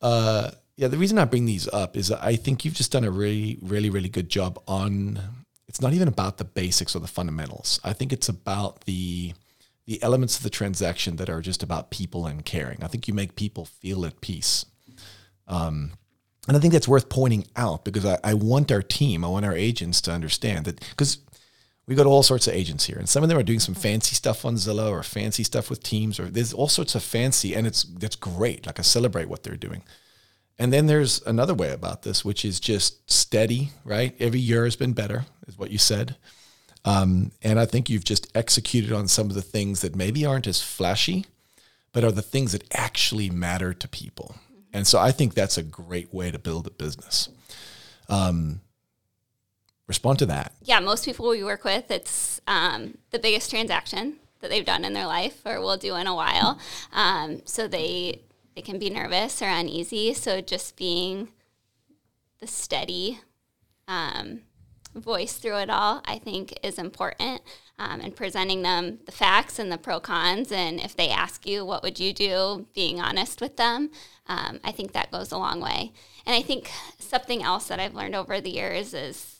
Uh, 0.00 0.50
yeah, 0.76 0.88
the 0.88 0.98
reason 0.98 1.18
I 1.18 1.24
bring 1.24 1.44
these 1.44 1.68
up 1.68 1.96
is 1.96 2.10
I 2.10 2.36
think 2.36 2.64
you've 2.64 2.74
just 2.74 2.92
done 2.92 3.04
a 3.04 3.10
really, 3.10 3.58
really, 3.62 3.90
really 3.90 4.08
good 4.08 4.28
job 4.28 4.58
on. 4.66 5.20
It's 5.68 5.80
not 5.80 5.92
even 5.92 6.08
about 6.08 6.38
the 6.38 6.44
basics 6.44 6.96
or 6.96 6.98
the 6.98 7.06
fundamentals. 7.06 7.80
I 7.84 7.92
think 7.92 8.12
it's 8.12 8.28
about 8.28 8.84
the 8.84 9.34
the 9.86 10.02
elements 10.02 10.36
of 10.36 10.44
the 10.44 10.50
transaction 10.50 11.16
that 11.16 11.28
are 11.28 11.40
just 11.40 11.62
about 11.62 11.90
people 11.90 12.26
and 12.26 12.44
caring. 12.44 12.82
I 12.82 12.86
think 12.86 13.08
you 13.08 13.14
make 13.14 13.34
people 13.34 13.64
feel 13.64 14.06
at 14.06 14.20
peace. 14.20 14.64
Um, 15.48 15.92
and 16.46 16.56
I 16.56 16.60
think 16.60 16.72
that's 16.72 16.88
worth 16.88 17.08
pointing 17.08 17.46
out 17.56 17.84
because 17.84 18.04
I, 18.04 18.18
I 18.22 18.34
want 18.34 18.70
our 18.72 18.82
team, 18.82 19.24
I 19.24 19.28
want 19.28 19.44
our 19.44 19.54
agents 19.54 20.00
to 20.02 20.12
understand 20.12 20.66
that 20.66 20.80
because 20.90 21.18
we've 21.86 21.96
got 21.96 22.06
all 22.06 22.22
sorts 22.22 22.46
of 22.46 22.54
agents 22.54 22.84
here, 22.84 22.98
and 22.98 23.08
some 23.08 23.22
of 23.22 23.28
them 23.28 23.38
are 23.38 23.42
doing 23.42 23.60
some 23.60 23.74
fancy 23.74 24.14
stuff 24.14 24.44
on 24.44 24.56
Zillow 24.56 24.90
or 24.90 25.02
fancy 25.02 25.44
stuff 25.44 25.70
with 25.70 25.82
Teams, 25.82 26.18
or 26.18 26.26
there's 26.26 26.52
all 26.52 26.68
sorts 26.68 26.94
of 26.94 27.02
fancy, 27.02 27.54
and 27.54 27.66
it's 27.66 27.84
that's 27.84 28.16
great. 28.16 28.66
Like 28.66 28.78
I 28.78 28.82
celebrate 28.82 29.28
what 29.28 29.42
they're 29.42 29.56
doing. 29.56 29.82
And 30.58 30.72
then 30.72 30.86
there's 30.86 31.22
another 31.22 31.54
way 31.54 31.72
about 31.72 32.02
this, 32.02 32.24
which 32.24 32.44
is 32.44 32.60
just 32.60 33.10
steady, 33.10 33.70
right? 33.84 34.14
Every 34.20 34.38
year 34.38 34.64
has 34.64 34.76
been 34.76 34.92
better, 34.92 35.24
is 35.46 35.58
what 35.58 35.70
you 35.70 35.78
said. 35.78 36.16
Um, 36.84 37.32
and 37.42 37.58
I 37.58 37.66
think 37.66 37.88
you've 37.88 38.04
just 38.04 38.30
executed 38.36 38.92
on 38.92 39.08
some 39.08 39.28
of 39.28 39.34
the 39.34 39.42
things 39.42 39.80
that 39.80 39.96
maybe 39.96 40.24
aren't 40.24 40.46
as 40.46 40.62
flashy, 40.62 41.26
but 41.92 42.04
are 42.04 42.12
the 42.12 42.22
things 42.22 42.52
that 42.52 42.64
actually 42.74 43.30
matter 43.30 43.72
to 43.72 43.88
people. 43.88 44.36
And 44.72 44.86
so 44.86 44.98
I 44.98 45.12
think 45.12 45.34
that's 45.34 45.58
a 45.58 45.62
great 45.62 46.12
way 46.12 46.30
to 46.30 46.38
build 46.38 46.66
a 46.66 46.70
business. 46.70 47.28
Um, 48.08 48.60
respond 49.86 50.18
to 50.20 50.26
that. 50.26 50.52
Yeah, 50.62 50.80
most 50.80 51.04
people 51.04 51.28
we 51.28 51.44
work 51.44 51.64
with, 51.64 51.90
it's 51.90 52.40
um, 52.46 52.98
the 53.10 53.18
biggest 53.18 53.50
transaction 53.50 54.16
that 54.40 54.50
they've 54.50 54.64
done 54.64 54.84
in 54.84 54.92
their 54.92 55.06
life 55.06 55.40
or 55.46 55.60
will 55.60 55.76
do 55.76 55.94
in 55.96 56.06
a 56.06 56.14
while. 56.14 56.58
Um, 56.92 57.42
so 57.44 57.66
they 57.66 58.22
they 58.54 58.62
can 58.62 58.78
be 58.78 58.90
nervous 58.90 59.40
or 59.40 59.48
uneasy. 59.48 60.12
So 60.12 60.40
just 60.40 60.76
being 60.76 61.28
the 62.40 62.46
steady 62.46 63.20
um, 63.88 64.40
voice 64.94 65.34
through 65.34 65.58
it 65.58 65.70
all, 65.70 66.02
I 66.04 66.18
think, 66.18 66.58
is 66.62 66.78
important. 66.78 67.40
Um, 67.78 68.00
and 68.00 68.14
presenting 68.14 68.62
them 68.62 69.00
the 69.06 69.12
facts 69.12 69.58
and 69.58 69.72
the 69.72 69.78
pro 69.78 69.98
cons, 69.98 70.52
and 70.52 70.78
if 70.78 70.94
they 70.94 71.08
ask 71.08 71.46
you 71.46 71.64
what 71.64 71.82
would 71.82 71.98
you 71.98 72.12
do, 72.12 72.66
being 72.74 73.00
honest 73.00 73.40
with 73.40 73.56
them, 73.56 73.90
um, 74.26 74.60
I 74.62 74.70
think 74.70 74.92
that 74.92 75.10
goes 75.10 75.32
a 75.32 75.38
long 75.38 75.60
way. 75.60 75.92
And 76.24 76.36
I 76.36 76.42
think 76.42 76.70
something 76.98 77.42
else 77.42 77.66
that 77.68 77.80
I've 77.80 77.94
learned 77.94 78.14
over 78.14 78.40
the 78.40 78.50
years 78.50 78.94
is 78.94 79.31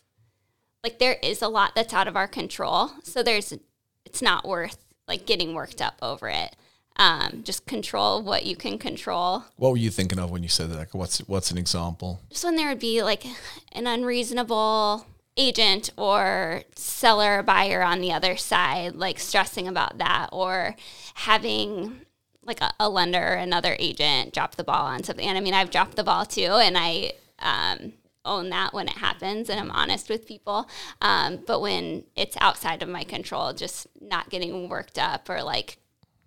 like 0.82 0.98
there 0.98 1.18
is 1.22 1.42
a 1.42 1.48
lot 1.48 1.74
that's 1.74 1.94
out 1.94 2.08
of 2.08 2.16
our 2.16 2.28
control. 2.28 2.90
So 3.02 3.22
there's 3.22 3.52
it's 4.04 4.22
not 4.22 4.46
worth 4.46 4.78
like 5.08 5.26
getting 5.26 5.54
worked 5.54 5.80
up 5.80 5.94
over 6.02 6.28
it. 6.28 6.56
Um, 6.96 7.42
just 7.42 7.66
control 7.66 8.22
what 8.22 8.44
you 8.44 8.54
can 8.54 8.78
control. 8.78 9.44
What 9.56 9.70
were 9.70 9.78
you 9.78 9.90
thinking 9.90 10.18
of 10.18 10.30
when 10.30 10.42
you 10.42 10.48
said 10.48 10.70
that? 10.70 10.76
Like, 10.76 10.94
what's 10.94 11.18
what's 11.20 11.50
an 11.50 11.58
example? 11.58 12.20
Just 12.30 12.44
when 12.44 12.56
there 12.56 12.68
would 12.68 12.78
be 12.78 13.02
like 13.02 13.24
an 13.72 13.86
unreasonable 13.86 15.06
agent 15.36 15.88
or 15.96 16.62
seller 16.74 17.38
or 17.38 17.42
buyer 17.42 17.82
on 17.82 18.00
the 18.00 18.12
other 18.12 18.36
side, 18.36 18.94
like 18.94 19.18
stressing 19.18 19.66
about 19.66 19.98
that, 19.98 20.28
or 20.32 20.76
having 21.14 22.02
like 22.44 22.60
a, 22.60 22.72
a 22.78 22.88
lender 22.90 23.22
or 23.22 23.36
another 23.36 23.76
agent 23.78 24.34
drop 24.34 24.56
the 24.56 24.64
ball 24.64 24.84
on 24.84 25.02
something. 25.02 25.26
And 25.26 25.38
I 25.38 25.40
mean, 25.40 25.54
I've 25.54 25.70
dropped 25.70 25.96
the 25.96 26.04
ball 26.04 26.26
too, 26.26 26.42
and 26.42 26.76
I 26.76 27.12
um, 27.38 27.94
own 28.24 28.50
that 28.50 28.72
when 28.72 28.88
it 28.88 28.96
happens, 28.98 29.48
and 29.50 29.58
I'm 29.58 29.70
honest 29.70 30.08
with 30.08 30.26
people. 30.26 30.68
Um, 31.00 31.40
but 31.46 31.60
when 31.60 32.04
it's 32.16 32.36
outside 32.40 32.82
of 32.82 32.88
my 32.88 33.04
control, 33.04 33.52
just 33.52 33.86
not 34.00 34.30
getting 34.30 34.68
worked 34.68 34.98
up 34.98 35.28
or 35.28 35.42
like 35.42 35.78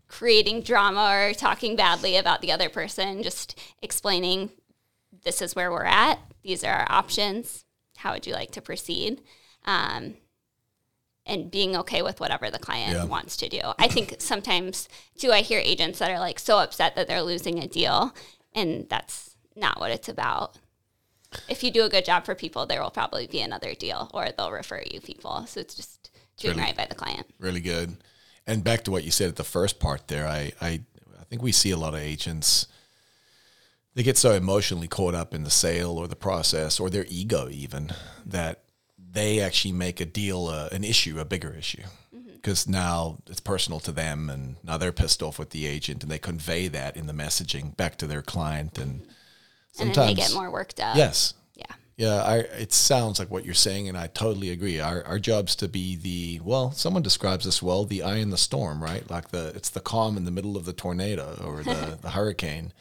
creating 0.07 0.61
drama 0.61 1.09
or 1.29 1.33
talking 1.33 1.75
badly 1.75 2.15
about 2.17 2.41
the 2.41 2.51
other 2.51 2.69
person, 2.69 3.23
just 3.23 3.57
explaining 3.81 4.51
this 5.23 5.41
is 5.41 5.55
where 5.55 5.71
we're 5.71 5.83
at. 5.85 6.19
These 6.43 6.63
are 6.63 6.73
our 6.73 6.91
options. 6.91 7.65
How 7.97 8.13
would 8.13 8.27
you 8.27 8.33
like 8.33 8.51
to 8.51 8.61
proceed? 8.61 9.21
Um, 9.65 10.15
and 11.25 11.49
being 11.49 11.75
okay 11.75 12.03
with 12.03 12.19
whatever 12.19 12.51
the 12.51 12.59
client 12.59 12.93
Yeah. 12.93 13.05
wants 13.05 13.35
to 13.37 13.49
do. 13.49 13.59
I 13.79 13.87
think 13.87 14.15
sometimes 14.19 14.87
too, 15.17 15.31
I 15.31 15.41
hear 15.41 15.59
agents 15.59 15.97
that 15.99 16.11
are 16.11 16.19
like 16.19 16.37
so 16.37 16.59
upset 16.59 16.95
that 16.95 17.07
they're 17.07 17.23
losing 17.23 17.57
a 17.57 17.67
deal, 17.67 18.13
and 18.53 18.87
that's 18.89 19.35
not 19.55 19.79
what 19.79 19.89
it's 19.91 20.09
about. 20.09 20.57
If 21.49 21.63
you 21.63 21.71
do 21.71 21.83
a 21.85 21.89
good 21.89 22.05
job 22.05 22.25
for 22.25 22.35
people, 22.35 22.65
there 22.65 22.81
will 22.81 22.91
probably 22.91 23.27
be 23.27 23.41
another 23.41 23.73
deal, 23.75 24.09
or 24.13 24.29
they'll 24.37 24.51
refer 24.51 24.81
you 24.91 25.01
people. 25.01 25.45
So 25.47 25.59
it's 25.59 25.75
just 25.75 26.09
doing 26.37 26.55
Really- 26.57 26.67
right 26.67 26.77
by 26.77 26.85
the 26.85 26.95
client. 26.95 27.27
Really 27.39 27.61
good. 27.61 27.97
And 28.47 28.63
back 28.63 28.83
to 28.83 28.91
what 28.91 29.03
you 29.03 29.11
said 29.11 29.29
at 29.29 29.35
the 29.37 29.43
first 29.43 29.79
part 29.79 30.07
there, 30.07 30.27
I 30.27 30.51
I, 30.61 30.81
I 31.19 31.23
think 31.29 31.41
we 31.41 31.51
see 31.51 31.71
a 31.71 31.77
lot 31.77 31.93
of 31.93 31.99
agents. 31.99 32.67
They 33.95 34.03
get 34.03 34.17
so 34.17 34.33
emotionally 34.33 34.87
caught 34.89 35.15
up 35.15 35.33
in 35.33 35.43
the 35.43 35.49
sale 35.49 35.97
or 35.97 36.07
the 36.07 36.15
process 36.17 36.79
or 36.79 36.89
their 36.89 37.05
ego 37.07 37.47
even 37.49 37.91
that 38.25 38.63
they 38.97 39.39
actually 39.39 39.71
make 39.71 40.01
a 40.01 40.05
deal 40.05 40.47
uh, 40.47 40.67
an 40.73 40.83
issue, 40.83 41.19
a 41.19 41.25
bigger 41.25 41.55
issue. 41.57 41.83
Because 42.33 42.67
now 42.67 43.17
it's 43.27 43.39
personal 43.39 43.79
to 43.79 43.91
them, 43.91 44.29
and 44.29 44.57
now 44.63 44.77
they're 44.77 44.91
pissed 44.91 45.23
off 45.23 45.39
with 45.39 45.49
the 45.49 45.65
agent, 45.65 46.03
and 46.03 46.11
they 46.11 46.19
convey 46.19 46.67
that 46.67 46.95
in 46.95 47.07
the 47.07 47.13
messaging 47.13 47.75
back 47.75 47.97
to 47.97 48.05
their 48.05 48.21
client, 48.21 48.77
and 48.77 49.01
And 49.01 49.14
sometimes 49.75 49.95
then 49.95 50.07
they 50.07 50.13
get 50.13 50.33
more 50.33 50.49
worked 50.51 50.79
up. 50.79 50.95
yes, 50.95 51.33
Yeah. 51.55 51.65
yeah, 51.97 52.23
I, 52.23 52.37
it 52.37 52.73
sounds 52.73 53.19
like 53.19 53.29
what 53.29 53.45
you're 53.45 53.53
saying, 53.53 53.87
and 53.89 53.97
I 53.97 54.07
totally 54.07 54.49
agree. 54.49 54.79
Our, 54.79 55.03
our 55.03 55.19
job's 55.19 55.55
to 55.57 55.67
be 55.67 55.95
the 55.95 56.39
well. 56.43 56.71
Someone 56.71 57.03
describes 57.03 57.45
this 57.45 57.61
well, 57.61 57.85
the 57.85 58.03
eye 58.03 58.17
in 58.17 58.29
the 58.29 58.37
storm, 58.37 58.81
right? 58.81 59.09
Like 59.09 59.29
the 59.29 59.49
it's 59.55 59.69
the 59.69 59.79
calm 59.81 60.17
in 60.17 60.25
the 60.25 60.31
middle 60.31 60.57
of 60.57 60.65
the 60.65 60.73
tornado 60.73 61.39
or 61.43 61.63
the, 61.63 61.97
the 62.01 62.11
hurricane. 62.11 62.73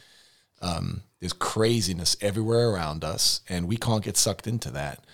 Um, 0.63 1.03
there's 1.21 1.33
craziness 1.33 2.17
everywhere 2.21 2.71
around 2.71 3.05
us, 3.05 3.41
and 3.49 3.67
we 3.69 3.77
can't 3.77 4.05
get 4.05 4.17
sucked 4.17 4.47
into 4.47 4.71
that. 4.71 5.05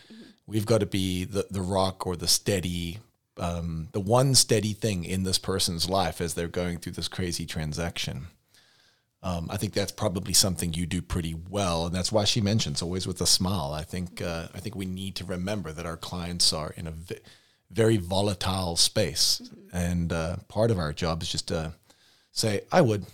We've 0.47 0.67
got 0.67 0.81
to 0.81 0.87
be 0.87 1.25
the 1.25 1.47
the 1.51 1.63
rock 1.63 2.07
or 2.07 2.17
the 2.17 2.29
steady, 2.29 2.99
um, 3.37 3.89
the 3.93 4.01
one 4.01 4.35
steady 4.35 4.73
thing 4.73 5.05
in 5.05 5.23
this 5.23 5.39
person's 5.39 5.89
life 5.89 6.21
as 6.21 6.35
they're 6.35 6.49
going 6.49 6.79
through 6.79 6.93
this 6.93 7.09
crazy 7.09 7.47
transaction. 7.47 8.27
Um, 9.23 9.49
I 9.51 9.59
think 9.59 9.75
that's 9.75 9.93
probably 9.93 10.33
something 10.33 10.73
you 10.73 10.87
do 10.87 11.03
pretty 11.03 11.35
well, 11.51 11.85
and 11.87 11.95
that's 11.95 12.11
why 12.11 12.25
she 12.25 12.41
mentions 12.41 12.81
always 12.81 13.07
with 13.07 13.21
a 13.21 13.27
smile. 13.27 13.73
I 13.75 13.83
think 13.83 14.23
uh, 14.23 14.49
I 14.55 14.61
think 14.61 14.75
we 14.75 14.87
need 14.87 15.15
to 15.17 15.25
remember 15.25 15.73
that 15.73 15.85
our 15.85 15.99
clients 15.99 16.53
are 16.55 16.73
in 16.77 16.87
a 16.87 16.91
v- 16.91 17.19
very 17.71 17.99
volatile 17.99 18.77
space, 18.77 19.43
and 19.73 20.11
uh, 20.13 20.37
part 20.49 20.71
of 20.71 20.79
our 20.79 20.95
job 20.95 21.23
is 21.23 21.31
just 21.31 21.49
to 21.49 21.75
say, 22.33 22.63
"I 22.73 22.81
would," 22.81 23.05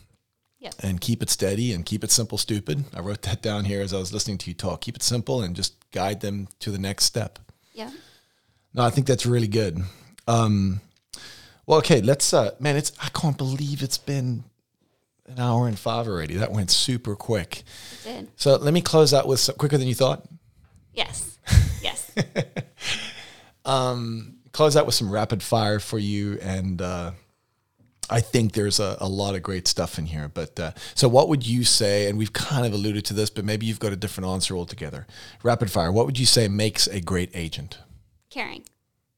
and 0.81 1.01
keep 1.01 1.23
it 1.25 1.31
steady 1.31 1.73
and 1.73 1.85
keep 1.85 2.05
it 2.05 2.13
simple. 2.13 2.39
Stupid. 2.39 2.85
I 2.95 3.01
wrote 3.01 3.23
that 3.23 3.43
down 3.43 3.65
here 3.65 3.83
as 3.83 3.93
I 3.93 3.99
was 3.99 4.13
listening 4.13 4.39
to 4.39 4.51
you 4.51 4.55
talk. 4.55 4.83
Keep 4.83 4.97
it 4.97 5.03
simple 5.03 5.43
and 5.43 5.57
just 5.57 5.75
guide 5.91 6.21
them 6.21 6.47
to 6.61 6.71
the 6.71 6.79
next 6.79 7.05
step. 7.05 7.41
Yeah. 7.73 7.91
No, 8.73 8.83
I 8.83 8.91
think 8.91 9.09
that's 9.09 9.27
really 9.27 9.49
good. 9.49 9.81
Um, 10.29 10.81
well, 11.67 11.79
okay, 11.79 12.01
let's. 12.01 12.33
Uh, 12.33 12.53
man, 12.61 12.77
it's 12.77 12.93
I 13.03 13.09
can't 13.09 13.37
believe 13.37 13.83
it's 13.83 13.99
been 13.99 14.45
an 15.29 15.39
hour 15.41 15.69
and 15.69 15.79
five 15.79 16.07
already. 16.09 16.37
That 16.37 16.53
went 16.53 16.71
super 16.71 17.17
quick. 17.17 17.65
It 18.05 18.09
did. 18.09 18.29
So 18.37 18.57
let 18.57 18.73
me 18.73 18.81
close 18.81 19.13
out 19.15 19.27
with 19.27 19.41
some, 19.41 19.57
quicker 19.57 19.79
than 19.79 19.89
you 19.89 19.95
thought. 19.95 20.27
Yes. 20.93 21.39
Yes. 21.83 22.11
Close 24.57 24.75
out 24.75 24.87
with 24.87 24.95
some 24.95 25.11
rapid 25.11 25.43
fire 25.43 25.79
for 25.79 25.99
you, 25.99 26.39
and 26.41 26.81
uh, 26.81 27.11
I 28.09 28.21
think 28.23 28.55
there's 28.55 28.81
a, 28.81 28.97
a 29.03 29.07
lot 29.07 29.35
of 29.35 29.43
great 29.43 29.69
stuff 29.69 29.99
in 29.99 30.07
here. 30.07 30.31
But 30.33 30.59
uh, 30.59 30.73
so, 30.95 31.11
what 31.11 31.29
would 31.29 31.47
you 31.47 31.63
say? 31.63 32.09
And 32.09 32.17
we've 32.17 32.33
kind 32.33 32.65
of 32.65 32.73
alluded 32.73 33.05
to 33.05 33.13
this, 33.13 33.29
but 33.29 33.45
maybe 33.45 33.67
you've 33.67 33.81
got 33.81 33.93
a 33.93 33.97
different 33.97 34.31
answer 34.31 34.57
altogether. 34.57 35.07
Rapid 35.43 35.71
fire. 35.71 35.93
What 35.93 36.07
would 36.07 36.19
you 36.19 36.25
say 36.25 36.49
makes 36.49 36.87
a 36.87 37.03
great 37.03 37.31
agent? 37.35 37.81
Caring. 38.31 38.65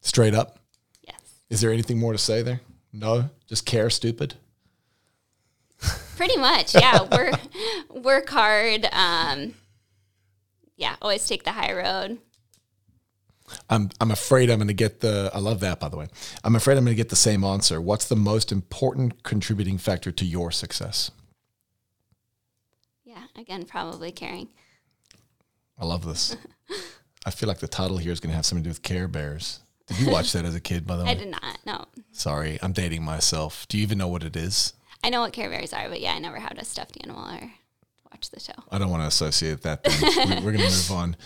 Straight 0.01 0.35
up. 0.35 0.59
Yes. 1.07 1.21
Is 1.51 1.61
there 1.61 1.71
anything 1.71 2.01
more 2.01 2.11
to 2.11 2.19
say 2.19 2.43
there? 2.43 2.61
No, 2.93 3.31
just 3.47 3.65
care, 3.65 3.91
stupid. 3.91 4.35
Pretty 6.17 6.37
much. 6.37 6.75
Yeah. 6.75 7.03
Work 7.11 7.41
work 7.91 8.29
hard. 8.29 8.87
Um, 8.93 9.55
yeah. 10.77 10.97
Always 11.01 11.27
take 11.27 11.45
the 11.45 11.53
high 11.53 11.73
road. 11.73 12.19
I'm 13.71 13.91
I'm 14.01 14.11
afraid 14.11 14.51
I'm 14.51 14.59
going 14.59 14.69
to 14.69 14.75
get 14.75 15.01
the. 15.01 15.31
I 15.33 15.39
love 15.39 15.61
that, 15.61 15.81
by 15.81 15.89
the 15.89 15.97
way. 15.97 16.09
I'm 16.45 16.57
afraid 16.57 16.77
I'm 16.77 16.85
going 16.85 16.97
to 16.97 17.01
get 17.01 17.09
the 17.09 17.17
same 17.17 17.45
answer. 17.45 17.81
What's 17.81 18.07
the 18.07 18.17
most 18.17 18.53
important 18.53 19.23
contributing 19.23 19.79
factor 19.79 20.13
to 20.13 20.25
your 20.25 20.51
success? 20.51 21.11
Yeah. 23.05 23.23
Again, 23.37 23.65
probably 23.65 24.13
caring. 24.13 24.49
I 25.79 25.85
love 25.85 26.05
this. 26.05 26.37
I 27.25 27.31
feel 27.31 27.49
like 27.49 27.59
the 27.59 27.69
title 27.69 27.99
here 27.99 28.13
is 28.13 28.21
going 28.21 28.31
to 28.31 28.37
have 28.37 28.47
something 28.47 28.65
to 28.65 28.69
do 28.69 28.71
with 28.71 28.83
Care 28.83 29.09
Bears. 29.09 29.61
Did 29.87 30.01
you 30.01 30.11
watch 30.11 30.33
that 30.33 30.45
as 30.45 30.55
a 30.55 30.61
kid, 30.61 30.87
by 30.87 30.97
the 30.97 31.05
way? 31.05 31.11
I 31.11 31.15
did 31.15 31.29
not. 31.29 31.59
No. 31.65 31.87
Sorry, 32.13 32.59
I'm 32.63 32.73
dating 32.73 33.03
myself. 33.03 33.67
Do 33.69 33.79
you 33.79 33.83
even 33.83 33.97
know 33.97 34.09
what 34.09 34.23
it 34.23 34.37
is? 34.37 34.75
I 35.03 35.11
know 35.11 35.21
what 35.21 35.33
Care 35.33 35.49
Bears 35.49 35.73
are, 35.73 35.89
but 35.89 36.01
yeah, 36.01 36.13
I 36.13 36.19
never 36.19 36.39
had 36.39 36.59
a 36.59 36.65
stuffed 36.65 36.99
animal 37.03 37.25
or 37.25 37.53
watched 38.11 38.33
the 38.33 38.41
show. 38.41 38.53
I 38.71 38.79
don't 38.79 38.91
want 38.91 39.03
to 39.03 39.07
associate 39.07 39.63
that. 39.63 39.81
We're 40.43 40.53
going 40.53 40.59
to 40.59 40.65
move 40.65 40.91
on. 40.91 41.17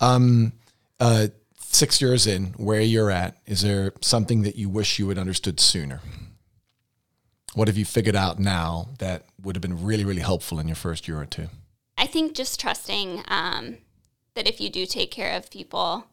Um, 0.00 0.52
uh, 1.00 1.28
six 1.58 2.00
years 2.00 2.26
in, 2.26 2.46
where 2.58 2.80
you're 2.80 3.10
at, 3.10 3.38
is 3.46 3.62
there 3.62 3.92
something 4.02 4.42
that 4.42 4.56
you 4.56 4.68
wish 4.68 4.98
you 4.98 5.08
had 5.08 5.18
understood 5.18 5.58
sooner? 5.58 6.00
What 7.54 7.68
have 7.68 7.76
you 7.76 7.84
figured 7.84 8.16
out 8.16 8.38
now 8.38 8.90
that 8.98 9.24
would 9.42 9.56
have 9.56 9.62
been 9.62 9.84
really, 9.84 10.04
really 10.04 10.20
helpful 10.20 10.58
in 10.58 10.68
your 10.68 10.76
first 10.76 11.08
year 11.08 11.20
or 11.20 11.26
two? 11.26 11.48
I 11.98 12.06
think 12.06 12.34
just 12.34 12.60
trusting 12.60 13.22
um, 13.28 13.78
that 14.34 14.46
if 14.46 14.60
you 14.60 14.70
do 14.70 14.86
take 14.86 15.10
care 15.10 15.36
of 15.36 15.50
people, 15.50 16.06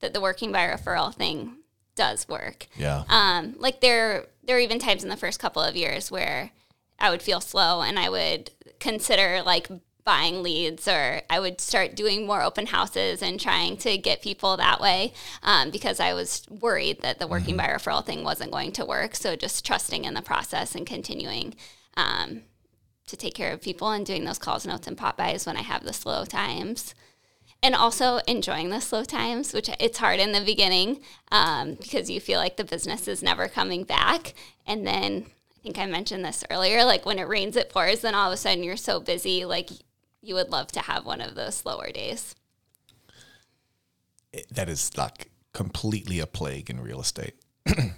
that 0.00 0.14
the 0.14 0.20
working 0.20 0.52
by 0.52 0.66
referral 0.66 1.14
thing 1.14 1.56
does 1.94 2.28
work. 2.28 2.68
Yeah. 2.76 3.04
Um, 3.08 3.54
like 3.58 3.80
there, 3.80 4.26
there 4.44 4.56
are 4.56 4.60
even 4.60 4.78
times 4.78 5.02
in 5.02 5.08
the 5.08 5.16
first 5.16 5.40
couple 5.40 5.62
of 5.62 5.76
years 5.76 6.10
where 6.10 6.52
I 6.98 7.10
would 7.10 7.22
feel 7.22 7.40
slow 7.40 7.82
and 7.82 7.98
I 7.98 8.08
would 8.08 8.50
consider 8.80 9.42
like 9.44 9.68
buying 10.04 10.42
leads 10.42 10.88
or 10.88 11.20
I 11.28 11.38
would 11.38 11.60
start 11.60 11.94
doing 11.94 12.26
more 12.26 12.42
open 12.42 12.66
houses 12.66 13.22
and 13.22 13.38
trying 13.38 13.76
to 13.78 13.98
get 13.98 14.22
people 14.22 14.56
that 14.56 14.80
way 14.80 15.12
um, 15.42 15.70
because 15.70 16.00
I 16.00 16.14
was 16.14 16.46
worried 16.48 17.02
that 17.02 17.18
the 17.18 17.26
working 17.26 17.58
by 17.58 17.66
referral 17.66 18.04
thing 18.04 18.24
wasn't 18.24 18.50
going 18.50 18.72
to 18.72 18.86
work. 18.86 19.14
So 19.14 19.36
just 19.36 19.66
trusting 19.66 20.06
in 20.06 20.14
the 20.14 20.22
process 20.22 20.74
and 20.74 20.86
continuing 20.86 21.54
um, 21.94 22.42
to 23.06 23.18
take 23.18 23.34
care 23.34 23.52
of 23.52 23.60
people 23.60 23.90
and 23.90 24.06
doing 24.06 24.24
those 24.24 24.38
calls, 24.38 24.66
notes, 24.66 24.86
and 24.86 24.96
pop 24.96 25.18
bys 25.18 25.44
when 25.44 25.58
I 25.58 25.62
have 25.62 25.84
the 25.84 25.92
slow 25.92 26.24
times 26.24 26.94
and 27.62 27.74
also 27.74 28.20
enjoying 28.26 28.70
the 28.70 28.80
slow 28.80 29.04
times, 29.04 29.52
which 29.52 29.68
it's 29.80 29.98
hard 29.98 30.20
in 30.20 30.32
the 30.32 30.40
beginning 30.40 31.00
um, 31.32 31.74
because 31.74 32.08
you 32.08 32.20
feel 32.20 32.38
like 32.38 32.56
the 32.56 32.64
business 32.64 33.08
is 33.08 33.22
never 33.22 33.48
coming 33.48 33.84
back. 33.84 34.32
And 34.66 34.86
then 34.86 35.26
think 35.68 35.78
I 35.78 35.90
mentioned 35.90 36.24
this 36.24 36.44
earlier, 36.50 36.84
like 36.84 37.04
when 37.04 37.18
it 37.18 37.28
rains, 37.28 37.54
it 37.56 37.68
pours. 37.68 38.00
Then 38.00 38.14
all 38.14 38.28
of 38.28 38.34
a 38.34 38.36
sudden 38.38 38.64
you're 38.64 38.76
so 38.76 39.00
busy, 39.00 39.44
like 39.44 39.68
you 40.22 40.34
would 40.34 40.50
love 40.50 40.68
to 40.72 40.80
have 40.80 41.04
one 41.04 41.20
of 41.20 41.34
those 41.34 41.56
slower 41.56 41.90
days. 41.90 42.34
that 44.50 44.68
is 44.68 44.96
like 44.96 45.30
completely 45.52 46.20
a 46.20 46.26
plague 46.26 46.70
in 46.70 46.80
real 46.80 47.00
estate. 47.00 47.34
and 47.66 47.92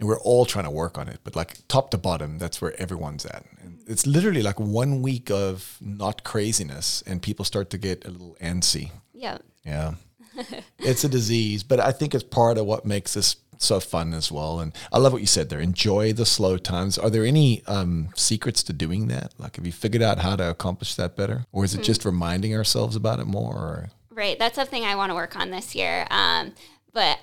we're 0.00 0.20
all 0.20 0.44
trying 0.44 0.64
to 0.64 0.70
work 0.70 0.98
on 0.98 1.08
it, 1.08 1.20
but 1.22 1.36
like 1.36 1.58
top 1.68 1.90
to 1.92 1.98
bottom, 1.98 2.38
that's 2.38 2.60
where 2.60 2.74
everyone's 2.80 3.24
at. 3.26 3.44
And 3.62 3.78
it's 3.86 4.06
literally 4.06 4.42
like 4.42 4.58
one 4.58 5.02
week 5.02 5.30
of 5.30 5.76
not 5.80 6.24
craziness, 6.24 7.02
and 7.06 7.22
people 7.22 7.44
start 7.44 7.70
to 7.70 7.78
get 7.78 8.04
a 8.04 8.10
little 8.10 8.36
antsy. 8.40 8.90
Yeah. 9.12 9.38
Yeah. 9.64 9.94
it's 10.78 11.04
a 11.04 11.08
disease, 11.08 11.62
but 11.62 11.78
I 11.78 11.92
think 11.92 12.14
it's 12.14 12.24
part 12.24 12.58
of 12.58 12.66
what 12.66 12.84
makes 12.84 13.14
this 13.14 13.36
so 13.62 13.78
fun 13.78 14.12
as 14.14 14.32
well. 14.32 14.60
And 14.60 14.72
I 14.92 14.98
love 14.98 15.12
what 15.12 15.20
you 15.20 15.26
said 15.26 15.48
there. 15.48 15.60
Enjoy 15.60 16.12
the 16.12 16.26
slow 16.26 16.56
times. 16.56 16.98
Are 16.98 17.10
there 17.10 17.24
any 17.24 17.62
um, 17.66 18.08
secrets 18.14 18.62
to 18.64 18.72
doing 18.72 19.08
that? 19.08 19.34
Like, 19.38 19.56
have 19.56 19.66
you 19.66 19.72
figured 19.72 20.02
out 20.02 20.18
how 20.18 20.36
to 20.36 20.50
accomplish 20.50 20.94
that 20.94 21.16
better? 21.16 21.46
Or 21.52 21.64
is 21.64 21.74
it 21.74 21.82
just 21.82 22.04
reminding 22.04 22.54
ourselves 22.54 22.96
about 22.96 23.20
it 23.20 23.26
more? 23.26 23.54
Or? 23.54 23.90
Right. 24.10 24.38
That's 24.38 24.56
something 24.56 24.84
I 24.84 24.96
want 24.96 25.10
to 25.10 25.14
work 25.14 25.36
on 25.36 25.50
this 25.50 25.74
year. 25.74 26.06
Um, 26.10 26.54
but 26.92 27.18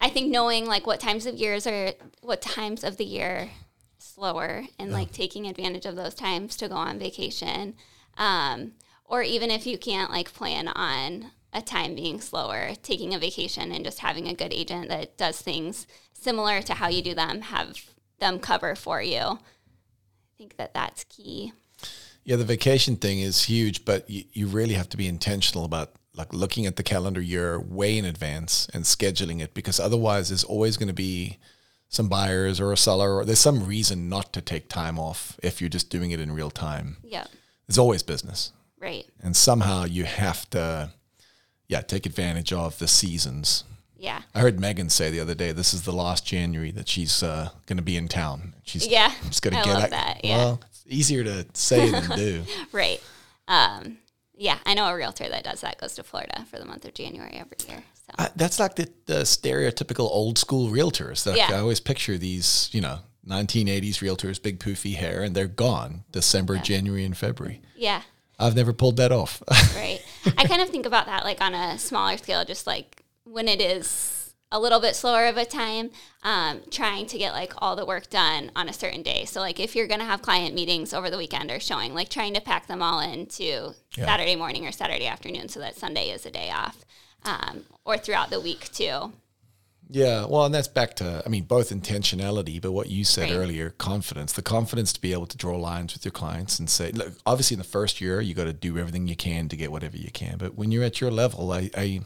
I 0.00 0.08
think 0.08 0.30
knowing 0.30 0.66
like 0.66 0.86
what 0.86 0.98
times 0.98 1.26
of 1.26 1.36
years 1.36 1.66
are 1.66 1.92
what 2.22 2.40
times 2.40 2.82
of 2.82 2.96
the 2.96 3.04
year 3.04 3.50
slower 3.98 4.64
and 4.78 4.92
like 4.92 5.12
taking 5.12 5.46
advantage 5.46 5.84
of 5.86 5.96
those 5.96 6.14
times 6.14 6.56
to 6.56 6.68
go 6.68 6.74
on 6.74 6.98
vacation. 6.98 7.74
Um, 8.16 8.72
or 9.04 9.22
even 9.22 9.50
if 9.50 9.66
you 9.66 9.76
can't 9.76 10.10
like 10.10 10.32
plan 10.32 10.68
on 10.68 11.32
a 11.52 11.62
time 11.62 11.94
being 11.94 12.20
slower, 12.20 12.72
taking 12.82 13.14
a 13.14 13.18
vacation 13.18 13.72
and 13.72 13.84
just 13.84 14.00
having 14.00 14.28
a 14.28 14.34
good 14.34 14.52
agent 14.52 14.88
that 14.88 15.16
does 15.16 15.40
things 15.40 15.86
similar 16.12 16.62
to 16.62 16.74
how 16.74 16.88
you 16.88 17.02
do 17.02 17.14
them, 17.14 17.42
have 17.42 17.76
them 18.18 18.38
cover 18.38 18.74
for 18.74 19.02
you. 19.02 19.18
I 19.18 19.38
think 20.38 20.56
that 20.56 20.74
that's 20.74 21.04
key. 21.04 21.52
Yeah, 22.24 22.36
the 22.36 22.44
vacation 22.44 22.96
thing 22.96 23.20
is 23.20 23.44
huge, 23.44 23.84
but 23.84 24.08
you, 24.08 24.24
you 24.32 24.46
really 24.46 24.74
have 24.74 24.88
to 24.90 24.96
be 24.96 25.08
intentional 25.08 25.64
about 25.64 25.92
like 26.14 26.32
looking 26.32 26.66
at 26.66 26.76
the 26.76 26.82
calendar 26.82 27.20
year 27.20 27.58
way 27.58 27.96
in 27.96 28.04
advance 28.04 28.68
and 28.74 28.84
scheduling 28.84 29.40
it 29.40 29.54
because 29.54 29.80
otherwise 29.80 30.28
there's 30.28 30.44
always 30.44 30.76
going 30.76 30.88
to 30.88 30.94
be 30.94 31.38
some 31.88 32.08
buyers 32.08 32.60
or 32.60 32.72
a 32.72 32.76
seller 32.76 33.16
or 33.16 33.24
there's 33.24 33.38
some 33.38 33.66
reason 33.66 34.08
not 34.08 34.32
to 34.32 34.40
take 34.40 34.68
time 34.68 34.98
off 34.98 35.38
if 35.42 35.60
you're 35.60 35.70
just 35.70 35.90
doing 35.90 36.10
it 36.10 36.20
in 36.20 36.30
real 36.30 36.50
time. 36.50 36.98
Yeah. 37.02 37.24
There's 37.66 37.78
always 37.78 38.02
business. 38.02 38.52
Right. 38.78 39.06
And 39.22 39.36
somehow 39.36 39.84
you 39.84 40.04
have 40.04 40.48
to 40.50 40.90
yeah, 41.70 41.80
take 41.82 42.04
advantage 42.04 42.52
of 42.52 42.78
the 42.78 42.88
seasons. 42.88 43.64
Yeah. 43.96 44.22
I 44.34 44.40
heard 44.40 44.58
Megan 44.58 44.88
say 44.90 45.10
the 45.10 45.20
other 45.20 45.34
day, 45.34 45.52
this 45.52 45.72
is 45.72 45.82
the 45.82 45.92
last 45.92 46.26
January 46.26 46.70
that 46.72 46.88
she's 46.88 47.22
uh, 47.22 47.50
going 47.66 47.76
to 47.76 47.82
be 47.82 47.96
in 47.96 48.08
town. 48.08 48.54
She's 48.64 48.86
Yeah. 48.86 49.12
just 49.28 49.42
going 49.42 49.54
to 49.56 49.62
get 49.62 49.76
out. 49.76 49.90
that, 49.90 50.24
yeah. 50.24 50.36
Well, 50.38 50.60
it's 50.70 50.84
easier 50.88 51.22
to 51.24 51.46
say 51.54 51.90
than 51.90 52.10
do. 52.16 52.42
Right. 52.72 53.00
Um, 53.46 53.98
yeah, 54.36 54.58
I 54.64 54.72
know 54.74 54.86
a 54.86 54.96
realtor 54.96 55.28
that 55.28 55.44
does 55.44 55.60
that, 55.60 55.78
goes 55.78 55.94
to 55.96 56.02
Florida 56.02 56.46
for 56.50 56.58
the 56.58 56.64
month 56.64 56.84
of 56.86 56.94
January 56.94 57.34
every 57.34 57.58
year. 57.68 57.82
So 57.94 58.14
I, 58.18 58.30
that's 58.36 58.58
like 58.58 58.74
the, 58.76 58.88
the 59.06 59.22
stereotypical 59.24 60.08
old 60.10 60.38
school 60.38 60.70
realtors. 60.70 61.26
Like 61.26 61.36
Yeah. 61.36 61.48
I 61.52 61.58
always 61.60 61.78
picture 61.80 62.16
these, 62.16 62.70
you 62.72 62.80
know, 62.80 63.00
1980s 63.28 63.96
realtors, 64.00 64.42
big 64.42 64.58
poofy 64.60 64.94
hair, 64.96 65.22
and 65.22 65.34
they're 65.36 65.46
gone 65.46 66.04
December, 66.10 66.56
January, 66.58 67.04
and 67.04 67.14
February. 67.16 67.60
yeah, 67.76 68.00
I've 68.38 68.56
never 68.56 68.72
pulled 68.72 68.96
that 68.96 69.12
off. 69.12 69.42
right. 69.76 70.00
I 70.36 70.44
kind 70.44 70.60
of 70.62 70.68
think 70.70 70.86
about 70.86 71.06
that 71.06 71.24
like 71.24 71.40
on 71.40 71.54
a 71.54 71.78
smaller 71.78 72.16
scale, 72.16 72.44
just 72.44 72.66
like 72.66 73.02
when 73.24 73.48
it 73.48 73.60
is 73.60 74.34
a 74.52 74.58
little 74.58 74.80
bit 74.80 74.96
slower 74.96 75.26
of 75.26 75.36
a 75.36 75.44
time, 75.44 75.90
um, 76.24 76.60
trying 76.70 77.06
to 77.06 77.16
get 77.18 77.32
like 77.32 77.52
all 77.58 77.76
the 77.76 77.86
work 77.86 78.10
done 78.10 78.50
on 78.56 78.68
a 78.68 78.72
certain 78.72 79.02
day. 79.02 79.24
So 79.24 79.40
like 79.40 79.60
if 79.60 79.76
you're 79.76 79.86
gonna 79.86 80.04
have 80.04 80.22
client 80.22 80.54
meetings 80.54 80.92
over 80.92 81.08
the 81.08 81.16
weekend 81.18 81.50
or 81.50 81.60
showing, 81.60 81.94
like 81.94 82.08
trying 82.08 82.34
to 82.34 82.40
pack 82.40 82.66
them 82.66 82.82
all 82.82 82.98
into 83.00 83.74
Yeah. 83.96 84.06
Saturday 84.06 84.34
morning 84.36 84.66
or 84.66 84.72
Saturday 84.72 85.06
afternoon, 85.06 85.48
so 85.48 85.60
that 85.60 85.76
Sunday 85.76 86.10
is 86.10 86.26
a 86.26 86.30
day 86.30 86.50
off, 86.50 86.84
um, 87.24 87.64
or 87.84 87.96
throughout 87.96 88.30
the 88.30 88.40
week 88.40 88.72
too. 88.72 89.12
Yeah, 89.92 90.24
well, 90.26 90.44
and 90.44 90.54
that's 90.54 90.68
back 90.68 90.94
to, 90.96 91.20
I 91.26 91.28
mean, 91.28 91.44
both 91.44 91.70
intentionality, 91.70 92.62
but 92.62 92.70
what 92.70 92.88
you 92.88 93.02
said 93.02 93.30
Right. 93.30 93.36
earlier, 93.36 93.70
confidence. 93.70 94.32
The 94.32 94.42
confidence 94.42 94.92
to 94.92 95.00
be 95.00 95.12
able 95.12 95.26
to 95.26 95.36
draw 95.36 95.56
lines 95.56 95.94
with 95.94 96.04
your 96.04 96.12
clients 96.12 96.60
and 96.60 96.70
say, 96.70 96.92
look, 96.92 97.14
obviously 97.26 97.56
in 97.56 97.58
the 97.58 97.64
first 97.64 98.00
year, 98.00 98.20
you 98.20 98.32
got 98.32 98.44
to 98.44 98.52
do 98.52 98.78
everything 98.78 99.08
you 99.08 99.16
can 99.16 99.48
to 99.48 99.56
get 99.56 99.72
whatever 99.72 99.96
you 99.96 100.10
can. 100.12 100.38
But 100.38 100.54
when 100.54 100.70
you're 100.70 100.84
at 100.84 101.00
your 101.00 101.10
level, 101.10 101.50
I, 101.50 101.70
I 101.76 102.02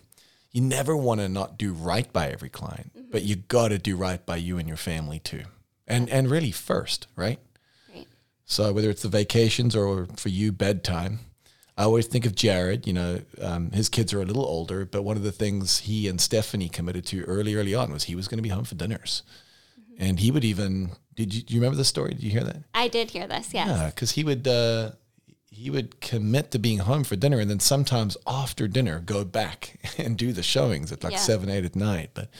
you 0.51 0.63
never 0.63 0.97
want 0.97 1.21
to 1.21 1.29
not 1.29 1.59
do 1.59 1.75
right 1.75 2.11
by 2.11 2.29
every 2.29 2.49
client, 2.49 2.93
mm-hmm. 2.97 3.11
but 3.11 3.23
you 3.23 3.37
got 3.37 3.69
to 3.69 3.79
do 3.79 3.97
right 3.97 4.25
by 4.25 4.37
you 4.37 4.57
and 4.57 4.67
your 4.67 4.79
family 4.79 5.19
too. 5.19 5.43
And, 5.87 6.09
and 6.09 6.31
really 6.31 6.53
first, 6.53 7.07
right? 7.17 7.39
Right. 7.95 8.07
So 8.47 8.73
whether 8.73 8.89
it's 8.89 9.03
the 9.03 9.09
vacations 9.09 9.77
or 9.77 10.07
for 10.17 10.31
you 10.31 10.53
bedtime, 10.53 11.19
I 11.77 11.83
always 11.85 12.07
think 12.07 12.25
of 12.27 12.35
Jared. 12.35 12.87
You 12.87 12.93
know, 12.93 13.21
um, 13.41 13.71
his 13.73 13.89
kids 13.89 14.13
are 14.13 14.21
a 14.23 14.25
little 14.25 14.45
older, 14.45 14.85
but 14.85 15.03
one 15.03 15.17
of 15.17 15.23
the 15.25 15.33
things 15.33 15.81
he 15.81 16.09
and 16.09 16.21
Stephanie 16.21 16.69
committed 16.69 17.05
to 17.07 17.23
early, 17.25 17.55
early 17.57 17.75
on 17.75 17.93
was 17.93 18.05
he 18.05 18.15
was 18.15 18.29
going 18.29 18.39
to 18.39 18.43
be 18.43 18.49
home 18.51 18.65
for 18.65 18.75
dinners, 18.77 19.23
and 19.99 20.21
he 20.21 20.31
would 20.31 20.45
even. 20.45 20.91
Did 21.17 21.33
you, 21.35 21.43
do 21.43 21.55
you 21.55 21.61
remember 21.61 21.77
the 21.77 21.85
story? 21.85 22.11
Did 22.15 22.23
you 22.25 22.31
hear 22.31 22.45
that? 22.45 22.63
I 22.75 22.89
did 22.89 23.11
hear 23.11 23.27
this, 23.29 23.55
yes. 23.55 23.69
Yeah, 23.69 23.87
because 23.87 24.13
he 24.13 24.25
would 24.25 24.47
uh, 24.49 24.93
he 25.51 25.71
would 25.71 26.01
commit 26.01 26.51
to 26.53 26.59
being 26.59 26.79
home 26.79 27.05
for 27.05 27.17
dinner, 27.17 27.39
and 27.41 27.49
then 27.51 27.61
sometimes 27.61 28.17
after 28.27 28.67
dinner 28.69 29.01
go 29.01 29.25
back 29.25 29.79
and 29.99 30.17
do 30.17 30.33
the 30.33 30.43
showings 30.43 30.91
at 30.93 31.03
like 31.05 31.13
Yeah. 31.13 31.19
seven, 31.19 31.49
eight 31.51 31.65
at 31.65 31.77
night. 31.77 32.11
But 32.15 32.31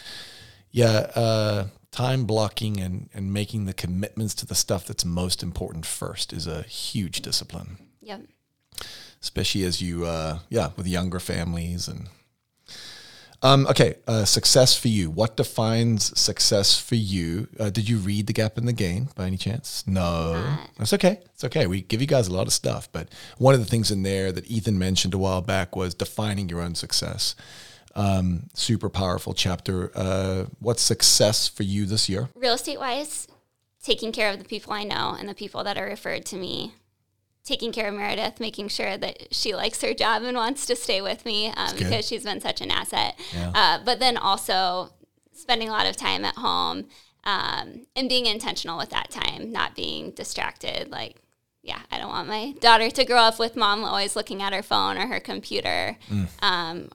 yeah, 0.73 1.11
uh, 1.15 1.67
time 1.93 2.25
blocking 2.25 2.81
and, 2.81 3.09
and 3.15 3.33
making 3.33 3.67
the 3.67 3.73
commitments 3.75 4.35
to 4.35 4.47
the 4.47 4.57
stuff 4.57 4.87
that's 4.87 5.05
most 5.05 5.43
important 5.45 5.87
first 5.87 6.33
is 6.33 6.47
a 6.49 6.63
huge 6.63 7.21
discipline, 7.23 7.79
Yep. 8.01 8.23
Especially 9.25 9.65
as 9.65 9.81
you, 9.81 10.05
uh, 10.05 10.41
yeah, 10.51 10.69
with 10.77 10.87
younger 10.87 11.19
families 11.19 11.89
and. 11.89 12.09
Um, 13.43 13.67
okay, 13.67 13.97
uh, 14.07 14.25
success 14.25 14.77
for 14.77 14.89
you. 14.89 15.11
What 15.11 15.37
defines 15.37 16.19
success 16.19 16.79
for 16.79 16.95
you? 16.95 17.49
Uh, 17.59 17.71
did 17.71 17.89
you 17.89 17.97
read 17.99 18.27
The 18.27 18.33
Gap 18.35 18.59
and 18.59 18.69
the 18.69 18.73
Gain 18.73 19.09
by 19.15 19.27
any 19.27 19.37
chance? 19.39 19.83
No, 19.87 20.57
that's 20.79 20.93
okay. 20.93 21.21
It's 21.33 21.45
okay. 21.45 21.67
We 21.67 21.81
give 21.81 22.01
you 22.03 22.07
guys 22.07 22.29
a 22.29 22.33
lot 22.35 22.47
of 22.47 22.53
stuff, 22.53 22.89
but 22.93 23.09
one 23.39 23.55
of 23.55 23.61
the 23.61 23.67
things 23.67 23.91
in 23.91 24.03
there 24.03 24.31
that 24.33 24.51
Ethan 24.51 24.79
mentioned 24.79 25.15
a 25.15 25.19
while 25.19 25.43
back 25.43 25.75
was 25.75 25.95
defining 25.95 26.49
your 26.49 26.61
own 26.61 26.75
success. 26.75 27.35
Um, 27.95 28.51
super 28.55 28.89
powerful 28.89 29.35
chapter. 29.35 29.91
Uh, 29.95 30.47
what's 30.61 30.83
success 30.83 31.49
for 31.49 31.63
you 31.63 31.87
this 31.87 32.09
year? 32.09 32.29
Real 32.35 32.55
estate 32.55 32.79
wise, 32.79 33.27
taking 33.83 34.13
care 34.13 34.31
of 34.31 34.39
the 34.39 34.45
people 34.45 34.73
I 34.73 34.85
know 34.85 35.17
and 35.19 35.29
the 35.29 35.35
people 35.35 35.65
that 35.65 35.79
are 35.79 35.87
referred 35.87 36.25
to 36.27 36.37
me. 36.37 36.75
Taking 37.45 37.73
care 37.73 37.89
of 37.89 37.95
Meredith, 37.95 38.41
making 38.41 38.69
sure 38.69 38.97
that 38.97 39.35
she 39.35 39.55
likes 39.55 39.83
her 39.83 39.93
job 39.93 40.23
and 40.23 40.35
wants 40.35 40.65
to 40.67 40.75
stay 40.75 41.03
with 41.03 41.27
me 41.27 41.49
um, 41.49 41.77
because 41.77 42.07
she's 42.07 42.25
been 42.25 42.41
such 42.41 42.63
an 42.63 42.71
asset. 42.71 43.19
Yeah. 43.35 43.53
Uh, 43.55 43.79
but 43.85 44.01
then 44.01 44.17
also 44.17 44.95
spending 45.35 45.69
a 45.69 45.73
lot 45.73 45.87
of 45.87 45.95
time 45.95 46.25
at 46.25 46.37
home 46.37 46.87
um, 47.25 47.87
and 47.95 48.09
being 48.09 48.25
intentional 48.25 48.79
with 48.79 48.91
that 48.91 49.11
time, 49.11 49.53
not 49.53 49.75
being 49.75 50.13
distracted. 50.13 50.91
Like, 50.91 51.17
yeah, 51.63 51.81
I 51.91 51.99
don't 51.99 52.09
want 52.09 52.29
my 52.29 52.55
daughter 52.61 52.91
to 52.91 53.05
grow 53.05 53.19
up 53.19 53.39
with 53.39 53.57
mom 53.57 53.85
always 53.85 54.17
looking 54.17 54.43
at 54.43 54.55
her 54.55 54.63
phone 54.63 54.97
or 54.97 55.07
her 55.07 55.21
computer 55.21 55.99
um, 56.41 56.89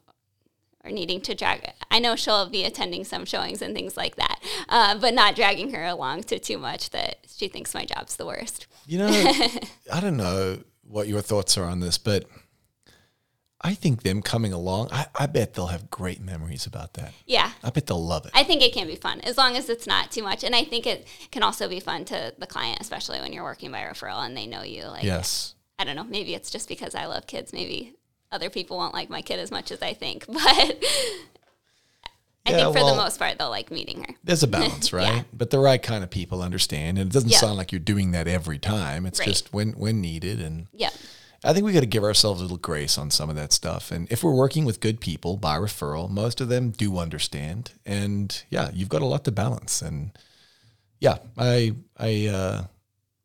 or 0.83 0.91
needing 0.91 1.21
to 1.21 1.35
drag. 1.35 1.73
I 1.91 1.99
know 1.99 2.15
she'll 2.15 2.49
be 2.49 2.63
attending 2.63 3.03
some 3.03 3.25
showings 3.25 3.61
and 3.61 3.75
things 3.75 3.97
like 3.97 4.15
that, 4.15 4.39
uh, 4.67 4.97
but 4.97 5.13
not 5.13 5.35
dragging 5.35 5.73
her 5.73 5.85
along 5.85 6.23
to 6.23 6.39
too 6.39 6.57
much 6.57 6.89
that 6.91 7.19
she 7.27 7.47
thinks 7.47 7.73
my 7.75 7.85
job's 7.85 8.15
the 8.15 8.25
worst. 8.25 8.65
You 8.89 8.97
know, 8.97 9.07
I 9.93 9.99
don't 10.01 10.17
know 10.17 10.57
what 10.81 11.07
your 11.07 11.21
thoughts 11.21 11.59
are 11.59 11.63
on 11.63 11.79
this, 11.79 11.99
but 11.99 12.25
I 13.61 13.75
think 13.75 14.01
them 14.01 14.23
coming 14.23 14.51
along, 14.51 14.89
I, 14.91 15.05
I 15.13 15.27
bet 15.27 15.53
they'll 15.53 15.67
have 15.67 15.91
great 15.91 16.21
memories 16.21 16.65
about 16.65 16.95
that. 16.95 17.13
Yeah. 17.27 17.51
I 17.63 17.69
bet 17.69 17.85
they'll 17.85 18.03
love 18.03 18.25
it. 18.25 18.31
I 18.33 18.43
think 18.43 18.63
it 18.63 18.73
can 18.73 18.87
be 18.87 18.95
fun 18.95 19.21
as 19.21 19.37
long 19.37 19.55
as 19.55 19.69
it's 19.69 19.85
not 19.85 20.11
too 20.11 20.23
much. 20.23 20.43
And 20.43 20.55
I 20.55 20.63
think 20.63 20.87
it 20.87 21.05
can 21.29 21.43
also 21.43 21.69
be 21.69 21.79
fun 21.79 22.03
to 22.05 22.33
the 22.39 22.47
client, 22.47 22.79
especially 22.81 23.19
when 23.19 23.31
you're 23.31 23.43
working 23.43 23.71
by 23.71 23.83
referral 23.83 24.25
and 24.25 24.35
they 24.35 24.47
know 24.47 24.63
you. 24.63 24.85
Like, 24.85 25.03
yes. 25.03 25.53
I 25.77 25.83
don't 25.83 25.95
know, 25.95 26.03
maybe 26.03 26.33
it's 26.33 26.49
just 26.49 26.67
because 26.67 26.95
I 26.95 27.05
love 27.05 27.27
kids. 27.27 27.53
Maybe 27.53 27.93
other 28.31 28.49
people 28.49 28.77
won't 28.77 28.95
like 28.95 29.11
my 29.11 29.21
kid 29.21 29.37
as 29.37 29.51
much 29.51 29.71
as 29.71 29.83
I 29.83 29.93
think. 29.93 30.25
But 30.33 30.83
I 32.45 32.51
Yeah, 32.51 32.57
think 32.65 32.77
for 32.77 32.83
well- 32.83 32.95
the 32.95 33.01
most 33.01 33.19
part, 33.19 33.37
they'll 33.37 33.49
like 33.49 33.69
meeting 33.69 34.03
her. 34.03 34.15
There's 34.23 34.43
a 34.43 34.47
balance, 34.59 34.91
right? 34.93 35.25
But 35.33 35.49
the 35.51 35.59
right 35.59 35.81
kind 35.81 36.03
of 36.03 36.09
people 36.09 36.41
understand. 36.41 36.97
And 36.97 37.09
it 37.09 37.13
doesn't 37.13 37.29
Yeah. 37.29 37.39
sound 37.39 37.57
like 37.57 37.71
you're 37.71 37.79
doing 37.79 38.11
that 38.11 38.27
every 38.27 38.57
time. 38.59 39.05
It's 39.05 39.19
Right. 39.19 39.27
just 39.27 39.53
when 39.53 39.73
when 39.73 40.01
needed. 40.01 40.39
And 40.41 40.67
Yeah. 40.73 40.89
I 41.43 41.53
think 41.53 41.65
we 41.65 41.71
got 41.73 41.81
to 41.81 41.85
give 41.85 42.03
ourselves 42.03 42.41
a 42.41 42.43
little 42.43 42.57
grace 42.57 42.97
on 42.97 43.11
some 43.11 43.29
of 43.29 43.35
that 43.37 43.53
stuff. 43.53 43.91
And 43.91 44.11
if 44.11 44.23
we're 44.23 44.33
working 44.33 44.65
with 44.65 44.79
good 44.81 44.99
people 44.99 45.37
by 45.37 45.57
referral, 45.57 46.09
most 46.09 46.41
of 46.41 46.49
them 46.49 46.71
do 46.71 46.97
understand. 46.97 47.71
And 47.85 48.41
yeah, 48.49 48.71
you've 48.73 48.89
got 48.89 49.01
a 49.01 49.05
lot 49.05 49.23
to 49.25 49.31
balance. 49.31 49.81
And 49.81 50.11
yeah, 50.99 51.17
I 51.37 51.75
I 51.97 52.27
uh, 52.27 52.63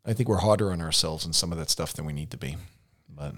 I 0.04 0.12
think 0.12 0.28
we're 0.28 0.38
harder 0.38 0.70
on 0.70 0.80
ourselves 0.80 1.24
in 1.24 1.32
some 1.32 1.50
of 1.50 1.58
that 1.58 1.70
stuff 1.70 1.92
than 1.94 2.04
we 2.04 2.12
need 2.12 2.30
to 2.32 2.36
be. 2.36 2.56
But 3.08 3.34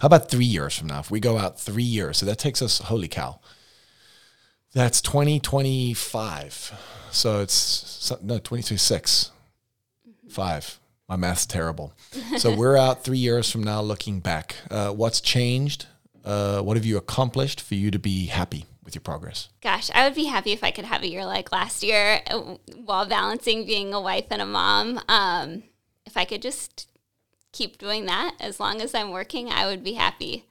how 0.00 0.06
about 0.06 0.30
three 0.30 0.44
years 0.44 0.76
from 0.76 0.88
now? 0.88 0.98
If 1.00 1.10
we 1.10 1.20
go 1.20 1.38
out 1.38 1.60
three 1.60 1.82
years, 1.84 2.18
so 2.18 2.26
that 2.26 2.38
takes 2.38 2.60
us 2.60 2.78
holy 2.78 3.08
cow. 3.08 3.40
That's 4.74 5.00
2025. 5.00 6.72
So 7.10 7.40
it's 7.40 8.12
no 8.22 8.34
2026. 8.38 9.32
Five. 10.28 10.78
My 11.08 11.16
math's 11.16 11.46
terrible. 11.46 11.94
So 12.36 12.54
we're 12.56 12.76
out 12.76 13.02
three 13.02 13.18
years 13.18 13.50
from 13.50 13.62
now 13.62 13.80
looking 13.80 14.20
back. 14.20 14.56
Uh, 14.70 14.90
what's 14.90 15.20
changed? 15.20 15.86
Uh, 16.24 16.60
what 16.60 16.76
have 16.76 16.84
you 16.84 16.98
accomplished 16.98 17.60
for 17.62 17.74
you 17.74 17.90
to 17.90 17.98
be 17.98 18.26
happy 18.26 18.66
with 18.84 18.94
your 18.94 19.00
progress? 19.00 19.48
Gosh, 19.62 19.90
I 19.94 20.04
would 20.04 20.14
be 20.14 20.24
happy 20.24 20.52
if 20.52 20.62
I 20.62 20.70
could 20.70 20.84
have 20.84 21.02
a 21.02 21.08
year 21.08 21.24
like 21.24 21.50
last 21.50 21.82
year 21.82 22.20
uh, 22.26 22.56
while 22.84 23.06
balancing 23.06 23.64
being 23.64 23.94
a 23.94 24.00
wife 24.00 24.26
and 24.30 24.42
a 24.42 24.46
mom. 24.46 25.00
Um, 25.08 25.62
if 26.04 26.16
I 26.16 26.26
could 26.26 26.42
just 26.42 26.88
keep 27.52 27.78
doing 27.78 28.04
that 28.06 28.34
as 28.38 28.60
long 28.60 28.82
as 28.82 28.94
I'm 28.94 29.10
working, 29.10 29.48
I 29.48 29.66
would 29.66 29.82
be 29.82 29.94
happy. 29.94 30.44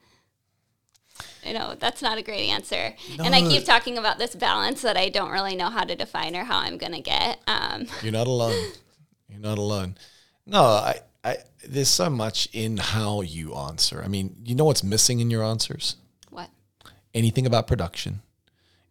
I 1.46 1.52
know 1.52 1.74
that's 1.78 2.02
not 2.02 2.18
a 2.18 2.22
great 2.22 2.48
answer. 2.48 2.94
And 3.22 3.34
I 3.34 3.40
keep 3.42 3.64
talking 3.64 3.98
about 3.98 4.18
this 4.18 4.34
balance 4.34 4.82
that 4.82 4.96
I 4.96 5.08
don't 5.08 5.30
really 5.30 5.56
know 5.56 5.70
how 5.70 5.84
to 5.84 5.94
define 5.94 6.36
or 6.36 6.44
how 6.44 6.58
I'm 6.58 6.78
going 6.78 6.92
to 6.92 7.00
get. 7.00 7.40
Um, 7.46 7.86
You're 8.02 8.12
not 8.12 8.26
alone. 8.26 8.72
You're 9.28 9.40
not 9.40 9.58
alone. 9.58 9.96
No, 10.46 10.62
I, 10.62 11.00
I, 11.22 11.36
there's 11.66 11.88
so 11.88 12.10
much 12.10 12.48
in 12.52 12.78
how 12.78 13.20
you 13.20 13.54
answer. 13.54 14.02
I 14.04 14.08
mean, 14.08 14.36
you 14.44 14.54
know 14.54 14.64
what's 14.64 14.82
missing 14.82 15.20
in 15.20 15.30
your 15.30 15.44
answers? 15.44 15.96
what? 16.30 16.50
anything 17.14 17.46
about 17.46 17.66
production, 17.66 18.20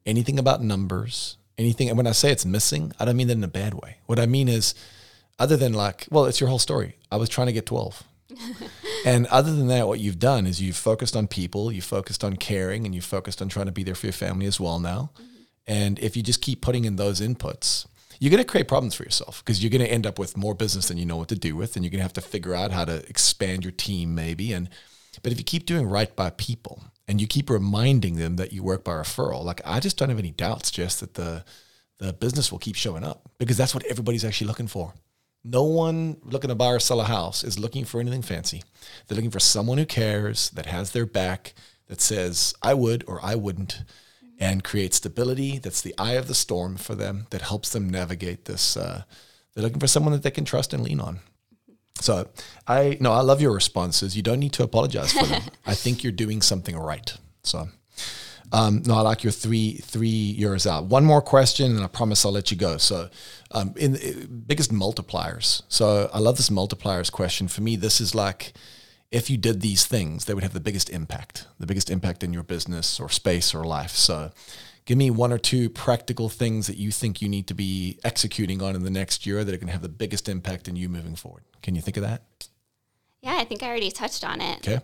anything 0.06 0.40
about 0.40 0.62
numbers, 0.62 1.38
anything. 1.58 1.90
And 1.90 1.98
when 1.98 2.08
I 2.08 2.12
say 2.12 2.32
it's 2.32 2.46
missing, 2.46 2.92
I 3.00 3.06
don't 3.06 3.18
mean 3.18 3.28
that 3.28 3.38
in 3.38 3.44
a 3.44 3.48
bad 3.48 3.74
way. 3.74 3.98
What 4.06 4.20
I 4.20 4.26
mean 4.26 4.48
is, 4.48 4.76
other 5.40 5.58
than 5.58 5.74
like, 5.74 6.08
well, 6.10 6.26
it's 6.26 6.40
your 6.40 6.50
whole 6.50 6.60
story. 6.60 6.98
I 7.12 7.18
was 7.18 7.30
trying 7.30 7.48
to 7.48 7.54
get 7.54 7.66
12. 7.66 8.04
and 9.06 9.26
other 9.28 9.54
than 9.54 9.68
that, 9.68 9.88
what 9.88 10.00
you've 10.00 10.20
done 10.20 10.46
is 10.46 10.62
you've 10.62 10.78
focused 10.78 11.16
on 11.16 11.28
people, 11.28 11.72
you've 11.72 11.84
focused 11.84 12.24
on 12.24 12.36
caring, 12.36 12.86
and 12.86 12.94
you've 12.94 13.06
focused 13.06 13.42
on 13.42 13.50
trying 13.50 13.66
to 13.68 13.72
be 13.72 13.84
there 13.84 13.96
for 13.96 14.08
your 14.08 14.14
family 14.14 14.46
as 14.46 14.60
well 14.60 14.80
now. 14.80 15.12
Mm-hmm. 15.16 15.24
And 15.68 16.00
if 16.00 16.16
you 16.16 16.24
just 16.24 16.42
keep 16.42 16.62
putting 16.62 16.86
in 16.86 16.96
those 16.96 17.20
inputs, 17.20 17.86
you're 18.20 18.32
going 18.32 18.42
to 18.42 18.48
create 18.48 18.68
problems 18.68 18.96
for 18.96 19.04
yourself 19.04 19.44
because 19.44 19.62
you're 19.62 19.70
going 19.70 19.86
to 19.86 19.92
end 19.92 20.08
up 20.08 20.18
with 20.18 20.38
more 20.38 20.56
business 20.56 20.88
than 20.88 20.98
you 20.98 21.06
know 21.06 21.18
what 21.18 21.28
to 21.30 21.36
do 21.36 21.56
with, 21.56 21.76
and 21.76 21.84
you're 21.84 21.92
going 21.92 22.00
to 22.00 22.04
have 22.04 22.14
to 22.14 22.22
figure 22.22 22.56
out 22.56 22.72
how 22.72 22.86
to 22.86 23.08
expand 23.10 23.64
your 23.64 23.72
team 23.72 24.16
maybe. 24.16 24.54
And 24.54 24.70
but 25.22 25.32
if 25.32 25.38
you 25.38 25.44
keep 25.44 25.66
doing 25.66 25.88
right 25.88 26.16
by 26.16 26.30
people 26.32 26.84
and 27.08 27.20
you 27.22 27.28
keep 27.28 27.50
reminding 27.50 28.16
them 28.16 28.36
that 28.38 28.54
you 28.54 28.64
work 28.64 28.84
by 28.84 28.94
referral, 28.94 29.44
like 29.44 29.62
I 29.66 29.80
just 29.80 29.98
don't 29.98 30.10
have 30.10 30.20
any 30.20 30.32
doubts, 30.32 30.72
just 30.72 31.00
that 31.02 31.14
the 31.16 31.44
the 32.00 32.14
business 32.14 32.52
will 32.52 32.60
keep 32.60 32.76
showing 32.76 33.04
up 33.04 33.30
because 33.40 33.58
that's 33.58 33.74
what 33.74 33.86
everybody's 33.86 34.26
actually 34.26 34.48
looking 34.48 34.68
for. 34.68 34.94
No 35.50 35.64
one 35.64 36.18
looking 36.24 36.50
to 36.50 36.56
buy 36.56 36.72
or 36.72 36.80
sell 36.80 37.00
a 37.00 37.06
house 37.06 37.44
is 37.44 37.58
looking 37.58 37.86
for 37.86 38.02
anything 38.02 38.22
fancy. 38.22 38.64
They're 39.08 39.16
looking 39.16 39.32
for 39.32 39.40
someone 39.40 39.78
who 39.78 39.86
cares, 39.86 40.50
that 40.52 40.66
has 40.66 40.92
their 40.92 41.06
back, 41.06 41.54
that 41.88 42.02
says, 42.02 42.54
I 42.62 42.74
would 42.74 43.06
or 43.08 43.20
I 43.24 43.36
wouldn't, 43.36 43.84
and 44.40 44.64
create 44.64 44.94
stability 44.94 45.58
that's 45.58 45.82
the 45.82 45.96
eye 45.98 46.14
of 46.14 46.28
the 46.28 46.36
storm 46.36 46.76
for 46.76 46.96
them, 46.96 47.28
that 47.30 47.42
helps 47.42 47.70
them 47.70 47.90
navigate 47.90 48.46
this. 48.46 48.76
Uh, 48.76 49.04
they're 49.54 49.64
looking 49.64 49.80
for 49.80 49.88
someone 49.88 50.12
that 50.14 50.24
they 50.24 50.32
can 50.32 50.46
trust 50.46 50.74
and 50.74 50.84
lean 50.84 51.00
on. 51.00 51.20
So 52.00 52.28
I 52.68 52.98
no, 53.00 53.12
I 53.12 53.22
love 53.22 53.42
your 53.42 53.54
responses. 53.54 54.16
You 54.16 54.22
don't 54.22 54.40
need 54.40 54.54
to 54.54 54.64
apologize 54.64 55.12
for 55.14 55.26
them. 55.26 55.42
I 55.66 55.74
think 55.74 56.04
you're 56.04 56.12
doing 56.12 56.42
something 56.42 56.78
right. 56.78 57.12
So 57.44 57.70
um, 58.52 58.82
no, 58.86 58.96
I 58.96 59.02
like 59.02 59.24
your 59.24 59.32
three 59.32 59.74
three 59.74 60.08
years 60.08 60.66
out. 60.66 60.86
One 60.86 61.04
more 61.04 61.22
question, 61.22 61.76
and 61.76 61.84
I 61.84 61.88
promise 61.88 62.26
I'll 62.26 62.32
let 62.32 62.50
you 62.50 62.58
go. 62.58 62.78
So, 62.78 63.10
um, 63.52 63.74
in 63.76 63.94
the 63.94 64.28
biggest 64.28 64.72
multipliers. 64.72 65.64
So 65.68 66.10
I 66.14 66.20
love 66.20 66.38
this 66.38 66.50
multipliers 66.50 67.12
question. 67.12 67.48
For 67.48 67.62
me, 67.62 67.76
this 67.76 68.00
is 68.00 68.16
like 68.16 68.54
if 69.12 69.30
you 69.30 69.38
did 69.38 69.62
these 69.62 69.86
things, 69.86 70.26
they 70.26 70.34
would 70.34 70.44
have 70.44 70.54
the 70.54 70.60
biggest 70.60 70.90
impact, 70.90 71.48
the 71.60 71.66
biggest 71.66 71.90
impact 71.90 72.24
in 72.24 72.34
your 72.34 72.44
business 72.44 73.00
or 73.00 73.10
space 73.10 73.54
or 73.54 73.64
life. 73.66 73.92
So, 73.92 74.32
give 74.86 74.98
me 74.98 75.10
one 75.12 75.34
or 75.34 75.38
two 75.38 75.70
practical 75.70 76.30
things 76.30 76.68
that 76.68 76.78
you 76.78 76.92
think 76.92 77.22
you 77.22 77.28
need 77.28 77.48
to 77.48 77.54
be 77.54 78.00
executing 78.06 78.62
on 78.62 78.76
in 78.76 78.84
the 78.84 78.90
next 78.90 79.26
year 79.26 79.44
that 79.44 79.54
are 79.54 79.58
going 79.58 79.68
to 79.68 79.74
have 79.74 79.82
the 79.82 79.90
biggest 79.90 80.30
impact 80.30 80.68
in 80.70 80.78
you 80.78 80.88
moving 80.88 81.16
forward. 81.16 81.44
Can 81.62 81.76
you 81.76 81.82
think 81.82 81.98
of 81.98 82.04
that? 82.04 82.24
Yeah, 83.22 83.36
I 83.38 83.44
think 83.44 83.62
I 83.62 83.68
already 83.68 83.92
touched 83.92 84.24
on 84.24 84.40
it. 84.40 84.66
Okay. 84.66 84.84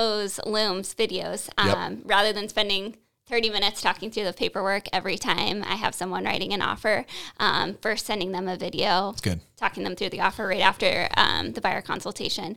Those 0.00 0.38
looms 0.46 0.94
videos 0.94 1.50
um, 1.58 2.00
rather 2.06 2.32
than 2.32 2.48
spending 2.48 2.96
30 3.26 3.50
minutes 3.50 3.82
talking 3.82 4.10
through 4.10 4.24
the 4.24 4.32
paperwork 4.32 4.86
every 4.92 5.16
time 5.18 5.62
I 5.64 5.74
have 5.74 5.94
someone 5.94 6.24
writing 6.24 6.52
an 6.52 6.62
offer. 6.62 7.04
Um, 7.38 7.76
first, 7.82 8.06
sending 8.06 8.32
them 8.32 8.48
a 8.48 8.56
video, 8.56 9.10
It's 9.10 9.20
good. 9.20 9.40
talking 9.56 9.84
them 9.84 9.94
through 9.96 10.10
the 10.10 10.20
offer 10.20 10.46
right 10.46 10.60
after 10.60 11.08
um, 11.16 11.52
the 11.52 11.60
buyer 11.60 11.82
consultation. 11.82 12.56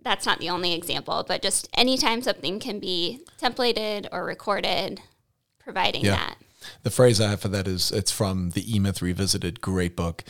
That's 0.00 0.24
not 0.24 0.38
the 0.38 0.48
only 0.50 0.72
example, 0.74 1.24
but 1.26 1.42
just 1.42 1.68
anytime 1.74 2.22
something 2.22 2.60
can 2.60 2.78
be 2.78 3.20
templated 3.40 4.06
or 4.12 4.24
recorded, 4.24 5.00
providing 5.58 6.04
Yeah. 6.04 6.12
that. 6.16 6.36
The 6.82 6.90
phrase 6.90 7.20
I 7.20 7.30
have 7.30 7.40
for 7.40 7.48
that 7.48 7.66
is 7.66 7.90
it's 7.90 8.10
from 8.12 8.50
the 8.50 8.74
E 8.74 8.78
Myth 8.78 9.00
Revisited, 9.02 9.60
great 9.60 9.96
book. 9.96 10.22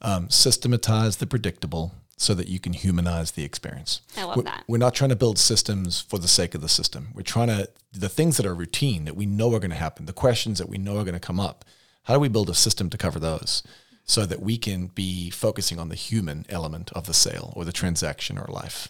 Um, 0.00 0.28
systematize 0.30 1.16
the 1.18 1.26
predictable 1.26 1.92
so 2.22 2.34
that 2.34 2.46
you 2.46 2.60
can 2.60 2.72
humanize 2.72 3.32
the 3.32 3.42
experience. 3.42 4.00
I 4.16 4.22
love 4.22 4.36
we're, 4.36 4.42
that. 4.44 4.62
We're 4.68 4.78
not 4.78 4.94
trying 4.94 5.10
to 5.10 5.16
build 5.16 5.38
systems 5.38 6.00
for 6.00 6.20
the 6.20 6.28
sake 6.28 6.54
of 6.54 6.60
the 6.60 6.68
system. 6.68 7.08
We're 7.14 7.22
trying 7.22 7.48
to, 7.48 7.68
the 7.92 8.08
things 8.08 8.36
that 8.36 8.46
are 8.46 8.54
routine 8.54 9.06
that 9.06 9.16
we 9.16 9.26
know 9.26 9.52
are 9.54 9.58
going 9.58 9.72
to 9.72 9.76
happen, 9.76 10.06
the 10.06 10.12
questions 10.12 10.58
that 10.58 10.68
we 10.68 10.78
know 10.78 10.98
are 10.98 11.04
going 11.04 11.14
to 11.14 11.20
come 11.20 11.40
up, 11.40 11.64
how 12.04 12.14
do 12.14 12.20
we 12.20 12.28
build 12.28 12.48
a 12.48 12.54
system 12.54 12.88
to 12.90 12.96
cover 12.96 13.18
those 13.18 13.64
so 14.04 14.24
that 14.24 14.40
we 14.40 14.56
can 14.56 14.86
be 14.86 15.30
focusing 15.30 15.80
on 15.80 15.88
the 15.88 15.96
human 15.96 16.46
element 16.48 16.92
of 16.92 17.06
the 17.06 17.14
sale 17.14 17.52
or 17.56 17.64
the 17.64 17.72
transaction 17.72 18.38
or 18.38 18.46
life? 18.48 18.86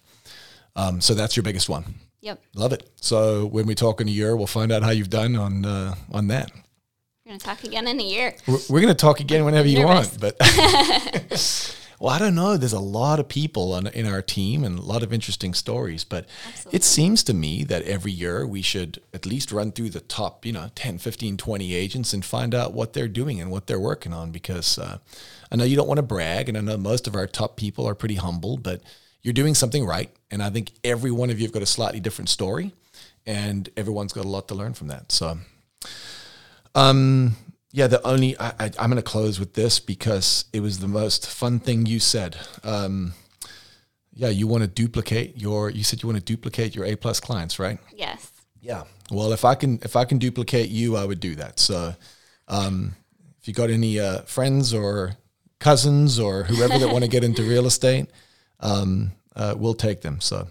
Um, 0.77 1.01
so 1.01 1.15
that's 1.15 1.35
your 1.35 1.43
biggest 1.43 1.71
one. 1.71 1.95
Yep. 2.21 2.39
Love 2.55 2.75
it. 2.75 2.91
So 2.97 3.47
when 3.47 3.65
we 3.65 3.75
talk 3.75 4.03
in 4.03 4.09
a 4.09 4.11
year, 4.11 4.37
we'll 4.37 4.47
find 4.47 4.71
out 4.71 4.83
how 4.83 4.91
you've 4.91 5.11
done 5.11 5.37
on 5.37 5.65
uh, 5.65 5.95
on 6.13 6.29
that. 6.29 6.53
We're 6.53 7.33
We're 7.33 7.39
gonna 7.39 7.39
talk 7.39 7.65
again 7.65 7.89
in 7.89 7.99
a 7.99 8.05
year. 8.05 8.35
We're, 8.47 8.59
we're 8.69 8.81
going 8.81 8.95
to 8.95 8.95
talk 8.95 9.21
again 9.21 9.45
whenever 9.45 9.69
you 9.69 9.85
want, 9.87 10.19
but 10.21 10.37
well, 12.03 12.13
I 12.13 12.19
don't 12.19 12.35
know. 12.35 12.57
There's 12.57 12.73
a 12.73 12.81
lot 12.81 13.21
of 13.21 13.29
people 13.29 13.75
on, 13.75 13.87
in 13.87 14.07
our 14.07 14.23
team 14.23 14.65
and 14.65 14.77
a 14.77 14.83
lot 14.83 15.05
of 15.05 15.13
interesting 15.13 15.55
stories, 15.55 16.03
but 16.03 16.27
it 16.73 16.83
seems 16.83 17.23
to 17.23 17.33
me 17.33 17.63
that 17.63 17.83
every 17.83 18.11
year 18.11 18.45
we 18.45 18.61
should 18.61 19.01
at 19.15 19.25
least 19.25 19.53
run 19.53 19.71
through 19.71 19.91
the 19.91 20.01
top, 20.01 20.45
you 20.45 20.53
know, 20.53 20.69
10, 20.75 20.99
15, 20.99 21.37
20 21.37 21.75
agents 21.75 22.13
and 22.13 22.25
find 22.25 22.57
out 22.57 22.73
what 22.73 22.93
they're 22.93 23.07
doing 23.07 23.41
and 23.41 23.53
what 23.53 23.69
they're 23.69 23.79
working 23.79 24.13
on 24.13 24.33
because 24.33 24.81
uh, 24.81 24.99
I 25.53 25.55
know 25.55 25.63
you 25.63 25.77
don't 25.77 25.87
want 25.87 25.99
to 25.99 26.03
brag 26.03 26.49
and 26.49 26.59
I 26.59 26.61
know 26.63 26.77
most 26.77 27.07
of 27.07 27.15
our 27.15 27.29
top 27.29 27.55
people 27.55 27.87
are 27.87 27.95
pretty 27.95 28.17
humble, 28.17 28.57
but 28.57 28.83
you're 29.23 29.33
doing 29.33 29.55
something 29.55 29.87
right. 29.87 30.11
And 30.29 30.43
I 30.43 30.51
think 30.51 30.73
every 30.83 31.13
one 31.13 31.31
of 31.31 31.39
you 31.39 31.47
have 31.47 31.53
got 31.53 31.63
a 31.63 31.67
slightly 31.67 32.01
different 32.01 32.31
story 32.31 32.73
and 33.27 33.69
everyone's 33.77 34.13
got 34.13 34.25
a 34.25 34.29
lot 34.29 34.49
to 34.49 34.57
learn 34.57 34.75
from 34.75 34.89
that. 34.89 35.13
So, 35.13 35.39
um, 36.75 37.37
yeah, 37.73 37.87
the 37.87 38.07
only 38.07 38.39
I, 38.39 38.49
I, 38.49 38.71
I'm 38.79 38.91
going 38.91 38.97
to 38.97 39.03
close 39.03 39.41
with 39.41 39.55
this 39.55 39.81
because 39.81 40.45
it 40.53 40.61
was 40.61 40.79
the 40.79 40.89
most 40.89 41.29
fun 41.29 41.59
thing 41.59 41.87
you 41.87 41.99
said. 41.99 42.37
Um, 42.63 43.15
yeah, 44.13 44.29
you 44.29 44.47
want 44.47 44.63
to 44.63 44.69
duplicate 44.69 45.41
your. 45.41 45.71
You 45.71 45.83
said 45.83 46.03
you 46.03 46.09
want 46.09 46.19
to 46.19 46.25
duplicate 46.25 46.75
your 46.77 46.85
A 46.85 46.97
plus 46.97 47.19
clients, 47.19 47.59
right? 47.59 47.79
Yes. 47.95 48.31
Yeah. 48.61 48.85
Well, 49.11 49.33
if 49.33 49.45
I 49.47 49.55
can 49.55 49.81
if 49.83 49.97
I 49.97 50.05
can 50.05 50.19
duplicate 50.19 50.69
you, 50.69 50.97
I 50.97 51.05
would 51.07 51.19
do 51.19 51.35
that. 51.37 51.59
So, 51.59 51.95
um, 52.47 52.95
if 53.41 53.49
you 53.49 53.55
got 53.55 53.71
any 53.71 53.99
uh, 53.99 54.21
friends 54.23 54.75
or 54.75 55.17
cousins 55.59 56.19
or 56.19 56.45
whoever 56.45 56.79
that 56.79 56.89
want 56.89 57.05
to 57.05 57.11
get 57.11 57.25
into 57.25 57.43
real 57.43 57.67
estate, 57.67 58.11
um, 58.61 59.13
uh, 59.35 59.55
we'll 59.57 59.75
take 59.75 60.03
them. 60.03 60.21
So, 60.21 60.47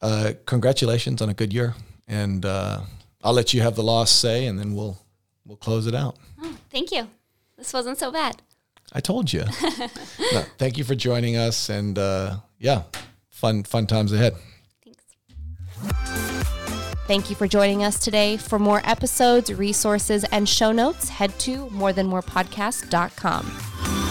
uh, 0.00 0.32
congratulations 0.46 1.20
on 1.20 1.28
a 1.28 1.34
good 1.34 1.52
year, 1.52 1.74
and 2.08 2.46
uh, 2.46 2.80
I'll 3.22 3.34
let 3.34 3.52
you 3.52 3.60
have 3.60 3.76
the 3.76 3.84
last 3.84 4.18
say, 4.18 4.46
and 4.46 4.58
then 4.58 4.74
we'll 4.74 4.98
we'll 5.46 5.56
close 5.56 5.86
it 5.86 5.94
out. 5.94 6.16
Oh, 6.42 6.56
thank 6.70 6.92
you. 6.92 7.08
This 7.56 7.72
wasn't 7.72 7.98
so 7.98 8.10
bad. 8.10 8.42
I 8.92 9.00
told 9.00 9.32
you. 9.32 9.44
No, 10.32 10.42
thank 10.58 10.78
you 10.78 10.84
for 10.84 10.94
joining 10.94 11.36
us, 11.36 11.68
and 11.68 11.98
uh, 11.98 12.36
yeah, 12.58 12.82
fun 13.30 13.62
fun 13.62 13.86
times 13.86 14.12
ahead. 14.12 14.34
Thanks. 14.84 15.04
Thank 17.06 17.30
you 17.30 17.36
for 17.36 17.46
joining 17.46 17.84
us 17.84 17.98
today. 17.98 18.36
For 18.36 18.58
more 18.58 18.80
episodes, 18.84 19.52
resources, 19.52 20.24
and 20.32 20.48
show 20.48 20.72
notes, 20.72 21.08
head 21.08 21.38
to 21.40 21.66
morethanmorepodcast.com. 21.66 24.03